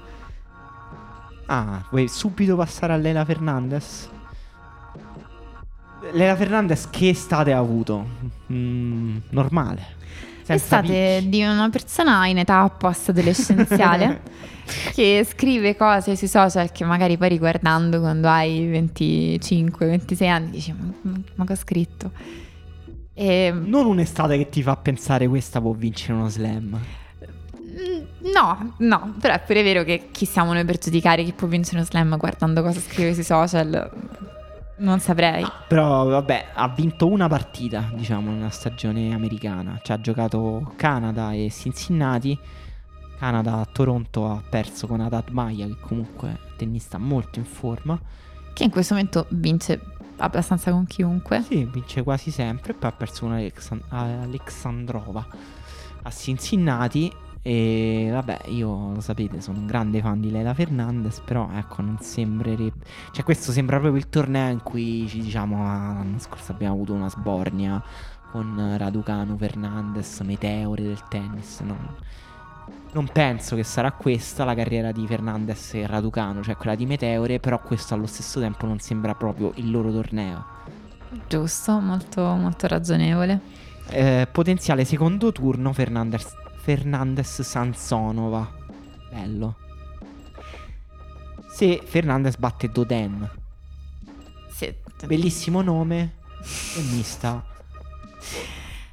Ah, 1.47 1.85
vuoi 1.91 2.09
subito 2.09 2.57
passare 2.57 2.93
a 2.93 2.97
Lela 2.97 3.25
Fernandez? 3.25 4.09
Lela 6.13 6.37
Fernandez 6.37 6.89
che 6.91 7.11
estate 7.11 7.53
ha 7.53 7.59
avuto? 7.59 8.07
Mm, 8.53 9.17
normale. 9.31 10.03
Senza 10.43 10.55
Estate 10.55 11.17
picchi. 11.19 11.29
di 11.31 11.43
una 11.43 11.71
persona 11.71 12.27
in 12.27 12.37
età 12.37 12.69
post-adolescenziale 12.69 14.21
che 14.93 15.27
scrive 15.27 15.75
cose 15.75 16.17
sui 16.17 16.29
social 16.29 16.71
che 16.71 16.85
magari 16.85 17.17
poi 17.17 17.31
riguardando 17.31 17.99
quando 18.01 18.29
hai 18.29 18.69
25-26 18.71 20.29
anni 20.29 20.51
dici 20.51 20.75
ma, 20.79 20.93
ma- 21.01 21.21
ma 21.37 21.45
che 21.47 21.53
ho 21.53 21.57
scritto? 21.57 22.11
E, 23.15 23.53
Non 23.55 23.87
un'estate 23.87 24.37
che 24.37 24.49
ti 24.49 24.63
fa 24.63 24.77
pensare 24.77 25.29
questa 25.29 25.61
può 25.61 25.73
vincere 25.73 26.15
uno 26.15 26.29
slam. 26.29 26.79
mm, 27.21 28.31
no, 28.33 28.75
no, 28.79 29.15
però 29.21 29.35
è 29.35 29.41
pure 29.41 29.63
vero 29.63 29.85
che 29.85 30.09
chi 30.11 30.27
siamo 30.27 30.53
noi 30.53 30.65
per 30.65 30.79
giudicare 30.79 31.23
chi 31.25 31.33
può 31.33 31.47
vincere 31.47 31.77
uno 31.77 31.87
slam 31.87 32.17
guardando 32.17 32.63
cosa 32.63 32.81
scrive 32.81 33.15
sui 33.15 33.23
social? 33.25 33.91
Non 34.77 34.99
saprei. 34.99 35.45
Però 35.69 36.05
vabbè, 36.09 36.47
ha 36.55 36.69
vinto 36.69 37.07
una 37.07 37.29
partita, 37.29 37.91
diciamo, 37.95 38.33
nella 38.33 38.51
stagione 38.51 39.15
americana. 39.15 39.79
Cioè 39.81 39.97
ha 39.97 40.01
giocato 40.01 40.73
Canada 40.77 41.33
e 41.33 41.49
Cincinnati. 41.51 42.37
Canada 43.17 43.61
a 43.61 43.69
Toronto 43.71 44.29
ha 44.29 44.43
perso 44.47 44.89
con 44.89 45.01
Haddad 45.01 45.29
Maya, 45.29 45.67
che 45.67 45.77
comunque 45.81 46.29
è 46.31 46.57
tennista 46.57 46.99
molto 46.99 47.39
in 47.39 47.45
forma. 47.45 47.97
Che 48.53 48.65
in 48.65 48.71
questo 48.71 48.95
momento 48.95 49.27
vince 49.31 49.81
abbastanza 50.19 50.71
con 50.71 50.87
chiunque. 50.87 51.43
Sì, 51.43 51.65
vince 51.65 52.03
quasi 52.03 52.31
sempre. 52.31 52.75
Poi 52.75 52.91
ha 52.91 52.93
perso 52.93 53.27
Alexan- 53.29 53.83
Alexandrova 53.89 55.27
a 56.03 56.11
Cincinnati. 56.11 57.13
E 57.47 58.09
vabbè, 58.11 58.43
io 58.47 58.95
lo 58.95 59.01
sapete, 59.01 59.43
sono 59.43 59.59
un 59.59 59.67
grande 59.67 60.01
fan 60.01 60.21
di 60.21 60.31
Lela 60.31 60.55
Fernandez. 60.55 61.21
Però 61.21 61.51
ecco, 61.53 61.83
non 61.83 61.99
sembrerebbe. 62.01 62.85
Cioè, 63.11 63.25
questo 63.25 63.53
sembra 63.53 63.79
proprio 63.79 64.01
il 64.01 64.09
torneo 64.09 64.51
in 64.51 64.63
cui 64.63 65.07
ci 65.09 65.21
diciamo. 65.21 65.63
ah, 65.67 65.93
L'anno 65.95 66.19
scorso 66.19 66.53
abbiamo 66.53 66.75
avuto 66.75 66.95
una 66.95 67.11
sbornia 67.11 67.83
con 68.31 68.75
Raducanu, 68.79 69.37
Fernandez, 69.37 70.21
meteore 70.21 70.83
del 70.83 71.03
tennis. 71.09 71.61
Non, 71.61 71.77
non 72.95 73.09
penso 73.13 73.57
che 73.57 73.65
sarà 73.65 73.91
questa 73.91 74.45
la 74.45 74.55
carriera 74.55 74.93
di 74.93 75.05
Fernandez 75.07 75.75
e 75.75 75.87
Raducanu, 75.87 76.43
cioè 76.43 76.57
quella 76.57 76.77
di 76.77 76.87
Meteore. 76.87 77.41
Però 77.41 77.61
questo 77.61 77.95
allo 77.95 78.07
stesso 78.07 78.41
tempo 78.41 78.67
non 78.67 78.79
sembra 78.79 79.15
proprio 79.15 79.53
il 79.57 79.71
loro 79.71 79.91
torneo. 79.91 80.45
Giusto, 81.29 81.79
molto, 81.81 82.23
molto 82.23 82.67
ragionevole. 82.69 83.41
Eh, 83.89 84.29
potenziale 84.31 84.85
secondo 84.85 85.33
turno 85.33 85.73
Fernandez, 85.73 86.35
Fernandez 86.57 87.43
Sansonova. 87.43 88.51
Bello. 89.11 89.57
Se 91.51 91.83
Fernandez 91.85 92.37
batte 92.37 92.69
Doden. 92.69 93.29
Sì, 94.51 94.73
Bellissimo 95.07 95.63
nome. 95.63 96.15
E 96.77 96.83
mista. 96.93 97.45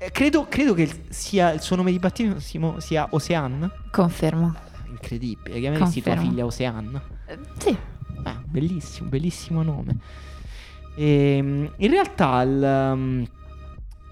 Eh, 0.04 0.10
credo, 0.12 0.48
credo 0.50 0.74
che 0.74 0.82
il- 0.82 1.00
sia 1.10 1.52
il 1.52 1.62
suo 1.62 1.76
nome 1.76 1.92
di 1.92 2.00
battesimo 2.00 2.80
sia 2.80 3.08
Ocean. 3.12 3.72
confermo. 3.92 4.56
Incredibile. 4.90 5.60
Chiameresti 5.60 6.02
tua 6.02 6.14
Confermo. 6.14 6.30
figlia 6.32 6.46
Ocean. 6.46 7.02
Eh, 7.28 7.38
sì, 7.60 7.78
Ah, 8.24 8.40
bellissimo, 8.44 9.10
bellissimo 9.10 9.62
nome. 9.64 9.98
Ehm, 10.96 11.72
in 11.78 11.90
realtà 11.92 12.42
il, 12.42 12.62
um, 12.94 13.28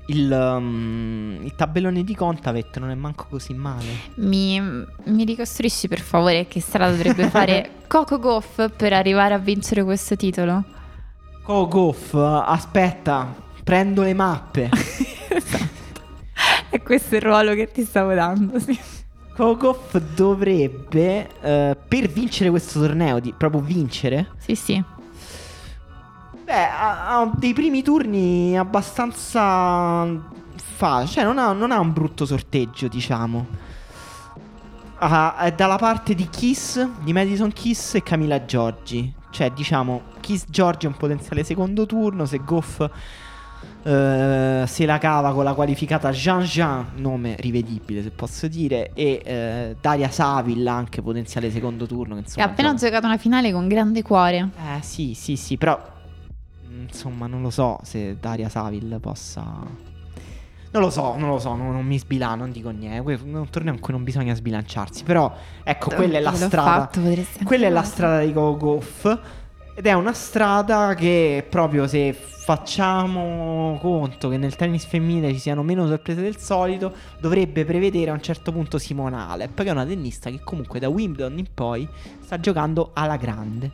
il, 0.08 0.32
um, 0.32 1.40
il 1.44 1.54
tabellone 1.56 2.04
di 2.04 2.16
Contavet 2.16 2.78
non 2.80 2.90
è 2.92 2.96
manco 2.96 3.26
così 3.30 3.54
male. 3.54 3.86
mi, 4.16 4.60
mi 4.62 5.24
ricostruisci 5.26 5.88
per 5.88 6.00
favore 6.02 6.48
che 6.48 6.60
strada 6.62 6.92
dovrebbe 6.96 7.30
fare 7.30 7.70
Coco 7.88 8.18
Goff 8.20 8.70
per 8.76 8.94
arrivare 8.94 9.34
a 9.34 9.38
vincere 9.40 9.84
questo 9.84 10.16
titolo? 10.16 10.64
Kogoff, 11.44 12.14
aspetta, 12.16 13.32
prendo 13.64 14.02
le 14.04 14.14
mappe. 14.14 14.70
È 16.72 16.82
questo 16.82 17.16
il 17.16 17.22
ruolo 17.22 17.54
che 17.54 17.72
ti 17.72 17.84
stavo 17.84 18.14
dando, 18.14 18.60
sì. 18.60 18.78
Kogoff 19.36 19.98
dovrebbe, 19.98 21.30
eh, 21.42 21.78
per 21.88 22.08
vincere 22.10 22.50
questo 22.50 22.80
torneo, 22.80 23.20
di, 23.20 23.34
proprio 23.36 23.62
vincere, 23.62 24.32
Sì, 24.38 24.56
sì. 24.56 24.84
beh, 26.44 26.66
ha, 26.66 27.20
ha 27.20 27.32
dei 27.38 27.54
primi 27.54 27.82
turni 27.82 28.58
abbastanza 28.58 30.06
facili. 30.56 31.12
Cioè, 31.14 31.24
non 31.24 31.38
ha, 31.38 31.54
non 31.54 31.72
ha 31.72 31.80
un 31.80 31.94
brutto 31.94 32.26
sorteggio, 32.26 32.88
diciamo. 32.88 33.48
Ah, 35.02 35.38
è 35.38 35.54
dalla 35.54 35.78
parte 35.78 36.14
di 36.14 36.28
Kiss, 36.30 36.86
di 37.02 37.14
Madison 37.14 37.52
Kiss 37.54 37.96
e 37.96 38.04
Camila 38.04 38.44
Giorgi. 38.44 39.14
Cioè, 39.30 39.52
diciamo, 39.52 40.02
Kiss 40.20 40.44
Giorgi 40.50 40.86
è 40.86 40.90
un 40.90 40.98
potenziale 40.98 41.44
secondo 41.46 41.86
turno. 41.86 42.26
Se 42.26 42.40
Goff 42.44 42.86
eh, 43.84 44.64
se 44.68 44.86
la 44.86 44.98
cava 44.98 45.34
con 45.34 45.44
la 45.44 45.54
qualificata 45.54 46.12
Jean 46.12 46.42
Jean, 46.42 46.86
nome 46.96 47.36
rivedibile 47.40 48.04
se 48.04 48.12
posso 48.12 48.48
dire, 48.48 48.92
e 48.94 49.22
eh, 49.24 49.76
Daria 49.80 50.10
Savilla, 50.10 50.74
anche 50.74 51.02
potenziale 51.02 51.50
secondo 51.52 51.86
turno. 51.86 52.16
Che, 52.16 52.22
insomma, 52.22 52.46
ha 52.46 52.50
appena 52.50 52.74
gioca- 52.74 52.86
giocato 52.86 53.06
una 53.08 53.18
finale 53.18 53.52
con 53.52 53.68
grande 53.68 54.02
cuore. 54.02 54.50
Eh 54.76 54.82
sì, 54.82 55.14
sì, 55.14 55.36
sì, 55.36 55.58
però 55.58 55.80
mm, 56.70 56.82
insomma 56.84 57.28
non 57.28 57.42
lo 57.42 57.50
so 57.50 57.80
se 57.84 58.18
Daria 58.20 58.50
Saville 58.50 59.00
possa 59.00 59.88
Non 60.72 60.84
lo 60.84 60.90
so, 60.92 61.16
non 61.18 61.30
lo 61.30 61.40
so, 61.40 61.56
non, 61.56 61.72
non 61.72 61.86
mi 61.86 61.98
sbilano, 61.98 62.36
non 62.36 62.52
dico 62.52 62.70
niente. 62.70 63.14
È 63.14 63.18
un 63.24 63.50
torneo 63.50 63.74
in 63.74 63.80
cui 63.80 63.92
non 63.94 64.04
bisogna 64.04 64.36
sbilanciarsi. 64.36 65.04
Però, 65.04 65.34
ecco, 65.64 65.90
quella 65.96 66.20
è 66.20 66.22
la 66.22 66.34
strada. 66.34 66.90
fatto, 66.92 67.02
Quella 67.44 67.66
è 67.66 67.70
la 67.70 67.84
strada 67.84 68.20
di 68.24 68.32
Go 68.32 68.56
Golf. 68.56 69.20
Ed 69.80 69.86
è 69.86 69.94
una 69.94 70.12
strada 70.12 70.94
che 70.94 71.48
proprio 71.50 71.88
se 71.88 72.12
facciamo 72.12 73.78
conto 73.80 74.28
che 74.28 74.36
nel 74.36 74.58
tennis 74.58 74.84
femminile 74.84 75.32
ci 75.32 75.40
siano 75.40 75.64
meno 75.64 75.88
sorprese 75.88 76.22
del 76.22 76.36
solito, 76.36 76.94
dovrebbe 77.18 77.64
prevedere 77.64 78.12
a 78.12 78.14
un 78.14 78.22
certo 78.22 78.52
punto 78.52 78.78
Simona 78.78 79.30
Alep, 79.30 79.62
che 79.62 79.70
è 79.70 79.72
una 79.72 79.86
tennista 79.86 80.30
che 80.30 80.42
comunque 80.44 80.82
da 80.82 80.90
Wimbledon 80.90 81.38
in 81.38 81.48
poi 81.54 81.88
sta 82.20 82.42
giocando 82.42 82.92
alla 82.94 83.16
grande. 83.16 83.72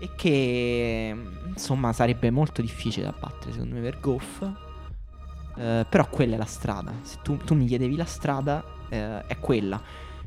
E 0.00 0.10
che 0.16 1.16
insomma 1.46 1.92
sarebbe 1.92 2.32
molto 2.32 2.60
difficile 2.60 3.06
da 3.06 3.14
battere 3.16 3.52
secondo 3.52 3.76
me 3.76 3.82
per 3.82 4.00
Goff. 4.00 4.42
Eh, 5.56 5.86
però 5.88 6.08
quella 6.08 6.34
è 6.34 6.38
la 6.38 6.44
strada. 6.44 6.92
Se 7.02 7.18
tu, 7.22 7.36
tu 7.36 7.54
mi 7.54 7.66
chiedevi 7.66 7.94
la 7.94 8.04
strada, 8.04 8.64
eh, 8.88 9.24
è 9.26 9.38
quella. 9.38 9.80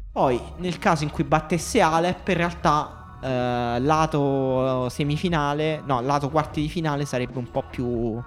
Poi, 0.10 0.40
nel 0.60 0.80
caso 0.80 1.04
in 1.04 1.12
cui 1.12 1.26
battesse 1.26 1.82
Alep, 1.82 2.26
in 2.30 2.36
realtà 2.36 3.03
eh, 3.24 3.80
lato 3.80 4.90
semifinale, 4.90 5.82
no, 5.86 6.02
lato 6.02 6.30
quarti 6.30 6.62
di 6.62 6.70
finale 6.70 7.06
sarebbe 7.06 7.38
un 7.38 7.50
po' 7.50 7.64
più 7.70 8.22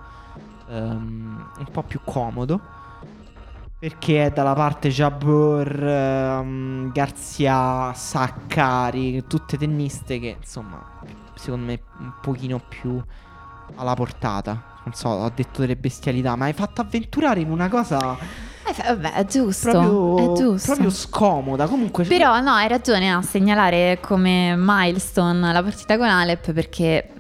ehm, 0.68 1.50
un 1.58 1.66
po' 1.70 1.82
più 1.82 2.00
comodo. 2.04 2.60
Perché 3.78 4.26
è 4.26 4.30
dalla 4.30 4.54
parte 4.54 4.88
Jabber, 4.88 5.84
ehm, 5.86 6.92
Garzia, 6.92 7.92
Saccari, 7.92 9.26
tutte 9.26 9.58
tenniste 9.58 10.18
che 10.18 10.36
insomma, 10.40 10.82
secondo 11.34 11.66
me 11.66 11.80
un 11.98 12.12
pochino 12.22 12.60
più 12.66 13.02
alla 13.74 13.94
portata. 13.94 14.74
Non 14.84 14.94
so, 14.94 15.08
ho 15.08 15.30
detto 15.34 15.60
delle 15.60 15.76
bestialità, 15.76 16.36
ma 16.36 16.46
hai 16.46 16.52
fatto 16.54 16.80
avventurare 16.80 17.40
in 17.40 17.50
una 17.50 17.68
cosa 17.68 18.16
Eh, 18.68 18.82
vabbè, 18.82 19.12
è 19.12 19.24
giusto. 19.24 19.70
proprio, 19.70 20.16
è 20.18 20.36
giusto. 20.36 20.66
proprio 20.66 20.90
scomoda. 20.90 21.66
Comunque, 21.66 22.04
Però 22.04 22.40
no, 22.40 22.52
hai 22.52 22.68
ragione 22.68 23.12
a 23.12 23.22
segnalare 23.22 23.98
come 24.00 24.54
milestone 24.56 25.52
la 25.52 25.62
partita 25.62 25.96
con 25.96 26.08
Alep 26.08 26.52
perché 26.52 27.10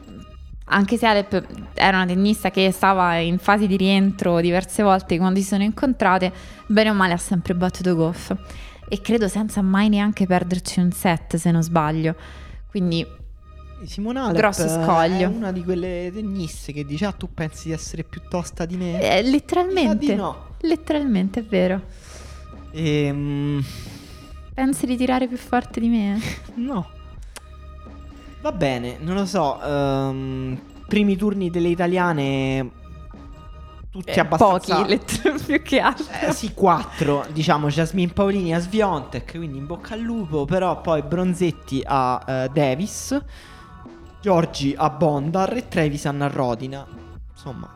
anche 0.68 0.96
se 0.96 1.06
Alep 1.06 1.46
era 1.74 1.98
una 1.98 2.06
tennista 2.06 2.50
che 2.50 2.72
stava 2.72 3.16
in 3.16 3.38
fase 3.38 3.66
di 3.66 3.76
rientro 3.76 4.40
diverse 4.40 4.82
volte 4.82 5.16
quando 5.18 5.38
si 5.38 5.46
sono 5.46 5.62
incontrate, 5.62 6.32
bene 6.66 6.90
o 6.90 6.94
male 6.94 7.12
ha 7.12 7.18
sempre 7.18 7.54
battuto 7.54 7.94
Goff 7.94 8.34
e 8.88 9.00
credo 9.00 9.28
senza 9.28 9.62
mai 9.62 9.88
neanche 9.88 10.26
perderci 10.26 10.80
un 10.80 10.90
set 10.90 11.36
se 11.36 11.50
non 11.50 11.62
sbaglio. 11.62 12.16
Quindi 12.68 13.06
Simona 13.86 14.24
Alep 14.24 14.36
grosso 14.36 14.68
scoglio. 14.68 15.20
è 15.20 15.24
una 15.26 15.52
di 15.52 15.62
quelle 15.64 16.10
tenniste 16.12 16.72
che 16.72 16.84
dice: 16.84 17.06
Ah, 17.06 17.12
tu 17.12 17.32
pensi 17.32 17.68
di 17.68 17.74
essere 17.74 18.02
più 18.04 18.20
tosta 18.28 18.64
di 18.66 18.76
me? 18.76 18.98
eh, 19.00 19.16
sa 19.16 19.22
di 19.22 19.30
letteralmente, 19.30 20.14
no. 20.14 20.46
letteralmente 20.60 21.40
è 21.40 21.44
vero. 21.44 21.80
Ehm, 22.72 23.64
Pensi 24.54 24.86
di 24.86 24.96
tirare 24.96 25.28
più 25.28 25.36
forte 25.36 25.80
di 25.80 25.88
me? 25.88 26.18
no. 26.54 26.88
Va 28.40 28.52
bene, 28.52 28.96
non 29.00 29.14
lo 29.16 29.26
so. 29.26 29.60
ehm, 29.62 30.60
primi 30.86 31.16
turni 31.16 31.50
delle 31.50 31.68
italiane. 31.68 32.70
Tutti 33.90 34.10
Eh, 34.10 34.20
abbastanza. 34.20 34.76
Pochi, 34.82 34.88
letter- 34.88 35.42
più 35.44 35.62
che 35.62 35.80
altro. 35.80 36.04
Eh, 36.28 36.32
sì, 36.32 36.52
quattro, 36.52 37.24
diciamo 37.32 37.68
Jasmine 37.68 38.12
Paolini 38.12 38.54
a 38.54 38.58
Sviontek, 38.60 39.36
quindi 39.36 39.56
in 39.58 39.66
bocca 39.66 39.94
al 39.94 40.00
lupo, 40.00 40.44
però 40.44 40.80
poi 40.82 41.02
Bronzetti 41.02 41.82
a 41.84 42.22
eh, 42.26 42.50
Davis, 42.52 43.18
Giorgi 44.20 44.74
a 44.76 44.90
Bondar 44.90 45.56
e 45.56 45.68
Trevisan 45.68 46.22
a 46.22 46.28
Rodina. 46.28 46.86
Insomma, 47.32 47.68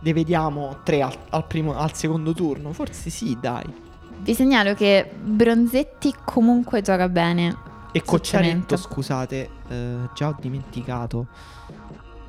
ne 0.00 0.12
vediamo 0.12 0.78
tre 0.82 1.02
al, 1.02 1.16
al 1.30 1.46
primo, 1.46 1.76
al 1.76 1.94
secondo 1.94 2.32
turno, 2.32 2.72
forse 2.72 3.10
sì, 3.10 3.36
dai. 3.40 3.86
Vi 4.20 4.34
segnalo 4.34 4.74
che 4.74 5.10
Bronzetti 5.20 6.14
comunque 6.24 6.82
gioca 6.82 7.08
bene. 7.08 7.56
E 7.92 8.02
Cocciaretto, 8.02 8.76
scusate, 8.76 9.50
eh, 9.68 9.96
già 10.14 10.28
ho 10.28 10.36
dimenticato 10.38 11.26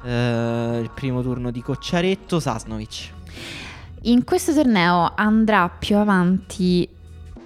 eh, 0.03 0.79
il 0.81 0.91
primo 0.93 1.21
turno 1.21 1.51
di 1.51 1.61
Cocciaretto, 1.61 2.39
Sasnovic. 2.39 3.11
In 4.03 4.23
questo 4.23 4.53
torneo 4.53 5.11
andrà 5.15 5.69
più 5.69 5.97
avanti 5.97 6.87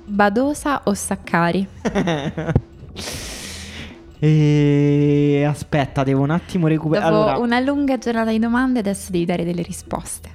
Badosa 0.05 0.81
o 0.83 0.93
Saccari? 0.93 1.67
e 4.25 5.43
aspetta, 5.43 6.03
devo 6.03 6.21
un 6.21 6.29
attimo 6.29 6.63
Dopo 6.63 6.67
recuperare. 6.69 7.13
Allora, 7.13 7.37
una 7.39 7.59
lunga 7.59 7.97
giornata 7.97 8.31
di 8.31 8.39
domande 8.39 8.79
adesso 8.79 9.11
devi 9.11 9.25
dare 9.25 9.43
delle 9.43 9.61
risposte. 9.61 10.29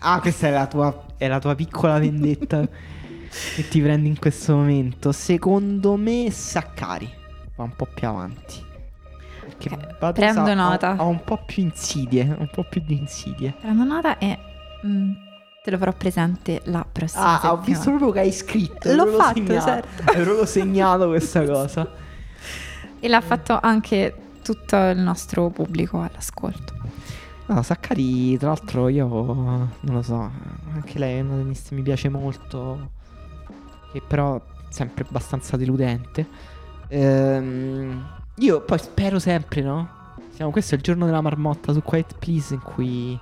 Ah, 0.00 0.18
questa 0.20 0.48
è 0.48 0.50
la 0.50 0.66
tua, 0.66 1.06
è 1.16 1.28
la 1.28 1.38
tua 1.38 1.54
piccola 1.54 1.98
vendetta 2.00 2.66
che 3.54 3.68
ti 3.68 3.80
prendi 3.80 4.08
in 4.08 4.18
questo 4.18 4.56
momento. 4.56 5.12
Secondo 5.12 5.94
me 5.94 6.28
Saccari 6.32 7.08
va 7.54 7.62
un 7.62 7.76
po' 7.76 7.86
più 7.94 8.08
avanti. 8.08 8.62
Perché 9.40 9.68
Ok, 9.72 9.98
Badosa 9.98 10.12
prendo 10.12 10.50
ha- 10.50 10.54
nota. 10.54 10.96
Ha, 10.98 11.04
un 11.04 11.22
po' 11.22 11.44
più 11.46 11.62
insidie, 11.62 12.22
un 12.36 12.48
po' 12.52 12.64
più 12.68 12.82
di 12.84 12.98
insidie. 12.98 13.54
Prendo 13.60 13.84
nota 13.84 14.18
e 14.18 14.36
mm, 14.84 15.12
te 15.62 15.70
lo 15.70 15.78
farò 15.78 15.92
presente 15.92 16.60
la 16.64 16.84
prossima 16.90 17.22
Ah, 17.22 17.34
ho 17.34 17.40
settimana. 17.40 17.62
visto 17.64 17.90
proprio 17.90 18.10
che 18.10 18.18
hai 18.18 18.32
scritto. 18.32 18.92
L'ho 18.92 19.02
avevo 19.02 19.16
fatto, 19.18 19.34
segnato. 19.36 19.64
certo. 19.64 20.02
Proprio 20.12 20.44
segnato 20.44 21.06
questa 21.06 21.44
cosa. 21.44 21.88
E 23.04 23.08
l'ha 23.08 23.20
fatto 23.20 23.58
anche 23.60 24.14
tutto 24.42 24.76
il 24.76 24.96
nostro 24.96 25.50
pubblico 25.50 26.00
all'ascolto. 26.00 26.72
No, 27.44 27.60
Saccari, 27.60 28.38
tra 28.38 28.48
l'altro, 28.48 28.88
io 28.88 29.06
non 29.06 29.70
lo 29.94 30.00
so, 30.00 30.30
anche 30.72 30.98
lei 30.98 31.18
è 31.18 31.20
una 31.20 31.34
tennista 31.36 31.74
mi 31.74 31.82
piace 31.82 32.08
molto, 32.08 32.92
che 33.92 34.00
però 34.00 34.40
sempre 34.70 35.04
abbastanza 35.06 35.58
deludente. 35.58 36.26
Ehm, 36.88 38.06
io 38.36 38.62
poi 38.62 38.78
spero 38.78 39.18
sempre, 39.18 39.60
no? 39.60 39.86
Siamo, 40.30 40.50
questo 40.50 40.74
è 40.74 40.78
il 40.78 40.82
giorno 40.82 41.04
della 41.04 41.20
marmotta 41.20 41.74
su 41.74 41.82
Quiet 41.82 42.16
Please 42.18 42.54
in 42.54 42.62
cui 42.62 43.20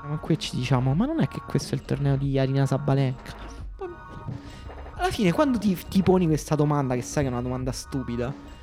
siamo 0.00 0.18
qui 0.18 0.34
e 0.34 0.38
ci 0.38 0.56
diciamo, 0.56 0.92
ma 0.92 1.06
non 1.06 1.20
è 1.20 1.28
che 1.28 1.40
questo 1.46 1.76
è 1.76 1.78
il 1.78 1.84
torneo 1.84 2.16
di 2.16 2.36
Arina 2.36 2.66
Sabalenka? 2.66 3.32
Alla 4.96 5.10
fine, 5.12 5.30
quando 5.30 5.56
ti, 5.56 5.78
ti 5.88 6.02
poni 6.02 6.26
questa 6.26 6.56
domanda, 6.56 6.96
che 6.96 7.02
sai 7.02 7.22
che 7.22 7.28
è 7.28 7.32
una 7.32 7.42
domanda 7.42 7.70
stupida, 7.70 8.53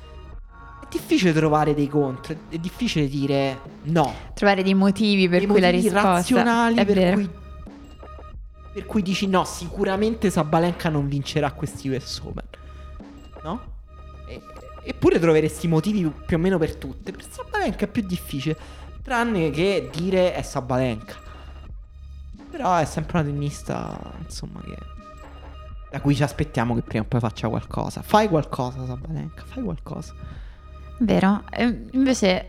difficile 0.92 1.32
trovare 1.32 1.74
dei 1.74 1.88
contro, 1.88 2.36
è 2.48 2.58
difficile 2.58 3.08
dire 3.08 3.58
no 3.84 4.14
Trovare 4.34 4.62
dei 4.62 4.74
motivi 4.74 5.28
per 5.28 5.38
dei 5.38 5.48
cui 5.48 5.60
la 5.60 5.68
motivi 5.68 5.88
risposta 5.88 6.12
razionali 6.12 6.76
è 6.76 6.84
per 6.84 6.94
vero. 6.94 7.16
cui, 7.16 7.30
per 8.74 8.86
cui 8.86 9.02
dici 9.02 9.26
no, 9.26 9.44
sicuramente 9.44 10.30
Sabalenka 10.30 10.88
non 10.88 11.08
vincerà 11.08 11.52
questi 11.52 11.88
US 11.88 12.20
Open. 12.24 12.44
No? 13.42 13.60
E- 14.28 14.40
eppure 14.84 15.18
troveresti 15.18 15.68
motivi 15.68 16.10
più 16.26 16.36
o 16.36 16.40
meno 16.40 16.58
per 16.58 16.76
tutte. 16.76 17.10
Per 17.12 17.24
Sabalenka 17.28 17.86
è 17.86 17.88
più 17.88 18.02
difficile, 18.02 18.56
tranne 19.02 19.50
che 19.50 19.90
dire 19.92 20.34
è 20.34 20.42
Sabalenka. 20.42 21.16
Però 22.50 22.76
è 22.76 22.84
sempre 22.84 23.18
una 23.20 23.30
tennista, 23.30 23.98
insomma, 24.22 24.60
che 24.60 24.76
da 25.90 26.00
cui 26.00 26.14
ci 26.14 26.22
aspettiamo 26.22 26.74
che 26.74 26.80
prima 26.80 27.04
o 27.04 27.06
poi 27.06 27.20
faccia 27.20 27.48
qualcosa. 27.48 28.00
Fai 28.02 28.28
qualcosa, 28.28 28.86
Sabalenka, 28.86 29.42
fai 29.44 29.62
qualcosa. 29.62 30.14
Vero? 31.02 31.42
Eh, 31.50 31.86
invece 31.92 32.48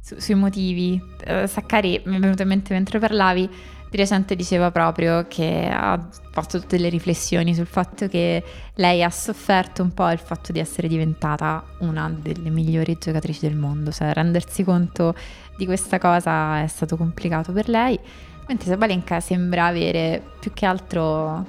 su- 0.00 0.18
sui 0.18 0.34
motivi, 0.34 1.00
eh, 1.24 1.46
Saccari 1.46 2.00
mi 2.06 2.16
è 2.16 2.18
venuto 2.18 2.42
in 2.42 2.48
mente 2.48 2.72
mentre 2.72 2.98
parlavi, 2.98 3.48
di 3.90 3.98
recente 3.98 4.34
diceva 4.34 4.70
proprio 4.70 5.26
che 5.28 5.68
ha 5.70 6.08
fatto 6.30 6.58
tutte 6.58 6.78
le 6.78 6.88
riflessioni 6.88 7.54
sul 7.54 7.66
fatto 7.66 8.08
che 8.08 8.42
lei 8.76 9.02
ha 9.02 9.10
sofferto 9.10 9.82
un 9.82 9.92
po' 9.92 10.08
il 10.10 10.18
fatto 10.18 10.50
di 10.50 10.58
essere 10.58 10.88
diventata 10.88 11.62
una 11.80 12.08
delle 12.10 12.48
migliori 12.48 12.96
giocatrici 12.98 13.40
del 13.40 13.56
mondo, 13.56 13.92
cioè 13.92 14.14
rendersi 14.14 14.64
conto 14.64 15.14
di 15.58 15.66
questa 15.66 15.98
cosa 15.98 16.62
è 16.62 16.66
stato 16.68 16.96
complicato 16.96 17.52
per 17.52 17.68
lei, 17.68 17.98
mentre 18.48 18.68
Sabalenka 18.68 19.20
sembra 19.20 19.66
avere 19.66 20.22
più 20.40 20.54
che 20.54 20.64
altro 20.64 21.44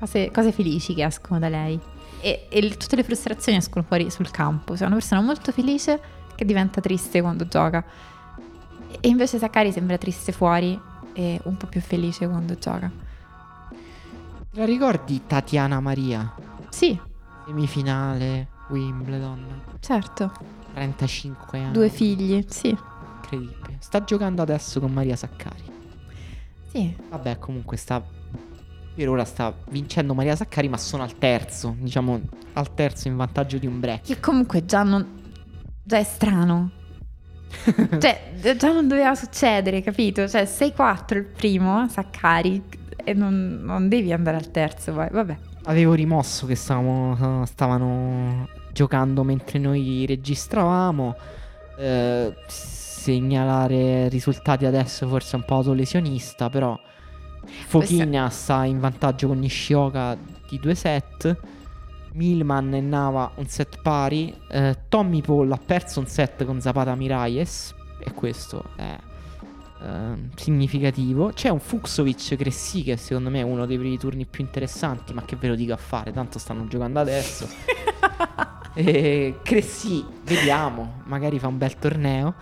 cose, 0.00 0.32
cose 0.32 0.50
felici 0.50 0.94
che 0.94 1.04
escono 1.04 1.38
da 1.38 1.48
lei 1.48 1.80
e, 2.20 2.46
e 2.48 2.68
tutte 2.76 2.96
le 2.96 3.04
frustrazioni 3.04 3.58
escono 3.58 3.84
fuori 3.86 4.10
sul 4.10 4.30
campo. 4.30 4.76
Cioè, 4.76 4.86
una 4.86 4.96
persona 4.96 5.20
molto 5.20 5.52
felice 5.52 6.00
che 6.34 6.44
diventa 6.44 6.80
triste 6.80 7.20
quando 7.20 7.46
gioca. 7.46 7.84
E 9.00 9.08
invece 9.08 9.38
Saccari 9.38 9.72
sembra 9.72 9.98
triste 9.98 10.32
fuori 10.32 10.78
e 11.12 11.40
un 11.44 11.56
po' 11.56 11.66
più 11.66 11.80
felice 11.80 12.28
quando 12.28 12.54
gioca. 12.54 12.90
Te 14.52 14.58
la 14.58 14.64
ricordi 14.64 15.22
Tatiana 15.26 15.80
Maria? 15.80 16.34
Sì, 16.70 16.98
Semifinale, 17.50 18.48
Wimbledon, 18.68 19.62
certo. 19.80 20.32
35 20.74 21.58
anni. 21.58 21.72
Due 21.72 21.88
figli, 21.88 22.44
sì. 22.48 22.68
Incredibile. 23.16 23.76
Sta 23.80 24.04
giocando 24.04 24.42
adesso 24.42 24.78
con 24.78 24.92
Maria 24.92 25.16
Saccari. 25.16 25.64
Sì, 26.68 26.96
Vabbè, 27.08 27.38
comunque 27.38 27.76
sta. 27.76 28.00
Per 28.94 29.08
ora 29.08 29.24
sta 29.24 29.54
vincendo 29.70 30.14
Maria 30.14 30.36
Saccari, 30.36 30.68
ma 30.68 30.76
sono 30.76 31.02
al 31.02 31.16
terzo. 31.16 31.76
Diciamo, 31.78 32.20
al 32.54 32.74
terzo 32.74 33.08
in 33.08 33.16
vantaggio 33.16 33.58
di 33.58 33.66
un 33.66 33.80
break. 33.80 34.02
che 34.02 34.20
comunque 34.20 34.64
già 34.64 34.82
non... 34.82 35.06
già 35.82 35.98
è 35.98 36.04
strano. 36.04 36.70
cioè, 37.98 38.32
già 38.56 38.72
non 38.72 38.88
doveva 38.88 39.14
succedere, 39.14 39.80
capito? 39.82 40.28
Cioè, 40.28 40.42
6-4 40.42 41.16
il 41.16 41.24
primo, 41.24 41.88
Saccari. 41.88 42.62
e 43.02 43.14
non, 43.14 43.60
non 43.62 43.88
devi 43.88 44.12
andare 44.12 44.36
al 44.36 44.50
terzo, 44.50 44.92
poi, 44.92 45.08
vabbè. 45.10 45.38
Avevo 45.64 45.94
rimosso 45.94 46.46
che 46.46 46.54
stavamo, 46.54 47.44
stavano 47.46 48.48
giocando 48.72 49.24
mentre 49.24 49.58
noi 49.58 50.04
registravamo. 50.06 51.16
Eh, 51.78 52.34
segnalare 53.00 54.08
risultati 54.08 54.66
adesso 54.66 55.08
forse 55.08 55.36
un 55.36 55.44
po' 55.44 55.54
autolesionista, 55.56 56.50
però 56.50 56.78
Fochina 57.66 58.28
sta 58.30 58.64
in 58.64 58.80
vantaggio 58.80 59.28
con 59.28 59.38
Nishioka 59.38 60.16
di 60.48 60.58
due 60.58 60.74
set. 60.74 61.38
Milman 62.12 62.74
e 62.74 62.80
Nava 62.80 63.32
un 63.36 63.46
set 63.46 63.80
pari. 63.82 64.34
Eh, 64.48 64.76
Tommy 64.88 65.20
Paul 65.20 65.50
ha 65.52 65.60
perso 65.64 66.00
un 66.00 66.06
set 66.06 66.44
con 66.44 66.60
Zapata 66.60 66.94
Miralles. 66.94 67.74
E 67.98 68.12
questo 68.12 68.64
è 68.76 68.96
eh, 69.82 70.28
significativo. 70.34 71.32
C'è 71.32 71.48
un 71.48 71.60
Fuxovic 71.60 72.36
Cressi 72.36 72.82
che 72.82 72.96
secondo 72.96 73.30
me 73.30 73.40
è 73.40 73.42
uno 73.42 73.66
dei 73.66 73.78
primi 73.78 73.98
turni 73.98 74.26
più 74.26 74.42
interessanti. 74.42 75.12
Ma 75.12 75.22
che 75.24 75.36
ve 75.36 75.48
lo 75.48 75.54
dico 75.54 75.72
a 75.72 75.78
fare? 75.78 76.12
Tanto 76.12 76.38
stanno 76.38 76.66
giocando 76.66 76.98
adesso. 76.98 77.48
e 78.74 79.38
Cressi, 79.42 80.04
vediamo. 80.24 81.02
Magari 81.04 81.38
fa 81.38 81.48
un 81.48 81.58
bel 81.58 81.76
torneo. 81.78 82.34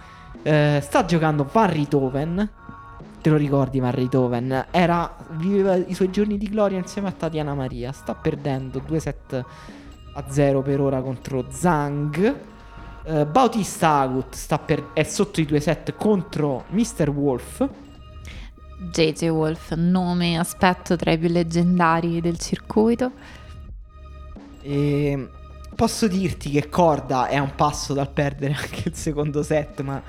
Eh, 0.42 0.80
sta 0.82 1.04
giocando 1.04 1.48
Van 1.50 1.70
Ritoven 1.70 2.50
Te 3.28 3.34
lo 3.34 3.40
ricordi 3.40 3.78
Van 3.78 4.66
Era, 4.70 5.14
viveva 5.32 5.76
i 5.76 5.92
suoi 5.92 6.10
giorni 6.10 6.38
di 6.38 6.48
gloria 6.48 6.78
insieme 6.78 7.08
a 7.08 7.12
Tatiana 7.12 7.52
Maria. 7.52 7.92
Sta 7.92 8.14
perdendo 8.14 8.78
2 8.78 9.00
set 9.00 9.44
a 10.14 10.24
0 10.26 10.62
per 10.62 10.80
ora 10.80 11.02
contro 11.02 11.44
Zhang. 11.50 12.36
Uh, 13.04 13.26
Bautista 13.26 13.98
Agut 13.98 14.58
per, 14.64 14.92
è 14.94 15.02
sotto 15.02 15.42
i 15.42 15.44
2 15.44 15.60
set 15.60 15.94
contro 15.94 16.64
Mr. 16.70 17.10
Wolf. 17.10 17.68
JJ 18.90 19.26
Wolf, 19.26 19.74
nome 19.74 20.38
aspetto 20.38 20.96
tra 20.96 21.12
i 21.12 21.18
più 21.18 21.28
leggendari 21.28 22.22
del 22.22 22.38
circuito. 22.38 23.12
E 24.62 25.28
posso 25.76 26.08
dirti 26.08 26.48
che 26.48 26.70
Corda 26.70 27.26
è 27.26 27.36
a 27.36 27.42
un 27.42 27.54
passo 27.54 27.92
dal 27.92 28.10
perdere 28.10 28.54
anche 28.56 28.88
il 28.88 28.94
secondo 28.94 29.42
set, 29.42 29.82
ma 29.82 30.02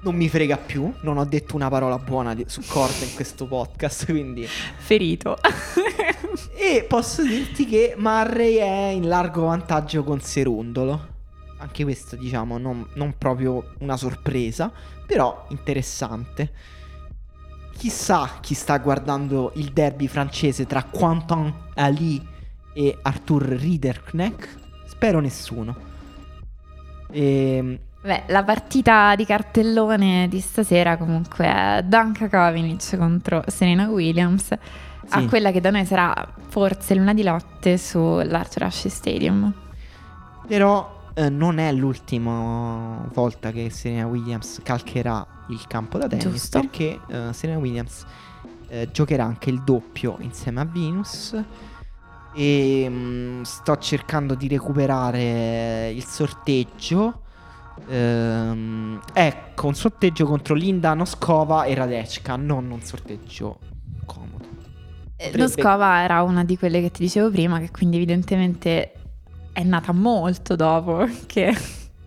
non 0.00 0.14
mi 0.14 0.28
frega 0.28 0.56
più, 0.56 0.92
non 1.00 1.16
ho 1.18 1.24
detto 1.24 1.56
una 1.56 1.68
parola 1.68 1.98
buona 1.98 2.34
di- 2.34 2.44
su 2.46 2.62
Corda 2.66 3.04
in 3.04 3.14
questo 3.14 3.46
podcast, 3.46 4.06
quindi... 4.10 4.46
Ferito. 4.46 5.36
e 6.54 6.84
posso 6.86 7.22
dirti 7.22 7.66
che 7.66 7.94
Murray 7.96 8.56
è 8.56 8.88
in 8.88 9.08
largo 9.08 9.46
vantaggio 9.46 10.04
con 10.04 10.20
Serundolo. 10.20 11.14
Anche 11.58 11.84
questo, 11.84 12.16
diciamo, 12.16 12.58
non, 12.58 12.86
non 12.94 13.14
proprio 13.16 13.72
una 13.78 13.96
sorpresa, 13.96 14.70
però 15.06 15.46
interessante. 15.48 16.52
Chissà 17.76 18.38
chi 18.40 18.54
sta 18.54 18.78
guardando 18.78 19.52
il 19.56 19.72
derby 19.72 20.06
francese 20.06 20.66
tra 20.66 20.84
Quentin 20.84 21.52
Ali 21.74 22.24
e 22.74 22.98
Arthur 23.00 23.42
Riederknecht. 23.42 24.58
Spero 24.86 25.20
nessuno. 25.20 25.76
E 27.10 27.56
ehm, 27.56 27.78
Beh, 28.06 28.22
la 28.26 28.44
partita 28.44 29.16
di 29.16 29.26
cartellone 29.26 30.28
di 30.28 30.38
stasera 30.38 30.96
comunque 30.96 31.44
è 31.44 31.82
Danka 31.84 32.28
Kovinic 32.28 32.96
contro 32.96 33.42
Serena 33.48 33.88
Williams 33.88 34.44
sì. 34.44 34.58
a 35.08 35.26
quella 35.26 35.50
che 35.50 35.60
da 35.60 35.72
noi 35.72 35.84
sarà 35.84 36.14
forse 36.46 36.94
l'una 36.94 37.12
di 37.12 37.24
lotte 37.24 37.76
sull'Arthur 37.76 38.62
Ashe 38.62 38.90
Stadium. 38.90 39.52
Però 40.46 41.08
eh, 41.14 41.28
non 41.28 41.58
è 41.58 41.72
l'ultima 41.72 43.04
volta 43.12 43.50
che 43.50 43.70
Serena 43.70 44.06
Williams 44.06 44.60
calcherà 44.62 45.26
il 45.48 45.66
campo 45.66 45.98
da 45.98 46.06
tennis 46.06 46.30
Giusto. 46.30 46.60
perché 46.60 47.00
eh, 47.08 47.32
Serena 47.32 47.58
Williams 47.58 48.04
eh, 48.68 48.88
giocherà 48.92 49.24
anche 49.24 49.50
il 49.50 49.64
doppio 49.64 50.18
insieme 50.20 50.60
a 50.60 50.64
Venus 50.64 51.34
e 52.36 52.88
mh, 52.88 52.94
mm, 52.94 53.42
sto 53.42 53.76
cercando 53.78 54.36
di 54.36 54.46
recuperare 54.46 55.90
il 55.90 56.04
sorteggio 56.04 57.22
Ehm, 57.88 59.00
ecco, 59.12 59.66
un 59.66 59.74
sorteggio 59.74 60.26
contro 60.26 60.54
Linda 60.54 60.94
Noskova 60.94 61.64
e 61.64 61.74
Radecka, 61.74 62.36
non 62.36 62.70
un 62.70 62.80
sorteggio 62.82 63.58
comodo. 64.04 64.44
Eh, 65.16 65.30
Potrebbe... 65.30 65.38
Noskova 65.38 66.02
era 66.02 66.22
una 66.22 66.44
di 66.44 66.56
quelle 66.56 66.80
che 66.80 66.90
ti 66.90 67.02
dicevo 67.02 67.30
prima, 67.30 67.58
che 67.58 67.70
quindi 67.70 67.96
evidentemente 67.96 68.92
è 69.52 69.62
nata 69.62 69.92
molto 69.92 70.56
dopo 70.56 71.06
che 71.26 71.54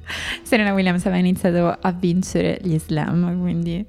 Serena 0.44 0.74
Williams 0.74 1.06
aveva 1.06 1.20
iniziato 1.20 1.78
a 1.80 1.92
vincere 1.92 2.60
gli 2.62 2.78
slam, 2.78 3.40
quindi 3.40 3.86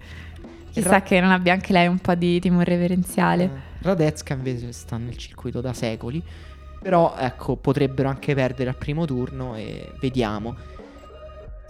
chissà 0.70 0.90
Ra- 0.90 1.02
che 1.02 1.20
non 1.20 1.30
abbia 1.30 1.52
anche 1.52 1.72
lei 1.72 1.86
un 1.86 1.98
po' 1.98 2.14
di 2.14 2.38
timore 2.40 2.72
reverenziale. 2.72 3.44
Eh, 3.44 3.50
Radecka 3.82 4.34
invece 4.34 4.72
sta 4.72 4.96
nel 4.96 5.16
circuito 5.16 5.60
da 5.60 5.72
secoli, 5.72 6.22
però 6.80 7.14
ecco, 7.16 7.56
potrebbero 7.56 8.08
anche 8.08 8.34
perdere 8.34 8.70
al 8.70 8.76
primo 8.76 9.04
turno 9.04 9.56
e 9.56 9.92
vediamo. 10.00 10.56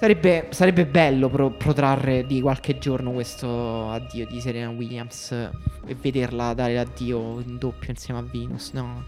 Sarebbe, 0.00 0.46
sarebbe 0.48 0.86
bello 0.86 1.28
pro- 1.28 1.50
protrarre 1.50 2.24
di 2.24 2.40
qualche 2.40 2.78
giorno 2.78 3.12
questo 3.12 3.90
addio 3.90 4.26
di 4.26 4.40
Serena 4.40 4.70
Williams 4.70 5.30
e 5.30 5.94
vederla 5.94 6.54
dare 6.54 6.72
l'addio 6.72 7.38
in 7.40 7.58
doppio 7.58 7.90
insieme 7.90 8.18
a 8.18 8.22
Venus, 8.22 8.72
no? 8.72 9.04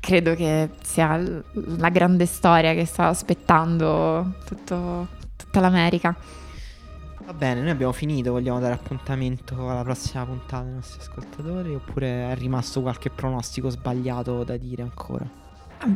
Credo 0.00 0.34
che 0.34 0.70
sia 0.82 1.16
la 1.52 1.88
grande 1.88 2.26
storia 2.26 2.74
che 2.74 2.84
sta 2.84 3.06
aspettando 3.06 4.38
tutto, 4.44 5.06
tutta 5.36 5.60
l'America. 5.60 6.16
Va 7.24 7.32
bene, 7.32 7.60
noi 7.60 7.70
abbiamo 7.70 7.92
finito, 7.92 8.32
vogliamo 8.32 8.58
dare 8.58 8.74
appuntamento 8.74 9.70
alla 9.70 9.84
prossima 9.84 10.24
puntata 10.24 10.66
ai 10.66 10.72
nostri 10.72 10.98
ascoltatori 10.98 11.76
oppure 11.76 12.32
è 12.32 12.34
rimasto 12.34 12.82
qualche 12.82 13.08
pronostico 13.08 13.70
sbagliato 13.70 14.42
da 14.42 14.56
dire 14.56 14.82
ancora? 14.82 15.46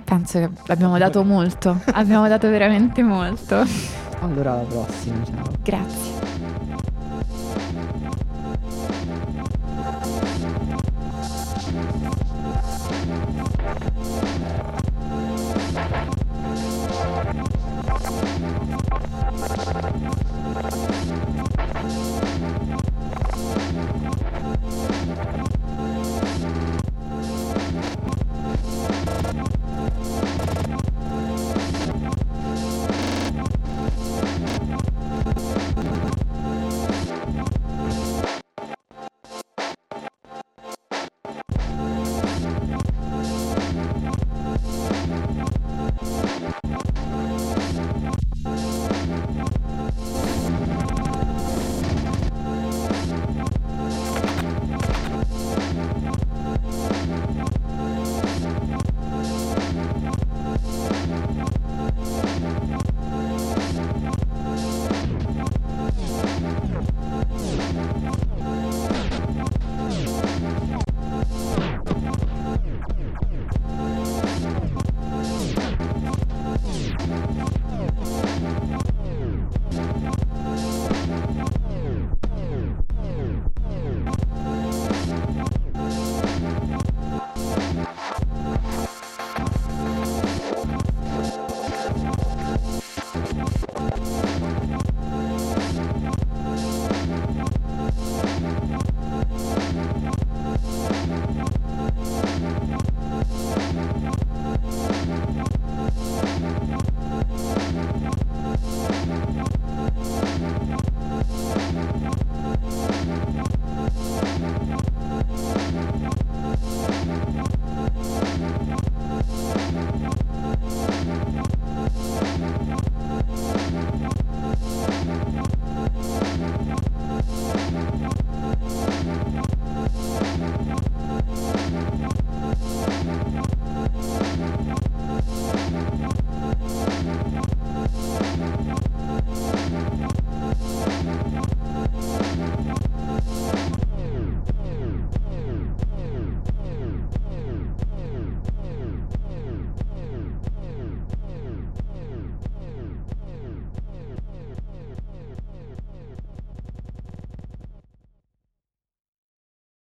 Penso 0.04 0.38
che 0.38 0.50
abbiamo 0.68 0.96
dato 0.96 1.24
molto, 1.24 1.80
abbiamo 1.92 2.28
dato 2.28 2.48
veramente 2.48 3.02
molto. 3.02 3.64
Allora 4.20 4.52
alla 4.52 4.62
prossima. 4.62 5.24
Ciao. 5.24 5.52
Grazie. 5.62 6.31